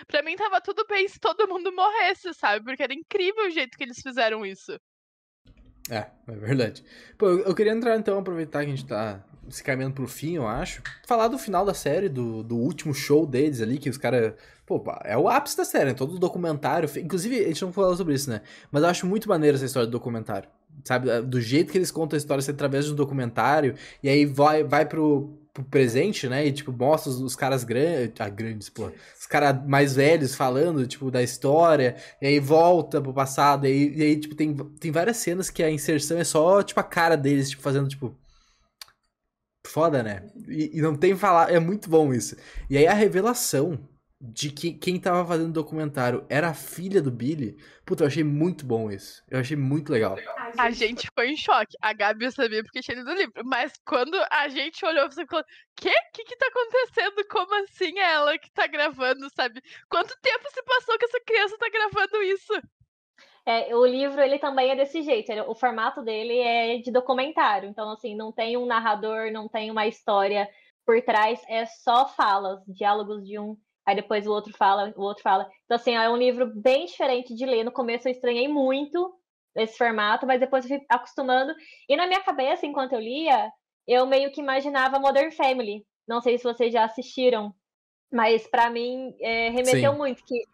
Pra 0.07 0.23
mim 0.23 0.37
tava 0.37 0.61
tudo 0.61 0.87
bem 0.87 1.07
se 1.09 1.19
todo 1.19 1.49
mundo 1.49 1.73
morresse, 1.73 2.33
sabe? 2.35 2.65
Porque 2.65 2.83
era 2.83 2.95
incrível 2.95 3.47
o 3.47 3.51
jeito 3.51 3.77
que 3.77 3.85
eles 3.85 4.01
fizeram 4.01 4.47
isso. 4.47 4.79
É, 5.91 6.07
é 6.29 6.37
verdade. 6.37 6.85
Pô, 7.19 7.29
eu 7.29 7.55
queria 7.55 7.73
entrar 7.73 7.97
então, 7.97 8.19
aproveitar 8.19 8.61
que 8.61 8.67
a 8.67 8.71
gente 8.71 8.87
tá 8.87 9.21
se 9.49 9.63
caminhando 9.63 9.95
pro 9.95 10.07
fim, 10.07 10.37
eu 10.37 10.47
acho. 10.47 10.83
Falar 11.07 11.29
do 11.29 11.37
final 11.37 11.65
da 11.65 11.75
série, 11.75 12.09
do, 12.09 12.43
do 12.43 12.57
último 12.57 12.95
show 12.95 13.27
deles 13.27 13.61
ali, 13.61 13.79
que 13.79 13.91
os 13.91 13.99
caras. 13.99 14.35
Pô, 14.65 14.83
é 15.05 15.19
o 15.19 15.29
ápice 15.29 15.57
da 15.57 15.65
série, 15.65 15.87
né? 15.87 15.95
todo 15.95 16.15
o 16.15 16.19
documentário. 16.19 16.89
Inclusive, 16.99 17.41
a 17.41 17.49
gente 17.49 17.63
não 17.63 17.73
falou 17.73 17.97
sobre 17.97 18.15
isso, 18.15 18.31
né? 18.31 18.41
Mas 18.71 18.85
eu 18.85 18.89
acho 18.89 19.07
muito 19.07 19.29
maneiro 19.29 19.57
essa 19.57 19.67
história 19.67 19.87
do 19.87 19.91
documentário. 19.91 20.49
Sabe? 20.85 21.21
Do 21.23 21.41
jeito 21.41 21.73
que 21.73 21.79
eles 21.79 21.91
contam 21.91 22.17
a 22.17 22.19
história 22.19 22.45
através 22.49 22.85
de 22.85 22.93
um 22.93 22.95
documentário. 22.95 23.75
E 24.01 24.09
aí 24.09 24.25
vai, 24.25 24.63
vai 24.63 24.87
pro, 24.87 25.37
pro 25.63 25.71
presente, 25.71 26.29
né? 26.29 26.47
E, 26.47 26.53
tipo, 26.53 26.73
mostra 26.73 27.11
os, 27.11 27.21
os 27.21 27.37
caras 27.37 27.65
grandes. 27.65 28.21
Ah, 28.21 28.29
grandes, 28.29 28.69
pô. 28.69 28.91
Os 29.19 29.27
caras 29.27 29.67
mais 29.67 29.95
velhos 29.97 30.35
falando, 30.35 30.87
tipo, 30.87 31.11
da 31.11 31.23
história. 31.23 31.97
E 32.21 32.27
aí 32.27 32.41
volta 32.41 33.01
pro 33.01 33.15
passado. 33.15 33.67
E 33.67 33.71
aí, 33.71 33.97
e 33.97 34.03
aí, 34.03 34.17
tipo, 34.21 34.35
tem, 34.35 34.55
tem 34.55 34.91
várias 34.91 35.17
cenas 35.19 35.51
que 35.51 35.63
a 35.63 35.71
inserção 35.71 36.19
é 36.19 36.25
só, 36.25 36.63
tipo, 36.63 36.81
a 36.81 36.85
cara 36.85 37.17
deles, 37.17 37.51
tipo, 37.51 37.63
fazendo, 37.63 37.89
tipo. 37.89 38.17
Foda, 39.67 40.03
né? 40.03 40.23
E, 40.49 40.79
e 40.79 40.81
não 40.81 40.97
tem 40.97 41.17
falar. 41.17 41.53
É 41.53 41.59
muito 41.61 41.89
bom 41.89 42.13
isso. 42.13 42.37
E 42.69 42.77
aí 42.77 42.87
a 42.87 42.95
revelação 42.95 43.79
de 44.21 44.51
que 44.51 44.75
quem 44.75 45.01
tava 45.01 45.25
fazendo 45.25 45.49
o 45.49 45.53
documentário 45.53 46.27
era 46.29 46.51
a 46.51 46.55
filha 46.55 47.01
do 47.01 47.11
Billy. 47.11 47.57
Puta, 47.87 48.03
eu 48.03 48.07
achei 48.07 48.23
muito 48.23 48.67
bom 48.67 48.91
isso. 48.91 49.25
Eu 49.31 49.41
achei 49.41 49.57
muito 49.57 49.91
legal. 49.91 50.17
A 50.59 50.71
gente 50.71 51.07
ficou 51.07 51.25
em 51.25 51.37
choque. 51.37 51.75
A 51.81 51.95
Gabi 51.95 52.27
eu 52.27 52.33
sabia 52.33 52.63
porque 52.63 52.83
tinha 52.83 52.99
lido 52.99 53.11
o 53.11 53.15
livro. 53.15 53.43
Mas 53.47 53.73
quando 53.87 54.15
a 54.31 54.47
gente 54.49 54.85
olhou, 54.85 55.11
você 55.11 55.25
falou: 55.25 55.45
Quê? 55.75 55.89
O 55.89 56.13
que 56.13 56.25
que 56.25 56.37
tá 56.37 56.47
acontecendo? 56.49 57.27
Como 57.31 57.55
assim 57.65 57.99
é 57.99 58.13
ela 58.13 58.39
que 58.39 58.51
tá 58.51 58.67
gravando, 58.67 59.27
sabe? 59.35 59.63
Quanto 59.89 60.15
tempo 60.21 60.51
se 60.51 60.63
passou 60.65 60.99
que 60.99 61.07
essa 61.07 61.21
criança 61.25 61.57
tá 61.59 61.71
gravando 61.71 62.23
isso? 62.23 62.53
É, 63.47 63.75
o 63.75 63.87
livro 63.87 64.21
ele 64.21 64.39
também 64.39 64.71
é 64.71 64.77
desse 64.77 65.01
jeito. 65.01 65.31
Ele, 65.33 65.41
o 65.41 65.55
formato 65.55 66.03
dele 66.03 66.39
é 66.41 66.77
de 66.77 66.93
documentário. 66.93 67.71
Então, 67.71 67.91
assim, 67.91 68.15
não 68.15 68.31
tem 68.31 68.59
um 68.59 68.67
narrador, 68.67 69.33
não 69.33 69.49
tem 69.49 69.71
uma 69.71 69.87
história 69.87 70.47
por 70.85 71.01
trás, 71.03 71.41
é 71.49 71.65
só 71.67 72.07
falas, 72.09 72.61
diálogos 72.67 73.25
de 73.25 73.39
um 73.39 73.57
aí 73.87 73.95
depois 73.95 74.27
o 74.27 74.33
outro 74.33 74.53
fala, 74.57 74.93
o 74.97 75.03
outro 75.03 75.23
fala. 75.23 75.49
Então, 75.65 75.77
assim, 75.77 75.95
é 75.95 76.09
um 76.09 76.17
livro 76.17 76.47
bem 76.55 76.87
diferente 76.87 77.35
de 77.35 77.47
ler. 77.47 77.65
No 77.65 77.73
começo 77.73 78.09
eu 78.09 78.13
estranhei 78.13 78.49
muito 78.49 79.15
esse 79.57 79.77
formato, 79.77 80.27
mas 80.27 80.41
depois 80.41 80.65
eu 80.65 80.77
fui 80.77 80.87
acostumando. 80.89 81.55
E 81.89 81.97
na 81.97 82.07
minha 82.07 82.23
cabeça, 82.23 82.67
enquanto 82.67 82.93
eu 82.93 83.01
lia, 83.01 83.51
eu 83.87 84.07
meio 84.07 84.31
que 84.33 84.41
imaginava 84.41 84.99
Modern 84.99 85.33
Family. 85.33 85.85
Não 86.07 86.21
sei 86.21 86.39
se 86.39 86.45
vocês 86.45 86.73
já 86.73 86.85
assistiram, 86.85 87.55
mas 88.13 88.47
para 88.47 88.71
mim 88.71 89.15
é, 89.21 89.51
remeteu 89.51 89.93
Sim. 89.93 89.99
muito 89.99 90.25
que 90.25 90.45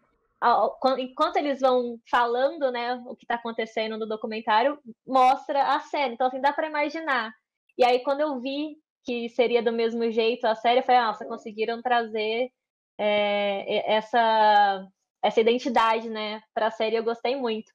enquanto 0.99 1.37
eles 1.37 1.59
vão 1.59 1.99
falando, 2.09 2.71
né, 2.71 2.93
o 3.07 3.15
que 3.15 3.23
está 3.23 3.35
acontecendo 3.35 3.97
no 3.97 4.05
documentário, 4.05 4.77
mostra 5.05 5.75
a 5.75 5.79
cena. 5.79 6.13
Então, 6.13 6.27
assim, 6.27 6.41
dá 6.41 6.53
para 6.53 6.67
imaginar. 6.67 7.33
E 7.77 7.83
aí, 7.83 7.99
quando 8.03 8.21
eu 8.21 8.39
vi 8.39 8.77
que 9.03 9.29
seria 9.29 9.63
do 9.63 9.71
mesmo 9.71 10.11
jeito 10.11 10.45
a 10.45 10.53
série, 10.53 10.79
eu 10.79 10.83
falei, 10.83 11.01
nossa, 11.01 11.25
conseguiram 11.25 11.81
trazer 11.81 12.49
é, 12.97 13.93
essa, 13.95 14.87
essa 15.23 15.41
identidade 15.41 16.09
né, 16.09 16.41
para 16.53 16.67
a 16.67 16.71
série, 16.71 16.95
eu 16.95 17.03
gostei 17.03 17.35
muito. 17.35 17.71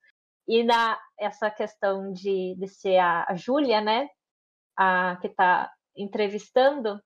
E 0.48 0.64
na 0.64 0.98
essa 1.18 1.50
questão 1.50 2.12
de, 2.12 2.56
de 2.58 2.68
ser 2.68 2.98
a, 2.98 3.26
a 3.28 3.34
Júlia, 3.36 3.80
né, 3.80 4.08
a 4.76 5.16
que 5.20 5.28
está 5.28 5.72
entrevistando, 5.96 7.00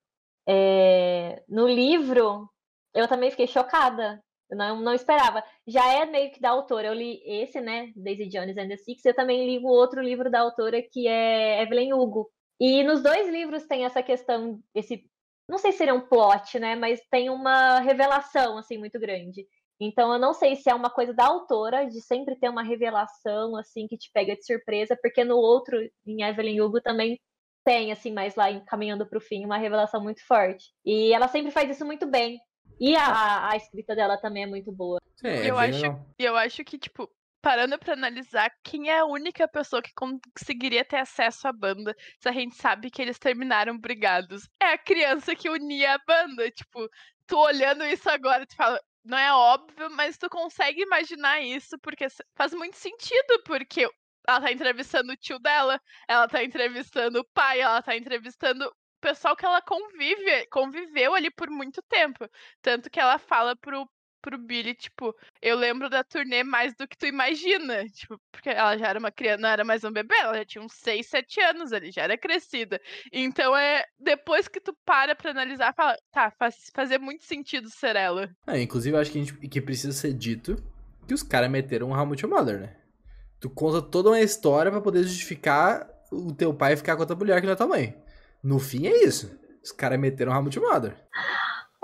é, 0.49 1.43
no 1.49 1.67
livro 1.69 2.49
eu 2.97 3.07
também 3.07 3.31
fiquei 3.31 3.47
chocada. 3.47 4.23
Eu 4.51 4.57
não, 4.57 4.81
não 4.81 4.95
esperava. 4.95 5.45
Já 5.67 5.93
é 5.93 6.07
meio 6.07 6.33
que 6.33 6.41
da 6.41 6.51
autora. 6.51 6.89
Eu 6.89 6.95
li 6.95 7.21
esse, 7.27 7.61
né? 7.61 7.93
Daisy 7.95 8.29
Jones 8.29 8.57
and 8.57 8.69
the 8.69 8.77
Six. 8.79 9.05
Eu 9.05 9.15
também 9.15 9.45
li 9.47 9.59
o 9.59 9.69
outro 9.69 10.01
livro 10.01 10.31
da 10.31 10.41
autora, 10.41 10.81
que 10.81 11.07
é 11.07 11.63
Evelyn 11.63 11.93
Hugo. 11.93 12.31
E 12.59 12.83
nos 12.83 13.03
dois 13.03 13.29
livros 13.29 13.67
tem 13.67 13.85
essa 13.85 14.03
questão, 14.03 14.59
esse 14.75 15.05
não 15.49 15.59
sei 15.59 15.73
se 15.73 15.79
seria 15.79 15.95
um 15.95 16.01
plot, 16.01 16.59
né? 16.59 16.75
Mas 16.77 17.01
tem 17.11 17.31
uma 17.31 17.81
revelação 17.81 18.59
assim 18.59 18.79
muito 18.79 18.99
grande. 18.99 19.47
Então 19.81 20.13
eu 20.13 20.19
não 20.19 20.33
sei 20.33 20.57
se 20.57 20.71
é 20.71 20.75
uma 20.75 20.91
coisa 20.91 21.13
da 21.13 21.27
autora 21.27 21.87
de 21.87 22.01
sempre 22.01 22.35
ter 22.37 22.49
uma 22.49 22.63
revelação 22.63 23.57
assim 23.57 23.87
que 23.87 23.97
te 23.97 24.11
pega 24.13 24.35
de 24.35 24.45
surpresa, 24.45 24.99
porque 25.01 25.23
no 25.23 25.37
outro 25.37 25.79
em 26.07 26.23
Evelyn 26.23 26.61
Hugo 26.61 26.81
também 26.81 27.21
tem 27.65 27.93
assim 27.93 28.13
mais 28.13 28.35
lá 28.37 28.51
encaminhando 28.51 29.07
para 29.07 29.19
o 29.19 29.21
fim 29.21 29.45
uma 29.45 29.59
revelação 29.59 30.03
muito 30.03 30.25
forte. 30.27 30.73
E 30.85 31.13
ela 31.13 31.29
sempre 31.29 31.51
faz 31.51 31.71
isso 31.71 31.85
muito 31.85 32.07
bem. 32.07 32.39
E 32.81 32.97
a, 32.97 33.51
a 33.51 33.57
escrita 33.57 33.95
dela 33.95 34.17
também 34.17 34.45
é 34.45 34.47
muito 34.47 34.73
boa. 34.73 34.99
É, 35.23 35.51
eu 35.51 35.59
acho, 35.59 35.85
eu 36.19 36.37
acho 36.37 36.65
que 36.65 36.79
tipo 36.79 37.11
parando 37.47 37.79
para 37.79 37.93
analisar 37.93 38.51
quem 38.65 38.91
é 38.91 38.99
a 38.99 39.05
única 39.05 39.47
pessoa 39.47 39.81
que 39.81 39.93
conseguiria 39.95 40.85
ter 40.85 40.97
acesso 40.97 41.47
à 41.47 41.53
banda 41.53 41.95
se 42.19 42.29
a 42.29 42.33
gente 42.33 42.57
sabe 42.57 42.91
que 42.91 43.01
eles 43.01 43.21
terminaram 43.21 43.79
brigados. 43.79 44.49
É 44.61 44.73
a 44.73 44.79
criança 44.79 45.33
que 45.33 45.49
unia 45.49 45.95
a 45.95 45.99
banda. 46.05 46.51
Tipo, 46.51 46.91
tu 47.25 47.39
olhando 47.39 47.85
isso 47.85 48.11
agora, 48.11 48.45
tu 48.45 48.57
fala, 48.57 48.81
não 49.05 49.17
é 49.17 49.33
óbvio, 49.33 49.89
mas 49.93 50.19
tu 50.19 50.29
consegue 50.29 50.83
imaginar 50.83 51.41
isso 51.41 51.79
porque 51.81 52.09
faz 52.35 52.53
muito 52.53 52.77
sentido, 52.79 53.41
porque 53.45 53.89
ela 54.27 54.41
tá 54.41 54.51
entrevistando 54.51 55.13
o 55.13 55.17
tio 55.17 55.39
dela, 55.39 55.81
ela 56.09 56.27
tá 56.27 56.43
entrevistando 56.43 57.21
o 57.21 57.29
pai, 57.33 57.61
ela 57.61 57.81
tá 57.81 57.97
entrevistando 57.97 58.69
pessoal 59.01 59.37
que 59.37 59.47
ela 59.47 59.63
convive, 59.63 60.49
conviveu 60.49 61.15
ali 61.15 61.31
por 61.31 61.49
muito 61.49 61.81
tempo. 61.83 62.29
Tanto 62.61 62.91
que 62.91 62.99
ela 62.99 63.19
fala 63.21 63.55
pro, 63.55 63.89
pro 64.27 64.37
Billy, 64.37 64.75
tipo, 64.75 65.15
eu 65.41 65.57
lembro 65.57 65.89
da 65.89 66.03
turnê 66.03 66.43
mais 66.43 66.75
do 66.75 66.89
que 66.89 66.99
tu 66.99 67.07
imagina. 67.07 67.89
Tipo, 67.89 68.21
porque 68.33 68.51
ela 68.51 68.77
já 68.77 68.89
era 68.89 68.99
uma 68.99 69.13
criança, 69.13 69.41
não 69.41 69.49
era 69.49 69.65
mais 69.65 69.85
um 69.85 69.93
bebê, 69.93 70.17
ela 70.17 70.35
já 70.39 70.45
tinha 70.45 70.65
uns 70.65 70.73
6, 70.73 71.07
7 71.07 71.41
anos 71.43 71.73
ali, 71.73 71.93
já 71.93 72.03
era 72.03 72.19
crescida. 72.19 72.81
Então 73.13 73.57
é. 73.57 73.85
Depois 73.97 74.49
que 74.49 74.61
tu 74.61 74.77
para 74.85 75.15
pra 75.15 75.31
analisar, 75.31 75.73
fala, 75.75 75.97
tá, 76.11 76.33
faz 76.33 76.71
fazer 76.75 76.99
muito 76.99 77.25
sentido 77.25 77.71
ser 77.71 77.95
ela. 77.95 78.29
É, 78.49 78.61
inclusive, 78.61 78.97
eu 78.97 79.01
acho 79.01 79.13
que, 79.13 79.19
a 79.19 79.23
gente, 79.23 79.49
que 79.49 79.61
precisa 79.61 79.93
ser 79.93 80.13
dito 80.13 80.57
que 81.07 81.15
os 81.15 81.23
caras 81.23 81.49
meteram 81.49 81.91
um 81.91 81.97
How 81.97 82.05
Much 82.05 82.25
Mother, 82.25 82.59
né? 82.59 82.77
Tu 83.39 83.49
conta 83.49 83.81
toda 83.81 84.11
uma 84.11 84.21
história 84.21 84.73
para 84.73 84.81
poder 84.81 85.05
justificar 85.05 85.89
o 86.11 86.33
teu 86.33 86.53
pai 86.53 86.77
ficar 86.77 86.97
com 86.97 87.03
outra 87.03 87.15
mulher 87.15 87.41
que 87.41 87.47
não 87.47 87.53
é 87.53 87.57
tua 87.57 87.69
mãe. 87.69 87.97
No 88.43 88.59
fim 88.59 88.89
é 88.89 89.05
isso. 89.05 89.39
Os 89.63 89.71
caras 89.71 90.01
meteram 90.01 90.33
How 90.33 90.43
Much 90.43 90.57
Mother. 90.57 90.97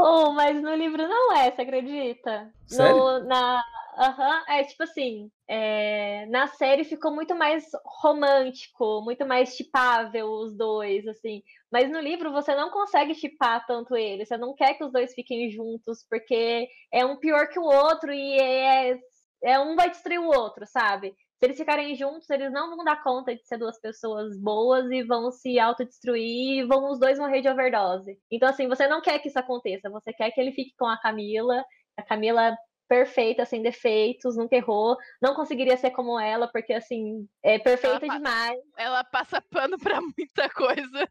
Oh, 0.04 0.32
mas 0.32 0.60
no 0.60 0.74
livro 0.74 1.06
não 1.06 1.36
é, 1.36 1.50
você 1.50 1.62
acredita? 1.62 2.52
Sério? 2.66 2.98
No, 2.98 3.24
na, 3.24 3.62
Aham, 3.98 4.44
é 4.48 4.64
tipo 4.64 4.82
assim, 4.84 5.30
é, 5.46 6.24
na 6.26 6.46
série 6.46 6.82
ficou 6.82 7.14
muito 7.14 7.34
mais 7.34 7.64
romântico, 8.02 9.02
muito 9.02 9.26
mais 9.26 9.54
chipável 9.54 10.28
os 10.28 10.56
dois, 10.56 11.06
assim. 11.06 11.42
Mas 11.70 11.90
no 11.90 12.00
livro 12.00 12.32
você 12.32 12.54
não 12.54 12.70
consegue 12.70 13.14
chipar 13.14 13.66
tanto 13.66 13.94
eles, 13.94 14.28
você 14.28 14.38
não 14.38 14.54
quer 14.54 14.74
que 14.74 14.84
os 14.84 14.90
dois 14.90 15.12
fiquem 15.14 15.50
juntos, 15.50 16.06
porque 16.08 16.68
é 16.90 17.04
um 17.04 17.18
pior 17.18 17.48
que 17.48 17.58
o 17.58 17.64
outro 17.64 18.12
e 18.12 18.40
é, 18.40 18.98
é 19.44 19.60
um 19.60 19.76
vai 19.76 19.90
destruir 19.90 20.18
o 20.20 20.26
outro, 20.26 20.66
sabe? 20.66 21.14
Se 21.42 21.46
eles 21.46 21.58
ficarem 21.58 21.96
juntos, 21.96 22.30
eles 22.30 22.52
não 22.52 22.76
vão 22.76 22.84
dar 22.84 23.02
conta 23.02 23.34
de 23.34 23.44
ser 23.44 23.58
duas 23.58 23.76
pessoas 23.80 24.38
boas 24.38 24.88
e 24.92 25.02
vão 25.02 25.32
se 25.32 25.58
autodestruir 25.58 26.60
e 26.60 26.64
vão 26.64 26.88
os 26.88 27.00
dois 27.00 27.18
morrer 27.18 27.40
de 27.42 27.48
overdose. 27.48 28.16
Então, 28.30 28.48
assim, 28.48 28.68
você 28.68 28.86
não 28.86 29.02
quer 29.02 29.18
que 29.18 29.26
isso 29.26 29.40
aconteça, 29.40 29.90
você 29.90 30.12
quer 30.12 30.30
que 30.30 30.40
ele 30.40 30.52
fique 30.52 30.72
com 30.78 30.86
a 30.86 30.96
Camila. 31.00 31.64
A 31.96 32.02
Camila 32.04 32.56
perfeita, 32.88 33.44
sem 33.44 33.60
defeitos, 33.60 34.36
nunca 34.36 34.54
errou. 34.54 34.96
Não 35.20 35.34
conseguiria 35.34 35.76
ser 35.76 35.90
como 35.90 36.20
ela, 36.20 36.46
porque 36.46 36.74
assim, 36.74 37.26
é 37.42 37.58
perfeita 37.58 38.06
ela 38.06 38.18
demais. 38.18 38.60
Ela 38.76 39.02
passa 39.02 39.40
pano 39.40 39.76
pra 39.78 40.00
muita 40.00 40.48
coisa. 40.48 41.08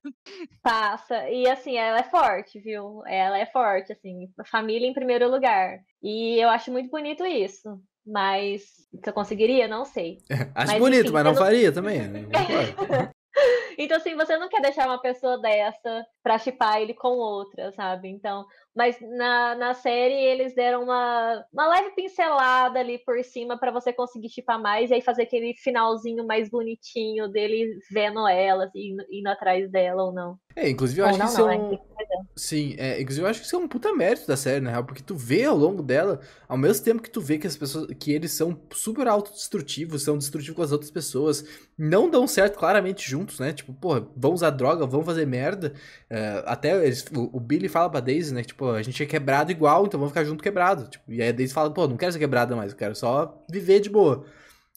Passa. 0.63 1.29
E 1.29 1.45
assim, 1.49 1.75
ela 1.75 1.99
é 1.99 2.03
forte, 2.03 2.57
viu? 2.61 3.05
Ela 3.05 3.37
é 3.37 3.47
forte, 3.47 3.91
assim, 3.91 4.31
família 4.45 4.87
em 4.87 4.93
primeiro 4.93 5.29
lugar. 5.29 5.79
E 6.01 6.39
eu 6.39 6.49
acho 6.49 6.71
muito 6.71 6.89
bonito 6.89 7.25
isso. 7.25 7.81
Mas 8.05 8.61
se 8.61 9.09
eu 9.09 9.13
conseguiria, 9.13 9.67
não 9.67 9.85
sei. 9.85 10.17
Acho 10.55 10.71
mas, 10.71 10.79
bonito, 10.79 11.03
enfim, 11.03 11.13
mas 11.13 11.23
não, 11.23 11.31
não 11.33 11.39
faria 11.39 11.71
também. 11.71 12.07
Né? 12.07 12.25
então, 13.77 13.97
assim, 13.97 14.15
você 14.15 14.37
não 14.37 14.49
quer 14.49 14.61
deixar 14.61 14.87
uma 14.87 15.01
pessoa 15.01 15.39
dessa 15.39 16.05
pra 16.23 16.37
chipar 16.37 16.81
ele 16.81 16.93
com 16.93 17.09
outra, 17.09 17.71
sabe? 17.71 18.09
Então, 18.09 18.45
mas 18.75 18.97
na, 19.01 19.55
na 19.55 19.73
série 19.73 20.13
eles 20.13 20.55
deram 20.55 20.83
uma, 20.83 21.45
uma 21.51 21.67
leve 21.67 21.91
pincelada 21.91 22.79
ali 22.79 22.97
por 22.99 23.21
cima 23.23 23.57
para 23.57 23.71
você 23.71 23.91
conseguir 23.91 24.29
chipar 24.29 24.61
mais 24.61 24.89
e 24.89 24.93
aí 24.93 25.01
fazer 25.01 25.23
aquele 25.23 25.53
finalzinho 25.55 26.25
mais 26.25 26.49
bonitinho 26.49 27.27
dele 27.27 27.77
vendo 27.91 28.25
ela, 28.27 28.65
assim, 28.65 28.91
indo, 28.91 29.05
indo 29.11 29.27
atrás 29.27 29.69
dela 29.69 30.03
ou 30.03 30.13
não. 30.13 30.37
É, 30.55 30.69
inclusive 30.69 31.01
eu 31.01 31.05
acho 31.05 31.19
não, 31.19 31.25
que 31.25 31.31
isso 31.31 31.49
é 31.49 31.57
um. 31.57 31.77
Sim, 32.35 32.75
é, 32.77 33.01
inclusive 33.01 33.25
eu 33.25 33.29
acho 33.29 33.39
que 33.39 33.45
isso 33.45 33.55
é 33.55 33.59
um 33.59 33.67
puta 33.67 33.93
mérito 33.93 34.27
da 34.27 34.35
série, 34.35 34.59
na 34.59 34.71
real, 34.71 34.83
porque 34.83 35.01
tu 35.01 35.15
vê 35.15 35.45
ao 35.45 35.55
longo 35.55 35.81
dela, 35.81 36.19
ao 36.47 36.57
mesmo 36.57 36.83
tempo 36.83 37.01
que 37.01 37.09
tu 37.09 37.21
vê 37.21 37.37
que 37.37 37.47
as 37.47 37.55
pessoas, 37.55 37.87
que 37.99 38.11
eles 38.11 38.31
são 38.31 38.59
super 38.71 39.07
autodestrutivos, 39.07 40.03
são 40.03 40.17
destrutivos 40.17 40.55
com 40.55 40.61
as 40.61 40.71
outras 40.71 40.91
pessoas, 40.91 41.45
não 41.77 42.09
dão 42.09 42.27
certo 42.27 42.57
claramente 42.57 43.09
juntos, 43.09 43.39
né? 43.39 43.53
Tipo, 43.53 43.73
porra, 43.73 44.07
vão 44.15 44.33
usar 44.33 44.49
droga, 44.49 44.85
vão 44.85 45.03
fazer 45.03 45.25
merda. 45.25 45.73
É, 46.09 46.43
até 46.45 46.85
eles, 46.85 47.05
o, 47.15 47.37
o, 47.37 47.39
Billy 47.39 47.67
fala 47.67 47.89
pra 47.89 47.99
Daisy, 47.99 48.33
né? 48.33 48.43
Que, 48.43 48.53
tipo, 48.61 48.69
a 48.69 48.81
gente 48.83 49.01
é 49.01 49.05
quebrado 49.05 49.51
igual, 49.51 49.85
então 49.85 49.99
vamos 49.99 50.11
ficar 50.11 50.23
junto 50.23 50.43
quebrado. 50.43 50.87
Tipo, 50.87 51.11
e 51.11 51.21
aí 51.21 51.29
a 51.29 51.31
Daisy 51.31 51.53
fala, 51.53 51.73
pô, 51.73 51.87
não 51.87 51.97
quero 51.97 52.11
ser 52.11 52.19
quebrada 52.19 52.55
mais, 52.55 52.71
eu 52.71 52.77
quero 52.77 52.95
só 52.95 53.43
viver 53.49 53.79
de 53.79 53.89
boa. 53.89 54.25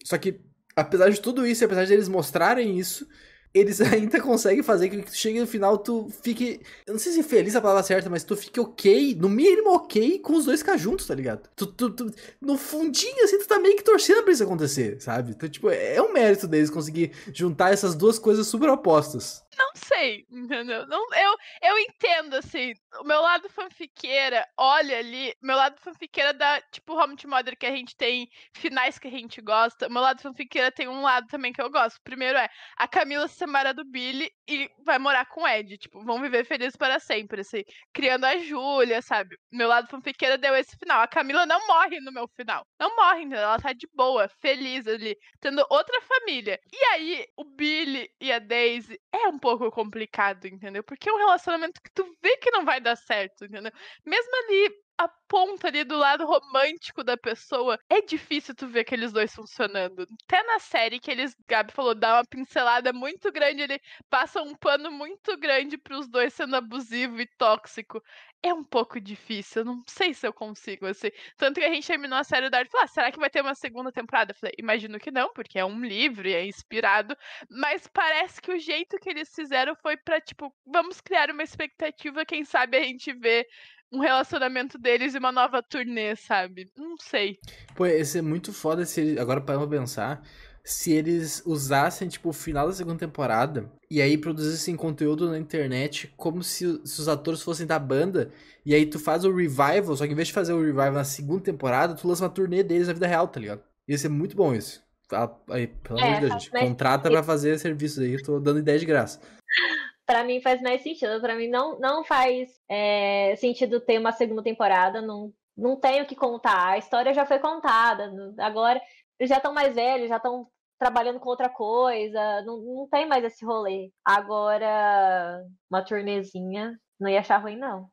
Só 0.05 0.17
que, 0.17 0.41
apesar 0.75 1.11
de 1.11 1.21
tudo 1.21 1.47
isso, 1.47 1.65
apesar 1.65 1.85
de 1.85 1.93
eles 1.93 2.09
mostrarem 2.09 2.79
isso, 2.79 3.07
eles 3.53 3.81
ainda 3.83 4.21
conseguem 4.21 4.63
fazer 4.63 4.89
que 4.89 5.03
tu 5.03 5.15
chegue 5.15 5.39
no 5.39 5.47
final, 5.47 5.79
tu 5.79 6.09
fique. 6.23 6.61
Eu 6.87 6.95
não 6.95 6.99
sei 6.99 7.13
se 7.13 7.23
feliz 7.23 7.55
é 7.55 7.59
a 7.59 7.61
palavra 7.61 7.83
certa, 7.83 8.09
mas 8.09 8.25
tu 8.25 8.37
fique 8.37 8.59
ok, 8.59 9.15
no 9.21 9.29
mínimo 9.29 9.75
ok, 9.75 10.19
com 10.19 10.35
os 10.35 10.47
dois 10.47 10.61
ficar 10.61 10.77
juntos, 10.77 11.07
tá 11.07 11.15
ligado? 11.15 11.49
Tu, 11.55 11.67
tu, 11.67 11.91
tu, 11.91 12.11
no 12.41 12.57
fundinho, 12.57 13.23
assim, 13.23 13.39
tu 13.39 13.47
tá 13.47 13.59
meio 13.59 13.77
que 13.77 13.85
torcendo 13.85 14.23
pra 14.23 14.33
isso 14.33 14.43
acontecer, 14.43 15.01
sabe? 15.01 15.33
Então, 15.33 15.49
tipo, 15.49 15.71
é 15.71 16.01
um 16.03 16.13
mérito 16.13 16.49
deles 16.49 16.71
conseguir 16.71 17.13
juntar 17.33 17.73
essas 17.73 17.95
duas 17.95 18.19
coisas 18.19 18.47
super 18.47 18.69
opostas. 18.71 19.44
Não 19.59 19.71
sei, 19.75 20.25
entendeu? 20.31 20.87
Não, 20.87 21.05
eu, 21.15 21.37
eu 21.63 21.79
entendo, 21.79 22.35
assim, 22.35 22.73
o 23.01 23.05
meu 23.05 23.21
lado 23.21 23.49
fanfiqueira, 23.49 24.47
olha 24.57 24.99
ali, 24.99 25.35
meu 25.43 25.57
lado 25.57 25.81
fanfiqueira 25.81 26.33
da, 26.33 26.61
tipo, 26.73 26.95
Home 26.95 27.17
to 27.17 27.29
Mother, 27.29 27.57
que 27.59 27.67
a 27.67 27.71
gente 27.71 27.97
tem 27.97 28.29
finais 28.57 28.99
que 28.99 29.09
a 29.09 29.11
gente 29.11 29.41
gosta, 29.41 29.89
meu 29.89 30.03
lado 30.03 30.21
fanfiqueira 30.23 30.71
tem 30.71 30.89
um 30.89 31.03
lado 31.03 31.27
também 31.29 31.53
que 31.53 31.63
eu 31.63 31.71
gosto. 31.71 32.01
Primeiro 32.03 32.39
é 32.39 32.49
a 32.77 32.87
Camila 32.89 33.27
se 33.29 33.37
separa 33.37 33.73
do 33.73 33.85
Billy 33.85 34.31
e 34.49 34.71
vai 34.85 34.99
morar 34.99 35.27
com 35.27 35.43
o 35.43 35.49
Ed, 35.49 35.79
tipo, 35.79 36.05
vão 36.05 36.21
viver 36.21 36.45
felizes 36.45 36.77
para 36.77 36.99
sempre, 36.99 37.41
assim, 37.41 37.63
criando 37.93 38.25
a 38.25 38.37
Júlia, 38.39 39.01
sabe? 39.01 39.37
Meu 39.51 39.69
lado 39.69 39.89
fanfiqueira 39.89 40.37
deu 40.37 40.55
esse 40.55 40.77
final. 40.77 41.01
A 41.01 41.09
Camila 41.09 41.47
não 41.47 41.67
morre 41.67 42.01
no 42.01 42.13
meu 42.13 42.29
final. 42.29 42.67
Não 42.79 42.95
morre, 42.97 43.21
entendeu? 43.21 43.41
Ela 43.41 43.59
tá 43.59 43.73
de 43.73 43.89
boa, 43.95 44.29
feliz 44.29 44.87
ali, 44.87 45.17
tendo 45.41 45.65
outra 45.71 46.01
família. 46.03 46.59
E 46.73 46.85
aí, 46.93 47.27
o 47.37 47.45
Billy 47.45 48.09
e 48.21 48.33
a 48.33 48.39
Daisy 48.39 49.01
é 49.13 49.29
um 49.29 49.39
pouco 49.45 49.71
complicado, 49.71 50.47
entendeu? 50.47 50.83
Porque 50.83 51.09
é 51.11 51.13
um 51.13 51.19
relacionamento 51.19 51.79
que 51.83 51.91
tu 51.93 52.03
vê 52.23 52.39
que 52.39 52.51
não 52.51 52.65
vai 52.65 52.81
dar 52.81 52.97
certo, 52.97 53.45
entendeu? 53.45 53.71
Mesmo 54.07 54.31
ali 54.37 54.75
a 54.97 55.07
ponta 55.29 55.69
ali 55.69 55.85
do 55.85 55.99
lado 55.99 56.25
romântico 56.25 57.05
da 57.05 57.17
pessoa, 57.17 57.79
é 57.91 58.01
difícil 58.01 58.55
tu 58.55 58.67
ver 58.69 58.81
aqueles 58.81 59.13
dois 59.13 59.35
funcionando. 59.35 60.07
Até 60.25 60.43
na 60.45 60.59
série 60.61 60.99
que 60.99 61.11
eles, 61.11 61.37
Gabi 61.47 61.73
falou, 61.73 61.95
dá 61.95 62.17
uma 62.17 62.25
pincelada 62.25 62.91
muito 62.93 63.31
grande, 63.31 63.63
ele 63.63 63.79
passa 64.09 64.41
um 64.41 64.55
pano 64.57 64.91
muito 64.91 65.37
grande 65.37 65.77
pros 65.77 66.09
dois 66.09 66.33
sendo 66.33 66.57
abusivo 66.57 67.21
e 67.21 67.27
tóxico. 67.37 68.01
É 68.47 68.53
um 68.53 68.63
pouco 68.63 69.01
difícil, 69.01 69.63
eu 69.63 69.65
não 69.65 69.83
sei 69.87 70.13
se 70.13 70.27
eu 70.27 70.33
consigo, 70.33 70.85
assim. 70.85 71.09
Tanto 71.39 71.59
que 71.61 71.65
a 71.65 71.73
gente 71.73 71.87
terminou 71.87 72.19
a 72.19 72.25
série 72.25 72.51
da 72.51 72.61
e 72.61 72.67
falou, 72.67 72.85
ah, 72.85 72.89
será 72.89 73.11
que 73.11 73.19
vai 73.19 73.31
ter 73.31 73.41
uma 73.41 73.55
segunda 73.55 73.91
temporada? 73.91 74.33
Eu 74.33 74.35
falei, 74.37 74.55
imagino 74.59 74.99
que 74.99 75.11
não, 75.11 75.33
porque 75.33 75.59
é 75.59 75.65
um 75.65 75.81
livro 75.81 76.29
e 76.29 76.35
é 76.35 76.45
inspirado, 76.45 77.17
mas 77.51 77.87
parece 77.87 78.43
que 78.43 78.53
o 78.53 78.59
jeito 78.59 78.99
que 78.99 79.09
eles 79.09 79.35
fizeram 79.35 79.75
foi 79.75 79.97
pra, 79.97 80.21
tipo, 80.21 80.55
vamos 80.67 81.01
criar 81.01 81.31
uma 81.31 81.43
expectativa, 81.43 82.27
quem 82.27 82.45
sabe 82.45 82.77
a 82.77 82.83
gente 82.83 83.15
vê 83.15 83.47
um 83.91 84.01
relacionamento 84.01 84.77
deles 84.77 85.15
e 85.15 85.19
uma 85.19 85.33
nova 85.33 85.63
turnê, 85.63 86.15
sabe? 86.15 86.71
Não 86.77 86.97
sei. 86.99 87.39
Pô, 87.75 87.87
ia 87.87 88.05
ser 88.05 88.23
muito 88.23 88.53
foda 88.53 88.85
se 88.85 89.19
agora 89.19 89.41
para 89.41 89.67
pensar, 89.67 90.23
se 90.65 90.93
eles 90.93 91.43
usassem, 91.45 92.09
tipo, 92.09 92.31
o 92.31 92.33
final 92.33 92.67
da 92.67 92.73
segunda 92.73 92.99
temporada 92.99 93.71
e 93.91 94.01
aí 94.01 94.17
produzissem 94.17 94.75
conteúdo 94.75 95.29
na 95.31 95.39
internet 95.39 96.13
como 96.17 96.43
se, 96.43 96.81
se, 96.87 97.01
os 97.01 97.07
atores 97.07 97.43
fossem 97.43 97.67
da 97.67 97.79
banda 97.79 98.33
e 98.65 98.75
aí 98.75 98.87
tu 98.87 98.99
faz 98.99 99.27
o 99.27 99.35
revival, 99.35 99.95
só 99.95 100.07
que 100.07 100.13
em 100.13 100.17
vez 100.17 100.29
de 100.29 100.35
fazer 100.35 100.55
o 100.55 100.61
revival 100.61 100.93
na 100.93 101.05
segunda 101.05 101.43
temporada, 101.43 101.95
tu 101.95 102.09
lança 102.09 102.25
uma 102.25 102.31
turnê 102.31 102.63
deles 102.63 102.89
na 102.89 102.95
vida 102.95 103.07
real, 103.07 103.29
tá 103.29 103.39
ligado? 103.39 103.63
Ia 103.87 103.99
ser 103.99 104.09
muito 104.09 104.35
bom 104.35 104.55
isso. 104.55 104.83
Ah, 105.13 105.31
aí, 105.51 105.67
pelo 105.67 105.99
amor 105.99 106.11
é, 106.11 106.15
de 106.15 106.21
Deus, 106.29 106.43
gente. 106.45 106.51
Contrata 106.51 107.11
pra 107.11 107.23
fazer 107.23 107.59
serviços 107.59 107.99
aí, 107.99 108.15
eu 108.15 108.23
tô 108.23 108.41
dando 108.41 108.61
ideia 108.61 108.79
de 108.79 108.87
graça 108.87 109.21
para 110.07 110.25
mim 110.25 110.41
faz 110.41 110.61
mais 110.63 110.83
sentido. 110.83 111.21
Para 111.21 111.35
mim 111.35 111.49
não, 111.49 111.79
não 111.79 112.05
faz 112.05 112.51
é, 112.69 113.35
sentido 113.37 113.81
ter 113.81 113.99
uma 113.99 114.13
segunda 114.13 114.43
temporada. 114.43 115.01
Não, 115.01 115.33
não 115.57 115.77
tenho 115.77 116.07
que 116.07 116.15
contar. 116.15 116.69
A 116.69 116.79
história 116.79 117.15
já 117.15 117.27
foi 117.27 117.39
contada. 117.39 118.13
Agora 118.39 118.81
eles 119.19 119.31
já 119.31 119.37
estão 119.37 119.53
mais 119.53 119.75
velhos, 119.75 120.09
já 120.09 120.17
estão 120.17 120.49
trabalhando 120.85 121.19
com 121.19 121.31
outra 121.31 121.49
coisa. 121.49 122.43
Não, 122.43 122.59
não 122.61 122.89
tem 122.91 123.09
mais 123.09 123.25
esse 123.25 123.43
rolê. 123.43 123.91
Agora, 124.05 125.43
uma 125.71 125.83
turnezinha, 125.83 126.79
não 127.01 127.09
ia 127.09 127.21
achar 127.21 127.39
ruim, 127.39 127.57
não. 127.57 127.89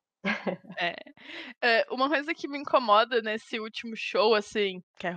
É. 0.78 0.94
é. 1.64 1.86
Uma 1.90 2.10
coisa 2.10 2.34
que 2.34 2.48
me 2.48 2.58
incomoda 2.60 3.22
nesse 3.22 3.60
último 3.60 3.94
show, 3.96 4.36
assim, 4.36 4.82
que 5.00 5.08
é 5.08 5.12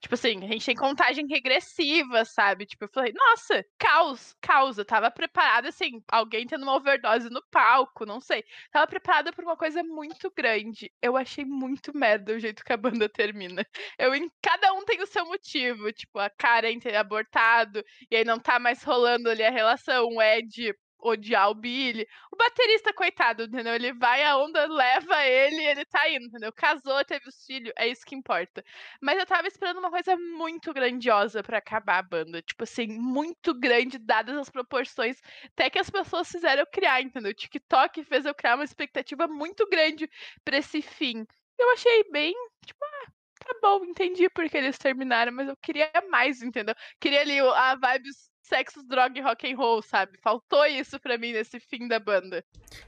Tipo 0.00 0.14
assim, 0.14 0.42
a 0.42 0.46
gente 0.46 0.64
tem 0.64 0.74
contagem 0.74 1.26
regressiva, 1.26 2.24
sabe? 2.24 2.64
Tipo, 2.64 2.84
eu 2.84 2.88
falei, 2.88 3.12
nossa, 3.12 3.64
caos, 3.78 4.34
caos. 4.40 4.78
Eu 4.78 4.84
tava 4.84 5.10
preparada, 5.10 5.68
assim, 5.68 6.02
alguém 6.08 6.46
tendo 6.46 6.62
uma 6.62 6.74
overdose 6.74 7.28
no 7.28 7.42
palco, 7.50 8.06
não 8.06 8.20
sei. 8.20 8.42
Tava 8.72 8.86
preparada 8.86 9.32
por 9.32 9.44
uma 9.44 9.56
coisa 9.56 9.82
muito 9.82 10.32
grande. 10.34 10.90
Eu 11.02 11.16
achei 11.16 11.44
muito 11.44 11.96
merda 11.96 12.32
o 12.34 12.38
jeito 12.38 12.64
que 12.64 12.72
a 12.72 12.76
banda 12.78 13.08
termina. 13.08 13.64
Eu, 13.98 14.14
em 14.14 14.30
cada 14.42 14.72
um 14.72 14.84
tem 14.84 15.02
o 15.02 15.06
seu 15.06 15.24
motivo. 15.26 15.92
Tipo, 15.92 16.18
a 16.18 16.30
Karen 16.30 16.78
ter 16.78 16.96
abortado, 16.96 17.84
e 18.10 18.16
aí 18.16 18.24
não 18.24 18.38
tá 18.38 18.58
mais 18.58 18.82
rolando 18.82 19.28
ali 19.28 19.42
a 19.42 19.50
relação. 19.50 20.06
O 20.08 20.22
Ed 20.22 20.74
odiar 21.02 21.50
o 21.50 21.54
Billy. 21.54 22.06
O 22.32 22.36
baterista, 22.36 22.92
coitado, 22.92 23.44
entendeu? 23.44 23.74
Ele 23.74 23.92
vai, 23.92 24.24
a 24.24 24.36
onda 24.36 24.66
leva 24.66 25.24
ele 25.24 25.62
ele 25.64 25.84
tá 25.84 26.08
indo, 26.10 26.26
entendeu? 26.26 26.52
Casou, 26.52 27.04
teve 27.04 27.28
os 27.28 27.44
filhos, 27.44 27.72
é 27.76 27.88
isso 27.88 28.04
que 28.04 28.14
importa. 28.14 28.64
Mas 29.00 29.18
eu 29.18 29.26
tava 29.26 29.46
esperando 29.48 29.78
uma 29.78 29.90
coisa 29.90 30.16
muito 30.16 30.72
grandiosa 30.72 31.42
para 31.42 31.58
acabar 31.58 31.98
a 31.98 32.02
banda. 32.02 32.42
Tipo 32.42 32.64
assim, 32.64 32.86
muito 32.88 33.54
grande, 33.54 33.98
dadas 33.98 34.36
as 34.36 34.50
proporções. 34.50 35.18
Até 35.52 35.70
que 35.70 35.78
as 35.78 35.90
pessoas 35.90 36.28
fizeram 36.30 36.60
eu 36.62 36.66
criar, 36.66 37.00
entendeu? 37.02 37.30
O 37.30 37.34
TikTok 37.34 38.04
fez 38.04 38.26
eu 38.26 38.34
criar 38.34 38.54
uma 38.56 38.64
expectativa 38.64 39.26
muito 39.28 39.66
grande 39.68 40.08
pra 40.44 40.58
esse 40.58 40.82
fim. 40.82 41.26
Eu 41.58 41.70
achei 41.72 42.04
bem, 42.10 42.34
tipo, 42.64 42.84
ah, 42.84 43.10
tá 43.40 43.54
bom, 43.62 43.84
entendi 43.84 44.28
porque 44.30 44.56
eles 44.56 44.78
terminaram, 44.78 45.32
mas 45.32 45.48
eu 45.48 45.56
queria 45.56 45.90
mais, 46.10 46.42
entendeu? 46.42 46.74
Queria 47.00 47.20
ali 47.20 47.38
a 47.40 47.74
vibes 47.74 48.29
sexo, 48.50 48.82
droga 48.82 49.16
e 49.16 49.22
rock 49.22 49.50
and 49.50 49.56
roll, 49.56 49.80
sabe? 49.80 50.18
Faltou 50.20 50.66
isso 50.66 50.98
pra 50.98 51.16
mim 51.16 51.32
nesse 51.32 51.60
fim 51.60 51.86
da 51.86 52.00
banda. 52.00 52.44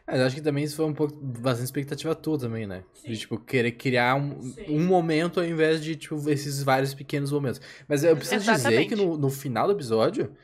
É, 0.06 0.20
eu 0.20 0.26
acho 0.26 0.34
que 0.34 0.42
também 0.42 0.64
isso 0.64 0.76
foi 0.76 0.84
um 0.84 0.92
pouco 0.92 1.14
bastante 1.14 1.66
expectativa 1.66 2.14
tua 2.14 2.36
também, 2.36 2.66
né? 2.66 2.82
Sim. 2.92 3.12
De, 3.12 3.18
tipo, 3.18 3.38
querer 3.38 3.72
criar 3.72 4.16
um, 4.16 4.54
um 4.68 4.84
momento 4.84 5.38
ao 5.38 5.46
invés 5.46 5.82
de, 5.82 5.94
tipo, 5.94 6.16
esses 6.28 6.62
vários 6.62 6.92
pequenos 6.92 7.30
momentos. 7.30 7.60
Mas 7.88 8.02
eu 8.02 8.16
preciso 8.16 8.50
Exatamente. 8.50 8.86
dizer 8.86 8.96
que 8.96 8.96
no, 8.96 9.16
no 9.16 9.30
final 9.30 9.68
do 9.68 9.72
episódio, 9.72 10.36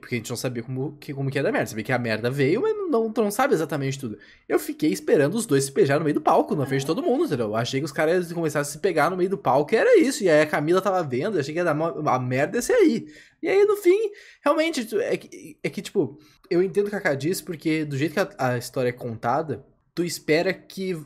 porque 0.00 0.14
a 0.14 0.18
gente 0.18 0.30
não 0.30 0.36
sabia 0.36 0.62
como 0.62 0.96
que, 0.98 1.12
como 1.12 1.30
que 1.30 1.36
ia 1.36 1.42
dar 1.42 1.50
merda. 1.50 1.66
Sabia 1.66 1.84
que 1.84 1.92
a 1.92 1.98
merda 1.98 2.30
veio, 2.30 2.62
mas 2.62 2.74
não, 2.90 3.08
não 3.08 3.30
sabe 3.30 3.54
exatamente 3.54 3.98
tudo. 3.98 4.18
Eu 4.48 4.58
fiquei 4.58 4.92
esperando 4.92 5.34
os 5.34 5.46
dois 5.46 5.64
se 5.64 5.72
beijar 5.72 5.98
no 5.98 6.04
meio 6.04 6.14
do 6.14 6.20
palco, 6.20 6.54
na 6.54 6.64
frente 6.64 6.80
de 6.80 6.86
todo 6.86 7.02
mundo, 7.02 7.24
entendeu? 7.24 7.46
Eu 7.46 7.56
achei 7.56 7.80
que 7.80 7.84
os 7.84 7.92
caras 7.92 8.28
iam 8.28 8.36
começar 8.36 8.60
a 8.60 8.64
se 8.64 8.78
pegar 8.78 9.10
no 9.10 9.16
meio 9.16 9.30
do 9.30 9.38
palco 9.38 9.74
e 9.74 9.76
era 9.76 9.98
isso. 9.98 10.22
E 10.22 10.28
aí 10.28 10.42
a 10.42 10.46
Camila 10.46 10.80
tava 10.80 11.02
vendo, 11.02 11.38
achei 11.38 11.52
que 11.52 11.58
ia 11.58 11.64
dar 11.64 11.74
uma, 11.74 12.14
a 12.14 12.18
merda 12.18 12.58
esse 12.58 12.72
aí. 12.72 13.08
E 13.42 13.48
aí, 13.48 13.64
no 13.64 13.76
fim, 13.76 14.10
realmente, 14.42 14.96
é 14.96 15.16
que, 15.16 15.58
é 15.62 15.68
que 15.68 15.82
tipo, 15.82 16.18
eu 16.48 16.62
entendo 16.62 16.86
o 16.86 16.90
que 16.90 16.96
a 16.96 17.00
Kaká 17.00 17.14
disse, 17.14 17.42
porque 17.42 17.84
do 17.84 17.96
jeito 17.96 18.14
que 18.14 18.20
a, 18.20 18.28
a 18.38 18.58
história 18.58 18.90
é 18.90 18.92
contada, 18.92 19.66
tu 19.94 20.04
espera 20.04 20.52
que 20.54 20.96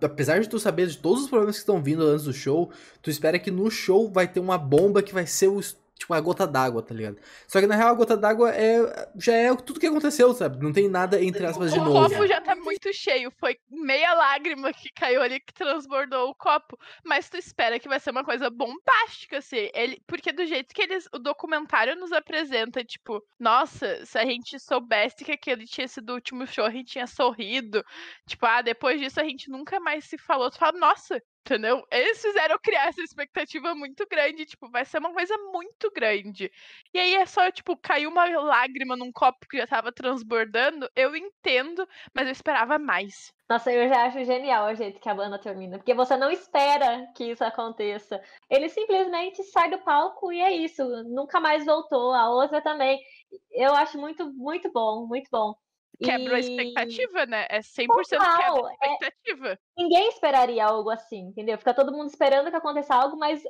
apesar 0.00 0.40
de 0.40 0.48
tu 0.48 0.58
saber 0.60 0.86
de 0.86 0.98
todos 0.98 1.24
os 1.24 1.28
problemas 1.28 1.56
que 1.56 1.62
estão 1.62 1.82
vindo 1.82 2.06
antes 2.06 2.26
do 2.26 2.32
show, 2.32 2.70
tu 3.02 3.10
espera 3.10 3.40
que 3.40 3.50
no 3.50 3.68
show 3.70 4.08
vai 4.08 4.28
ter 4.28 4.38
uma 4.38 4.56
bomba 4.56 5.02
que 5.02 5.12
vai 5.12 5.26
ser 5.26 5.48
o 5.48 5.58
tipo 5.98 6.12
uma 6.12 6.20
gota 6.20 6.46
d'água, 6.46 6.82
tá 6.82 6.94
ligado? 6.94 7.18
Só 7.46 7.60
que 7.60 7.66
na 7.66 7.76
real 7.76 7.88
a 7.88 7.94
gota 7.94 8.16
d'água 8.16 8.50
é 8.50 9.08
já 9.16 9.34
é 9.34 9.54
tudo 9.54 9.80
que 9.80 9.86
aconteceu, 9.86 10.32
sabe? 10.34 10.62
Não 10.62 10.72
tem 10.72 10.88
nada 10.88 11.22
entre 11.22 11.46
aspas 11.46 11.72
de 11.72 11.78
o 11.78 11.84
novo. 11.84 11.98
O 11.98 12.10
copo 12.10 12.26
já 12.26 12.40
tá 12.40 12.54
muito 12.56 12.92
cheio, 12.92 13.30
foi 13.38 13.56
meia 13.70 14.12
lágrima 14.14 14.72
que 14.72 14.90
caiu 14.92 15.22
ali 15.22 15.40
que 15.40 15.54
transbordou 15.54 16.30
o 16.30 16.34
copo, 16.34 16.78
mas 17.04 17.28
tu 17.28 17.36
espera 17.36 17.78
que 17.78 17.88
vai 17.88 18.00
ser 18.00 18.10
uma 18.10 18.24
coisa 18.24 18.50
bombástica 18.50 19.38
assim, 19.38 19.70
ele, 19.74 20.02
porque 20.06 20.32
do 20.32 20.44
jeito 20.46 20.74
que 20.74 20.82
eles 20.82 21.08
o 21.12 21.18
documentário 21.18 21.96
nos 21.96 22.12
apresenta, 22.12 22.84
tipo, 22.84 23.22
nossa, 23.38 24.04
se 24.04 24.18
a 24.18 24.24
gente 24.24 24.58
soubesse 24.58 25.24
que 25.24 25.32
aquele 25.32 25.64
tinha 25.66 25.86
sido 25.86 26.10
o 26.10 26.14
último 26.14 26.46
show, 26.46 26.64
a 26.64 26.70
gente 26.70 26.92
tinha 26.92 27.06
sorrido. 27.06 27.84
Tipo, 28.26 28.46
ah, 28.46 28.62
depois 28.62 29.00
disso 29.00 29.20
a 29.20 29.24
gente 29.24 29.50
nunca 29.50 29.78
mais 29.80 30.04
se 30.04 30.18
falou. 30.18 30.50
Tu 30.50 30.58
fala, 30.58 30.78
nossa, 30.78 31.20
Entendeu? 31.46 31.86
Eles 31.90 32.22
fizeram 32.22 32.58
criar 32.58 32.88
essa 32.88 33.02
expectativa 33.02 33.74
muito 33.74 34.06
grande, 34.10 34.46
tipo, 34.46 34.70
vai 34.70 34.82
ser 34.82 34.98
uma 34.98 35.12
coisa 35.12 35.36
muito 35.52 35.90
grande. 35.94 36.50
E 36.92 36.98
aí 36.98 37.14
é 37.16 37.26
só, 37.26 37.50
tipo, 37.50 37.76
caiu 37.76 38.08
uma 38.08 38.24
lágrima 38.24 38.96
num 38.96 39.12
copo 39.12 39.46
que 39.46 39.58
já 39.58 39.66
tava 39.66 39.92
transbordando. 39.92 40.88
Eu 40.96 41.14
entendo, 41.14 41.86
mas 42.14 42.26
eu 42.26 42.32
esperava 42.32 42.78
mais. 42.78 43.30
Nossa, 43.46 43.70
eu 43.70 43.86
já 43.90 44.06
acho 44.06 44.24
genial 44.24 44.72
o 44.72 44.74
jeito 44.74 44.98
que 44.98 45.08
a 45.08 45.14
banda 45.14 45.38
termina, 45.38 45.76
porque 45.76 45.92
você 45.92 46.16
não 46.16 46.30
espera 46.30 47.06
que 47.14 47.32
isso 47.32 47.44
aconteça. 47.44 48.18
Ele 48.48 48.70
simplesmente 48.70 49.42
sai 49.44 49.68
do 49.68 49.78
palco 49.80 50.32
e 50.32 50.40
é 50.40 50.50
isso, 50.50 50.82
nunca 51.04 51.40
mais 51.40 51.66
voltou. 51.66 52.14
A 52.14 52.30
outra 52.30 52.62
também. 52.62 52.98
Eu 53.52 53.74
acho 53.74 53.98
muito, 53.98 54.32
muito 54.32 54.72
bom, 54.72 55.06
muito 55.06 55.28
bom. 55.30 55.54
Quebra 56.02 56.32
e... 56.32 56.36
a 56.36 56.38
expectativa, 56.38 57.26
né? 57.26 57.46
É 57.48 57.60
100% 57.60 57.86
Total. 57.86 58.36
quebra 58.36 58.68
a 58.68 58.70
é 58.70 58.92
expectativa. 58.92 59.48
É... 59.48 59.58
Ninguém 59.76 60.08
esperaria 60.08 60.66
algo 60.66 60.90
assim, 60.90 61.28
entendeu? 61.28 61.58
Fica 61.58 61.74
todo 61.74 61.92
mundo 61.92 62.08
esperando 62.08 62.50
que 62.50 62.56
aconteça 62.56 62.94
algo, 62.94 63.16
mas 63.16 63.42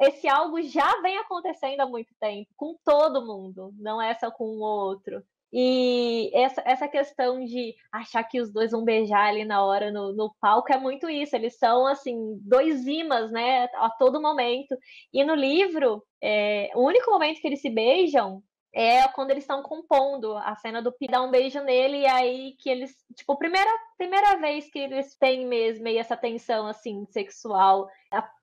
esse 0.00 0.28
algo 0.28 0.60
já 0.62 1.00
vem 1.00 1.16
acontecendo 1.18 1.80
há 1.80 1.86
muito 1.86 2.14
tempo, 2.20 2.50
com 2.56 2.76
todo 2.84 3.26
mundo, 3.26 3.72
não 3.78 4.00
é 4.00 4.14
só 4.14 4.30
com 4.30 4.44
o 4.44 4.60
outro. 4.60 5.22
E 5.52 6.30
essa, 6.34 6.62
essa 6.66 6.88
questão 6.88 7.42
de 7.44 7.74
achar 7.90 8.22
que 8.24 8.40
os 8.40 8.52
dois 8.52 8.72
vão 8.72 8.84
beijar 8.84 9.28
ali 9.28 9.44
na 9.44 9.64
hora 9.64 9.90
no, 9.90 10.12
no 10.12 10.34
palco 10.40 10.72
é 10.72 10.76
muito 10.76 11.08
isso. 11.08 11.34
Eles 11.34 11.56
são, 11.56 11.86
assim, 11.86 12.38
dois 12.42 12.86
imãs, 12.86 13.30
né? 13.30 13.64
A 13.76 13.88
todo 13.88 14.20
momento. 14.20 14.76
E 15.12 15.24
no 15.24 15.34
livro, 15.34 16.02
é, 16.20 16.70
o 16.74 16.82
único 16.82 17.10
momento 17.10 17.40
que 17.40 17.46
eles 17.46 17.62
se 17.62 17.70
beijam 17.70 18.42
é 18.76 19.08
quando 19.08 19.30
eles 19.30 19.44
estão 19.44 19.62
compondo 19.62 20.36
a 20.36 20.54
cena 20.56 20.82
do 20.82 20.92
Pi 20.92 21.06
dar 21.06 21.22
um 21.22 21.30
beijo 21.30 21.62
nele 21.62 22.00
e 22.02 22.06
aí 22.06 22.54
que 22.58 22.68
eles, 22.68 22.94
tipo, 23.14 23.34
primeira 23.38 23.70
primeira 23.96 24.36
vez 24.36 24.70
que 24.70 24.78
eles 24.78 25.16
têm 25.16 25.46
mesmo 25.46 25.84
meio 25.84 25.98
essa 25.98 26.14
tensão 26.14 26.66
assim 26.66 27.06
sexual 27.06 27.88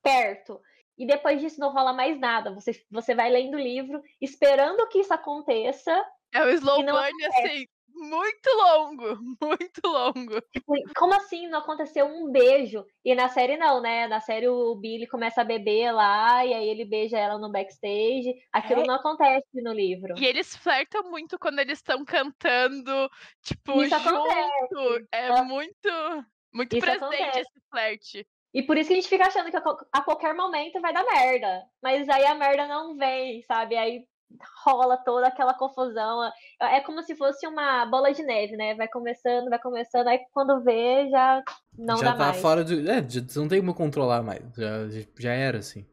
perto. 0.01 0.59
E 0.97 1.05
depois 1.05 1.39
disso 1.39 1.59
não 1.59 1.71
rola 1.71 1.93
mais 1.93 2.19
nada. 2.19 2.51
Você 2.51 2.83
você 2.89 3.13
vai 3.13 3.29
lendo 3.29 3.55
o 3.55 3.61
livro 3.61 4.01
esperando 4.19 4.87
que 4.89 4.99
isso 4.99 5.13
aconteça. 5.13 6.03
É 6.33 6.43
o 6.43 6.49
slow 6.49 6.83
burn 6.83 7.25
assim, 7.25 7.67
muito 7.93 8.49
longo, 8.49 9.03
muito 9.41 9.81
longo. 9.85 10.41
Tipo, 10.51 10.73
como 10.95 11.13
assim 11.13 11.47
não 11.47 11.59
aconteceu 11.59 12.05
um 12.05 12.31
beijo? 12.31 12.85
E 13.03 13.15
na 13.15 13.29
série 13.29 13.57
não, 13.57 13.81
né? 13.81 14.07
Na 14.07 14.19
série 14.19 14.47
o 14.47 14.75
Billy 14.75 15.07
começa 15.07 15.41
a 15.41 15.45
beber 15.45 15.91
lá 15.91 16.45
e 16.45 16.53
aí 16.53 16.67
ele 16.67 16.85
beija 16.85 17.17
ela 17.17 17.37
no 17.37 17.51
backstage. 17.51 18.33
Aquilo 18.51 18.81
é. 18.81 18.85
não 18.85 18.95
acontece 18.95 19.61
no 19.61 19.73
livro. 19.73 20.15
E 20.17 20.25
eles 20.25 20.55
flertam 20.55 21.09
muito 21.09 21.37
quando 21.39 21.59
eles 21.59 21.79
estão 21.79 22.03
cantando, 22.03 23.09
tipo, 23.41 23.83
Isso 23.83 23.97
junto. 23.99 24.09
Acontece. 24.09 25.07
É 25.11 25.27
ah. 25.27 25.43
muito, 25.43 25.89
muito 26.53 26.75
Isso 26.75 26.85
presente 26.85 27.03
acontece. 27.03 27.39
esse 27.39 27.61
flerte. 27.69 28.27
E 28.53 28.61
por 28.61 28.77
isso 28.77 28.87
que 28.87 28.93
a 28.93 28.97
gente 28.97 29.09
fica 29.09 29.25
achando 29.25 29.49
que 29.49 29.57
a 29.57 30.01
qualquer 30.03 30.35
momento 30.35 30.79
vai 30.79 30.93
dar 30.93 31.03
merda. 31.03 31.63
Mas 31.81 32.07
aí 32.07 32.23
a 32.23 32.35
merda 32.35 32.67
não 32.67 32.95
vem, 32.95 33.41
sabe? 33.43 33.75
Aí 33.75 34.05
rola 34.63 34.97
toda 34.97 35.27
aquela 35.27 35.53
confusão. 35.53 36.31
É 36.59 36.81
como 36.81 37.01
se 37.03 37.15
fosse 37.15 37.47
uma 37.47 37.85
bola 37.85 38.13
de 38.13 38.23
neve, 38.23 38.55
né? 38.55 38.75
Vai 38.75 38.87
começando, 38.87 39.49
vai 39.49 39.59
começando, 39.59 40.07
aí 40.07 40.19
quando 40.31 40.63
vê, 40.63 41.09
já 41.09 41.43
não 41.77 41.97
já 41.97 42.11
dá 42.11 42.17
tá 42.17 42.25
mais. 42.25 42.41
fora 42.41 42.63
do. 42.63 42.73
É, 42.89 43.03
já 43.07 43.21
não 43.35 43.47
tem 43.47 43.59
como 43.59 43.73
controlar 43.73 44.23
mais. 44.23 44.41
Já, 44.55 44.87
já 45.19 45.33
era, 45.33 45.59
assim. 45.59 45.85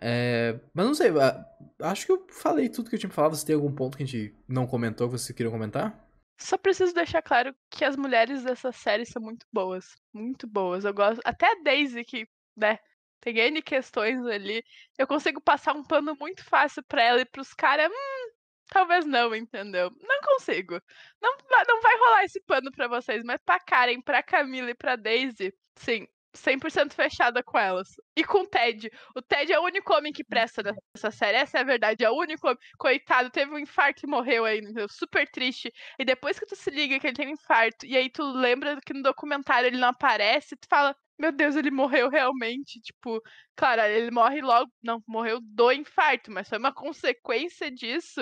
É, 0.00 0.58
mas 0.72 0.86
não 0.86 0.94
sei, 0.94 1.10
acho 1.82 2.06
que 2.06 2.12
eu 2.12 2.24
falei 2.30 2.68
tudo 2.68 2.88
que 2.88 2.96
eu 2.96 3.00
tinha 3.00 3.10
falar. 3.10 3.30
Você 3.30 3.46
tem 3.46 3.54
algum 3.54 3.74
ponto 3.74 3.96
que 3.96 4.02
a 4.02 4.06
gente 4.06 4.34
não 4.46 4.66
comentou 4.66 5.08
que 5.08 5.18
você 5.18 5.34
queria 5.34 5.50
comentar? 5.50 6.06
Só 6.40 6.56
preciso 6.56 6.94
deixar 6.94 7.20
claro 7.20 7.52
que 7.68 7.84
as 7.84 7.96
mulheres 7.96 8.44
dessa 8.44 8.70
série 8.70 9.04
são 9.04 9.20
muito 9.20 9.44
boas. 9.52 9.96
Muito 10.12 10.46
boas. 10.46 10.84
Eu 10.84 10.94
gosto. 10.94 11.20
Até 11.24 11.46
a 11.46 11.62
Daisy, 11.64 12.04
que, 12.04 12.28
né, 12.56 12.78
tem 13.20 13.38
N 13.38 13.62
questões 13.62 14.24
ali. 14.26 14.64
Eu 14.98 15.06
consigo 15.06 15.40
passar 15.40 15.74
um 15.74 15.82
pano 15.84 16.16
muito 16.20 16.44
fácil 16.44 16.82
pra 16.84 17.02
ela 17.02 17.20
e 17.20 17.24
pros 17.24 17.52
caras. 17.54 17.88
Hum, 17.90 18.30
talvez 18.68 19.04
não, 19.06 19.34
entendeu? 19.34 19.90
Não 20.00 20.20
consigo. 20.22 20.80
Não, 21.22 21.36
não 21.68 21.80
vai 21.82 21.96
rolar 21.98 22.24
esse 22.24 22.40
pano 22.42 22.70
pra 22.72 22.88
vocês, 22.88 23.22
mas 23.24 23.40
pra 23.44 23.60
Karen, 23.60 24.00
pra 24.02 24.22
Camila 24.22 24.70
e 24.70 24.74
pra 24.74 24.96
Daisy, 24.96 25.52
sim. 25.76 26.06
100% 26.34 26.92
fechada 26.92 27.42
com 27.42 27.58
elas. 27.58 27.88
E 28.16 28.24
com 28.24 28.40
o 28.42 28.46
Ted. 28.46 28.90
O 29.14 29.22
Ted 29.22 29.52
é 29.52 29.58
o 29.58 29.64
único 29.64 29.92
homem 29.94 30.12
que 30.12 30.24
presta 30.24 30.62
nessa 30.62 31.10
série. 31.10 31.38
Essa 31.38 31.58
é 31.58 31.60
a 31.60 31.64
verdade. 31.64 32.04
É 32.04 32.10
o 32.10 32.16
único 32.16 32.46
homem. 32.46 32.58
Coitado, 32.78 33.30
teve 33.30 33.52
um 33.52 33.58
infarto 33.58 34.04
e 34.04 34.08
morreu 34.08 34.44
aí. 34.44 34.60
Super 34.90 35.28
triste. 35.30 35.72
E 35.98 36.04
depois 36.04 36.38
que 36.38 36.46
tu 36.46 36.56
se 36.56 36.70
liga 36.70 36.98
que 36.98 37.06
ele 37.06 37.16
tem 37.16 37.28
um 37.28 37.32
infarto, 37.32 37.86
e 37.86 37.96
aí 37.96 38.10
tu 38.10 38.22
lembra 38.22 38.78
que 38.84 38.92
no 38.92 39.02
documentário 39.02 39.68
ele 39.68 39.78
não 39.78 39.88
aparece, 39.88 40.56
tu 40.56 40.66
fala: 40.68 40.94
meu 41.18 41.32
Deus, 41.32 41.56
ele 41.56 41.70
morreu 41.70 42.08
realmente. 42.08 42.80
Tipo, 42.80 43.20
claro, 43.56 43.82
ele 43.82 44.10
morre 44.10 44.40
logo. 44.40 44.70
Não, 44.82 45.02
morreu 45.06 45.40
do 45.42 45.72
infarto, 45.72 46.30
mas 46.30 46.48
foi 46.48 46.58
uma 46.58 46.72
consequência 46.72 47.70
disso. 47.70 48.20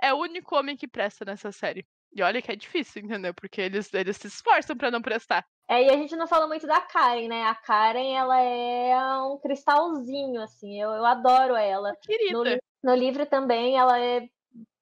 É 0.00 0.12
o 0.14 0.18
único 0.18 0.56
homem 0.56 0.76
que 0.76 0.86
presta 0.88 1.24
nessa 1.24 1.50
série. 1.52 1.86
E 2.12 2.22
olha 2.22 2.40
que 2.40 2.50
é 2.52 2.56
difícil, 2.56 3.02
entendeu? 3.02 3.34
Porque 3.34 3.60
eles, 3.60 3.92
eles 3.92 4.16
se 4.16 4.28
esforçam 4.28 4.76
para 4.76 4.90
não 4.90 5.02
prestar. 5.02 5.44
É, 5.68 5.84
e 5.84 5.90
a 5.90 5.96
gente 5.96 6.14
não 6.14 6.28
fala 6.28 6.46
muito 6.46 6.66
da 6.66 6.80
Karen, 6.80 7.28
né? 7.28 7.44
A 7.44 7.54
Karen, 7.54 8.14
ela 8.14 8.40
é 8.40 8.96
um 9.22 9.38
cristalzinho, 9.38 10.40
assim. 10.40 10.80
Eu, 10.80 10.90
eu 10.90 11.04
adoro 11.04 11.56
ela. 11.56 11.94
Querida. 12.02 12.60
No, 12.82 12.90
no 12.92 12.94
livro 12.94 13.26
também, 13.26 13.76
ela 13.76 13.98
é 13.98 14.28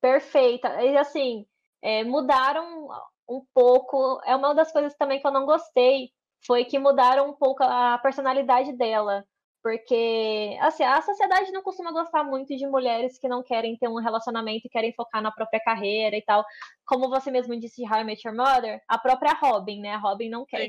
perfeita. 0.00 0.82
E, 0.82 0.96
assim, 0.96 1.46
é, 1.82 2.04
mudaram 2.04 2.88
um 3.28 3.42
pouco. 3.54 4.20
É 4.26 4.36
uma 4.36 4.54
das 4.54 4.70
coisas 4.70 4.94
também 4.94 5.20
que 5.20 5.26
eu 5.26 5.32
não 5.32 5.46
gostei 5.46 6.10
foi 6.46 6.64
que 6.64 6.78
mudaram 6.78 7.30
um 7.30 7.32
pouco 7.32 7.62
a 7.62 7.98
personalidade 7.98 8.76
dela. 8.76 9.24
Porque, 9.64 10.58
assim, 10.60 10.82
a 10.84 11.00
sociedade 11.00 11.50
não 11.50 11.62
costuma 11.62 11.90
gostar 11.90 12.22
muito 12.22 12.54
de 12.54 12.66
mulheres 12.66 13.16
que 13.16 13.26
não 13.26 13.42
querem 13.42 13.78
ter 13.78 13.88
um 13.88 13.98
relacionamento 13.98 14.66
e 14.66 14.68
querem 14.68 14.92
focar 14.92 15.22
na 15.22 15.32
própria 15.32 15.58
carreira 15.58 16.14
e 16.14 16.20
tal. 16.20 16.44
Como 16.84 17.08
você 17.08 17.30
mesmo 17.30 17.58
disse 17.58 17.82
de 17.82 17.90
How 17.90 18.00
I 18.00 18.04
Met 18.04 18.28
Your 18.28 18.36
Mother, 18.36 18.82
a 18.86 18.98
própria 18.98 19.32
Robin, 19.32 19.80
né? 19.80 19.92
A 19.92 19.96
Robin 19.96 20.28
não 20.28 20.44
quer, 20.44 20.68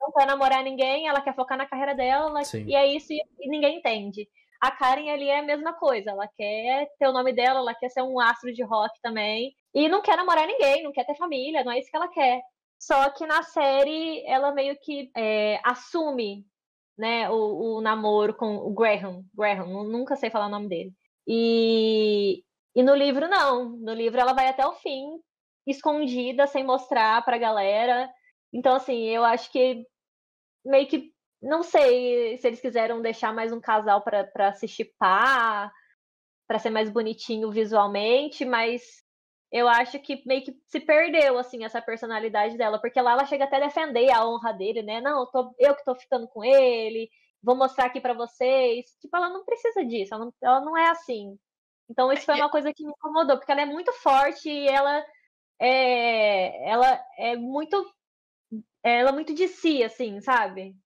não 0.00 0.12
quer 0.12 0.28
namorar 0.28 0.62
ninguém, 0.62 1.08
ela 1.08 1.20
quer 1.20 1.34
focar 1.34 1.58
na 1.58 1.66
carreira 1.66 1.92
dela, 1.92 2.44
Sim. 2.44 2.64
e 2.68 2.76
é 2.76 2.86
isso, 2.86 3.12
e, 3.12 3.20
e 3.40 3.48
ninguém 3.48 3.78
entende. 3.78 4.28
A 4.60 4.70
Karen 4.70 5.10
ali 5.10 5.28
é 5.28 5.40
a 5.40 5.42
mesma 5.42 5.72
coisa, 5.72 6.12
ela 6.12 6.28
quer 6.28 6.88
ter 7.00 7.08
o 7.08 7.12
nome 7.12 7.32
dela, 7.32 7.58
ela 7.58 7.74
quer 7.74 7.88
ser 7.88 8.02
um 8.02 8.20
astro 8.20 8.52
de 8.52 8.62
rock 8.62 8.96
também, 9.02 9.56
E 9.74 9.88
não 9.88 10.00
quer 10.00 10.16
namorar 10.16 10.46
ninguém, 10.46 10.84
não 10.84 10.92
quer 10.92 11.04
ter 11.04 11.16
família, 11.16 11.64
não 11.64 11.72
é 11.72 11.80
isso 11.80 11.90
que 11.90 11.96
ela 11.96 12.06
quer. 12.06 12.40
Só 12.78 13.10
que 13.10 13.26
na 13.26 13.42
série 13.42 14.24
ela 14.24 14.52
meio 14.52 14.78
que 14.78 15.10
é, 15.16 15.58
assume 15.64 16.46
né, 16.96 17.28
o, 17.30 17.76
o, 17.76 17.80
namoro 17.80 18.34
com 18.34 18.56
o 18.56 18.72
Graham. 18.72 19.24
Graham, 19.34 19.84
nunca 19.84 20.16
sei 20.16 20.30
falar 20.30 20.46
o 20.46 20.50
nome 20.50 20.68
dele. 20.68 20.92
E, 21.26 22.42
e 22.74 22.82
no 22.82 22.94
livro, 22.94 23.28
não. 23.28 23.70
No 23.78 23.92
livro 23.92 24.20
ela 24.20 24.32
vai 24.32 24.48
até 24.48 24.66
o 24.66 24.74
fim, 24.74 25.20
escondida, 25.66 26.46
sem 26.46 26.64
mostrar 26.64 27.24
pra 27.24 27.38
galera. 27.38 28.08
Então, 28.52 28.74
assim, 28.74 29.04
eu 29.04 29.24
acho 29.24 29.50
que 29.50 29.84
meio 30.64 30.86
que. 30.86 31.12
Não 31.42 31.62
sei 31.62 32.38
se 32.38 32.46
eles 32.46 32.60
quiseram 32.60 33.02
deixar 33.02 33.32
mais 33.32 33.52
um 33.52 33.60
casal 33.60 34.02
para 34.02 34.52
se 34.54 34.66
chipar, 34.66 35.70
para 36.48 36.58
ser 36.58 36.70
mais 36.70 36.90
bonitinho 36.90 37.50
visualmente, 37.50 38.44
mas 38.44 39.05
eu 39.56 39.68
acho 39.68 39.98
que 40.00 40.22
meio 40.26 40.44
que 40.44 40.54
se 40.66 40.80
perdeu, 40.80 41.38
assim, 41.38 41.64
essa 41.64 41.80
personalidade 41.80 42.56
dela, 42.58 42.78
porque 42.80 43.00
lá 43.00 43.12
ela 43.12 43.24
chega 43.26 43.44
até 43.44 43.56
a 43.56 43.60
defender 43.60 44.10
a 44.10 44.26
honra 44.28 44.52
dele, 44.52 44.82
né? 44.82 45.00
Não, 45.00 45.20
eu, 45.20 45.26
tô, 45.26 45.54
eu 45.58 45.74
que 45.74 45.84
tô 45.84 45.94
ficando 45.94 46.28
com 46.28 46.44
ele, 46.44 47.08
vou 47.42 47.56
mostrar 47.56 47.86
aqui 47.86 48.00
para 48.00 48.12
vocês. 48.14 48.86
Tipo, 49.00 49.16
ela 49.16 49.30
não 49.30 49.44
precisa 49.44 49.84
disso, 49.84 50.14
ela 50.14 50.26
não, 50.26 50.34
ela 50.42 50.60
não 50.60 50.76
é 50.76 50.90
assim. 50.90 51.38
Então, 51.88 52.12
isso 52.12 52.26
foi 52.26 52.34
uma 52.36 52.50
coisa 52.50 52.72
que 52.74 52.84
me 52.84 52.90
incomodou, 52.90 53.38
porque 53.38 53.50
ela 53.52 53.62
é 53.62 53.66
muito 53.66 53.92
forte 53.94 54.50
e 54.50 54.68
ela 54.68 55.04
é, 55.60 56.70
ela 56.70 57.00
é 57.18 57.36
muito, 57.36 57.76
ela 58.82 59.10
é 59.10 59.12
muito 59.12 59.34
de 59.34 59.48
si, 59.48 59.82
assim, 59.84 60.20
sabe? 60.20 60.76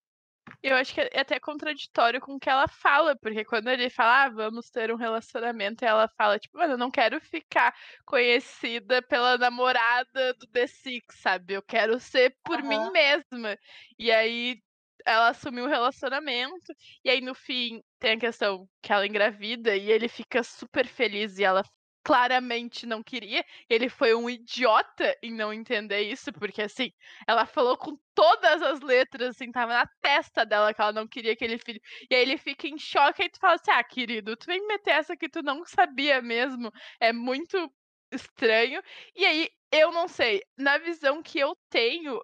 Eu 0.62 0.76
acho 0.76 0.92
que 0.92 1.00
é 1.00 1.20
até 1.20 1.40
contraditório 1.40 2.20
com 2.20 2.34
o 2.34 2.38
que 2.38 2.50
ela 2.50 2.68
fala, 2.68 3.16
porque 3.16 3.44
quando 3.44 3.68
ele 3.68 3.88
fala, 3.88 4.24
ah, 4.24 4.28
vamos 4.28 4.70
ter 4.70 4.92
um 4.92 4.96
relacionamento, 4.96 5.84
ela 5.84 6.06
fala, 6.16 6.38
tipo, 6.38 6.58
mano, 6.58 6.74
eu 6.74 6.78
não 6.78 6.90
quero 6.90 7.18
ficar 7.20 7.74
conhecida 8.04 9.00
pela 9.02 9.38
namorada 9.38 10.34
do 10.34 10.46
The 10.48 10.66
Six, 10.66 11.20
sabe? 11.20 11.54
Eu 11.54 11.62
quero 11.62 11.98
ser 11.98 12.36
por 12.44 12.60
uhum. 12.60 12.68
mim 12.68 12.90
mesma. 12.92 13.56
E 13.98 14.10
aí 14.10 14.60
ela 15.06 15.28
assumiu 15.30 15.64
o 15.64 15.68
relacionamento, 15.68 16.74
e 17.04 17.10
aí 17.10 17.20
no 17.20 17.34
fim 17.34 17.82
tem 17.98 18.12
a 18.12 18.20
questão 18.20 18.68
que 18.82 18.92
ela 18.92 19.06
engravida 19.06 19.74
e 19.74 19.90
ele 19.90 20.08
fica 20.08 20.42
super 20.42 20.86
feliz 20.86 21.38
e 21.38 21.44
ela 21.44 21.62
claramente 22.10 22.86
não 22.86 23.04
queria. 23.04 23.44
Ele 23.68 23.88
foi 23.88 24.12
um 24.16 24.28
idiota 24.28 25.16
em 25.22 25.32
não 25.32 25.52
entender 25.52 26.00
isso, 26.00 26.32
porque 26.32 26.62
assim, 26.62 26.90
ela 27.24 27.46
falou 27.46 27.76
com 27.76 27.96
todas 28.16 28.60
as 28.62 28.80
letras, 28.80 29.30
assim, 29.30 29.52
tava 29.52 29.74
na 29.74 29.86
testa 30.00 30.44
dela 30.44 30.74
que 30.74 30.80
ela 30.82 30.92
não 30.92 31.06
queria 31.06 31.34
aquele 31.34 31.56
filho. 31.56 31.80
E 32.10 32.14
aí 32.16 32.22
ele 32.22 32.36
fica 32.36 32.66
em 32.66 32.76
choque 32.76 33.22
e 33.22 33.30
tu 33.30 33.38
fala 33.38 33.54
assim: 33.54 33.70
ah, 33.70 33.84
querido, 33.84 34.36
tu 34.36 34.46
vem 34.46 34.66
meter 34.66 34.90
essa 34.90 35.16
que 35.16 35.28
tu 35.28 35.40
não 35.40 35.64
sabia 35.64 36.20
mesmo. 36.20 36.72
É 36.98 37.12
muito 37.12 37.72
estranho. 38.12 38.82
E 39.14 39.24
aí, 39.24 39.48
eu 39.70 39.92
não 39.92 40.08
sei, 40.08 40.42
na 40.58 40.78
visão 40.78 41.22
que 41.22 41.38
eu 41.38 41.56
tenho, 41.70 42.20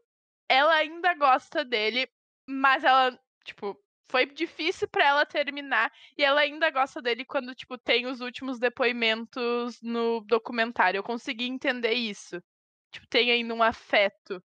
ela 0.49 0.75
ainda 0.75 1.15
gosta 1.15 1.65
dele, 1.65 2.09
mas 2.49 2.83
ela, 2.83 3.17
tipo, 3.45 3.81
foi 4.09 4.27
difícil 4.27 4.89
para 4.89 5.07
ela 5.07 5.27
terminar 5.27 5.91
e 6.17 6.25
ela 6.25 6.41
ainda 6.41 6.71
gosta 6.71 7.03
dele 7.03 7.25
quando 7.25 7.55
tipo 7.55 7.77
tem 7.77 8.07
os 8.07 8.21
últimos 8.21 8.59
depoimentos 8.59 9.81
no 9.83 10.21
documentário. 10.21 10.99
Eu 10.99 11.03
consegui 11.03 11.47
entender 11.47 11.93
isso. 11.93 12.43
Tipo, 12.91 13.07
tem 13.09 13.31
ainda 13.31 13.55
um 13.55 13.63
afeto. 13.63 14.43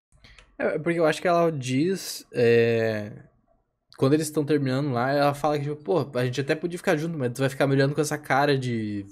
É, 0.58 0.78
porque 0.78 0.98
eu 0.98 1.06
acho 1.06 1.20
que 1.20 1.28
ela 1.28 1.50
diz 1.50 2.26
é... 2.32 3.12
quando 3.96 4.14
eles 4.14 4.26
estão 4.26 4.44
terminando 4.44 4.92
lá, 4.92 5.10
ela 5.10 5.34
fala 5.34 5.58
que 5.58 5.64
tipo, 5.64 5.76
pô, 5.76 6.18
a 6.18 6.24
gente 6.24 6.40
até 6.40 6.54
podia 6.54 6.78
ficar 6.78 6.96
junto, 6.96 7.16
mas 7.16 7.32
tu 7.32 7.40
vai 7.40 7.48
ficar 7.48 7.66
me 7.66 7.74
olhando 7.74 7.94
com 7.94 8.00
essa 8.00 8.18
cara 8.18 8.58
de 8.58 9.06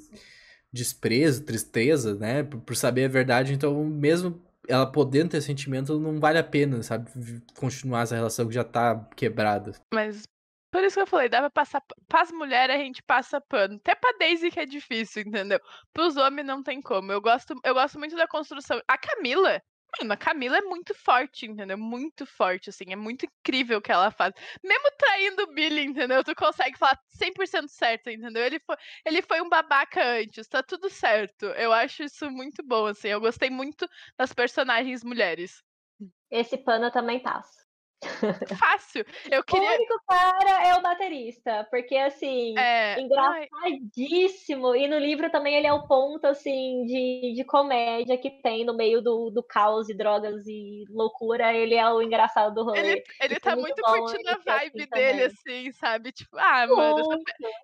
desprezo, 0.72 1.44
tristeza, 1.44 2.14
né, 2.14 2.44
por, 2.44 2.60
por 2.60 2.76
saber 2.76 3.04
a 3.04 3.08
verdade, 3.08 3.52
então 3.52 3.84
mesmo 3.84 4.40
ela 4.68 4.86
podendo 4.86 5.30
ter 5.30 5.40
sentimento, 5.40 5.98
não 5.98 6.20
vale 6.20 6.38
a 6.38 6.44
pena, 6.44 6.80
sabe? 6.82 7.10
Continuar 7.58 8.02
essa 8.02 8.14
relação 8.14 8.46
que 8.46 8.54
já 8.54 8.62
tá 8.62 9.08
quebrada. 9.16 9.72
Mas 9.92 10.22
por 10.70 10.82
isso 10.84 10.96
que 10.96 11.02
eu 11.02 11.06
falei, 11.06 11.28
dá 11.28 11.40
pra 11.40 11.50
passar. 11.50 11.82
Pras 12.08 12.30
mulheres 12.30 12.76
a 12.76 12.78
gente 12.78 13.02
passa 13.02 13.40
pano. 13.40 13.76
Até 13.76 13.94
pra 13.94 14.12
Daisy 14.18 14.50
que 14.50 14.60
é 14.60 14.66
difícil, 14.66 15.22
entendeu? 15.22 15.60
Pros 15.92 16.16
homens 16.16 16.46
não 16.46 16.62
tem 16.62 16.80
como. 16.80 17.10
Eu 17.12 17.20
gosto, 17.20 17.54
eu 17.64 17.74
gosto 17.74 17.98
muito 17.98 18.16
da 18.16 18.28
construção. 18.28 18.80
A 18.86 18.96
Camila. 18.96 19.60
Mano, 19.98 20.12
a 20.12 20.16
Camila 20.16 20.58
é 20.58 20.60
muito 20.60 20.94
forte, 20.94 21.46
entendeu? 21.46 21.76
Muito 21.76 22.24
forte, 22.24 22.70
assim. 22.70 22.84
É 22.90 22.96
muito 22.96 23.26
incrível 23.26 23.78
o 23.78 23.82
que 23.82 23.90
ela 23.90 24.10
faz. 24.12 24.32
Mesmo 24.62 24.88
traindo 24.96 25.42
o 25.42 25.52
Billy, 25.52 25.82
entendeu? 25.84 26.22
Tu 26.22 26.34
consegue 26.36 26.78
falar 26.78 26.96
100% 27.08 27.68
certo, 27.68 28.08
entendeu? 28.08 28.44
Ele 28.44 28.60
foi, 28.60 28.76
ele 29.04 29.22
foi 29.22 29.40
um 29.40 29.48
babaca 29.48 30.00
antes, 30.04 30.46
tá 30.46 30.62
tudo 30.62 30.88
certo. 30.88 31.46
Eu 31.46 31.72
acho 31.72 32.04
isso 32.04 32.30
muito 32.30 32.62
bom, 32.62 32.86
assim. 32.86 33.08
Eu 33.08 33.20
gostei 33.20 33.50
muito 33.50 33.88
das 34.16 34.32
personagens 34.32 35.02
mulheres. 35.02 35.60
Esse 36.30 36.56
pano 36.56 36.86
eu 36.86 36.92
também 36.92 37.20
passo. 37.20 37.69
Fácil. 38.58 39.04
Eu 39.30 39.44
queria... 39.44 39.70
O 39.70 39.74
único 39.74 40.00
cara 40.08 40.66
é 40.66 40.74
o 40.74 40.82
baterista, 40.82 41.66
porque 41.70 41.96
assim, 41.96 42.58
é... 42.58 43.00
engraçadíssimo. 43.00 44.68
Ai. 44.72 44.80
E 44.80 44.88
no 44.88 44.98
livro 44.98 45.30
também 45.30 45.54
ele 45.54 45.66
é 45.66 45.72
o 45.72 45.86
ponto 45.86 46.26
assim 46.26 46.84
de, 46.86 47.34
de 47.34 47.44
comédia 47.44 48.16
que 48.16 48.30
tem 48.30 48.64
no 48.64 48.74
meio 48.74 49.02
do, 49.02 49.30
do 49.30 49.42
caos 49.42 49.88
e 49.88 49.94
drogas 49.94 50.46
e 50.46 50.84
loucura. 50.88 51.52
Ele 51.52 51.74
é 51.74 51.88
o 51.90 52.00
engraçado 52.00 52.54
do 52.54 52.64
rolê. 52.64 52.80
Ele, 52.80 53.04
ele 53.20 53.40
tá 53.40 53.54
muito, 53.54 53.82
muito 53.82 53.82
curtindo 53.82 54.30
a 54.30 54.38
vibe 54.38 54.82
assim 54.82 54.90
dele, 54.90 55.24
assim, 55.24 55.72
sabe? 55.72 56.12
Tipo, 56.12 56.38
ah, 56.38 56.66
mano, 56.66 57.22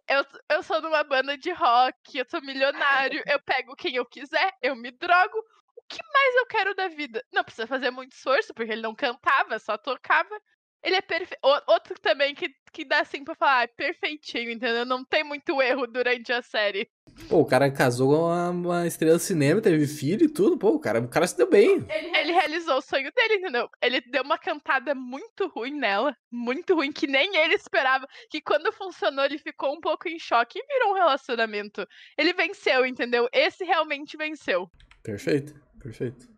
eu, 0.08 0.24
eu 0.50 0.62
sou 0.62 0.80
numa 0.82 1.02
banda 1.02 1.36
de 1.36 1.50
rock, 1.52 2.18
eu 2.18 2.24
sou 2.28 2.42
milionário, 2.42 3.22
eu 3.26 3.40
pego 3.40 3.74
quem 3.74 3.96
eu 3.96 4.04
quiser, 4.04 4.52
eu 4.62 4.76
me 4.76 4.90
drogo, 4.90 5.42
que 5.88 5.98
mais 6.12 6.34
eu 6.36 6.46
quero 6.46 6.74
da 6.74 6.88
vida? 6.88 7.24
Não 7.32 7.44
precisa 7.44 7.66
fazer 7.66 7.90
muito 7.90 8.12
esforço, 8.12 8.52
porque 8.54 8.72
ele 8.72 8.82
não 8.82 8.94
cantava, 8.94 9.58
só 9.58 9.76
tocava. 9.76 10.40
Ele 10.82 10.96
é 10.96 11.00
perfeito. 11.00 11.40
Outro 11.66 11.98
também 12.00 12.34
que, 12.34 12.48
que 12.72 12.84
dá 12.84 13.00
assim 13.00 13.24
pra 13.24 13.34
falar, 13.34 13.64
ah, 13.64 13.68
perfeitinho, 13.68 14.50
entendeu? 14.50 14.84
Não 14.84 15.04
tem 15.04 15.24
muito 15.24 15.60
erro 15.60 15.86
durante 15.86 16.32
a 16.32 16.42
série. 16.42 16.88
Pô, 17.28 17.40
o 17.40 17.46
cara 17.46 17.70
casou 17.72 18.14
com 18.14 18.24
uma, 18.26 18.50
uma 18.50 18.86
estrela 18.86 19.16
de 19.16 19.22
cinema, 19.24 19.60
teve 19.60 19.86
filho 19.86 20.26
e 20.26 20.32
tudo. 20.32 20.56
Pô, 20.56 20.70
o 20.70 20.78
cara, 20.78 21.00
o 21.00 21.08
cara 21.08 21.26
se 21.26 21.36
deu 21.36 21.50
bem. 21.50 21.84
Ele, 21.88 22.16
ele 22.16 22.32
realizou 22.32 22.76
o 22.76 22.82
sonho 22.82 23.10
dele, 23.12 23.34
entendeu? 23.34 23.68
Ele 23.82 24.00
deu 24.02 24.22
uma 24.22 24.38
cantada 24.38 24.94
muito 24.94 25.48
ruim 25.48 25.72
nela. 25.72 26.16
Muito 26.30 26.74
ruim, 26.74 26.92
que 26.92 27.08
nem 27.08 27.34
ele 27.36 27.54
esperava. 27.54 28.06
Que 28.30 28.40
quando 28.40 28.72
funcionou, 28.72 29.24
ele 29.24 29.38
ficou 29.38 29.74
um 29.74 29.80
pouco 29.80 30.08
em 30.08 30.18
choque 30.18 30.58
e 30.58 30.66
virou 30.66 30.92
um 30.92 30.94
relacionamento. 30.94 31.84
Ele 32.16 32.32
venceu, 32.32 32.86
entendeu? 32.86 33.28
Esse 33.32 33.64
realmente 33.64 34.16
venceu. 34.16 34.70
Perfeito. 35.02 35.65
Perfeito. 35.86 36.28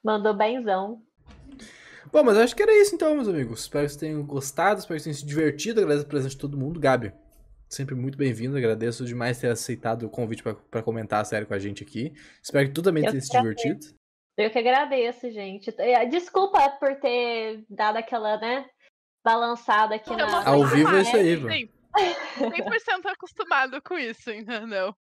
Mandou 0.00 0.32
benzão. 0.32 1.02
Bom, 2.12 2.22
mas 2.22 2.38
acho 2.38 2.54
que 2.54 2.62
era 2.62 2.72
isso 2.80 2.94
então, 2.94 3.12
meus 3.12 3.26
amigos. 3.26 3.62
Espero 3.62 3.84
que 3.84 3.90
vocês 3.90 4.00
tenham 4.00 4.24
gostado, 4.24 4.78
espero 4.78 4.96
que 4.96 5.02
vocês 5.02 5.16
tenham 5.16 5.20
se 5.20 5.26
divertido. 5.26 5.80
Agradeço 5.80 6.06
a 6.06 6.08
presença 6.08 6.30
de 6.30 6.40
todo 6.40 6.56
mundo. 6.56 6.78
Gabi, 6.78 7.12
sempre 7.68 7.96
muito 7.96 8.16
bem-vindo. 8.16 8.56
Agradeço 8.56 9.04
demais 9.04 9.40
ter 9.40 9.48
aceitado 9.48 10.04
o 10.04 10.08
convite 10.08 10.40
para 10.42 10.82
comentar 10.84 11.20
a 11.20 11.24
série 11.24 11.46
com 11.46 11.54
a 11.54 11.58
gente 11.58 11.82
aqui. 11.82 12.14
Espero 12.40 12.68
que 12.68 12.74
tu 12.74 12.80
também 12.80 13.02
tenha 13.02 13.20
se 13.20 13.28
divertido. 13.28 13.86
Eu 14.36 14.50
que 14.50 14.58
agradeço, 14.58 15.28
gente. 15.32 15.74
É, 15.76 16.06
desculpa 16.06 16.70
por 16.78 16.94
ter 17.00 17.64
dado 17.68 17.96
aquela, 17.96 18.38
né, 18.38 18.66
balançada 19.24 19.96
aqui 19.96 20.14
na... 20.14 20.48
Ao 20.48 20.64
vivo 20.64 20.94
é 20.94 21.02
isso 21.02 21.16
aí, 21.16 21.36
mano. 21.36 21.70
100% 22.38 23.06
acostumado 23.06 23.82
com 23.82 23.98
isso, 23.98 24.30
entendeu? 24.30 24.94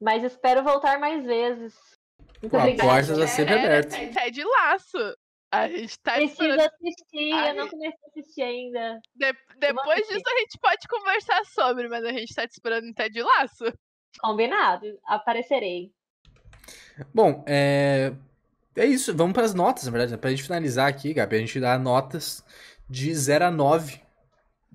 Mas 0.00 0.22
espero 0.22 0.62
voltar 0.62 1.00
mais 1.00 1.24
vezes. 1.24 1.95
Pô, 2.40 2.56
a 2.58 2.76
porta 2.76 3.12
está 3.12 3.26
sempre 3.26 3.54
é, 3.54 3.64
aberta. 3.64 3.96
É, 3.96 4.30
de 4.30 4.44
laço. 4.44 5.16
A 5.50 5.68
gente 5.68 5.98
tá 6.00 6.14
Preciso 6.14 6.42
esperando... 6.42 6.60
assistir, 6.60 7.32
a 7.32 7.48
eu 7.48 7.54
não 7.54 7.68
comecei 7.68 7.98
a 8.04 8.08
assistir 8.08 8.42
ainda. 8.42 9.00
De... 9.14 9.32
Depois 9.58 10.06
disso 10.08 10.24
a 10.26 10.38
gente 10.40 10.58
pode 10.60 10.88
conversar 10.88 11.44
sobre, 11.46 11.88
mas 11.88 12.04
a 12.04 12.12
gente 12.12 12.34
tá 12.34 12.46
te 12.46 12.52
esperando 12.52 12.86
em 12.86 12.92
Ted 12.92 13.22
Laço. 13.22 13.64
Combinado, 14.20 14.86
aparecerei. 15.06 15.92
Bom, 17.14 17.44
é... 17.46 18.12
é 18.74 18.84
isso, 18.84 19.14
vamos 19.14 19.34
para 19.34 19.44
as 19.44 19.54
notas, 19.54 19.84
na 19.84 19.92
verdade, 19.92 20.18
pra 20.18 20.30
gente 20.30 20.42
finalizar 20.42 20.88
aqui, 20.88 21.14
Gabi, 21.14 21.36
a 21.36 21.40
gente 21.40 21.60
dá 21.60 21.78
notas 21.78 22.44
de 22.88 23.14
0 23.14 23.46
a 23.46 23.50
9 23.50 24.00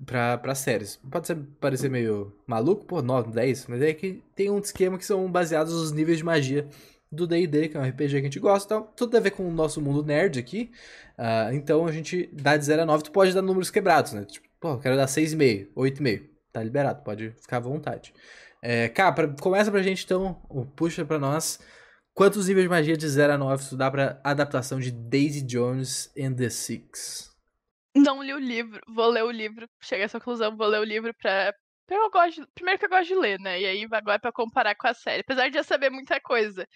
pra, 0.06 0.38
pra 0.38 0.54
séries. 0.54 0.96
Pode 1.10 1.26
ser, 1.26 1.36
parecer 1.60 1.90
meio 1.90 2.34
maluco, 2.46 2.84
pô, 2.84 3.02
9, 3.02 3.30
10, 3.30 3.66
mas 3.66 3.82
é 3.82 3.92
que 3.92 4.22
tem 4.34 4.50
um 4.50 4.58
esquema 4.58 4.98
que 4.98 5.04
são 5.04 5.30
baseados 5.30 5.74
nos 5.74 5.92
níveis 5.92 6.18
de 6.18 6.24
magia 6.24 6.68
do 7.12 7.26
D&D, 7.26 7.68
que 7.68 7.76
é 7.76 7.80
um 7.80 7.84
RPG 7.84 8.08
que 8.08 8.16
a 8.16 8.22
gente 8.22 8.40
gosta, 8.40 8.74
então 8.74 8.90
tudo 8.96 9.16
a 9.16 9.20
ver 9.20 9.32
com 9.32 9.46
o 9.46 9.52
nosso 9.52 9.80
mundo 9.80 10.02
nerd 10.02 10.38
aqui. 10.38 10.72
Uh, 11.18 11.54
então 11.54 11.86
a 11.86 11.92
gente 11.92 12.28
dá 12.32 12.56
de 12.56 12.64
0 12.64 12.82
a 12.82 12.86
9, 12.86 13.04
tu 13.04 13.12
pode 13.12 13.34
dar 13.34 13.42
números 13.42 13.70
quebrados, 13.70 14.12
né? 14.12 14.24
Tipo, 14.24 14.48
pô, 14.58 14.78
quero 14.78 14.96
dar 14.96 15.06
6,5, 15.06 15.68
8,5. 15.76 16.28
Tá 16.50 16.62
liberado, 16.62 17.02
pode 17.04 17.30
ficar 17.32 17.58
à 17.58 17.60
vontade. 17.60 18.14
É, 18.62 18.88
cara, 18.88 19.12
pra, 19.12 19.28
começa 19.28 19.70
pra 19.70 19.82
gente 19.82 20.04
então, 20.04 20.34
puxa 20.74 21.04
pra 21.04 21.18
nós. 21.18 21.60
Quantos 22.14 22.48
níveis 22.48 22.64
de 22.64 22.70
magia 22.70 22.96
de 22.96 23.08
0 23.08 23.34
a 23.34 23.38
9 23.38 23.68
tu 23.68 23.76
dá 23.76 23.90
pra 23.90 24.20
adaptação 24.22 24.78
de 24.78 24.90
Daisy 24.90 25.42
Jones 25.42 26.12
and 26.18 26.34
the 26.34 26.48
Six? 26.48 27.30
Não 27.94 28.22
li 28.22 28.32
o 28.32 28.38
livro, 28.38 28.80
vou 28.88 29.08
ler 29.10 29.22
o 29.22 29.30
livro, 29.30 29.68
cheguei 29.82 30.04
essa 30.04 30.18
conclusão, 30.18 30.56
vou 30.56 30.66
ler 30.66 30.80
o 30.80 30.84
livro 30.84 31.12
pra, 31.20 31.54
eu 31.88 32.10
gosto, 32.10 32.46
primeiro 32.54 32.78
que 32.78 32.86
eu 32.86 32.90
gosto 32.90 33.08
de 33.08 33.14
ler, 33.14 33.38
né? 33.40 33.60
E 33.60 33.66
aí 33.66 33.86
agora 33.92 34.18
para 34.18 34.32
comparar 34.32 34.74
com 34.74 34.86
a 34.86 34.94
série. 34.94 35.20
Apesar 35.20 35.48
de 35.48 35.58
eu 35.58 35.64
saber 35.64 35.90
muita 35.90 36.20
coisa. 36.20 36.66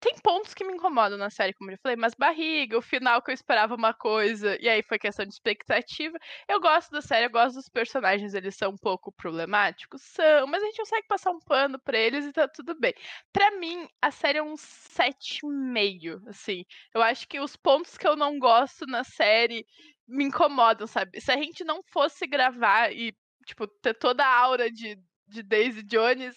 tem 0.00 0.14
pontos 0.22 0.54
que 0.54 0.62
me 0.64 0.74
incomodam 0.74 1.18
na 1.18 1.30
série, 1.30 1.54
como 1.54 1.70
eu 1.70 1.74
já 1.74 1.80
falei, 1.82 1.96
mas 1.96 2.14
barriga, 2.14 2.78
o 2.78 2.82
final 2.82 3.20
que 3.22 3.30
eu 3.30 3.34
esperava 3.34 3.74
uma 3.74 3.92
coisa, 3.94 4.56
e 4.60 4.68
aí 4.68 4.82
foi 4.82 4.98
questão 4.98 5.24
de 5.26 5.32
expectativa. 5.32 6.16
Eu 6.48 6.60
gosto 6.60 6.90
da 6.92 7.00
série, 7.00 7.26
eu 7.26 7.30
gosto 7.30 7.56
dos 7.56 7.68
personagens, 7.68 8.34
eles 8.34 8.54
são 8.56 8.70
um 8.72 8.76
pouco 8.76 9.10
problemáticos, 9.12 10.02
são, 10.02 10.46
mas 10.46 10.62
a 10.62 10.66
gente 10.66 10.76
consegue 10.78 11.06
passar 11.08 11.30
um 11.32 11.40
pano 11.40 11.80
pra 11.80 11.98
eles 11.98 12.26
e 12.26 12.32
tá 12.32 12.46
tudo 12.46 12.78
bem. 12.78 12.94
Pra 13.32 13.50
mim, 13.58 13.88
a 14.00 14.10
série 14.10 14.38
é 14.38 14.42
um 14.42 14.54
7,5, 14.56 16.20
assim. 16.28 16.64
Eu 16.94 17.02
acho 17.02 17.26
que 17.26 17.40
os 17.40 17.56
pontos 17.56 17.96
que 17.98 18.06
eu 18.06 18.14
não 18.16 18.38
gosto 18.38 18.86
na 18.86 19.02
série 19.02 19.66
me 20.06 20.24
incomodam, 20.24 20.86
sabe? 20.86 21.20
Se 21.20 21.32
a 21.32 21.36
gente 21.36 21.64
não 21.64 21.82
fosse 21.92 22.26
gravar 22.26 22.92
e, 22.92 23.12
tipo, 23.46 23.66
ter 23.66 23.94
toda 23.94 24.24
a 24.24 24.38
aura 24.40 24.70
de 24.70 24.98
de 25.28 25.42
Daisy 25.42 25.82
Jones, 25.82 26.36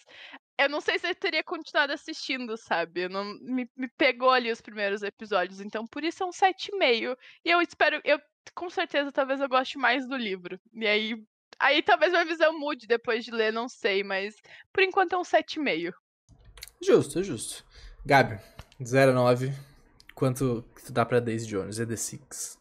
eu 0.57 0.69
não 0.69 0.81
sei 0.81 0.99
se 0.99 1.07
eu 1.07 1.15
teria 1.15 1.43
continuado 1.43 1.93
assistindo, 1.93 2.57
sabe? 2.57 3.01
Eu 3.01 3.09
não, 3.09 3.23
me, 3.39 3.69
me 3.77 3.87
pegou 3.97 4.29
ali 4.29 4.51
os 4.51 4.61
primeiros 4.61 5.03
episódios, 5.03 5.61
então 5.61 5.85
por 5.87 6.03
isso 6.03 6.23
é 6.23 6.25
um 6.25 6.31
7,5. 6.31 7.15
E 7.45 7.49
eu 7.49 7.61
espero, 7.61 8.01
eu 8.03 8.19
com 8.55 8.69
certeza 8.69 9.11
talvez 9.11 9.39
eu 9.39 9.47
goste 9.47 9.77
mais 9.77 10.07
do 10.07 10.17
livro. 10.17 10.59
E 10.73 10.87
aí, 10.87 11.23
aí 11.59 11.81
talvez 11.81 12.11
minha 12.11 12.25
visão 12.25 12.57
mude 12.59 12.87
depois 12.87 13.23
de 13.23 13.31
ler, 13.31 13.53
não 13.53 13.69
sei, 13.69 14.03
mas 14.03 14.35
por 14.73 14.83
enquanto 14.83 15.13
é 15.13 15.17
um 15.17 15.23
7,5. 15.23 15.93
Justo, 16.81 17.23
justo. 17.23 17.65
Gabi, 18.05 18.39
0 18.83 19.11
a 19.11 19.13
9, 19.13 19.53
quanto 20.15 20.63
tu 20.85 20.91
dá 20.91 21.05
pra 21.05 21.19
Daisy 21.19 21.47
Jones? 21.47 21.79
É 21.79 21.85
The 21.85 21.95
Six? 21.95 22.57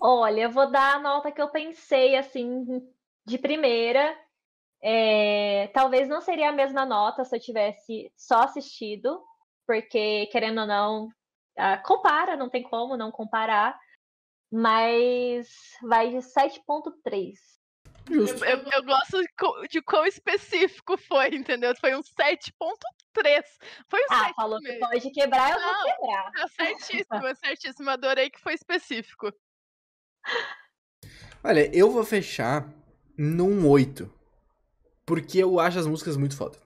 Olha, 0.00 0.42
eu 0.42 0.50
vou 0.50 0.70
dar 0.70 0.96
a 0.96 1.00
nota 1.00 1.30
que 1.30 1.40
eu 1.40 1.48
pensei, 1.48 2.16
assim, 2.16 2.82
de 3.24 3.38
primeira, 3.38 4.16
é, 4.82 5.68
talvez 5.68 6.08
não 6.08 6.20
seria 6.20 6.48
a 6.48 6.52
mesma 6.52 6.84
nota 6.84 7.24
se 7.24 7.36
eu 7.36 7.40
tivesse 7.40 8.12
só 8.16 8.42
assistido, 8.42 9.22
porque, 9.66 10.26
querendo 10.26 10.62
ou 10.62 10.66
não, 10.66 11.08
ah, 11.56 11.78
compara, 11.78 12.36
não 12.36 12.48
tem 12.48 12.62
como 12.62 12.96
não 12.96 13.12
comparar, 13.12 13.78
mas 14.50 15.48
vai 15.82 16.10
de 16.10 16.16
7.3. 16.16 17.34
Eu, 18.10 18.26
eu, 18.26 18.64
eu, 18.72 18.84
gosto 18.84 19.20
de, 19.20 19.68
de 19.68 19.80
quão 19.80 20.04
específico 20.04 20.98
foi, 20.98 21.28
entendeu? 21.28 21.72
Foi 21.76 21.94
um 21.94 22.00
7.3. 22.00 22.50
Foi 23.88 24.00
um 24.00 24.06
ah, 24.10 24.32
falou 24.34 24.58
que 24.58 24.72
pode 24.74 25.10
quebrar, 25.10 25.52
eu 25.52 25.60
não, 25.60 25.72
vou 25.72 25.84
quebrar. 25.84 26.30
É 26.36 26.48
certíssimo, 26.48 27.26
é 27.26 27.34
certíssimo. 27.36 27.90
Adorei 27.90 28.28
que 28.28 28.40
foi 28.40 28.54
específico. 28.54 29.32
Olha, 31.44 31.70
eu 31.74 31.90
vou 31.90 32.04
fechar 32.04 32.68
num 33.22 33.68
8. 33.68 34.12
Porque 35.06 35.38
eu 35.38 35.60
acho 35.60 35.78
as 35.78 35.86
músicas 35.86 36.16
muito 36.16 36.36
foda. 36.36 36.58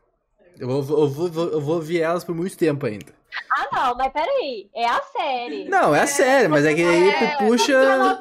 Eu 0.59 0.69
vou, 0.83 1.01
eu 1.01 1.09
vou, 1.09 1.49
eu 1.51 1.61
vou 1.61 1.75
ouvir 1.77 2.01
elas 2.01 2.25
por 2.25 2.35
muito 2.35 2.57
tempo 2.57 2.87
ainda. 2.87 3.15
Ah, 3.51 3.69
não, 3.73 3.95
mas 3.95 4.11
peraí. 4.11 4.71
É 4.75 4.87
a 4.87 5.03
série. 5.03 5.69
Não, 5.69 5.95
é 5.95 6.01
a 6.01 6.07
série, 6.07 6.49
mas 6.49 6.65
é 6.65 6.75
que 6.75 6.83
aí 6.83 7.13
tu 7.13 7.25
é, 7.25 7.37
puxa. 7.37 8.19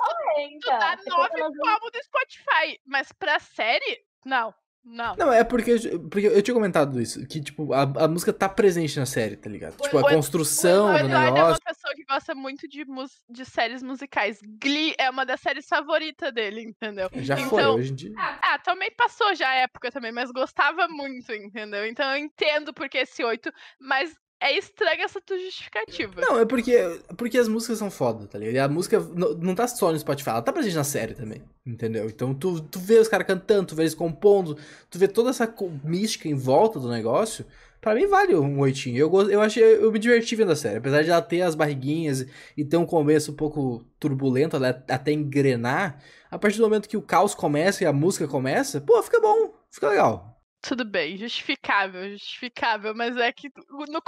Tu 0.61 0.67
dá 0.67 0.97
nove 1.07 1.29
pro 1.29 1.69
álbum 1.69 1.89
do 1.91 2.03
Spotify, 2.03 2.79
mas 2.85 3.11
pra 3.13 3.39
série, 3.39 4.01
não. 4.25 4.53
Não. 4.85 5.15
Não, 5.15 5.33
é 5.33 5.43
porque, 5.43 5.75
porque 6.11 6.27
eu 6.27 6.41
tinha 6.43 6.53
comentado 6.53 7.01
isso, 7.01 7.25
que, 7.25 7.41
tipo, 7.41 7.73
a, 7.73 7.81
a 7.81 8.07
música 8.07 8.31
tá 8.31 8.47
presente 8.47 8.99
na 8.99 9.05
série, 9.07 9.35
tá 9.35 9.49
ligado? 9.49 9.73
O, 9.79 9.83
tipo, 9.83 9.97
a 9.97 10.01
o, 10.01 10.09
construção 10.09 10.85
o, 10.85 10.95
o 10.95 10.99
do 10.99 11.07
negócio. 11.07 11.37
é 11.37 11.43
uma 11.43 11.59
pessoa 11.59 11.95
que 11.95 12.05
gosta 12.05 12.35
muito 12.35 12.67
de, 12.67 12.85
de 13.27 13.45
séries 13.45 13.81
musicais. 13.81 14.39
Glee 14.61 14.93
é 14.99 15.09
uma 15.09 15.25
das 15.25 15.41
séries 15.41 15.67
favoritas 15.67 16.31
dele, 16.31 16.61
entendeu? 16.61 17.09
Já 17.15 17.35
então, 17.39 17.49
foi, 17.49 17.65
hoje 17.65 17.91
em 17.91 17.95
dia. 17.95 18.13
Ah, 18.15 18.59
também 18.59 18.91
passou 18.95 19.33
já 19.33 19.49
a 19.49 19.55
época 19.55 19.91
também, 19.91 20.11
mas 20.11 20.31
gostava 20.31 20.87
muito, 20.87 21.33
entendeu? 21.33 21.85
Então 21.87 22.05
eu 22.11 22.17
entendo 22.17 22.71
porque 22.71 22.99
esse 22.99 23.23
oito, 23.23 23.51
mas 23.79 24.15
é 24.41 24.57
estranha 24.57 25.03
essa 25.03 25.21
tua 25.21 25.37
justificativa. 25.39 26.13
Não, 26.17 26.39
é 26.39 26.45
porque, 26.45 26.77
porque 27.17 27.37
as 27.37 27.47
músicas 27.47 27.79
são 27.79 27.89
foda, 27.89 28.27
tá 28.27 28.37
ligado? 28.37 28.55
E 28.55 28.59
a 28.59 28.67
música 28.67 28.99
não, 28.99 29.33
não 29.33 29.55
tá 29.55 29.67
só 29.67 29.91
no 29.91 29.99
Spotify, 29.99 30.31
ela 30.31 30.41
tá 30.41 30.53
presente 30.53 30.75
na 30.75 30.83
série 30.83 31.13
também, 31.13 31.41
entendeu? 31.65 32.05
Então 32.07 32.33
tu, 32.33 32.61
tu 32.61 32.79
vê 32.79 32.99
os 32.99 33.07
caras 33.07 33.25
cantando, 33.25 33.67
tu 33.67 33.75
vê 33.75 33.83
eles 33.83 33.95
compondo, 33.95 34.57
tu 34.89 34.99
vê 34.99 35.07
toda 35.07 35.29
essa 35.29 35.51
mística 35.83 36.27
em 36.27 36.35
volta 36.35 36.79
do 36.79 36.89
negócio. 36.89 37.45
Pra 37.79 37.93
mim 37.93 38.07
vale 38.07 38.35
um 38.35 38.59
oitinho. 38.59 38.97
Eu, 38.97 39.29
eu 39.29 39.41
achei, 39.41 39.63
eu 39.63 39.91
me 39.91 39.99
diverti 39.99 40.35
vendo 40.35 40.51
a 40.51 40.55
série. 40.55 40.77
Apesar 40.77 41.03
de 41.03 41.11
ela 41.11 41.21
ter 41.21 41.41
as 41.41 41.53
barriguinhas 41.53 42.25
e 42.57 42.65
ter 42.65 42.77
um 42.77 42.85
começo 42.85 43.31
um 43.31 43.35
pouco 43.35 43.85
turbulento, 43.99 44.57
até 44.57 45.11
engrenar, 45.11 46.01
a 46.31 46.39
partir 46.39 46.57
do 46.57 46.63
momento 46.63 46.89
que 46.89 46.97
o 46.97 47.01
caos 47.01 47.35
começa 47.35 47.83
e 47.83 47.87
a 47.87 47.93
música 47.93 48.27
começa, 48.27 48.81
pô, 48.81 49.01
fica 49.03 49.21
bom, 49.21 49.53
fica 49.69 49.87
legal. 49.87 50.34
Tudo 50.67 50.83
bem, 50.83 51.15
justificável, 51.17 52.09
justificável, 52.09 52.95
mas 52.95 53.15
é 53.17 53.31
que 53.31 53.51
no, 53.69 54.01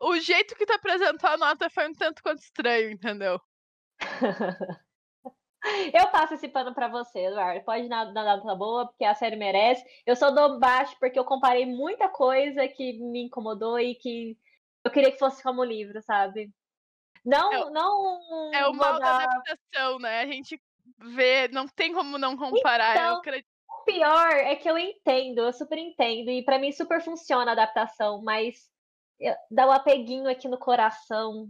o 0.00 0.16
jeito 0.20 0.54
que 0.54 0.64
tu 0.64 0.72
apresentou 0.72 1.30
a 1.30 1.36
nota 1.36 1.68
foi 1.68 1.88
um 1.88 1.92
tanto 1.92 2.22
quanto 2.22 2.38
estranho, 2.38 2.90
entendeu? 2.90 3.40
Eu 5.92 6.06
passo 6.12 6.34
esse 6.34 6.48
pano 6.48 6.72
pra 6.72 6.86
você, 6.86 7.26
Eduardo. 7.26 7.64
Pode 7.64 7.88
dar, 7.88 8.04
dar 8.12 8.24
nota 8.24 8.54
boa, 8.54 8.86
porque 8.86 9.04
a 9.04 9.16
série 9.16 9.34
merece. 9.34 9.84
Eu 10.06 10.14
só 10.14 10.30
dou 10.30 10.60
baixo 10.60 10.96
porque 11.00 11.18
eu 11.18 11.24
comparei 11.24 11.66
muita 11.66 12.08
coisa 12.08 12.68
que 12.68 12.92
me 13.00 13.24
incomodou 13.24 13.80
e 13.80 13.96
que 13.96 14.38
eu 14.84 14.92
queria 14.92 15.10
que 15.10 15.18
fosse 15.18 15.42
como 15.42 15.64
livro, 15.64 16.00
sabe? 16.02 16.52
Não, 17.24 17.52
é, 17.52 17.70
não. 17.70 18.50
É 18.54 18.66
o 18.68 18.72
mal 18.72 19.00
dar... 19.00 19.18
da 19.18 19.24
adaptação, 19.24 19.98
né? 19.98 20.20
A 20.20 20.26
gente 20.26 20.62
vê, 20.98 21.48
não 21.48 21.66
tem 21.66 21.92
como 21.92 22.16
não 22.16 22.36
comparar. 22.36 22.94
Então, 22.94 23.08
eu 23.08 23.16
acredito 23.16 23.55
pior 23.86 24.32
é 24.32 24.54
que 24.56 24.68
eu 24.68 24.76
entendo, 24.76 25.38
eu 25.38 25.52
super 25.52 25.78
entendo, 25.78 26.30
e 26.30 26.44
para 26.44 26.58
mim 26.58 26.72
super 26.72 27.00
funciona 27.00 27.50
a 27.50 27.52
adaptação, 27.52 28.20
mas 28.22 28.68
dá 29.50 29.66
um 29.66 29.72
apeguinho 29.72 30.28
aqui 30.28 30.48
no 30.48 30.58
coração, 30.58 31.48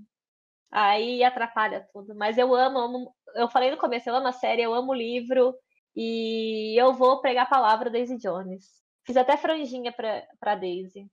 aí 0.70 1.24
atrapalha 1.24 1.88
tudo. 1.92 2.14
Mas 2.14 2.38
eu 2.38 2.54
amo, 2.54 2.78
amo, 2.78 3.14
eu 3.34 3.48
falei 3.48 3.70
no 3.70 3.76
começo, 3.76 4.08
eu 4.08 4.14
amo 4.14 4.28
a 4.28 4.32
série, 4.32 4.62
eu 4.62 4.74
amo 4.74 4.92
o 4.92 4.94
livro, 4.94 5.54
e 5.96 6.78
eu 6.78 6.92
vou 6.92 7.20
pregar 7.20 7.44
a 7.44 7.48
palavra 7.48 7.90
Daisy 7.90 8.18
Jones. 8.18 8.66
Fiz 9.04 9.16
até 9.16 9.36
franjinha 9.36 9.90
pra, 9.90 10.22
pra 10.38 10.54
Daisy. 10.54 11.06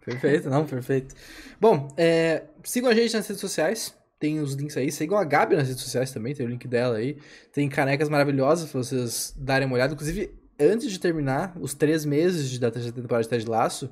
Perfeito, 0.00 0.48
não, 0.48 0.66
perfeito. 0.66 1.14
Bom, 1.60 1.88
é, 1.96 2.46
sigam 2.64 2.90
a 2.90 2.94
gente 2.94 3.14
nas 3.14 3.26
redes 3.28 3.40
sociais. 3.40 3.94
Tem 4.18 4.40
os 4.40 4.54
links 4.54 4.76
aí. 4.76 4.90
Sigam 4.90 5.18
a 5.18 5.24
Gabi 5.24 5.54
nas 5.54 5.68
redes 5.68 5.82
sociais 5.82 6.10
também, 6.10 6.34
tem 6.34 6.46
o 6.46 6.48
link 6.48 6.66
dela 6.66 6.96
aí. 6.96 7.20
Tem 7.52 7.68
canecas 7.68 8.08
maravilhosas 8.08 8.70
pra 8.70 8.82
vocês 8.82 9.34
darem 9.36 9.66
uma 9.66 9.74
olhada. 9.74 9.92
Inclusive, 9.92 10.34
antes 10.58 10.90
de 10.90 10.98
terminar 10.98 11.52
os 11.60 11.74
três 11.74 12.04
meses 12.04 12.58
da 12.58 12.70
terceira 12.70 12.96
temporada 12.96 13.22
de 13.22 13.28
Ted 13.28 13.48
Laço, 13.48 13.90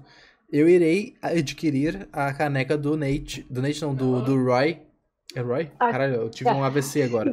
eu 0.50 0.68
irei 0.68 1.16
adquirir 1.22 2.08
a 2.12 2.32
caneca 2.32 2.76
do 2.76 2.96
Nate. 2.96 3.46
Do 3.48 3.62
Nate 3.62 3.82
não, 3.82 3.94
do, 3.94 4.22
do 4.22 4.44
Roy. 4.44 4.80
É 5.34 5.40
Roy? 5.40 5.70
Ah, 5.78 5.90
Caralho, 5.90 6.14
eu 6.14 6.30
tive 6.30 6.50
um 6.50 6.64
AVC 6.64 7.02
agora. 7.04 7.30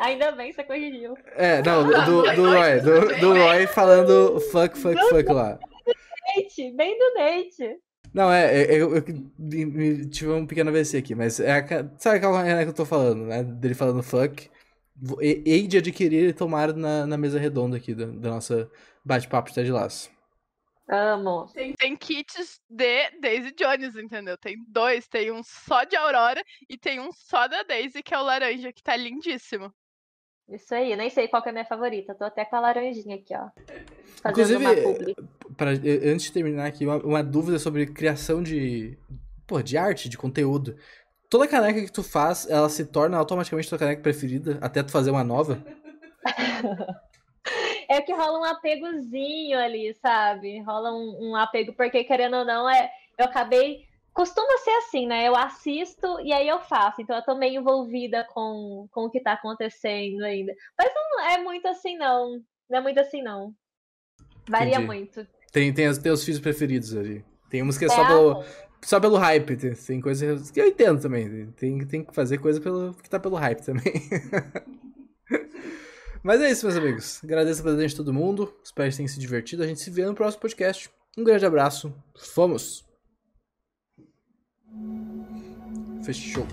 Ainda 0.00 0.32
bem 0.32 0.52
você 0.52 0.64
corrigiu. 0.64 1.14
É, 1.36 1.62
não, 1.62 1.84
do, 1.84 2.22
do 2.34 2.50
Roy. 2.50 2.80
Do, 2.80 3.20
do 3.20 3.32
Roy 3.34 3.66
falando 3.66 4.40
fuck, 4.52 4.76
fuck, 4.78 4.98
fuck 5.08 5.32
lá. 5.32 5.58
Nate, 6.36 6.70
bem 6.72 6.98
do 6.98 7.14
Nate. 7.14 7.78
Não, 8.12 8.30
é, 8.30 8.62
é 8.62 8.74
eu, 8.74 8.94
eu, 8.96 9.04
eu, 9.04 10.10
tive 10.10 10.30
um 10.30 10.46
pequeno 10.46 10.70
AVC 10.70 10.98
aqui, 10.98 11.14
mas 11.14 11.40
é 11.40 11.58
a, 11.58 11.90
sabe 11.98 12.20
qual 12.20 12.38
é 12.38 12.62
que 12.62 12.70
eu 12.70 12.74
tô 12.74 12.84
falando, 12.84 13.26
né? 13.26 13.42
Dele 13.42 13.74
falando 13.74 14.02
fuck 14.02 14.48
hei 15.20 15.66
de 15.66 15.78
adquirir 15.78 16.28
e 16.28 16.32
tomar 16.32 16.72
na, 16.74 17.06
na 17.06 17.16
mesa 17.16 17.38
redonda 17.38 17.76
aqui 17.76 17.94
da, 17.94 18.06
da 18.06 18.30
nossa 18.30 18.70
bate-papo 19.04 19.52
de 19.52 19.70
Laço. 19.70 20.10
Amo. 20.88 21.46
Tem, 21.54 21.72
tem 21.72 21.96
kits 21.96 22.60
de 22.68 23.10
Daisy 23.20 23.52
Jones, 23.52 23.96
entendeu? 23.96 24.36
Tem 24.36 24.56
dois, 24.68 25.08
tem 25.08 25.32
um 25.32 25.42
só 25.42 25.84
de 25.84 25.96
Aurora 25.96 26.44
e 26.68 26.76
tem 26.76 27.00
um 27.00 27.10
só 27.10 27.48
da 27.48 27.62
Daisy, 27.62 28.02
que 28.02 28.14
é 28.14 28.18
o 28.18 28.22
laranja, 28.22 28.72
que 28.72 28.82
tá 28.82 28.94
lindíssimo. 28.94 29.72
Isso 30.48 30.74
aí, 30.74 30.94
nem 30.94 31.08
sei 31.08 31.26
qual 31.26 31.42
é 31.44 31.48
a 31.48 31.52
minha 31.52 31.64
favorita. 31.64 32.14
Tô 32.14 32.24
até 32.24 32.44
com 32.44 32.56
a 32.56 32.60
laranjinha 32.60 33.16
aqui, 33.16 33.34
ó. 33.34 33.48
Inclusive, 34.28 34.62
pra, 35.56 35.70
antes 35.70 36.26
de 36.26 36.32
terminar 36.32 36.66
aqui, 36.66 36.84
uma, 36.84 36.96
uma 36.98 37.24
dúvida 37.24 37.58
sobre 37.58 37.86
criação 37.86 38.42
de, 38.42 38.98
pô, 39.46 39.62
de 39.62 39.78
arte, 39.78 40.08
de 40.08 40.18
conteúdo. 40.18 40.76
Toda 41.28 41.48
caneca 41.48 41.80
que 41.80 41.92
tu 41.92 42.02
faz, 42.02 42.48
ela 42.48 42.68
se 42.68 42.84
torna 42.84 43.16
automaticamente 43.16 43.68
tua 43.68 43.78
caneca 43.78 44.02
preferida, 44.02 44.58
até 44.60 44.82
tu 44.82 44.92
fazer 44.92 45.10
uma 45.10 45.24
nova? 45.24 45.62
é 47.88 48.00
que 48.00 48.12
rola 48.12 48.40
um 48.40 48.44
apegozinho 48.44 49.58
ali, 49.58 49.94
sabe? 49.94 50.60
Rola 50.60 50.92
um, 50.92 51.30
um, 51.30 51.36
apego, 51.36 51.72
porque 51.72 52.04
querendo 52.04 52.36
ou 52.36 52.44
não, 52.44 52.68
é, 52.68 52.90
eu 53.18 53.24
acabei. 53.26 53.86
Costuma 54.12 54.58
ser 54.58 54.70
assim, 54.70 55.08
né? 55.08 55.26
Eu 55.26 55.34
assisto 55.34 56.20
e 56.20 56.32
aí 56.32 56.46
eu 56.46 56.60
faço. 56.60 57.02
Então 57.02 57.16
eu 57.16 57.24
tô 57.24 57.34
meio 57.34 57.60
envolvida 57.60 58.24
com, 58.32 58.86
com 58.92 59.06
o 59.06 59.10
que 59.10 59.20
tá 59.20 59.32
acontecendo 59.32 60.22
ainda. 60.22 60.54
Mas 60.78 60.92
não 60.94 61.20
é 61.30 61.38
muito 61.42 61.66
assim, 61.66 61.96
não. 61.96 62.40
Não 62.70 62.78
é 62.78 62.80
muito 62.80 63.00
assim, 63.00 63.22
não. 63.22 63.52
Varia 64.48 64.74
Entendi. 64.74 64.86
muito. 64.86 65.26
Tem, 65.50 65.72
tem 65.74 65.88
os 65.88 65.98
teus 65.98 66.24
filhos 66.24 66.40
preferidos 66.40 66.96
ali. 66.96 67.24
Tem 67.50 67.62
uns 67.62 67.76
que 67.76 67.84
é, 67.84 67.88
é 67.88 67.90
só 67.90 68.06
pelo, 68.06 68.44
só 68.86 69.00
pelo 69.00 69.16
hype. 69.16 69.56
Tem, 69.56 69.72
tem 69.72 70.00
coisas 70.00 70.50
que 70.50 70.60
eu 70.60 70.66
entendo 70.66 71.00
também. 71.00 71.46
Tem, 71.52 71.78
tem 71.86 72.04
que 72.04 72.14
fazer 72.14 72.38
coisa 72.38 72.60
pelo, 72.60 72.94
que 72.94 73.08
tá 73.08 73.18
pelo 73.18 73.36
hype 73.36 73.62
também. 73.62 73.92
Mas 76.22 76.40
é 76.40 76.50
isso, 76.50 76.66
meus 76.66 76.78
amigos. 76.78 77.20
Agradeço 77.22 77.60
a 77.60 77.64
presença 77.64 77.88
de 77.88 77.96
todo 77.96 78.12
mundo. 78.12 78.54
Espero 78.64 78.90
que 78.90 78.96
tenham 78.96 79.08
se 79.08 79.20
divertido. 79.20 79.62
A 79.62 79.66
gente 79.66 79.80
se 79.80 79.90
vê 79.90 80.06
no 80.06 80.14
próximo 80.14 80.40
podcast. 80.40 80.90
Um 81.18 81.22
grande 81.22 81.44
abraço. 81.44 81.94
Fomos! 82.16 82.82
Fechou. 86.02 86.46